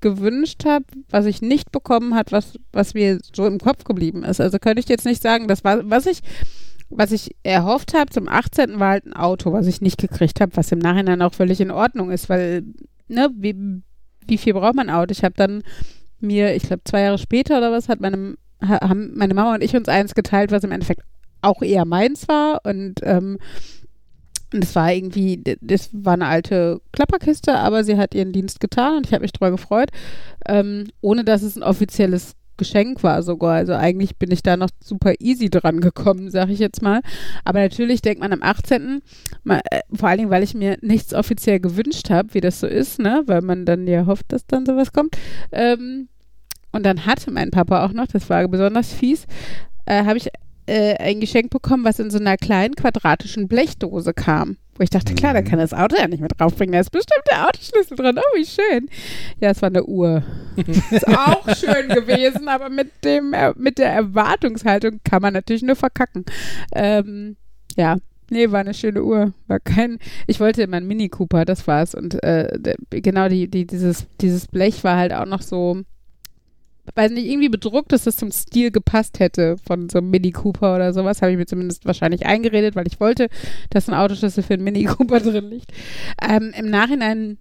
gewünscht 0.00 0.64
habe, 0.64 0.84
was 1.10 1.26
ich 1.26 1.42
nicht 1.42 1.70
bekommen 1.70 2.14
hat, 2.14 2.32
was, 2.32 2.58
was 2.72 2.94
mir 2.94 3.18
so 3.34 3.46
im 3.46 3.58
Kopf 3.58 3.84
geblieben 3.84 4.24
ist. 4.24 4.40
Also 4.40 4.58
könnte 4.58 4.80
ich 4.80 4.88
jetzt 4.88 5.04
nicht 5.04 5.22
sagen, 5.22 5.46
das 5.48 5.64
war, 5.64 5.88
was 5.90 6.06
ich, 6.06 6.20
was 6.94 7.12
ich 7.12 7.34
erhofft 7.42 7.94
habe 7.94 8.10
zum 8.10 8.28
18. 8.28 8.78
war 8.78 8.90
halt 8.90 9.06
ein 9.06 9.14
Auto, 9.14 9.52
was 9.52 9.66
ich 9.66 9.80
nicht 9.80 9.98
gekriegt 9.98 10.40
habe, 10.40 10.56
was 10.56 10.72
im 10.72 10.78
Nachhinein 10.78 11.22
auch 11.22 11.34
völlig 11.34 11.60
in 11.60 11.70
Ordnung 11.70 12.10
ist, 12.10 12.28
weil, 12.28 12.62
ne, 13.08 13.30
wie, 13.36 13.82
wie 14.26 14.38
viel 14.38 14.54
braucht 14.54 14.74
man 14.74 14.90
Auto? 14.90 15.12
Ich 15.12 15.24
habe 15.24 15.34
dann 15.36 15.62
mir, 16.20 16.54
ich 16.54 16.64
glaube 16.64 16.82
zwei 16.84 17.00
Jahre 17.02 17.18
später 17.18 17.58
oder 17.58 17.72
was, 17.72 17.88
hat 17.88 18.00
meine, 18.00 18.36
ha- 18.62 18.88
haben 18.88 19.12
meine 19.16 19.34
Mama 19.34 19.54
und 19.54 19.62
ich 19.64 19.74
uns 19.74 19.88
eins 19.88 20.14
geteilt, 20.14 20.52
was 20.52 20.64
im 20.64 20.72
Endeffekt 20.72 21.02
auch 21.40 21.62
eher 21.62 21.84
meins 21.84 22.28
war 22.28 22.60
und 22.64 23.00
ähm, 23.02 23.38
das 24.50 24.74
war 24.76 24.92
irgendwie, 24.92 25.42
das 25.62 25.88
war 25.92 26.12
eine 26.12 26.26
alte 26.26 26.80
Klapperkiste, 26.92 27.54
aber 27.56 27.84
sie 27.84 27.96
hat 27.96 28.14
ihren 28.14 28.32
Dienst 28.32 28.60
getan 28.60 28.98
und 28.98 29.06
ich 29.06 29.12
habe 29.14 29.22
mich 29.22 29.32
drüber 29.32 29.50
gefreut, 29.50 29.88
ähm, 30.46 30.88
ohne 31.00 31.24
dass 31.24 31.42
es 31.42 31.56
ein 31.56 31.62
offizielles 31.62 32.34
Geschenk 32.56 33.02
war 33.02 33.22
sogar. 33.22 33.54
Also 33.54 33.74
eigentlich 33.74 34.16
bin 34.16 34.30
ich 34.30 34.42
da 34.42 34.56
noch 34.56 34.70
super 34.82 35.14
easy 35.18 35.50
dran 35.50 35.80
gekommen, 35.80 36.30
sag 36.30 36.48
ich 36.48 36.58
jetzt 36.58 36.82
mal. 36.82 37.00
Aber 37.44 37.60
natürlich 37.60 38.02
denkt 38.02 38.20
man 38.20 38.32
am 38.32 38.42
18. 38.42 39.02
Mal, 39.44 39.60
äh, 39.70 39.80
vor 39.92 40.08
allen 40.08 40.18
Dingen, 40.18 40.30
weil 40.30 40.42
ich 40.42 40.54
mir 40.54 40.78
nichts 40.80 41.14
offiziell 41.14 41.60
gewünscht 41.60 42.10
habe, 42.10 42.34
wie 42.34 42.40
das 42.40 42.60
so 42.60 42.66
ist, 42.66 42.98
ne? 42.98 43.22
Weil 43.26 43.42
man 43.42 43.64
dann 43.64 43.86
ja 43.86 44.06
hofft, 44.06 44.26
dass 44.32 44.46
dann 44.46 44.66
sowas 44.66 44.92
kommt. 44.92 45.16
Ähm, 45.50 46.08
und 46.72 46.84
dann 46.84 47.06
hatte 47.06 47.30
mein 47.30 47.50
Papa 47.50 47.84
auch 47.84 47.92
noch, 47.92 48.06
das 48.06 48.30
war 48.30 48.46
besonders 48.48 48.92
fies, 48.92 49.26
äh, 49.84 50.04
habe 50.04 50.16
ich 50.16 50.28
äh, 50.66 50.96
ein 50.96 51.20
Geschenk 51.20 51.50
bekommen, 51.50 51.84
was 51.84 51.98
in 51.98 52.10
so 52.10 52.18
einer 52.18 52.36
kleinen 52.36 52.74
quadratischen 52.74 53.48
Blechdose 53.48 54.14
kam. 54.14 54.56
Wo 54.76 54.82
ich 54.82 54.90
dachte, 54.90 55.14
klar, 55.14 55.34
da 55.34 55.40
Mhm. 55.42 55.44
kann 55.44 55.58
das 55.58 55.74
Auto 55.74 55.96
ja 55.96 56.08
nicht 56.08 56.20
mit 56.22 56.32
draufbringen. 56.38 56.72
Da 56.72 56.80
ist 56.80 56.90
bestimmt 56.90 57.24
der 57.30 57.46
Autoschlüssel 57.46 57.96
drin. 57.96 58.18
Oh, 58.18 58.36
wie 58.38 58.46
schön. 58.46 58.88
Ja, 59.40 59.50
es 59.50 59.60
war 59.60 59.68
eine 59.68 59.84
Uhr. 59.84 60.22
ist 60.90 61.06
auch 61.08 61.46
schön 61.54 61.88
gewesen, 61.88 62.48
aber 62.48 62.70
mit, 62.70 62.90
dem, 63.04 63.32
äh, 63.34 63.52
mit 63.56 63.78
der 63.78 63.92
Erwartungshaltung 63.92 65.00
kann 65.04 65.20
man 65.22 65.34
natürlich 65.34 65.62
nur 65.62 65.76
verkacken. 65.76 66.24
Ähm, 66.74 67.36
ja, 67.76 67.96
nee, 68.30 68.50
war 68.50 68.60
eine 68.60 68.72
schöne 68.74 69.02
Uhr. 69.04 69.34
War 69.46 69.60
kein, 69.60 69.98
ich 70.26 70.40
wollte 70.40 70.62
immer 70.62 70.78
einen 70.78 70.88
Mini 70.88 71.08
Cooper, 71.10 71.44
das 71.44 71.66
war's. 71.66 71.94
Und 71.94 72.22
äh, 72.24 72.74
genau 72.90 73.28
die, 73.28 73.48
die, 73.48 73.66
dieses, 73.66 74.06
dieses 74.22 74.46
Blech 74.46 74.84
war 74.84 74.96
halt 74.96 75.12
auch 75.12 75.26
noch 75.26 75.42
so, 75.42 75.82
weiß 76.94 77.12
nicht, 77.12 77.26
irgendwie 77.26 77.48
bedruckt, 77.48 77.92
dass 77.92 78.04
das 78.04 78.16
zum 78.16 78.32
Stil 78.32 78.70
gepasst 78.70 79.20
hätte 79.20 79.56
von 79.58 79.88
so 79.88 79.98
einem 79.98 80.10
Mini 80.10 80.32
Cooper 80.32 80.74
oder 80.74 80.92
sowas. 80.92 81.22
Habe 81.22 81.32
ich 81.32 81.38
mir 81.38 81.46
zumindest 81.46 81.86
wahrscheinlich 81.86 82.26
eingeredet, 82.26 82.74
weil 82.74 82.86
ich 82.86 83.00
wollte, 83.00 83.28
dass 83.70 83.88
ein 83.88 83.94
Autoschlüssel 83.94 84.42
für 84.42 84.54
einen 84.54 84.64
Mini 84.64 84.84
Cooper 84.84 85.20
drin 85.20 85.48
liegt. 85.48 85.72
Ähm, 86.20 86.52
Im 86.56 86.70
Nachhinein 86.70 87.38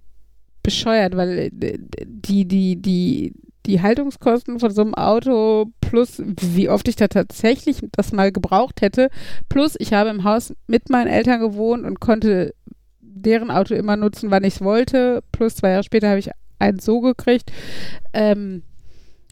bescheuert, 0.63 1.17
weil 1.17 1.37
äh, 1.39 1.77
die, 2.05 2.45
die, 2.45 2.75
die, 2.75 3.33
die 3.65 3.81
Haltungskosten 3.81 4.59
von 4.59 4.71
so 4.71 4.81
einem 4.81 4.95
Auto 4.95 5.71
plus 5.81 6.21
wie 6.23 6.69
oft 6.69 6.87
ich 6.87 6.95
da 6.95 7.07
tatsächlich 7.07 7.79
das 7.91 8.11
mal 8.11 8.31
gebraucht 8.31 8.81
hätte, 8.81 9.09
plus 9.49 9.75
ich 9.77 9.93
habe 9.93 10.09
im 10.09 10.23
Haus 10.23 10.53
mit 10.67 10.89
meinen 10.89 11.07
Eltern 11.07 11.39
gewohnt 11.39 11.85
und 11.85 11.99
konnte 11.99 12.53
deren 13.01 13.51
Auto 13.51 13.75
immer 13.75 13.97
nutzen, 13.97 14.31
wann 14.31 14.43
ich 14.43 14.55
es 14.55 14.61
wollte. 14.61 15.21
Plus 15.31 15.55
zwei 15.55 15.71
Jahre 15.71 15.83
später 15.83 16.09
habe 16.09 16.19
ich 16.19 16.31
eins 16.59 16.85
so 16.85 17.01
gekriegt. 17.01 17.51
Ähm, 18.13 18.63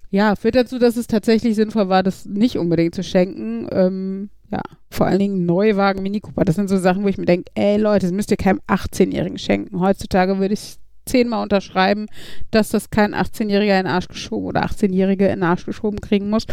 ja, 0.10 0.36
führt 0.36 0.56
dazu, 0.56 0.80
dass 0.80 0.98
es 0.98 1.08
tatsächlich 1.08 1.56
sinnvoll 1.56 1.90
war, 1.90 2.04
das 2.04 2.26
nicht 2.26 2.58
unbedingt 2.58 2.96
zu 2.96 3.04
schenken. 3.04 3.68
Ähm, 3.72 4.30
ja, 4.52 4.62
vor 4.90 5.06
allen 5.06 5.20
Dingen 5.20 5.46
Neuwagen, 5.46 6.02
Mini 6.02 6.20
Cooper. 6.20 6.46
Das 6.46 6.56
sind 6.56 6.70
so 6.70 6.78
Sachen, 6.78 7.04
wo 7.04 7.08
ich 7.08 7.18
mir 7.18 7.26
denke, 7.26 7.52
ey 7.54 7.78
Leute, 7.78 8.08
das 8.08 8.14
müsst 8.14 8.32
ihr 8.32 8.38
keinem 8.38 8.62
18-Jährigen 8.68 9.38
schenken. 9.38 9.80
Heutzutage 9.80 10.40
würde 10.40 10.56
ich 10.56 10.78
zehnmal 11.06 11.44
unterschreiben, 11.44 12.08
dass 12.52 12.70
das 12.70 12.90
kein 12.90 13.14
18-Jähriger 13.14 13.80
in 13.80 13.86
den 13.86 13.88
Arsch 13.88 14.08
geschoben 14.08 14.48
oder 14.48 14.66
18-Jährige 14.66 15.26
in 15.26 15.40
den 15.40 15.44
Arsch 15.44 15.66
geschoben 15.66 16.02
kriegen 16.02 16.30
muss. 16.30 16.46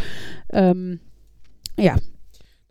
Ähm, 0.53 1.01
ja, 1.79 1.97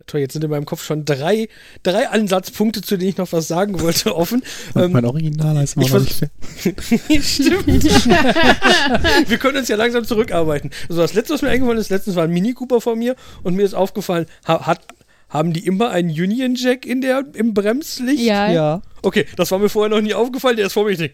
Toll, 0.07 0.21
jetzt 0.21 0.33
sind 0.33 0.43
in 0.43 0.51
meinem 0.51 0.65
Kopf 0.65 0.83
schon 0.83 1.03
drei, 1.03 1.47
drei 1.81 2.07
Ansatzpunkte, 2.09 2.81
zu 2.81 2.95
denen 2.95 3.09
ich 3.09 3.17
noch 3.17 3.31
was 3.31 3.47
sagen 3.47 3.79
wollte, 3.79 4.15
offen. 4.15 4.43
Ähm, 4.75 4.91
mein 4.91 5.05
Original 5.05 5.63
ist 5.63 5.77
noch 5.77 5.99
nicht. 5.99 6.17
Stimmt. 7.23 7.67
Wir 9.27 9.37
können 9.39 9.57
uns 9.57 9.67
ja 9.67 9.75
langsam 9.75 10.05
zurückarbeiten. 10.05 10.69
Also 10.89 11.01
das 11.01 11.13
letzte, 11.13 11.33
was 11.33 11.41
mir 11.41 11.49
eingefallen 11.49 11.79
ist, 11.79 11.89
letztens 11.89 12.15
war 12.15 12.25
ein 12.25 12.31
Mini 12.31 12.53
Cooper 12.53 12.81
von 12.81 12.99
mir 12.99 13.15
und 13.41 13.55
mir 13.55 13.63
ist 13.63 13.73
aufgefallen, 13.73 14.27
ha 14.47 14.67
hat, 14.67 14.81
haben 15.29 15.53
die 15.53 15.65
immer 15.65 15.89
einen 15.89 16.09
Union 16.09 16.55
Jack 16.55 16.85
in 16.85 17.01
der, 17.01 17.23
im 17.33 17.53
Bremslicht? 17.53 18.23
ja, 18.23 18.51
Ja. 18.51 18.81
Okay, 19.01 19.25
das 19.35 19.51
war 19.51 19.59
mir 19.59 19.69
vorher 19.69 19.89
noch 19.89 20.01
nie 20.01 20.13
aufgefallen, 20.13 20.57
der 20.57 20.67
ist 20.67 20.73
vor 20.73 20.85
mir. 20.85 20.91
Ich 20.91 20.97
denk, 20.97 21.13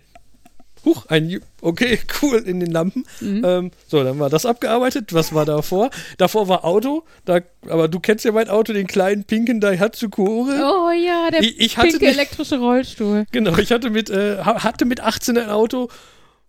Huch, 0.83 1.05
ein, 1.07 1.41
okay, 1.61 1.99
cool, 2.21 2.37
in 2.39 2.59
den 2.59 2.71
Lampen. 2.71 3.05
Mhm. 3.19 3.43
Ähm, 3.45 3.71
so, 3.87 4.03
dann 4.03 4.17
war 4.19 4.29
das 4.29 4.45
abgearbeitet. 4.45 5.13
Was 5.13 5.33
war 5.33 5.45
davor? 5.45 5.89
Davor 6.17 6.47
war 6.47 6.65
Auto, 6.65 7.03
da, 7.25 7.39
aber 7.69 7.87
du 7.87 7.99
kennst 7.99 8.25
ja 8.25 8.31
mein 8.31 8.49
Auto, 8.49 8.73
den 8.73 8.87
kleinen 8.87 9.23
pinken 9.25 9.59
Daihatsu 9.61 10.09
Kuore. 10.09 10.53
Oh 10.59 10.89
ja, 10.91 11.29
der 11.31 11.41
Ich- 11.41 11.59
ich 11.59 11.75
pinke 11.75 11.97
nicht- 11.97 12.15
elektrische 12.15 12.57
Rollstuhl. 12.59 13.25
Genau, 13.31 13.57
ich 13.57 13.71
hatte 13.71 13.89
mit, 13.91 14.09
äh, 14.09 14.37
ha- 14.43 14.63
hatte 14.63 14.85
mit 14.85 15.01
18 15.01 15.37
ein 15.37 15.49
Auto, 15.49 15.89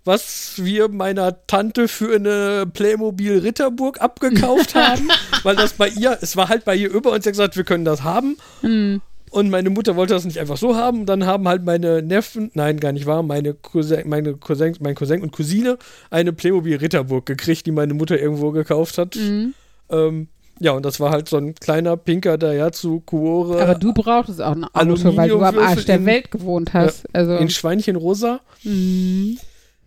was 0.04 0.54
wir 0.56 0.88
meiner 0.88 1.46
Tante 1.46 1.86
für 1.86 2.14
eine 2.16 2.66
Playmobil 2.66 3.38
Ritterburg 3.38 4.00
abgekauft 4.00 4.74
haben, 4.74 5.08
weil 5.44 5.54
das 5.56 5.74
bei 5.74 5.88
ihr, 5.88 6.18
es 6.20 6.36
war 6.36 6.48
halt 6.48 6.64
bei 6.64 6.74
ihr 6.74 6.90
über 6.90 7.12
und 7.12 7.22
sie 7.22 7.28
hat 7.28 7.34
gesagt, 7.34 7.56
wir 7.56 7.64
können 7.64 7.84
das 7.84 8.02
haben. 8.02 8.36
Hm. 8.62 9.00
Und 9.32 9.48
meine 9.48 9.70
Mutter 9.70 9.96
wollte 9.96 10.12
das 10.12 10.26
nicht 10.26 10.38
einfach 10.38 10.58
so 10.58 10.76
haben. 10.76 11.06
Dann 11.06 11.24
haben 11.24 11.48
halt 11.48 11.64
meine 11.64 12.02
Neffen, 12.02 12.50
nein, 12.52 12.78
gar 12.78 12.92
nicht 12.92 13.06
wahr, 13.06 13.22
meine 13.22 13.54
Cousin, 13.54 14.06
meine 14.06 14.34
Cousins, 14.34 14.78
mein 14.78 14.94
Cousin 14.94 15.22
und 15.22 15.32
Cousine 15.32 15.78
eine 16.10 16.34
Playmobil 16.34 16.76
Ritterburg 16.76 17.24
gekriegt, 17.24 17.64
die 17.64 17.70
meine 17.70 17.94
Mutter 17.94 18.20
irgendwo 18.20 18.50
gekauft 18.50 18.98
hat. 18.98 19.16
Mhm. 19.16 19.54
Ähm, 19.88 20.28
ja, 20.60 20.72
und 20.72 20.84
das 20.84 21.00
war 21.00 21.10
halt 21.10 21.30
so 21.30 21.38
ein 21.38 21.54
kleiner 21.54 21.96
pinker 21.96 22.36
Daihatsu 22.36 23.00
Kuore 23.00 23.62
Aber 23.62 23.74
du 23.74 23.94
brauchtest 23.94 24.42
auch 24.42 24.52
ein 24.52 24.64
Auto, 24.64 25.16
weil 25.16 25.30
du 25.30 25.40
am 25.40 25.58
Arsch 25.58 25.86
der 25.86 26.04
Welt 26.04 26.30
gewohnt 26.30 26.74
hast. 26.74 27.06
Also, 27.14 27.36
in 27.36 27.48
Schweinchenrosa. 27.48 28.40
mhm. 28.64 29.38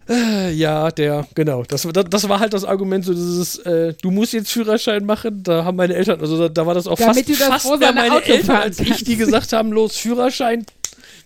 Äh, 0.07 0.51
ja, 0.51 0.91
der, 0.91 1.27
genau. 1.33 1.63
Das, 1.63 1.81
das, 1.81 2.05
das 2.09 2.29
war 2.29 2.39
halt 2.39 2.53
das 2.53 2.63
Argument, 2.63 3.03
so 3.03 3.13
dieses, 3.13 3.57
äh, 3.59 3.93
du 4.01 4.11
musst 4.11 4.33
jetzt 4.33 4.51
Führerschein 4.51 5.05
machen. 5.05 5.43
Da 5.43 5.65
haben 5.65 5.77
meine 5.77 5.95
Eltern, 5.95 6.19
also 6.21 6.37
da, 6.37 6.49
da 6.49 6.65
war 6.65 6.75
das 6.75 6.87
auch 6.87 6.97
Damit 6.97 7.25
fast, 7.25 7.65
fast 7.65 7.79
mehr 7.79 7.93
meine 7.93 8.13
Auto 8.13 8.31
Eltern 8.31 8.57
als 8.57 8.79
ich, 8.79 9.03
die 9.03 9.15
gesagt 9.15 9.53
haben, 9.53 9.71
los, 9.71 9.97
Führerschein, 9.97 10.65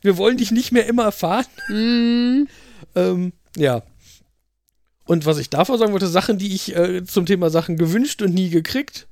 wir 0.02 0.18
wollen 0.18 0.38
dich 0.38 0.52
nicht 0.52 0.72
mehr 0.72 0.86
immer 0.86 1.12
fahren. 1.12 1.46
Mhm. 1.68 2.48
Ähm, 2.96 3.34
ja. 3.58 3.84
Und 5.06 5.26
was 5.26 5.40
ich 5.40 5.50
davor 5.50 5.78
sagen 5.78 5.92
wollte, 5.92 6.08
Sachen, 6.08 6.38
die 6.38 6.54
ich 6.54 6.76
äh, 6.76 7.04
zum 7.04 7.26
Thema 7.26 7.50
Sachen 7.50 7.78
gewünscht 7.78 8.22
und 8.22 8.34
nie 8.34 8.50
gekriegt. 8.50 9.08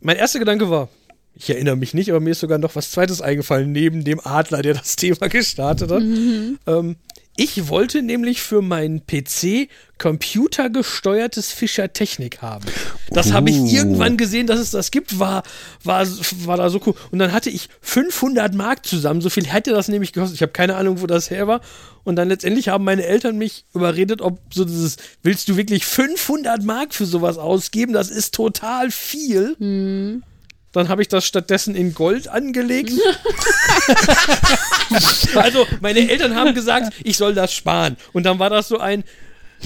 Mein 0.00 0.16
erster 0.16 0.40
Gedanke 0.40 0.70
war, 0.70 0.88
ich 1.34 1.48
erinnere 1.50 1.76
mich 1.76 1.94
nicht, 1.94 2.10
aber 2.10 2.20
mir 2.20 2.30
ist 2.30 2.40
sogar 2.40 2.58
noch 2.58 2.74
was 2.74 2.90
Zweites 2.90 3.22
eingefallen, 3.22 3.70
neben 3.70 4.02
dem 4.04 4.20
Adler, 4.22 4.60
der 4.60 4.74
das 4.74 4.96
Thema 4.96 5.28
gestartet 5.28 5.90
hat. 5.90 6.02
Mhm. 6.02 6.58
Ähm, 6.66 6.96
ich 7.38 7.68
wollte 7.68 8.02
nämlich 8.02 8.42
für 8.42 8.62
meinen 8.62 9.06
PC 9.06 9.68
computergesteuertes 9.96 11.52
Fischer 11.52 11.92
Technik 11.92 12.42
haben. 12.42 12.64
Das 13.10 13.32
habe 13.32 13.50
ich 13.50 13.56
Uh. 13.56 13.68
irgendwann 13.68 14.16
gesehen, 14.16 14.48
dass 14.48 14.58
es 14.58 14.72
das 14.72 14.90
gibt, 14.90 15.20
war, 15.20 15.44
war, 15.84 16.04
war 16.44 16.56
da 16.56 16.68
so 16.68 16.80
cool. 16.84 16.94
Und 17.12 17.20
dann 17.20 17.32
hatte 17.32 17.48
ich 17.48 17.68
500 17.80 18.54
Mark 18.54 18.84
zusammen, 18.84 19.20
so 19.20 19.30
viel 19.30 19.46
hätte 19.46 19.70
das 19.70 19.86
nämlich 19.86 20.12
gekostet. 20.12 20.34
Ich 20.34 20.42
habe 20.42 20.50
keine 20.50 20.74
Ahnung, 20.74 21.00
wo 21.00 21.06
das 21.06 21.30
her 21.30 21.46
war. 21.46 21.60
Und 22.02 22.16
dann 22.16 22.28
letztendlich 22.28 22.70
haben 22.70 22.82
meine 22.82 23.04
Eltern 23.04 23.38
mich 23.38 23.66
überredet, 23.72 24.20
ob 24.20 24.40
so 24.52 24.64
dieses, 24.64 24.96
willst 25.22 25.48
du 25.48 25.56
wirklich 25.56 25.84
500 25.86 26.64
Mark 26.64 26.92
für 26.92 27.06
sowas 27.06 27.38
ausgeben? 27.38 27.92
Das 27.92 28.10
ist 28.10 28.34
total 28.34 28.90
viel. 28.90 29.54
Mhm. 29.60 30.24
Dann 30.72 30.88
habe 30.88 31.02
ich 31.02 31.08
das 31.08 31.24
stattdessen 31.24 31.76
in 31.76 31.94
Gold 31.94 32.26
angelegt. 32.26 32.92
also, 35.34 35.66
meine 35.80 36.08
Eltern 36.08 36.34
haben 36.34 36.54
gesagt, 36.54 36.92
ich 37.04 37.16
soll 37.16 37.34
das 37.34 37.52
sparen. 37.52 37.96
Und 38.12 38.24
dann 38.24 38.38
war 38.38 38.50
das 38.50 38.68
so 38.68 38.78
ein. 38.78 39.04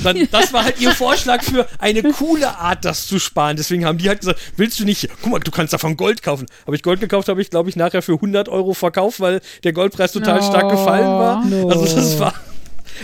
Dann, 0.03 0.27
das 0.31 0.55
war 0.55 0.65
halt 0.65 0.81
ihr 0.81 0.93
Vorschlag 0.93 1.43
für 1.43 1.69
eine 1.79 2.03
coole 2.03 2.57
Art, 2.57 2.83
das 2.85 3.07
zu 3.07 3.19
sparen. 3.19 3.59
Deswegen 3.59 3.85
haben 3.85 3.99
die 3.99 4.09
halt 4.09 4.21
gesagt, 4.21 4.41
willst 4.57 4.81
du 4.81 4.85
nicht, 4.87 5.07
guck 5.21 5.33
mal, 5.33 5.39
du 5.39 5.51
kannst 5.51 5.75
davon 5.75 5.99
Gold 5.99 6.23
kaufen. 6.23 6.47
Habe 6.67 6.75
ich 6.77 6.83
Gold 6.83 7.01
gekauft, 7.01 7.29
habe 7.29 7.43
ich, 7.43 7.51
glaube 7.51 7.69
ich, 7.69 7.77
nachher 7.77 8.01
für 8.01 8.15
100 8.15 8.49
Euro 8.49 8.73
verkauft, 8.73 9.21
weil 9.21 9.43
der 9.65 9.75
Goldpreis 9.75 10.13
total 10.13 10.41
No. 10.41 10.47
stark 10.47 10.71
gefallen 10.71 11.05
war. 11.05 11.45
No. 11.45 11.69
Also 11.69 11.95
das 11.95 12.19
war, 12.19 12.35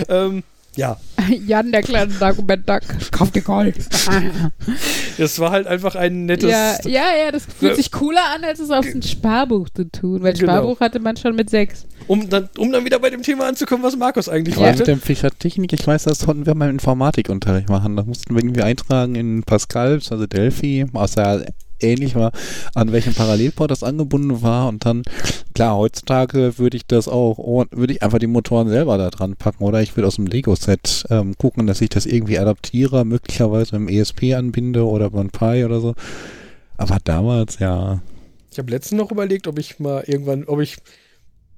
ähm, 0.08 0.44
ja, 0.78 0.96
Jan, 1.46 1.72
der 1.72 1.82
kleine 1.82 2.12
Duck. 2.14 2.82
Kauf 3.10 3.32
dir 3.32 3.42
Gold. 3.42 3.74
das 5.18 5.38
war 5.40 5.50
halt 5.50 5.66
einfach 5.66 5.94
ein 5.96 6.26
nettes, 6.26 6.48
ja, 6.50 6.76
ja, 6.84 7.24
ja, 7.24 7.32
das 7.32 7.44
fühlt 7.46 7.72
Ja. 7.72 7.76
sich 7.76 7.90
cooler 7.90 8.22
an, 8.34 8.44
als 8.44 8.60
es 8.60 8.70
auf 8.70 8.86
ein 8.86 9.02
Sparbuch 9.02 9.68
zu 9.70 9.90
tun. 9.90 10.22
Weil 10.22 10.34
Genau. 10.34 10.52
Sparbuch 10.52 10.80
hatte 10.80 11.00
man 11.00 11.16
schon 11.16 11.34
mit 11.34 11.50
sechs. 11.50 11.86
um 12.06 12.28
dann, 12.30 12.48
um 12.58 12.70
dann 12.70 12.84
wieder 12.84 12.98
bei 13.00 13.10
dem 13.10 13.22
Thema 13.22 13.48
anzukommen, 13.48 13.82
was 13.82 13.96
Markus 13.96 14.28
eigentlich 14.28 14.56
Aber 14.56 14.66
wollte. 14.66 14.78
mit 14.78 14.86
dem 14.88 15.00
Fischer 15.00 15.30
Technik, 15.36 15.72
ich 15.72 15.84
weiß, 15.86 16.04
das 16.04 16.24
konnten 16.24 16.46
wir 16.46 16.54
mal 16.54 16.66
im 16.68 16.76
Informatikunterricht 16.76 17.68
machen. 17.68 17.96
Da 17.96 18.04
mussten 18.04 18.34
wir 18.34 18.42
irgendwie 18.42 18.62
eintragen 18.62 19.16
in 19.16 19.42
Pascal, 19.42 19.94
also 19.94 20.26
Delphi, 20.26 20.86
was 20.92 21.16
ja 21.16 21.40
ähnlich 21.80 22.14
war, 22.14 22.32
an 22.74 22.92
welchem 22.92 23.14
Parallelport 23.14 23.70
das 23.70 23.82
angebunden 23.82 24.42
war. 24.42 24.68
Und 24.68 24.84
dann, 24.84 25.02
klar, 25.54 25.76
heutzutage 25.76 26.58
würde 26.58 26.76
ich 26.76 26.86
das 26.86 27.08
auch, 27.08 27.38
oh, 27.38 27.64
würde 27.70 27.92
ich 27.92 28.02
einfach 28.02 28.18
die 28.18 28.26
Motoren 28.26 28.68
selber 28.68 28.98
da 28.98 29.10
dran 29.10 29.36
packen 29.36 29.64
oder 29.64 29.82
ich 29.82 29.96
würde 29.96 30.06
aus 30.06 30.16
dem 30.16 30.26
Lego-Set 30.26 31.06
ähm, 31.10 31.36
gucken, 31.38 31.66
dass 31.66 31.80
ich 31.80 31.90
das 31.90 32.06
irgendwie 32.06 32.38
adaptiere, 32.38 33.04
möglicherweise 33.04 33.76
im 33.76 33.88
ESP 33.88 34.34
anbinde 34.34 34.86
oder 34.86 35.12
ein 35.14 35.30
Pi 35.30 35.64
oder 35.64 35.80
so. 35.80 35.94
Aber 36.76 36.98
damals, 37.02 37.58
ja. 37.58 38.00
Ich 38.50 38.58
habe 38.58 38.70
letztens 38.70 38.98
noch 38.98 39.10
überlegt, 39.10 39.46
ob 39.46 39.58
ich 39.58 39.78
mal 39.78 40.04
irgendwann, 40.06 40.44
ob 40.44 40.60
ich. 40.60 40.78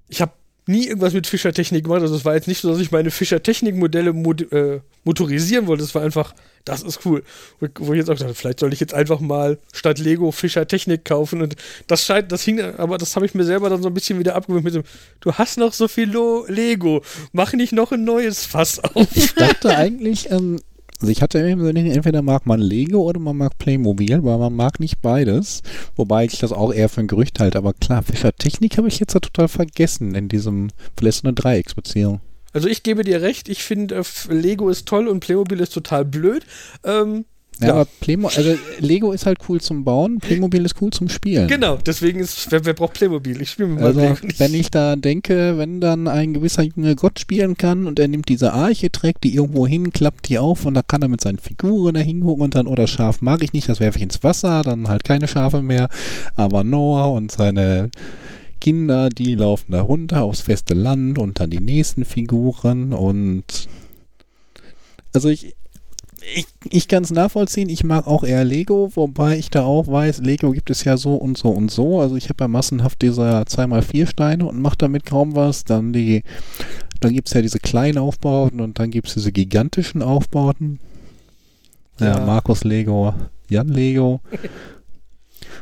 Ich 0.08 0.20
habe 0.20 0.32
nie 0.66 0.86
irgendwas 0.86 1.12
mit 1.12 1.26
Fischertechnik 1.26 1.84
gemacht. 1.84 2.02
Also 2.02 2.16
es 2.16 2.24
war 2.24 2.34
jetzt 2.34 2.48
nicht 2.48 2.60
so, 2.60 2.70
dass 2.70 2.80
ich 2.80 2.90
meine 2.90 3.10
Fischertechnik-Modelle 3.10 4.12
mod 4.12 4.50
äh, 4.52 4.80
motorisieren 5.04 5.66
wollte. 5.66 5.84
Es 5.84 5.94
war 5.94 6.02
einfach, 6.02 6.34
das 6.64 6.82
ist 6.82 7.04
cool. 7.04 7.22
Wo, 7.58 7.92
ich 7.92 7.98
jetzt 7.98 8.10
auch 8.10 8.16
dachte, 8.16 8.34
vielleicht 8.34 8.60
soll 8.60 8.72
ich 8.72 8.80
jetzt 8.80 8.94
einfach 8.94 9.20
mal 9.20 9.58
statt 9.72 9.98
Lego 9.98 10.30
Fischertechnik 10.30 11.04
kaufen. 11.04 11.42
Und 11.42 11.56
das 11.86 12.04
scheint, 12.04 12.32
das 12.32 12.42
hing, 12.42 12.60
aber 12.60 12.98
das 12.98 13.16
habe 13.16 13.26
ich 13.26 13.34
mir 13.34 13.44
selber 13.44 13.70
dann 13.70 13.82
so 13.82 13.88
ein 13.88 13.94
bisschen 13.94 14.18
wieder 14.18 14.34
abgewöhnt 14.34 14.64
mit 14.64 14.74
dem, 14.74 14.84
du 15.20 15.32
hast 15.32 15.58
noch 15.58 15.72
so 15.72 15.88
viel 15.88 16.10
Lo 16.10 16.44
Lego, 16.48 17.02
mach 17.32 17.52
nicht 17.52 17.72
noch 17.72 17.92
ein 17.92 18.04
neues 18.04 18.44
Fass 18.44 18.78
auf. 18.78 19.08
Ich 19.14 19.34
dachte 19.34 19.76
eigentlich, 19.76 20.30
ähm, 20.30 20.58
also 21.00 21.12
ich 21.12 21.22
hatte 21.22 21.38
immer 21.38 21.64
so 21.64 21.70
entweder 21.70 22.20
mag 22.20 22.44
man 22.44 22.60
Lego 22.60 23.00
oder 23.00 23.18
man 23.18 23.38
mag 23.38 23.56
Playmobil, 23.56 24.22
weil 24.22 24.38
man 24.38 24.54
mag 24.54 24.80
nicht 24.80 25.00
beides. 25.00 25.62
Wobei 25.96 26.26
ich 26.26 26.38
das 26.38 26.52
auch 26.52 26.74
eher 26.74 26.90
für 26.90 27.00
ein 27.00 27.06
Gerücht 27.06 27.40
halte. 27.40 27.56
Aber 27.56 27.72
klar, 27.72 28.02
Fischer 28.02 28.34
Technik 28.34 28.76
habe 28.76 28.88
ich 28.88 29.00
jetzt 29.00 29.14
ja 29.14 29.20
total 29.20 29.48
vergessen 29.48 30.14
in 30.14 30.28
diesem, 30.28 30.68
eine 31.00 31.32
Dreiecksbeziehung. 31.32 32.20
Also 32.52 32.68
ich 32.68 32.82
gebe 32.82 33.04
dir 33.04 33.22
recht, 33.22 33.48
ich 33.48 33.62
finde, 33.62 33.96
äh, 33.96 34.32
Lego 34.32 34.68
ist 34.70 34.86
toll 34.86 35.06
und 35.08 35.20
Playmobil 35.20 35.60
ist 35.60 35.72
total 35.74 36.04
blöd. 36.04 36.44
Ähm, 36.84 37.24
Ja, 37.60 37.66
Ja. 37.68 37.72
aber 37.74 37.86
Playmo 38.00 38.28
also 38.28 38.56
Lego 38.78 39.12
ist 39.12 39.26
halt 39.26 39.36
cool 39.48 39.60
zum 39.60 39.84
Bauen, 39.84 40.16
Playmobil 40.18 40.64
ist 40.64 40.76
cool 40.80 40.90
zum 40.92 41.10
Spielen. 41.10 41.46
Genau, 41.46 41.76
deswegen 41.76 42.18
ist, 42.20 42.50
wer, 42.50 42.64
wer 42.64 42.72
braucht 42.72 42.94
Playmobil? 42.94 43.38
Ich 43.42 43.50
spiele 43.50 43.68
mit 43.68 43.84
Also, 43.84 44.00
Lego 44.00 44.16
nicht. 44.26 44.40
wenn 44.40 44.54
ich 44.54 44.70
da 44.70 44.96
denke, 44.96 45.58
wenn 45.58 45.78
dann 45.78 46.08
ein 46.08 46.32
gewisser 46.32 46.62
Junge 46.62 46.96
Gott 46.96 47.20
spielen 47.20 47.58
kann 47.58 47.86
und 47.86 47.98
er 47.98 48.08
nimmt 48.08 48.30
diese 48.30 48.54
Arche, 48.54 48.90
trägt 48.90 49.24
die 49.24 49.34
irgendwo 49.34 49.66
hin, 49.66 49.92
klappt 49.92 50.28
die 50.30 50.38
auf 50.38 50.64
und 50.64 50.72
da 50.72 50.80
kann 50.82 51.02
er 51.02 51.08
mit 51.08 51.20
seinen 51.20 51.38
Figuren 51.38 51.94
da 51.94 52.00
hingucken 52.00 52.42
und 52.42 52.54
dann, 52.54 52.66
oder 52.66 52.86
Schaf 52.86 53.20
mag 53.20 53.42
ich 53.44 53.52
nicht, 53.52 53.68
das 53.68 53.78
werfe 53.78 53.98
ich 53.98 54.04
ins 54.04 54.24
Wasser, 54.24 54.62
dann 54.62 54.88
halt 54.88 55.04
keine 55.04 55.28
Schafe 55.28 55.60
mehr. 55.60 55.90
Aber 56.36 56.64
Noah 56.64 57.12
und 57.12 57.30
seine 57.30 57.90
Kinder, 58.60 59.08
die 59.08 59.34
laufen 59.34 59.72
da 59.72 59.82
runter 59.82 60.22
aufs 60.22 60.42
feste 60.42 60.74
Land 60.74 61.18
und 61.18 61.40
dann 61.40 61.50
die 61.50 61.60
nächsten 61.60 62.04
Figuren 62.04 62.92
und 62.92 63.68
also 65.12 65.28
ich, 65.28 65.54
ich, 66.34 66.46
ich 66.70 66.88
kann 66.88 67.02
es 67.02 67.10
nachvollziehen, 67.10 67.68
ich 67.68 67.82
mag 67.82 68.06
auch 68.06 68.22
eher 68.22 68.44
Lego, 68.44 68.90
wobei 68.94 69.38
ich 69.38 69.50
da 69.50 69.64
auch 69.64 69.88
weiß, 69.88 70.18
Lego 70.18 70.52
gibt 70.52 70.70
es 70.70 70.84
ja 70.84 70.96
so 70.96 71.14
und 71.16 71.38
so 71.38 71.48
und 71.48 71.70
so. 71.70 72.00
Also 72.00 72.16
ich 72.16 72.28
habe 72.28 72.44
ja 72.44 72.48
massenhaft 72.48 73.02
diese 73.02 73.22
2x4 73.22 74.06
Steine 74.06 74.46
und 74.46 74.60
mache 74.60 74.76
damit 74.78 75.06
kaum 75.06 75.34
was. 75.34 75.64
Dann 75.64 75.92
die, 75.92 76.22
dann 77.00 77.14
gibt 77.14 77.28
es 77.28 77.34
ja 77.34 77.42
diese 77.42 77.58
kleinen 77.58 77.98
Aufbauten 77.98 78.60
und 78.60 78.78
dann 78.78 78.90
gibt 78.90 79.08
es 79.08 79.14
diese 79.14 79.32
gigantischen 79.32 80.02
Aufbauten. 80.02 80.78
Ja, 81.98 82.18
Ja. 82.18 82.26
Markus 82.26 82.64
Lego, 82.64 83.14
Jan 83.48 83.68
Lego. 83.68 84.20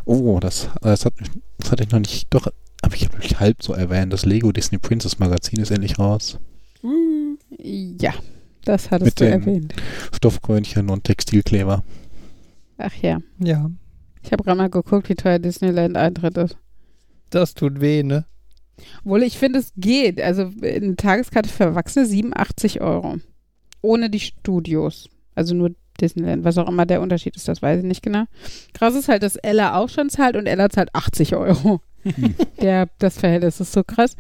Oh, 0.04 0.38
das, 0.40 0.68
das, 0.80 1.04
hat, 1.04 1.12
das 1.58 1.70
hatte 1.70 1.82
ich 1.84 1.90
noch 1.90 1.98
nicht. 1.98 2.28
Doch, 2.30 2.48
Aber 2.82 2.94
ich 2.94 3.04
habe 3.06 3.18
mich 3.18 3.38
halb 3.40 3.62
so 3.62 3.72
erwähnt, 3.72 4.12
das 4.12 4.24
Lego 4.24 4.52
Disney 4.52 4.78
Princess 4.78 5.18
Magazin 5.18 5.60
ist 5.60 5.70
endlich 5.70 5.98
raus. 5.98 6.38
Ja, 7.58 8.14
das 8.64 8.90
hattest 8.90 9.06
Mit 9.06 9.20
du 9.20 9.24
den- 9.24 9.32
erwähnt. 9.40 9.74
Stoffkrönchen 10.14 10.88
und 10.90 11.04
Textilkleber. 11.04 11.82
Ach 12.78 12.94
ja. 13.02 13.18
Ja, 13.38 13.70
Ich 14.22 14.32
habe 14.32 14.44
gerade 14.44 14.58
mal 14.58 14.70
geguckt, 14.70 15.08
wie 15.08 15.14
teuer 15.14 15.38
Disneyland 15.38 15.96
Eintritt 15.96 16.36
ist. 16.38 16.56
das 17.30 17.54
tut 17.54 17.80
weh, 17.80 18.02
ne? 18.02 18.24
Obwohl 19.04 19.24
ich 19.24 19.36
finde, 19.38 19.58
es 19.58 19.72
geht. 19.76 20.20
Also 20.20 20.52
eine 20.62 20.94
Tageskarte 20.96 21.48
für 21.48 21.64
Erwachsene 21.64 22.06
87 22.06 22.80
Euro. 22.80 23.16
Ohne 23.82 24.08
die 24.08 24.20
Studios. 24.20 25.08
Also 25.34 25.54
nur 25.54 25.72
Disneyland. 26.00 26.44
Was 26.44 26.58
auch 26.58 26.68
immer 26.68 26.86
der 26.86 27.00
Unterschied 27.00 27.34
ist, 27.36 27.48
das 27.48 27.60
weiß 27.60 27.80
ich 27.80 27.84
nicht 27.84 28.02
genau. 28.04 28.24
Krass 28.74 28.94
ist 28.94 29.08
halt, 29.08 29.24
dass 29.24 29.34
Ella 29.36 29.76
auch 29.76 29.88
schon 29.88 30.10
zahlt 30.10 30.36
und 30.36 30.46
Ella 30.46 30.70
zahlt 30.70 30.94
80 30.94 31.34
Euro. 31.34 31.80
der, 32.60 32.88
das 32.98 33.18
Verhältnis 33.18 33.60
ist 33.60 33.72
so 33.72 33.82
krass. 33.84 34.16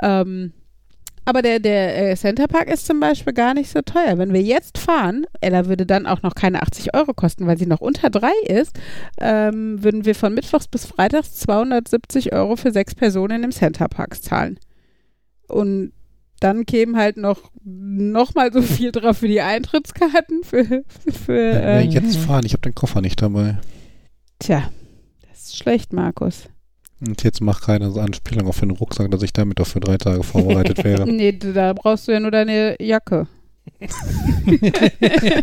Ähm, 0.00 0.52
aber 1.24 1.42
der, 1.42 1.60
der 1.60 2.10
äh, 2.10 2.16
Centerpark 2.16 2.68
ist 2.68 2.86
zum 2.86 2.98
Beispiel 2.98 3.32
gar 3.32 3.54
nicht 3.54 3.70
so 3.70 3.82
teuer. 3.82 4.18
Wenn 4.18 4.32
wir 4.32 4.42
jetzt 4.42 4.78
fahren, 4.78 5.26
Ella 5.40 5.66
würde 5.66 5.86
dann 5.86 6.06
auch 6.06 6.22
noch 6.22 6.34
keine 6.34 6.62
80 6.62 6.94
Euro 6.94 7.12
kosten, 7.14 7.46
weil 7.46 7.58
sie 7.58 7.66
noch 7.66 7.80
unter 7.80 8.10
drei 8.10 8.32
ist, 8.46 8.78
ähm, 9.20 9.82
würden 9.82 10.04
wir 10.04 10.14
von 10.14 10.34
Mittwochs 10.34 10.66
bis 10.66 10.86
Freitags 10.86 11.34
270 11.36 12.32
Euro 12.32 12.56
für 12.56 12.72
sechs 12.72 12.94
Personen 12.94 13.44
im 13.44 13.52
Centerpark 13.52 14.20
zahlen. 14.22 14.58
Und 15.46 15.92
dann 16.40 16.64
kämen 16.64 16.96
halt 16.96 17.18
noch, 17.18 17.50
noch 17.62 18.34
mal 18.34 18.52
so 18.52 18.62
viel 18.62 18.90
drauf 18.90 19.18
für 19.18 19.28
die 19.28 19.42
Eintrittskarten. 19.42 20.42
Für, 20.42 20.64
für, 20.64 20.84
für 21.12 21.28
Wenn 21.28 21.62
wir 21.62 22.00
äh, 22.00 22.02
jetzt 22.02 22.16
fahren, 22.16 22.46
ich 22.46 22.54
habe 22.54 22.62
den 22.62 22.74
Koffer 22.74 23.02
nicht 23.02 23.20
dabei. 23.20 23.58
tja, 24.38 24.70
das 25.28 25.42
ist 25.42 25.58
schlecht, 25.58 25.92
Markus. 25.92 26.48
Und 27.00 27.22
jetzt 27.22 27.40
macht 27.40 27.62
keiner 27.64 27.90
so 27.90 28.00
Anspielung 28.00 28.46
auf 28.46 28.60
den 28.60 28.70
Rucksack, 28.70 29.10
dass 29.10 29.22
ich 29.22 29.32
damit 29.32 29.60
auch 29.60 29.66
für 29.66 29.80
drei 29.80 29.96
Tage 29.96 30.22
vorbereitet 30.22 30.84
wäre. 30.84 31.06
Nee, 31.10 31.32
da 31.32 31.72
brauchst 31.72 32.08
du 32.08 32.12
ja 32.12 32.20
nur 32.20 32.30
deine 32.30 32.76
Jacke. 32.80 33.26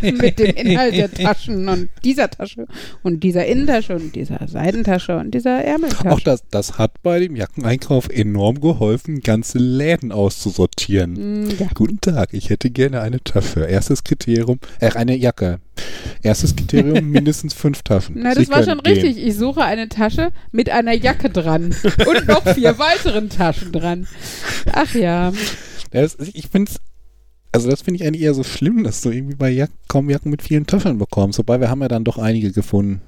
Mit 0.02 0.38
dem 0.38 0.54
Inhalt 0.54 0.94
der 0.94 1.12
Taschen 1.12 1.68
und 1.68 1.88
dieser 2.04 2.30
Tasche 2.30 2.66
und 3.02 3.24
dieser 3.24 3.46
Innentasche 3.46 3.96
und 3.96 4.14
dieser 4.14 4.46
Seitentasche 4.46 5.16
und 5.16 5.32
dieser 5.32 5.64
Ärmeltasche. 5.64 6.12
Auch 6.12 6.20
das, 6.20 6.44
das 6.50 6.78
hat 6.78 7.02
bei 7.02 7.18
dem 7.18 7.34
Jackeneinkauf 7.34 8.08
enorm 8.08 8.60
geholfen, 8.60 9.20
ganze 9.20 9.58
Läden 9.58 10.12
auszusortieren. 10.12 11.46
Mm, 11.46 11.50
ja. 11.58 11.66
Guten 11.74 12.00
Tag, 12.00 12.32
ich 12.32 12.50
hätte 12.50 12.70
gerne 12.70 13.00
eine 13.00 13.22
Tasche. 13.22 13.64
Erstes 13.64 14.04
Kriterium, 14.04 14.60
äh, 14.78 14.92
eine 14.92 15.16
Jacke. 15.16 15.58
Erstes 16.22 16.54
Kriterium, 16.54 17.06
mindestens 17.10 17.54
fünf 17.54 17.82
Taschen. 17.82 18.16
Na, 18.18 18.34
Sie 18.34 18.40
das 18.40 18.50
war 18.50 18.62
können 18.62 18.80
schon 18.84 18.92
richtig. 18.92 19.18
Ich 19.18 19.36
suche 19.36 19.64
eine 19.64 19.88
Tasche 19.88 20.32
mit 20.52 20.70
einer 20.70 20.94
Jacke 20.94 21.28
dran 21.30 21.74
und 22.06 22.28
noch 22.28 22.46
vier 22.54 22.78
weiteren 22.78 23.30
Taschen 23.30 23.72
dran. 23.72 24.06
Ach 24.72 24.94
ja. 24.94 25.32
Das, 25.90 26.16
ich 26.34 26.48
finde 26.48 26.70
also 27.52 27.70
das 27.70 27.82
finde 27.82 28.00
ich 28.00 28.06
eigentlich 28.06 28.22
eher 28.22 28.34
so 28.34 28.44
schlimm, 28.44 28.84
dass 28.84 29.00
du 29.00 29.10
irgendwie 29.10 29.36
bei 29.36 29.50
Jack 29.50 29.70
kaum 29.88 30.10
Jacken 30.10 30.30
mit 30.30 30.42
vielen 30.42 30.66
Taschen 30.66 30.98
bekommst. 30.98 31.38
Wobei 31.38 31.60
wir 31.60 31.70
haben 31.70 31.82
ja 31.82 31.88
dann 31.88 32.04
doch 32.04 32.18
einige 32.18 32.52
gefunden. 32.52 33.00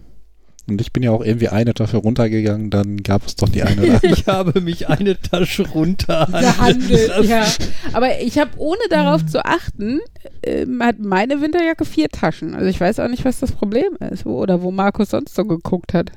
Und 0.69 0.81
ich 0.81 0.93
bin 0.93 1.03
ja 1.03 1.11
auch 1.11 1.25
irgendwie 1.25 1.49
eine 1.49 1.75
Tasche 1.75 1.97
runtergegangen, 1.97 2.71
dann 2.71 2.99
gab 2.99 3.27
es 3.27 3.35
doch 3.35 3.49
die 3.49 3.62
eine 3.62 3.83
oder 3.83 3.95
andere. 4.03 4.12
Ich 4.12 4.27
habe 4.27 4.61
mich 4.61 4.89
eine 4.89 5.21
Tasche 5.21 5.69
runter 5.69 6.27
gehandelt, 6.31 7.12
ja. 7.25 7.45
Aber 7.93 8.21
ich 8.21 8.39
habe, 8.39 8.51
ohne 8.57 8.81
darauf 8.89 9.27
zu 9.27 9.45
achten, 9.45 10.01
ähm, 10.43 10.81
hat 10.83 11.01
meine 11.01 11.41
Winterjacke 11.41 11.85
vier 11.85 12.09
Taschen. 12.09 12.55
Also 12.55 12.67
ich 12.67 12.81
weiß 12.81 13.01
auch 13.01 13.09
nicht, 13.09 13.25
was 13.25 13.41
das 13.41 13.53
Problem 13.53 13.97
ist. 14.12 14.25
Wo, 14.25 14.41
oder 14.41 14.62
wo 14.62 14.71
Markus 14.71 15.11
sonst 15.11 15.35
so 15.35 15.45
geguckt 15.45 15.93
hat. 15.93 16.12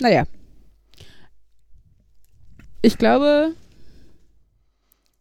Naja. 0.00 0.24
Ich 2.82 2.98
glaube. 2.98 3.52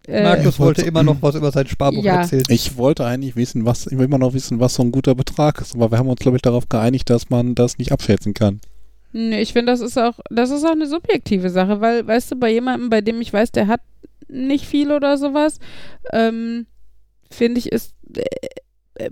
Äh, 0.10 0.23
Markus 0.23 0.60
wollte- 0.60 0.81
immer 0.81 1.03
noch 1.03 1.22
was 1.22 1.36
über 1.36 1.52
sein 1.52 1.68
Sparbuch 1.68 2.03
Ja. 2.03 2.22
erzählen. 2.22 2.44
Ich 2.49 2.77
wollte 2.77 3.06
eigentlich 3.06 3.36
wissen, 3.36 3.65
was, 3.65 3.88
ich 3.88 3.98
will 3.98 4.06
immer 4.06 4.18
noch 4.18 4.34
wissen, 4.34 4.60
was 4.60 4.73
so 4.76 4.84
ein 4.84 4.91
guter 4.91 5.15
Betrag 5.15 5.61
ist. 5.61 5.76
Aber 5.76 5.91
wir 5.91 5.98
haben 5.98 6.07
uns, 6.10 6.19
glaube 6.19 6.38
ich, 6.38 6.41
darauf 6.41 6.68
geeinigt, 6.69 7.10
dass 7.10 7.30
man 7.30 7.56
das 7.56 7.77
nicht 7.77 7.91
abschätzen 7.91 8.34
kann. 8.34 8.60
Nee, 9.11 9.41
ich 9.41 9.53
finde, 9.53 9.72
das 9.72 9.81
ist 9.81 9.98
auch, 9.98 10.19
das 10.30 10.52
ist 10.52 10.64
auch 10.65 10.72
eine 10.72 10.88
subjektive 10.88 11.49
Sache, 11.49 11.81
weil, 11.81 12.06
weißt 12.06 12.31
du, 12.31 12.36
bei 12.36 12.52
jemandem, 12.52 12.90
bei 12.90 13.02
dem 13.02 13.19
ich 13.22 13.34
weiß, 13.34 13.52
der 13.52 13.68
hat 13.68 13.81
nicht 14.27 14.65
viel 14.65 14.91
oder 14.91 15.18
sowas, 15.18 15.57
ähm, 16.14 16.68
finde 17.31 17.57
ich, 17.60 17.72
ist, 17.72 17.94
äh, 18.15 18.23
äh, 19.06 19.10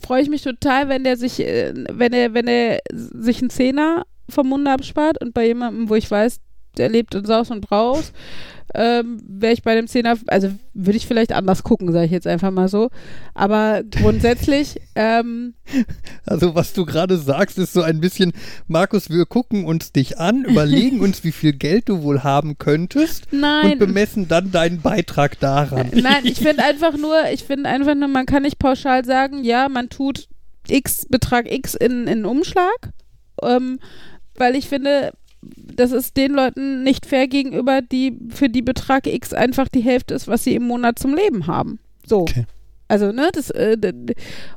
freue 0.00 0.22
ich 0.22 0.28
mich 0.30 0.42
total, 0.42 0.88
wenn 0.88 1.02
der 1.02 1.16
sich, 1.16 1.40
äh, 1.40 1.72
wenn 1.90 2.12
er, 2.12 2.34
wenn 2.34 2.46
er 2.46 2.78
sich 2.92 3.40
einen 3.40 3.50
Zehner 3.50 4.04
vom 4.28 4.48
Munde 4.48 4.70
abspart 4.70 5.20
und 5.20 5.34
bei 5.34 5.46
jemandem, 5.48 5.88
wo 5.88 5.96
ich 5.96 6.08
weiß, 6.08 6.38
der 6.76 6.88
lebt 6.88 7.14
in 7.14 7.24
Saus 7.24 7.50
und 7.50 7.60
Braus, 7.62 8.12
ähm, 8.74 9.20
wäre 9.26 9.52
ich 9.52 9.62
bei 9.62 9.74
dem 9.74 9.86
Zehner, 9.86 10.16
also 10.28 10.50
würde 10.74 10.96
ich 10.96 11.06
vielleicht 11.06 11.32
anders 11.32 11.62
gucken, 11.62 11.92
sage 11.92 12.06
ich 12.06 12.12
jetzt 12.12 12.26
einfach 12.26 12.50
mal 12.50 12.68
so. 12.68 12.90
Aber 13.34 13.82
grundsätzlich, 13.90 14.80
ähm, 14.94 15.54
Also 16.24 16.54
was 16.54 16.72
du 16.72 16.84
gerade 16.84 17.16
sagst, 17.16 17.58
ist 17.58 17.72
so 17.72 17.82
ein 17.82 18.00
bisschen, 18.00 18.32
Markus, 18.68 19.10
wir 19.10 19.26
gucken 19.26 19.64
uns 19.64 19.92
dich 19.92 20.18
an, 20.18 20.44
überlegen 20.48 21.00
uns, 21.00 21.24
wie 21.24 21.32
viel 21.32 21.52
Geld 21.52 21.88
du 21.88 22.02
wohl 22.02 22.22
haben 22.22 22.58
könntest 22.58 23.26
nein. 23.32 23.72
und 23.72 23.78
bemessen 23.78 24.28
dann 24.28 24.52
deinen 24.52 24.80
Beitrag 24.80 25.40
daran. 25.40 25.90
Nein, 25.92 26.24
ich 26.24 26.38
finde 26.38 26.62
einfach 26.64 26.96
nur, 26.96 27.16
ich 27.32 27.44
finde 27.44 27.68
einfach 27.68 27.94
nur, 27.94 28.08
man 28.08 28.26
kann 28.26 28.42
nicht 28.42 28.58
pauschal 28.58 29.04
sagen, 29.04 29.42
ja, 29.42 29.68
man 29.68 29.88
tut 29.88 30.28
X, 30.68 31.06
Betrag 31.08 31.50
X 31.50 31.74
in, 31.74 32.06
in 32.06 32.24
Umschlag, 32.24 32.92
ähm, 33.42 33.80
weil 34.36 34.54
ich 34.54 34.68
finde, 34.68 35.12
das 35.42 35.92
ist 35.92 36.16
den 36.16 36.32
Leuten 36.32 36.82
nicht 36.82 37.06
fair 37.06 37.26
gegenüber, 37.28 37.80
die 37.82 38.18
für 38.28 38.48
die 38.48 38.62
Betrag 38.62 39.06
X 39.06 39.32
einfach 39.32 39.68
die 39.68 39.80
Hälfte 39.80 40.14
ist, 40.14 40.28
was 40.28 40.44
sie 40.44 40.54
im 40.54 40.66
Monat 40.66 40.98
zum 40.98 41.14
Leben 41.14 41.46
haben. 41.46 41.78
So. 42.06 42.20
Okay. 42.20 42.46
Also, 42.88 43.12
ne, 43.12 43.30
das, 43.32 43.50
äh, 43.50 43.76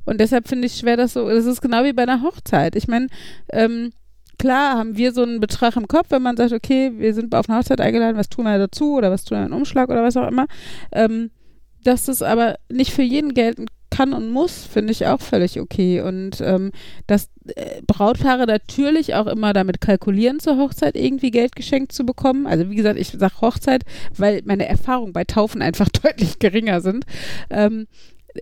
und 0.05 0.19
deshalb 0.19 0.47
finde 0.47 0.65
ich 0.65 0.75
schwer, 0.75 0.97
das 0.97 1.13
so, 1.13 1.29
das 1.29 1.45
ist 1.45 1.61
genau 1.61 1.83
wie 1.83 1.93
bei 1.93 2.03
einer 2.03 2.23
Hochzeit. 2.23 2.75
Ich 2.75 2.87
meine, 2.87 3.07
ähm, 3.51 3.91
klar 4.39 4.77
haben 4.77 4.97
wir 4.97 5.13
so 5.13 5.21
einen 5.21 5.39
Betrag 5.39 5.75
im 5.75 5.87
Kopf, 5.87 6.07
wenn 6.09 6.23
man 6.23 6.35
sagt, 6.35 6.51
okay, 6.51 6.91
wir 6.95 7.13
sind 7.13 7.35
auf 7.35 7.47
eine 7.47 7.59
Hochzeit 7.59 7.79
eingeladen, 7.79 8.17
was 8.17 8.29
tun 8.29 8.45
wir 8.45 8.57
dazu 8.57 8.95
oder 8.95 9.11
was 9.11 9.23
tun 9.23 9.37
wir 9.37 9.41
in 9.41 9.51
einen 9.51 9.53
Umschlag 9.53 9.89
oder 9.89 10.03
was 10.03 10.17
auch 10.17 10.27
immer. 10.27 10.47
Ähm, 10.91 11.29
dass 11.83 12.05
das 12.05 12.21
aber 12.21 12.55
nicht 12.69 12.91
für 12.91 13.03
jeden 13.03 13.33
gelten 13.33 13.67
kann 13.91 14.13
und 14.13 14.29
muss, 14.31 14.65
finde 14.65 14.91
ich 14.91 15.05
auch 15.05 15.21
völlig 15.21 15.59
okay. 15.59 16.01
Und 16.01 16.41
ähm, 16.41 16.71
dass 17.05 17.29
Brautpaare 17.87 18.45
natürlich 18.45 19.15
auch 19.15 19.27
immer 19.27 19.53
damit 19.53 19.81
kalkulieren, 19.81 20.39
zur 20.39 20.57
Hochzeit 20.57 20.95
irgendwie 20.95 21.31
Geld 21.31 21.55
geschenkt 21.55 21.91
zu 21.91 22.05
bekommen. 22.05 22.47
Also 22.47 22.69
wie 22.69 22.75
gesagt, 22.75 22.99
ich 22.99 23.09
sage 23.09 23.41
Hochzeit, 23.41 23.83
weil 24.15 24.41
meine 24.45 24.67
Erfahrungen 24.67 25.13
bei 25.13 25.23
Taufen 25.23 25.61
einfach 25.61 25.89
deutlich 26.03 26.39
geringer 26.39 26.81
sind. 26.81 27.05
Ähm, 27.49 27.87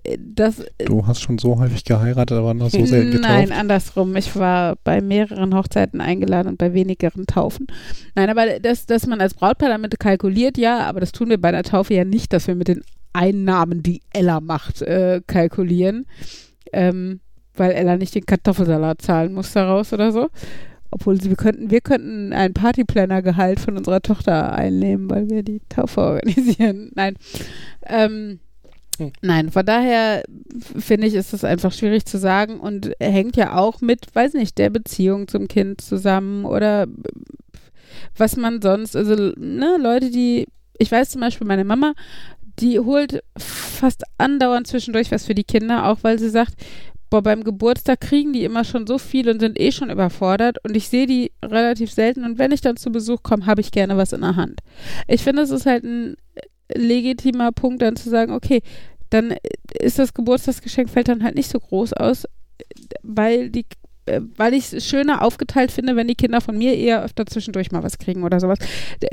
äh, 0.04 0.18
das, 0.20 0.64
Du 0.86 1.08
hast 1.08 1.22
schon 1.22 1.38
so 1.38 1.58
häufig 1.60 1.84
geheiratet, 1.84 2.38
aber 2.38 2.54
noch 2.54 2.70
so 2.70 2.86
selten 2.86 3.12
getauft. 3.12 3.30
Nein, 3.30 3.52
andersrum. 3.52 4.16
Ich 4.16 4.36
war 4.36 4.76
bei 4.84 5.02
mehreren 5.02 5.56
Hochzeiten 5.56 6.00
eingeladen 6.02 6.50
und 6.50 6.58
bei 6.58 6.74
wenigeren 6.74 7.26
Taufen. 7.26 7.68
Nein, 8.16 8.30
aber 8.30 8.60
das, 8.60 8.86
dass 8.86 9.08
man 9.08 9.22
als 9.22 9.34
Brautpaar 9.34 9.70
damit 9.70 10.00
kalkuliert, 10.00 10.58
ja, 10.58 10.82
aber 10.82 11.00
das 11.00 11.12
tun 11.12 11.30
wir 11.30 11.40
bei 11.40 11.50
einer 11.50 11.64
Taufe 11.64 11.94
ja 11.94 12.06
nicht, 12.06 12.34
dass 12.34 12.48
wir 12.48 12.56
mit 12.56 12.68
den 12.68 12.82
Einnahmen, 13.14 13.84
die 13.84 14.02
Ella 14.14 14.40
macht, 14.40 14.82
äh, 14.82 15.22
kalkulieren. 15.26 16.06
Ähm, 16.72 17.20
weil 17.56 17.72
Ella 17.72 17.98
nicht 17.98 18.16
den 18.16 18.26
Kartoffelsalat 18.26 19.02
zahlen 19.02 19.34
muss 19.34 19.54
daraus 19.54 19.94
oder 19.94 20.12
so. 20.12 20.30
Obwohl 20.92 21.22
sie, 21.22 21.30
wir 21.30 21.38
könnten, 21.38 21.72
wir 21.72 21.82
könnten 21.82 22.34
ein 22.34 22.54
Partyplanner-Gehalt 22.54 23.62
von 23.62 23.78
unserer 23.78 24.02
Tochter 24.02 24.54
einnehmen, 24.54 25.10
weil 25.10 25.30
wir 25.30 25.42
die 25.42 25.62
Taufe 25.70 26.02
organisieren. 26.02 26.92
Nein. 26.96 27.16
Ähm, 27.86 28.40
Hm. 29.02 29.12
Nein, 29.22 29.52
von 29.52 29.66
daher 29.66 30.24
finde 30.78 31.08
ich, 31.08 31.16
ist 31.16 31.34
es 31.34 31.44
einfach 31.44 31.72
schwierig 31.72 32.06
zu 32.06 32.18
sagen 32.18 32.60
und 32.60 32.92
hängt 33.00 33.36
ja 33.36 33.58
auch 33.58 33.82
mit, 33.82 34.14
weiß 34.14 34.34
nicht, 34.34 34.58
der 34.58 34.70
Beziehung 34.70 35.28
zum 35.28 35.48
Kind 35.48 35.82
zusammen 35.82 36.46
oder 36.46 36.88
was 38.16 38.38
man 38.38 38.62
sonst, 38.62 38.96
also 38.96 39.16
ne, 39.38 39.78
Leute, 39.80 40.12
die, 40.12 40.48
ich 40.78 40.92
weiß 40.92 41.10
zum 41.12 41.22
Beispiel, 41.22 41.48
meine 41.48 41.66
Mama, 41.66 41.94
die 42.60 42.80
holt 42.80 43.24
fast 43.38 44.04
andauernd 44.18 44.68
zwischendurch 44.68 45.12
was 45.12 45.26
für 45.26 45.36
die 45.36 45.44
Kinder, 45.44 45.88
auch 45.88 46.00
weil 46.04 46.20
sie 46.20 46.30
sagt, 46.30 46.54
boah, 47.12 47.22
beim 47.22 47.44
Geburtstag 47.44 48.02
kriegen 48.02 48.34
die 48.34 48.44
immer 48.44 48.64
schon 48.64 48.88
so 48.88 48.98
viel 48.98 49.30
und 49.30 49.40
sind 49.40 49.60
eh 49.60 49.72
schon 49.72 49.92
überfordert 49.92 50.58
und 50.64 50.76
ich 50.76 50.88
sehe 50.88 51.06
die 51.06 51.32
relativ 51.44 51.92
selten 51.92 52.24
und 52.24 52.40
wenn 52.40 52.52
ich 52.52 52.62
dann 52.62 52.78
zu 52.78 52.92
Besuch 52.92 53.22
komme, 53.22 53.46
habe 53.46 53.62
ich 53.62 53.72
gerne 53.72 53.98
was 53.98 54.14
in 54.14 54.22
der 54.22 54.38
Hand. 54.38 54.62
Ich 55.08 55.22
finde, 55.22 55.44
es 55.44 55.52
ist 55.52 55.68
halt 55.68 55.84
ein 55.84 56.16
legitimer 56.74 57.52
Punkt, 57.52 57.82
dann 57.82 57.98
zu 57.98 58.10
sagen, 58.10 58.32
okay, 58.32 58.62
dann 59.10 59.36
ist 59.78 60.00
das 60.00 60.14
Geburtstagsgeschenk 60.14 60.90
fällt 60.90 61.10
dann 61.10 61.24
halt 61.24 61.36
nicht 61.36 61.52
so 61.52 61.60
groß 61.60 61.94
aus, 61.94 62.26
weil 63.04 63.50
die 63.50 63.66
äh, 64.06 64.22
weil 64.38 64.54
ich 64.54 64.72
es 64.72 64.88
schöner 64.88 65.22
aufgeteilt 65.22 65.72
finde, 65.72 65.98
wenn 65.98 66.08
die 66.08 66.16
Kinder 66.16 66.40
von 66.40 66.58
mir 66.58 66.76
eher 66.78 67.04
öfter 67.04 67.26
zwischendurch 67.26 67.72
mal 67.72 67.84
was 67.84 67.98
kriegen 67.98 68.24
oder 68.24 68.40
sowas. 68.40 68.60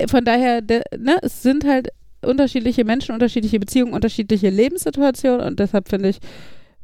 Von 0.09 0.25
daher, 0.25 0.62
ne, 0.62 1.19
es 1.23 1.43
sind 1.43 1.65
halt 1.65 1.89
unterschiedliche 2.23 2.85
Menschen, 2.85 3.12
unterschiedliche 3.12 3.59
Beziehungen, 3.59 3.93
unterschiedliche 3.93 4.51
Lebenssituationen 4.51 5.47
und 5.47 5.59
deshalb 5.59 5.89
finde 5.89 6.11
ich, 6.11 6.19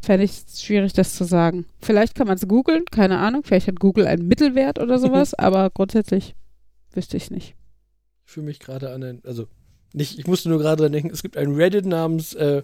fände 0.04 0.24
ich 0.24 0.30
es 0.46 0.62
schwierig, 0.62 0.92
das 0.92 1.14
zu 1.14 1.24
sagen. 1.24 1.66
Vielleicht 1.80 2.14
kann 2.14 2.26
man 2.26 2.36
es 2.36 2.46
googeln, 2.46 2.84
keine 2.90 3.18
Ahnung, 3.18 3.42
vielleicht 3.44 3.66
hat 3.66 3.80
Google 3.80 4.06
einen 4.06 4.26
Mittelwert 4.28 4.78
oder 4.78 4.98
sowas, 4.98 5.34
aber 5.38 5.70
grundsätzlich 5.70 6.34
wüsste 6.92 7.16
ich 7.16 7.30
nicht. 7.30 7.54
Ich 8.26 8.32
fühle 8.32 8.46
mich 8.46 8.60
gerade 8.60 8.92
an 8.92 9.02
ein, 9.02 9.22
also 9.24 9.46
nicht, 9.92 10.18
ich 10.18 10.26
musste 10.26 10.48
nur 10.48 10.58
gerade 10.58 10.82
dran 10.82 10.92
denken, 10.92 11.10
es 11.10 11.22
gibt 11.22 11.36
ein 11.36 11.54
Reddit 11.54 11.86
namens 11.86 12.34
äh, 12.34 12.62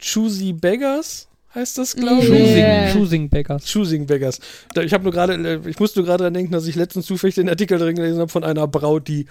Choosy 0.00 0.52
Beggars, 0.52 1.28
heißt 1.54 1.78
das, 1.78 1.94
glaube 1.94 2.24
ich. 2.24 2.30
Yeah. 2.30 2.86
Choosing, 2.86 3.00
Choosing 3.00 3.28
Beggars. 3.30 3.72
Choosing 3.72 4.06
Beggars. 4.06 4.40
Ich 4.82 4.92
habe 4.92 5.04
nur 5.04 5.12
gerade, 5.12 5.34
äh, 5.34 5.68
ich 5.68 5.78
musste 5.78 6.00
nur 6.00 6.06
gerade 6.06 6.24
dran 6.24 6.34
denken, 6.34 6.52
dass 6.52 6.66
ich 6.66 6.74
letztens 6.74 7.06
zufällig 7.06 7.36
den 7.36 7.48
Artikel 7.48 7.78
drin 7.78 7.96
gelesen 7.96 8.20
habe 8.20 8.30
von 8.30 8.44
einer 8.44 8.66
Braut, 8.66 9.06
die 9.08 9.26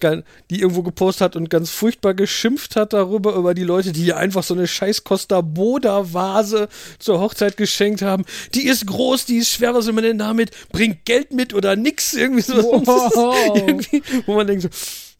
die 0.00 0.60
irgendwo 0.60 0.82
gepostet 0.82 1.22
hat 1.22 1.36
und 1.36 1.50
ganz 1.50 1.70
furchtbar 1.70 2.14
geschimpft 2.14 2.76
hat 2.76 2.92
darüber, 2.92 3.34
über 3.34 3.54
die 3.54 3.64
Leute, 3.64 3.92
die 3.92 4.06
ihr 4.06 4.16
einfach 4.16 4.42
so 4.42 4.54
eine 4.54 4.66
scheiß 4.66 5.04
Costa 5.04 5.40
Boda 5.40 6.12
Vase 6.12 6.68
zur 6.98 7.20
Hochzeit 7.20 7.56
geschenkt 7.56 8.02
haben. 8.02 8.24
Die 8.54 8.66
ist 8.66 8.86
groß, 8.86 9.24
die 9.24 9.38
ist 9.38 9.50
schwer, 9.50 9.74
was 9.74 9.86
will 9.86 9.92
man 9.92 10.04
denn 10.04 10.18
damit? 10.18 10.50
Bringt 10.70 11.04
Geld 11.04 11.32
mit 11.32 11.54
oder 11.54 11.76
nix? 11.76 12.14
Irgendwie 12.14 12.42
so. 12.42 12.56
Wow. 12.56 13.56
irgendwie, 13.66 14.02
wo 14.26 14.34
man 14.36 14.46
denkt 14.46 14.62
so, 14.62 14.68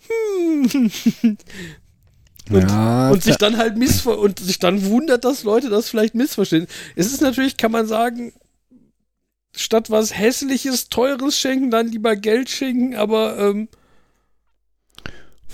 hm. 0.09 0.91
Und, 2.51 2.63
ja, 2.63 3.11
und 3.11 3.23
sich 3.23 3.37
dann 3.37 3.59
halt 3.59 3.77
missver 3.77 4.19
und 4.19 4.39
sich 4.39 4.59
dann 4.59 4.87
wundert, 4.87 5.25
dass 5.25 5.43
Leute 5.43 5.69
das 5.69 5.91
vielleicht 5.91 6.15
missverstehen. 6.15 6.67
Es 6.97 7.13
ist 7.13 7.21
natürlich, 7.21 7.59
kann 7.59 7.73
man 7.73 7.87
sagen, 7.87 8.33
statt 9.55 9.91
was 9.91 10.17
hässliches, 10.17 10.89
teures 10.89 11.39
schenken, 11.39 11.71
dann 11.71 11.89
lieber 11.89 12.17
Geld 12.17 12.49
schenken, 12.49 12.95
aber 12.95 13.39
ähm, 13.39 13.69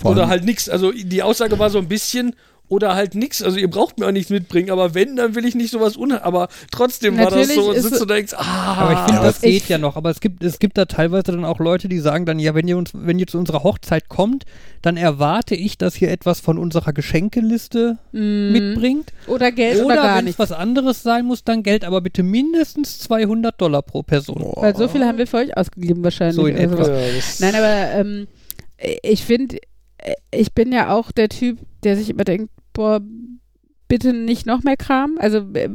oder 0.03 0.29
halt 0.29 0.45
nichts. 0.45 0.69
Also 0.69 0.93
die 0.93 1.23
Aussage 1.23 1.59
war 1.59 1.71
so 1.71 1.79
ein 1.79 1.89
bisschen 1.89 2.35
oder 2.67 2.95
halt 2.95 3.15
nichts. 3.15 3.43
Also 3.43 3.59
ihr 3.59 3.69
braucht 3.69 3.99
mir 3.99 4.07
auch 4.07 4.11
nichts 4.11 4.31
mitbringen, 4.31 4.71
aber 4.71 4.95
wenn, 4.95 5.17
dann 5.17 5.35
will 5.35 5.45
ich 5.45 5.55
nicht 5.55 5.71
sowas 5.71 5.99
un. 5.99 6.13
Aber 6.13 6.49
trotzdem 6.73 7.17
war 7.19 7.25
das 7.27 7.35
Natürlich 7.35 7.55
so 7.57 7.69
und 7.69 7.77
ist 7.77 7.83
sitzt 7.85 8.01
und 8.01 8.11
denkst, 8.11 8.33
ah. 8.35 8.75
Aber 8.79 8.93
ich 8.95 8.99
finde, 9.01 9.21
das 9.23 9.41
geht 9.43 9.69
ja 9.69 9.77
noch. 9.77 9.97
Aber 9.97 10.09
es 10.09 10.19
gibt, 10.19 10.43
es 10.43 10.59
gibt 10.59 10.79
da 10.79 10.87
teilweise 10.87 11.25
dann 11.25 11.45
auch 11.45 11.59
Leute, 11.61 11.89
die 11.91 11.99
sagen 11.99 12.25
dann, 12.25 12.39
ja, 12.39 12.55
wenn 12.55 12.67
ihr 12.67 12.79
uns, 12.79 12.91
wenn 12.95 13.19
ihr 13.19 13.27
zu 13.27 13.37
unserer 13.37 13.63
Hochzeit 13.65 14.09
kommt, 14.09 14.45
dann 14.81 14.97
erwarte 14.97 15.55
ich, 15.55 15.77
dass 15.77 16.01
ihr 16.01 16.11
etwas 16.11 16.41
von 16.41 16.59
unserer 16.59 16.95
Geschenkeliste 16.95 17.99
Mhm. 18.13 18.53
mitbringt. 18.53 19.13
Oder 19.27 19.53
Geld 19.53 19.77
oder, 19.77 19.87
Oder 19.87 19.95
gar 19.97 20.13
wenn 20.15 20.19
es 20.21 20.25
nichts. 20.25 20.39
was 20.39 20.53
anderes 20.53 21.03
sein 21.03 21.27
muss, 21.27 21.45
dann 21.45 21.63
Geld, 21.63 21.85
aber 21.85 22.01
bitte 22.01 22.23
mindestens 22.23 22.99
200 23.01 23.61
Dollar 23.61 23.83
pro 23.83 24.03
Person. 24.03 24.43
Weil 24.57 24.75
so 24.75 24.89
viel 24.89 25.05
haben 25.05 25.19
wir 25.19 25.27
für 25.27 25.37
euch 25.37 25.55
ausgegeben 25.57 26.03
wahrscheinlich. 26.03 26.37
So 26.37 26.47
in 26.47 26.71
sowas. 26.71 26.89
etwa. 26.89 26.99
Ja, 26.99 27.53
Nein, 27.53 27.55
aber 27.57 28.01
ähm, 28.01 28.27
ich 29.03 29.23
finde, 29.23 29.59
ich 30.31 30.53
bin 30.53 30.73
ja 30.73 30.91
auch 30.91 31.13
der 31.13 31.29
Typ, 31.29 31.59
der 31.83 31.97
sich 31.97 32.11
immer 32.11 32.25
denkt, 32.25 32.51
boah, 32.73 33.01
bitte 33.89 34.13
nicht 34.13 34.47
noch 34.47 34.63
mehr 34.63 34.77
Kram. 34.77 35.17
Also 35.19 35.39
äh, 35.55 35.71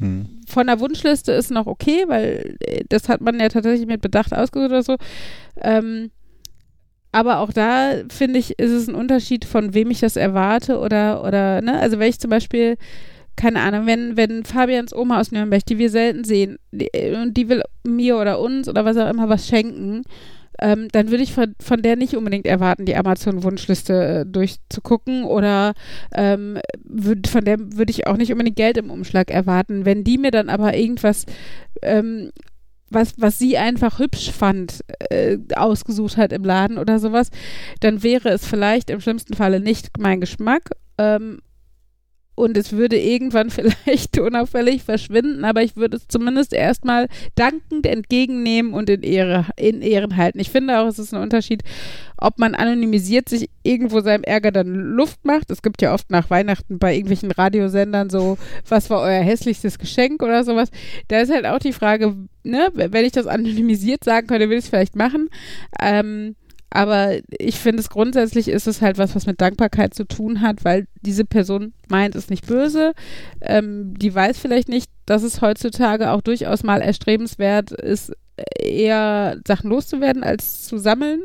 Hm. 0.00 0.40
von 0.48 0.66
der 0.66 0.80
Wunschliste 0.80 1.32
ist 1.32 1.50
noch 1.50 1.66
okay, 1.66 2.04
weil 2.08 2.56
äh, 2.60 2.84
das 2.88 3.08
hat 3.08 3.20
man 3.20 3.38
ja 3.38 3.48
tatsächlich 3.48 3.86
mit 3.86 4.00
Bedacht 4.00 4.34
ausgesucht 4.34 4.70
oder 4.70 4.82
so. 4.82 4.96
Ähm, 5.60 6.10
aber 7.12 7.40
auch 7.40 7.52
da 7.52 7.92
finde 8.08 8.38
ich, 8.38 8.58
ist 8.58 8.70
es 8.70 8.88
ein 8.88 8.94
Unterschied, 8.94 9.44
von 9.44 9.74
wem 9.74 9.90
ich 9.90 10.00
das 10.00 10.16
erwarte 10.16 10.78
oder, 10.78 11.22
oder, 11.24 11.60
ne, 11.60 11.78
also 11.78 11.98
wenn 11.98 12.08
ich 12.08 12.18
zum 12.18 12.30
Beispiel, 12.30 12.76
keine 13.36 13.60
Ahnung, 13.60 13.86
wenn, 13.86 14.16
wenn 14.16 14.44
Fabians 14.44 14.94
Oma 14.94 15.20
aus 15.20 15.32
Nürnberg, 15.32 15.64
die 15.66 15.78
wir 15.78 15.90
selten 15.90 16.24
sehen, 16.24 16.56
die, 16.72 16.88
und 17.14 17.36
die 17.36 17.48
will 17.48 17.62
mir 17.84 18.16
oder 18.16 18.40
uns 18.40 18.68
oder 18.68 18.84
was 18.84 18.96
auch 18.96 19.10
immer 19.10 19.28
was 19.28 19.46
schenken, 19.46 20.02
ähm, 20.58 20.88
dann 20.92 21.10
würde 21.10 21.22
ich 21.22 21.32
von, 21.32 21.54
von 21.60 21.82
der 21.82 21.96
nicht 21.96 22.16
unbedingt 22.16 22.46
erwarten, 22.46 22.84
die 22.84 22.96
Amazon-Wunschliste 22.96 24.04
äh, 24.04 24.26
durchzugucken 24.26 25.24
oder 25.24 25.74
ähm, 26.14 26.58
würd, 26.84 27.28
von 27.28 27.44
der 27.44 27.58
würde 27.58 27.90
ich 27.90 28.06
auch 28.06 28.16
nicht 28.16 28.32
unbedingt 28.32 28.56
Geld 28.56 28.76
im 28.76 28.90
Umschlag 28.90 29.30
erwarten. 29.30 29.84
Wenn 29.84 30.04
die 30.04 30.18
mir 30.18 30.30
dann 30.30 30.48
aber 30.48 30.76
irgendwas, 30.76 31.26
ähm, 31.82 32.30
was, 32.90 33.14
was 33.18 33.38
sie 33.38 33.56
einfach 33.56 33.98
hübsch 33.98 34.32
fand, 34.32 34.84
äh, 35.10 35.38
ausgesucht 35.54 36.16
hat 36.16 36.32
im 36.32 36.44
Laden 36.44 36.78
oder 36.78 36.98
sowas, 36.98 37.30
dann 37.80 38.02
wäre 38.02 38.30
es 38.30 38.46
vielleicht 38.46 38.90
im 38.90 39.00
schlimmsten 39.00 39.34
Falle 39.34 39.60
nicht 39.60 39.90
mein 39.98 40.20
Geschmack. 40.20 40.70
Ähm, 40.98 41.38
und 42.40 42.56
es 42.56 42.72
würde 42.72 42.98
irgendwann 42.98 43.50
vielleicht 43.50 44.18
unauffällig 44.18 44.82
verschwinden, 44.82 45.44
aber 45.44 45.62
ich 45.62 45.76
würde 45.76 45.98
es 45.98 46.08
zumindest 46.08 46.52
erstmal 46.52 47.08
dankend 47.34 47.86
entgegennehmen 47.86 48.72
und 48.72 48.88
in, 48.88 49.02
Ehre, 49.02 49.46
in 49.56 49.82
Ehren 49.82 50.16
halten. 50.16 50.40
Ich 50.40 50.50
finde 50.50 50.80
auch, 50.80 50.86
es 50.86 50.98
ist 50.98 51.12
ein 51.12 51.22
Unterschied, 51.22 51.62
ob 52.16 52.38
man 52.38 52.54
anonymisiert 52.54 53.28
sich 53.28 53.48
irgendwo 53.62 54.00
seinem 54.00 54.24
Ärger 54.24 54.52
dann 54.52 54.74
Luft 54.74 55.24
macht. 55.24 55.50
Es 55.50 55.62
gibt 55.62 55.82
ja 55.82 55.94
oft 55.94 56.10
nach 56.10 56.30
Weihnachten 56.30 56.78
bei 56.78 56.94
irgendwelchen 56.94 57.30
Radiosendern 57.30 58.10
so, 58.10 58.38
was 58.68 58.90
war 58.90 59.00
euer 59.00 59.22
hässlichstes 59.22 59.78
Geschenk 59.78 60.22
oder 60.22 60.44
sowas. 60.44 60.70
Da 61.08 61.20
ist 61.20 61.32
halt 61.32 61.46
auch 61.46 61.58
die 61.58 61.72
Frage, 61.72 62.14
ne, 62.42 62.68
wenn 62.74 63.04
ich 63.04 63.12
das 63.12 63.26
anonymisiert 63.26 64.04
sagen 64.04 64.26
könnte, 64.26 64.46
würde 64.46 64.58
ich 64.58 64.64
es 64.64 64.70
vielleicht 64.70 64.96
machen. 64.96 65.28
Ähm, 65.80 66.36
aber 66.70 67.18
ich 67.38 67.58
finde 67.58 67.80
es 67.80 67.90
grundsätzlich 67.90 68.48
ist 68.48 68.66
es 68.66 68.80
halt 68.80 68.96
was, 68.98 69.14
was 69.16 69.26
mit 69.26 69.40
Dankbarkeit 69.40 69.92
zu 69.94 70.04
tun 70.04 70.40
hat, 70.40 70.64
weil 70.64 70.86
diese 71.02 71.24
Person 71.24 71.72
meint 71.88 72.14
es 72.14 72.30
nicht 72.30 72.46
böse. 72.46 72.92
Ähm, 73.40 73.94
die 73.98 74.14
weiß 74.14 74.38
vielleicht 74.38 74.68
nicht, 74.68 74.88
dass 75.06 75.22
es 75.24 75.40
heutzutage 75.40 76.10
auch 76.12 76.20
durchaus 76.20 76.62
mal 76.62 76.80
erstrebenswert 76.80 77.72
ist, 77.72 78.12
eher 78.58 79.40
Sachen 79.46 79.70
loszuwerden, 79.70 80.22
als 80.22 80.64
zu 80.66 80.78
sammeln. 80.78 81.22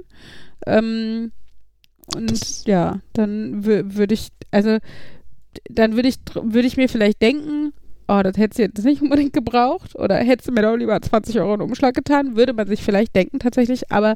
Ähm, 0.65 1.31
und 2.15 2.31
Das- 2.31 2.65
ja, 2.65 2.99
dann 3.13 3.63
wür- 3.63 3.95
würde 3.95 4.13
ich, 4.13 4.29
also 4.51 4.77
dann 5.69 5.95
würde 5.95 6.09
ich, 6.09 6.15
würde 6.33 6.67
ich 6.67 6.77
mir 6.77 6.89
vielleicht 6.89 7.21
denken, 7.21 7.71
oh, 8.07 8.21
das 8.23 8.37
hättest 8.37 8.59
du 8.59 8.63
jetzt 8.63 8.83
nicht 8.85 9.01
unbedingt 9.01 9.33
gebraucht 9.33 9.95
oder 9.95 10.15
hättest 10.17 10.47
du 10.49 10.51
mir 10.51 10.61
doch 10.61 10.75
lieber 10.75 11.01
20 11.01 11.39
Euro 11.39 11.55
in 11.55 11.61
Umschlag 11.61 11.95
getan, 11.95 12.35
würde 12.35 12.53
man 12.53 12.67
sich 12.67 12.83
vielleicht 12.83 13.15
denken 13.15 13.39
tatsächlich, 13.39 13.91
aber 13.91 14.15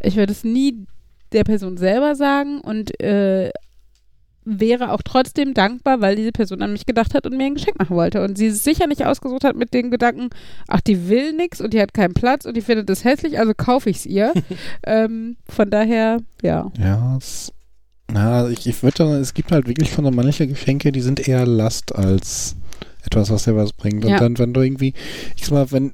ich 0.00 0.16
würde 0.16 0.32
es 0.32 0.44
nie 0.44 0.86
der 1.32 1.44
Person 1.44 1.76
selber 1.76 2.14
sagen 2.14 2.60
und 2.60 3.00
äh, 3.00 3.50
wäre 4.44 4.92
auch 4.92 5.02
trotzdem 5.02 5.54
dankbar, 5.54 6.00
weil 6.00 6.14
diese 6.14 6.30
Person 6.30 6.62
an 6.62 6.72
mich 6.72 6.86
gedacht 6.86 7.14
hat 7.14 7.26
und 7.26 7.36
mir 7.36 7.46
ein 7.46 7.54
Geschenk 7.54 7.78
machen 7.78 7.96
wollte. 7.96 8.22
Und 8.22 8.38
sie 8.38 8.46
es 8.46 8.62
sicher 8.62 8.86
nicht 8.86 9.04
ausgesucht 9.04 9.42
hat 9.42 9.56
mit 9.56 9.74
den 9.74 9.90
Gedanken, 9.90 10.30
ach, 10.68 10.80
die 10.80 11.08
will 11.08 11.32
nix 11.32 11.60
und 11.60 11.74
die 11.74 11.80
hat 11.80 11.92
keinen 11.92 12.14
Platz 12.14 12.44
und 12.44 12.56
die 12.56 12.60
findet 12.62 12.88
es 12.88 13.02
hässlich, 13.04 13.40
also 13.40 13.52
kaufe 13.56 13.90
ich 13.90 13.96
es 13.98 14.06
ihr. 14.06 14.32
ähm, 14.86 15.36
von 15.48 15.68
daher, 15.68 16.18
ja. 16.42 16.70
Ja, 16.78 17.16
es, 17.16 17.52
na, 18.10 18.48
ich, 18.48 18.68
ich 18.68 18.82
würde 18.84 18.96
sagen, 18.96 19.12
es 19.14 19.34
gibt 19.34 19.50
halt 19.50 19.66
wirklich 19.66 19.90
so 19.90 20.00
manche 20.02 20.46
Geschenke, 20.46 20.92
die 20.92 21.00
sind 21.00 21.26
eher 21.26 21.44
Last 21.44 21.94
als 21.94 22.54
etwas, 23.04 23.30
was 23.30 23.44
dir 23.44 23.56
was 23.56 23.72
bringt. 23.72 24.04
Und 24.04 24.12
Ja. 24.12 24.18
dann, 24.20 24.38
wenn 24.38 24.54
du 24.54 24.60
irgendwie, 24.60 24.94
ich 25.34 25.44
sag 25.44 25.52
mal, 25.52 25.72
wenn, 25.72 25.92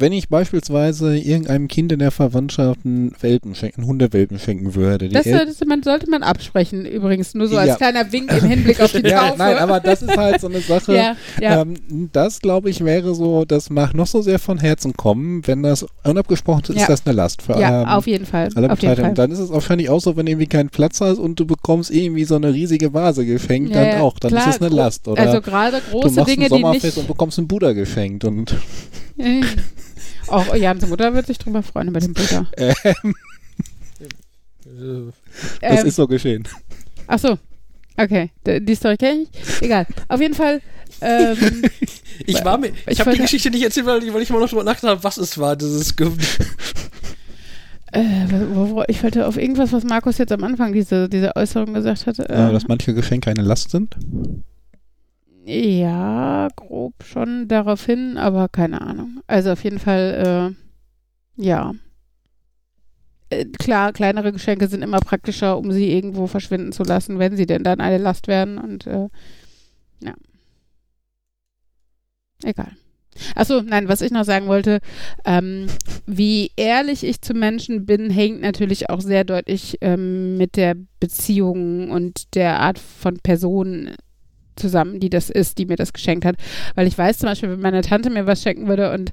wenn 0.00 0.12
ich 0.12 0.28
beispielsweise 0.28 1.16
irgendeinem 1.16 1.68
Kind 1.68 1.92
in 1.92 1.98
der 1.98 2.10
Verwandtschaft 2.10 2.80
einen 2.84 3.12
Welpen 3.20 3.54
schenken, 3.54 3.82
einen 3.82 3.88
Hundewelpen 3.90 4.38
schenken 4.38 4.74
würde, 4.74 5.08
die 5.08 5.14
Das 5.14 5.24
sollte 5.24 5.66
man, 5.66 5.82
sollte 5.82 6.08
man 6.10 6.22
absprechen, 6.22 6.86
übrigens, 6.86 7.34
nur 7.34 7.46
so 7.46 7.56
als 7.56 7.68
Ja. 7.68 7.76
kleiner 7.76 8.10
Wink 8.10 8.32
im 8.32 8.44
Hinblick 8.48 8.80
auf 8.80 8.92
die 8.92 8.98
ja, 9.06 9.28
Taufe. 9.28 9.38
nein, 9.38 9.56
aber 9.58 9.80
das 9.80 10.02
ist 10.02 10.16
halt 10.16 10.40
so 10.40 10.48
eine 10.48 10.60
Sache. 10.60 10.94
ja, 10.96 11.16
ja. 11.40 11.62
Ähm, 11.62 11.74
das, 12.12 12.40
glaube 12.40 12.70
ich, 12.70 12.84
wäre 12.84 13.14
so, 13.14 13.44
das 13.44 13.70
mag 13.70 13.94
noch 13.94 14.06
so 14.06 14.22
sehr 14.22 14.38
von 14.38 14.58
Herzen 14.58 14.94
kommen. 14.94 15.46
Wenn 15.46 15.62
das 15.62 15.86
unabgesprochen 16.04 16.62
ist, 16.68 16.74
Ja. 16.76 16.82
ist 16.82 16.88
das 16.88 17.06
eine 17.06 17.14
Last 17.14 17.42
für 17.42 17.58
ja, 17.60 17.82
ähm, 17.82 17.88
auf 17.88 18.06
jeden 18.06 18.26
Fall. 18.26 18.48
alle 18.54 18.70
auf 18.72 18.80
jeden. 18.80 18.96
Fall. 18.96 19.14
Dann 19.14 19.30
ist 19.30 19.38
es 19.38 19.50
wahrscheinlich 19.50 19.90
auch 19.90 20.00
so, 20.00 20.16
wenn 20.16 20.26
irgendwie 20.26 20.46
keinen 20.46 20.70
Platz 20.70 21.00
hast 21.00 21.18
und 21.18 21.38
du 21.38 21.46
bekommst 21.46 21.90
irgendwie 21.90 22.24
so 22.24 22.36
eine 22.36 22.52
riesige 22.54 22.94
Vase 22.94 23.26
geschenkt, 23.26 23.70
Ja, 23.70 23.76
dann 23.84 23.88
ja, 23.98 24.00
auch. 24.00 24.18
Dann 24.18 24.30
klar, 24.32 24.48
ist 24.48 24.56
es 24.56 24.62
eine 24.62 24.74
Last. 24.74 25.06
Oder 25.08 25.20
also 25.22 25.40
gerade 25.40 25.80
du 25.92 26.00
große 26.00 26.14
machst 26.16 26.28
Dinge, 26.30 26.46
ein 26.46 26.48
die 26.52 26.60
Sommerfest 26.60 26.84
nicht. 26.84 26.96
und 26.98 27.06
bekommst 27.08 27.38
einen 27.38 27.48
Buddha 27.48 27.72
geschenkt. 27.72 28.24
Und 28.24 28.54
Auch 30.30 30.54
Jans 30.54 30.86
Mutter 30.86 31.12
wird 31.14 31.26
sich 31.26 31.38
drüber 31.38 31.62
freuen 31.62 31.88
über 31.88 32.00
den 32.00 32.14
Buddha. 32.14 32.46
äh, 32.56 32.72
Äh, 34.64 35.10
das 35.60 35.80
Ähm, 35.80 35.86
ist 35.86 35.96
so 35.96 36.06
geschehen. 36.06 36.46
Ach 37.06 37.18
so. 37.18 37.38
Okay, 37.96 38.30
die 38.46 38.74
Story 38.74 38.96
kenne 38.96 39.22
ich. 39.22 39.30
nicht. 39.32 39.62
Egal. 39.62 39.86
Auf 40.08 40.20
jeden 40.20 40.34
Fall. 40.34 40.60
Ähm, 41.00 41.36
Ich 42.26 42.44
war 42.44 42.58
mir, 42.58 42.68
ich, 42.68 42.74
Ich 42.88 43.00
habe 43.00 43.12
die 43.12 43.18
Geschichte 43.18 43.50
nicht 43.50 43.62
erzählt, 43.62 43.86
weil, 43.86 44.02
ich- 44.04 44.12
weil 44.12 44.22
ich 44.22 44.30
immer 44.30 44.40
noch 44.40 44.48
drüber 44.48 44.62
nachgedacht 44.64 44.90
habe, 44.96 45.04
was 45.04 45.16
es 45.16 45.38
war. 45.38 45.56
Dieses 45.56 45.96
Ge 45.96 46.08
äh, 47.92 48.02
wo, 48.52 48.70
wo, 48.70 48.82
ich 48.88 49.02
wollte 49.02 49.26
auf 49.26 49.36
irgendwas, 49.36 49.72
was 49.72 49.84
Markus 49.84 50.18
jetzt 50.18 50.32
am 50.32 50.44
Anfang 50.44 50.72
diese, 50.72 51.08
diese 51.08 51.34
Äußerung 51.36 51.74
gesagt 51.74 52.06
hatte. 52.06 52.28
Äh, 52.28 52.48
Äh, 52.48 52.52
dass 52.52 52.68
manche 52.68 52.94
Geschenke 52.94 53.30
eine 53.30 53.42
Last 53.42 53.70
sind. 53.70 53.96
Ja, 55.50 56.48
grob 56.54 56.94
schon 57.04 57.48
darauf 57.48 57.84
hin, 57.84 58.16
aber 58.16 58.48
keine 58.48 58.80
Ahnung. 58.80 59.20
Also 59.26 59.50
auf 59.52 59.64
jeden 59.64 59.78
Fall, 59.80 60.54
äh, 61.38 61.42
ja. 61.42 61.72
Äh, 63.30 63.46
klar, 63.46 63.92
kleinere 63.92 64.32
Geschenke 64.32 64.68
sind 64.68 64.82
immer 64.82 65.00
praktischer, 65.00 65.58
um 65.58 65.72
sie 65.72 65.92
irgendwo 65.92 66.26
verschwinden 66.28 66.72
zu 66.72 66.84
lassen, 66.84 67.18
wenn 67.18 67.36
sie 67.36 67.46
denn 67.46 67.64
dann 67.64 67.80
eine 67.80 67.98
Last 67.98 68.28
werden 68.28 68.58
und 68.58 68.86
äh, 68.86 69.08
ja. 70.02 70.14
Egal. 72.44 72.72
Achso, 73.34 73.60
nein, 73.62 73.88
was 73.88 74.02
ich 74.02 74.12
noch 74.12 74.24
sagen 74.24 74.46
wollte, 74.46 74.78
ähm, 75.24 75.66
wie 76.06 76.52
ehrlich 76.56 77.02
ich 77.04 77.20
zu 77.20 77.34
Menschen 77.34 77.84
bin, 77.84 78.08
hängt 78.08 78.40
natürlich 78.40 78.88
auch 78.88 79.00
sehr 79.00 79.24
deutlich 79.24 79.78
ähm, 79.80 80.36
mit 80.36 80.56
der 80.56 80.76
Beziehung 81.00 81.90
und 81.90 82.34
der 82.36 82.60
Art 82.60 82.78
von 82.78 83.18
Person 83.18 83.90
zusammen, 84.60 85.00
die 85.00 85.10
das 85.10 85.30
ist, 85.30 85.58
die 85.58 85.66
mir 85.66 85.76
das 85.76 85.92
geschenkt 85.92 86.24
hat. 86.24 86.36
Weil 86.74 86.86
ich 86.86 86.96
weiß 86.96 87.18
zum 87.18 87.28
Beispiel, 87.28 87.50
wenn 87.50 87.60
meine 87.60 87.82
Tante 87.82 88.10
mir 88.10 88.26
was 88.26 88.42
schenken 88.42 88.68
würde 88.68 88.92
und 88.92 89.12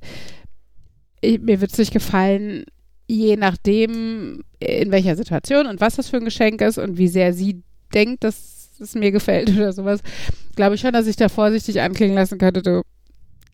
ich, 1.21 1.39
mir 1.39 1.61
würde 1.61 1.71
es 1.71 1.79
nicht 1.79 1.93
gefallen, 1.93 2.65
je 3.07 3.37
nachdem, 3.37 4.43
in 4.59 4.91
welcher 4.91 5.15
Situation 5.15 5.67
und 5.67 5.81
was 5.81 5.95
das 5.95 6.09
für 6.09 6.17
ein 6.17 6.25
Geschenk 6.25 6.61
ist 6.61 6.77
und 6.77 6.97
wie 6.97 7.07
sehr 7.07 7.33
sie 7.33 7.63
denkt, 7.93 8.23
dass 8.23 8.71
es 8.79 8.95
mir 8.95 9.11
gefällt 9.11 9.49
oder 9.57 9.73
sowas, 9.73 10.01
glaube 10.55 10.75
ich 10.75 10.81
schon, 10.81 10.93
dass 10.93 11.07
ich 11.07 11.15
da 11.15 11.29
vorsichtig 11.29 11.81
anklingen 11.81 12.15
lassen 12.15 12.37
könnte, 12.37 12.61
du 12.61 12.81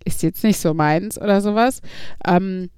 ist 0.05 0.23
jetzt 0.23 0.43
nicht 0.43 0.59
so 0.59 0.73
meins 0.73 1.19
oder 1.19 1.39
sowas. 1.39 1.81
Ähm, 2.27 2.69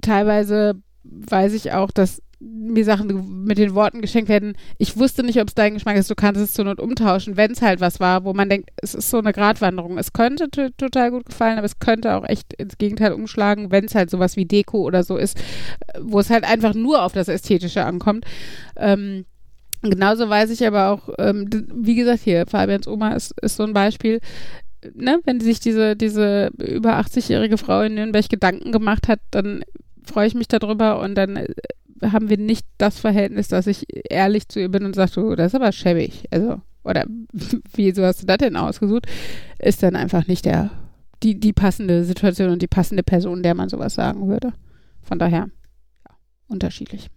teilweise 0.00 0.74
weiß 1.02 1.54
ich 1.54 1.72
auch, 1.72 1.90
dass 1.90 2.22
mir 2.38 2.84
Sachen 2.84 3.44
mit 3.44 3.56
den 3.56 3.74
Worten 3.74 4.02
geschenkt 4.02 4.28
werden. 4.28 4.56
Ich 4.78 4.98
wusste 4.98 5.22
nicht, 5.22 5.40
ob 5.40 5.48
es 5.48 5.54
dein 5.54 5.74
Geschmack 5.74 5.96
ist. 5.96 6.10
Du 6.10 6.14
kannst 6.14 6.40
es 6.40 6.52
zur 6.52 6.66
Not 6.66 6.80
umtauschen, 6.80 7.36
wenn 7.36 7.52
es 7.52 7.62
halt 7.62 7.80
was 7.80 7.98
war, 7.98 8.24
wo 8.24 8.34
man 8.34 8.50
denkt, 8.50 8.70
es 8.82 8.94
ist 8.94 9.10
so 9.10 9.18
eine 9.18 9.32
Gratwanderung. 9.32 9.96
Es 9.96 10.12
könnte 10.12 10.48
total 10.76 11.10
gut 11.10 11.26
gefallen, 11.26 11.56
aber 11.56 11.64
es 11.64 11.78
könnte 11.78 12.14
auch 12.14 12.24
echt 12.24 12.52
ins 12.54 12.76
Gegenteil 12.76 13.12
umschlagen, 13.12 13.70
wenn 13.70 13.86
es 13.86 13.94
halt 13.94 14.10
sowas 14.10 14.36
wie 14.36 14.44
Deko 14.44 14.78
oder 14.82 15.02
so 15.02 15.16
ist, 15.16 15.38
wo 16.00 16.20
es 16.20 16.28
halt 16.28 16.44
einfach 16.44 16.74
nur 16.74 17.02
auf 17.02 17.12
das 17.12 17.28
Ästhetische 17.28 17.84
ankommt. 17.84 18.26
Ähm, 18.76 19.24
genauso 19.82 20.28
weiß 20.28 20.50
ich 20.50 20.66
aber 20.66 20.90
auch, 20.90 21.08
ähm, 21.18 21.48
wie 21.74 21.94
gesagt, 21.94 22.22
hier, 22.22 22.46
Fabians 22.46 22.86
Oma 22.86 23.14
ist, 23.14 23.34
ist 23.40 23.56
so 23.56 23.62
ein 23.62 23.72
Beispiel. 23.72 24.20
Ne, 24.94 25.18
wenn 25.24 25.40
sich 25.40 25.58
diese, 25.58 25.96
diese 25.96 26.50
über 26.58 27.00
80-jährige 27.00 27.56
Frau 27.56 27.80
in 27.80 27.94
Nürnberg 27.94 28.28
Gedanken 28.28 28.72
gemacht 28.72 29.08
hat, 29.08 29.20
dann 29.30 29.64
freue 30.04 30.28
ich 30.28 30.34
mich 30.34 30.48
darüber 30.48 31.00
und 31.00 31.16
dann 31.16 31.36
äh, 31.36 31.48
haben 32.02 32.28
wir 32.28 32.38
nicht 32.38 32.66
das 32.78 32.98
Verhältnis, 32.98 33.48
dass 33.48 33.66
ich 33.66 33.86
ehrlich 34.10 34.48
zu 34.48 34.60
ihr 34.60 34.68
bin 34.68 34.84
und 34.84 34.94
sage, 34.94 35.12
du, 35.14 35.34
das 35.34 35.52
ist 35.52 35.54
aber 35.54 35.72
schäbig. 35.72 36.24
Also, 36.30 36.60
oder 36.84 37.06
wieso 37.74 38.04
hast 38.04 38.22
du 38.22 38.26
das 38.26 38.38
denn 38.38 38.56
ausgesucht? 38.56 39.06
Ist 39.58 39.82
dann 39.82 39.96
einfach 39.96 40.26
nicht 40.26 40.44
der, 40.44 40.70
die, 41.22 41.38
die 41.38 41.52
passende 41.52 42.04
Situation 42.04 42.50
und 42.50 42.62
die 42.62 42.68
passende 42.68 43.02
Person, 43.02 43.42
der 43.42 43.54
man 43.54 43.68
sowas 43.68 43.94
sagen 43.94 44.28
würde. 44.28 44.52
Von 45.02 45.18
daher, 45.18 45.48
ja, 46.08 46.16
unterschiedlich. 46.48 47.08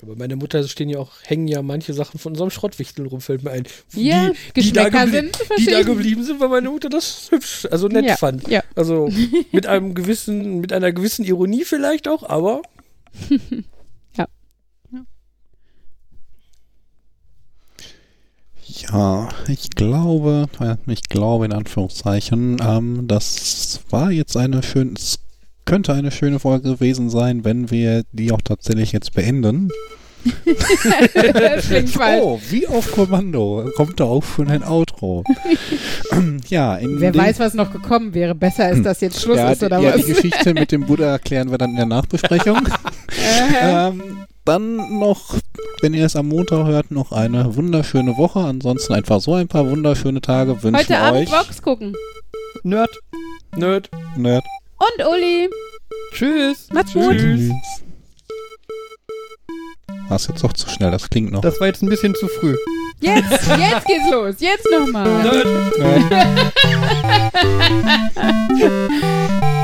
Ja, 0.00 0.08
bei 0.08 0.14
meiner 0.14 0.36
Mutter 0.36 0.62
stehen 0.68 0.90
ja 0.90 0.98
auch, 0.98 1.12
hängen 1.22 1.48
ja 1.48 1.62
manche 1.62 1.94
Sachen 1.94 2.18
von 2.18 2.32
unserem 2.32 2.50
Schrottwichtel 2.50 3.06
rum, 3.06 3.22
fällt 3.22 3.44
mir 3.44 3.52
ein. 3.52 3.64
Ja, 3.94 4.30
die, 4.54 4.60
die, 4.60 4.72
da 4.72 5.06
sind 5.06 5.38
die 5.58 5.66
da 5.66 5.82
geblieben 5.82 6.22
sind, 6.22 6.38
weil 6.38 6.50
meine 6.50 6.68
Mutter 6.68 6.90
das 6.90 7.30
hübsch, 7.30 7.66
also 7.70 7.88
nett 7.88 8.04
ja, 8.04 8.16
fand. 8.16 8.46
Ja. 8.48 8.62
Also 8.74 9.08
mit 9.52 9.66
einem 9.66 9.94
gewissen, 9.94 10.60
mit 10.60 10.74
einer 10.74 10.92
gewissen 10.92 11.24
Ironie 11.24 11.64
vielleicht 11.64 12.08
auch, 12.08 12.28
aber. 12.28 12.60
ja. 14.16 14.26
Ja, 18.76 19.28
ich 19.48 19.70
glaube, 19.70 20.46
ich 20.86 21.02
glaube 21.02 21.46
in 21.46 21.52
Anführungszeichen, 21.52 22.58
ähm, 22.62 23.08
das 23.08 23.80
war 23.88 24.10
jetzt 24.10 24.36
eine 24.36 24.62
schöne, 24.62 24.92
es 24.96 25.18
könnte 25.64 25.94
eine 25.94 26.10
schöne 26.10 26.38
Folge 26.38 26.74
gewesen 26.74 27.08
sein, 27.08 27.44
wenn 27.44 27.70
wir 27.70 28.02
die 28.12 28.32
auch 28.32 28.42
tatsächlich 28.42 28.92
jetzt 28.92 29.14
beenden. 29.14 29.70
Oh, 32.20 32.40
wie 32.50 32.66
auf 32.66 32.90
Kommando 32.92 33.70
kommt 33.76 34.00
da 34.00 34.04
auch 34.04 34.24
schon 34.24 34.48
ein 34.48 34.64
Outro. 34.64 35.24
ja, 36.48 36.78
Wer 36.82 37.14
weiß, 37.14 37.38
was 37.38 37.54
noch 37.54 37.72
gekommen 37.72 38.12
wäre. 38.12 38.34
Besser 38.34 38.70
ist, 38.70 38.84
dass 38.84 39.00
jetzt 39.00 39.22
Schluss 39.22 39.38
ja, 39.38 39.50
ist, 39.50 39.62
oder 39.62 39.78
ja, 39.78 39.94
was? 39.94 40.04
die 40.04 40.12
Geschichte 40.12 40.52
mit 40.52 40.72
dem 40.72 40.86
Buddha 40.86 41.04
erklären 41.04 41.50
wir 41.50 41.58
dann 41.58 41.70
in 41.70 41.76
der 41.76 41.86
Nachbesprechung. 41.86 42.68
Äh, 43.18 43.88
ähm, 43.88 44.26
dann 44.46 44.98
noch, 44.98 45.34
wenn 45.80 45.92
ihr 45.92 46.06
es 46.06 46.16
am 46.16 46.28
Montag 46.28 46.66
hört, 46.66 46.90
noch 46.90 47.12
eine 47.12 47.56
wunderschöne 47.56 48.16
Woche. 48.16 48.40
Ansonsten 48.40 48.94
einfach 48.94 49.20
so 49.20 49.34
ein 49.34 49.48
paar 49.48 49.68
wunderschöne 49.68 50.20
Tage 50.20 50.62
wünschen 50.62 50.78
Heute 50.78 50.98
Abend 50.98 51.20
euch. 51.20 51.30
Vox 51.32 51.60
gucken. 51.60 51.94
Nerd. 52.62 52.90
Nerd. 53.56 53.90
Nerd. 54.16 54.44
Und 54.78 55.06
Uli. 55.06 55.50
Tschüss. 56.12 56.68
Macht's 56.72 56.92
gut. 56.94 57.16
Tschüss. 57.16 57.50
War 60.08 60.16
es 60.16 60.28
jetzt 60.28 60.44
doch 60.44 60.52
zu 60.52 60.68
schnell, 60.68 60.92
das 60.92 61.10
klingt 61.10 61.32
noch. 61.32 61.40
Das 61.40 61.58
war 61.60 61.66
jetzt 61.66 61.82
ein 61.82 61.88
bisschen 61.88 62.14
zu 62.14 62.28
früh. 62.28 62.56
Jetzt, 63.00 63.30
jetzt 63.30 63.86
geht's 63.86 64.10
los. 64.10 64.36
Jetzt 64.38 64.66
nochmal. 64.70 65.22
Nerd. 65.22 65.46
Nerd. 65.78 66.52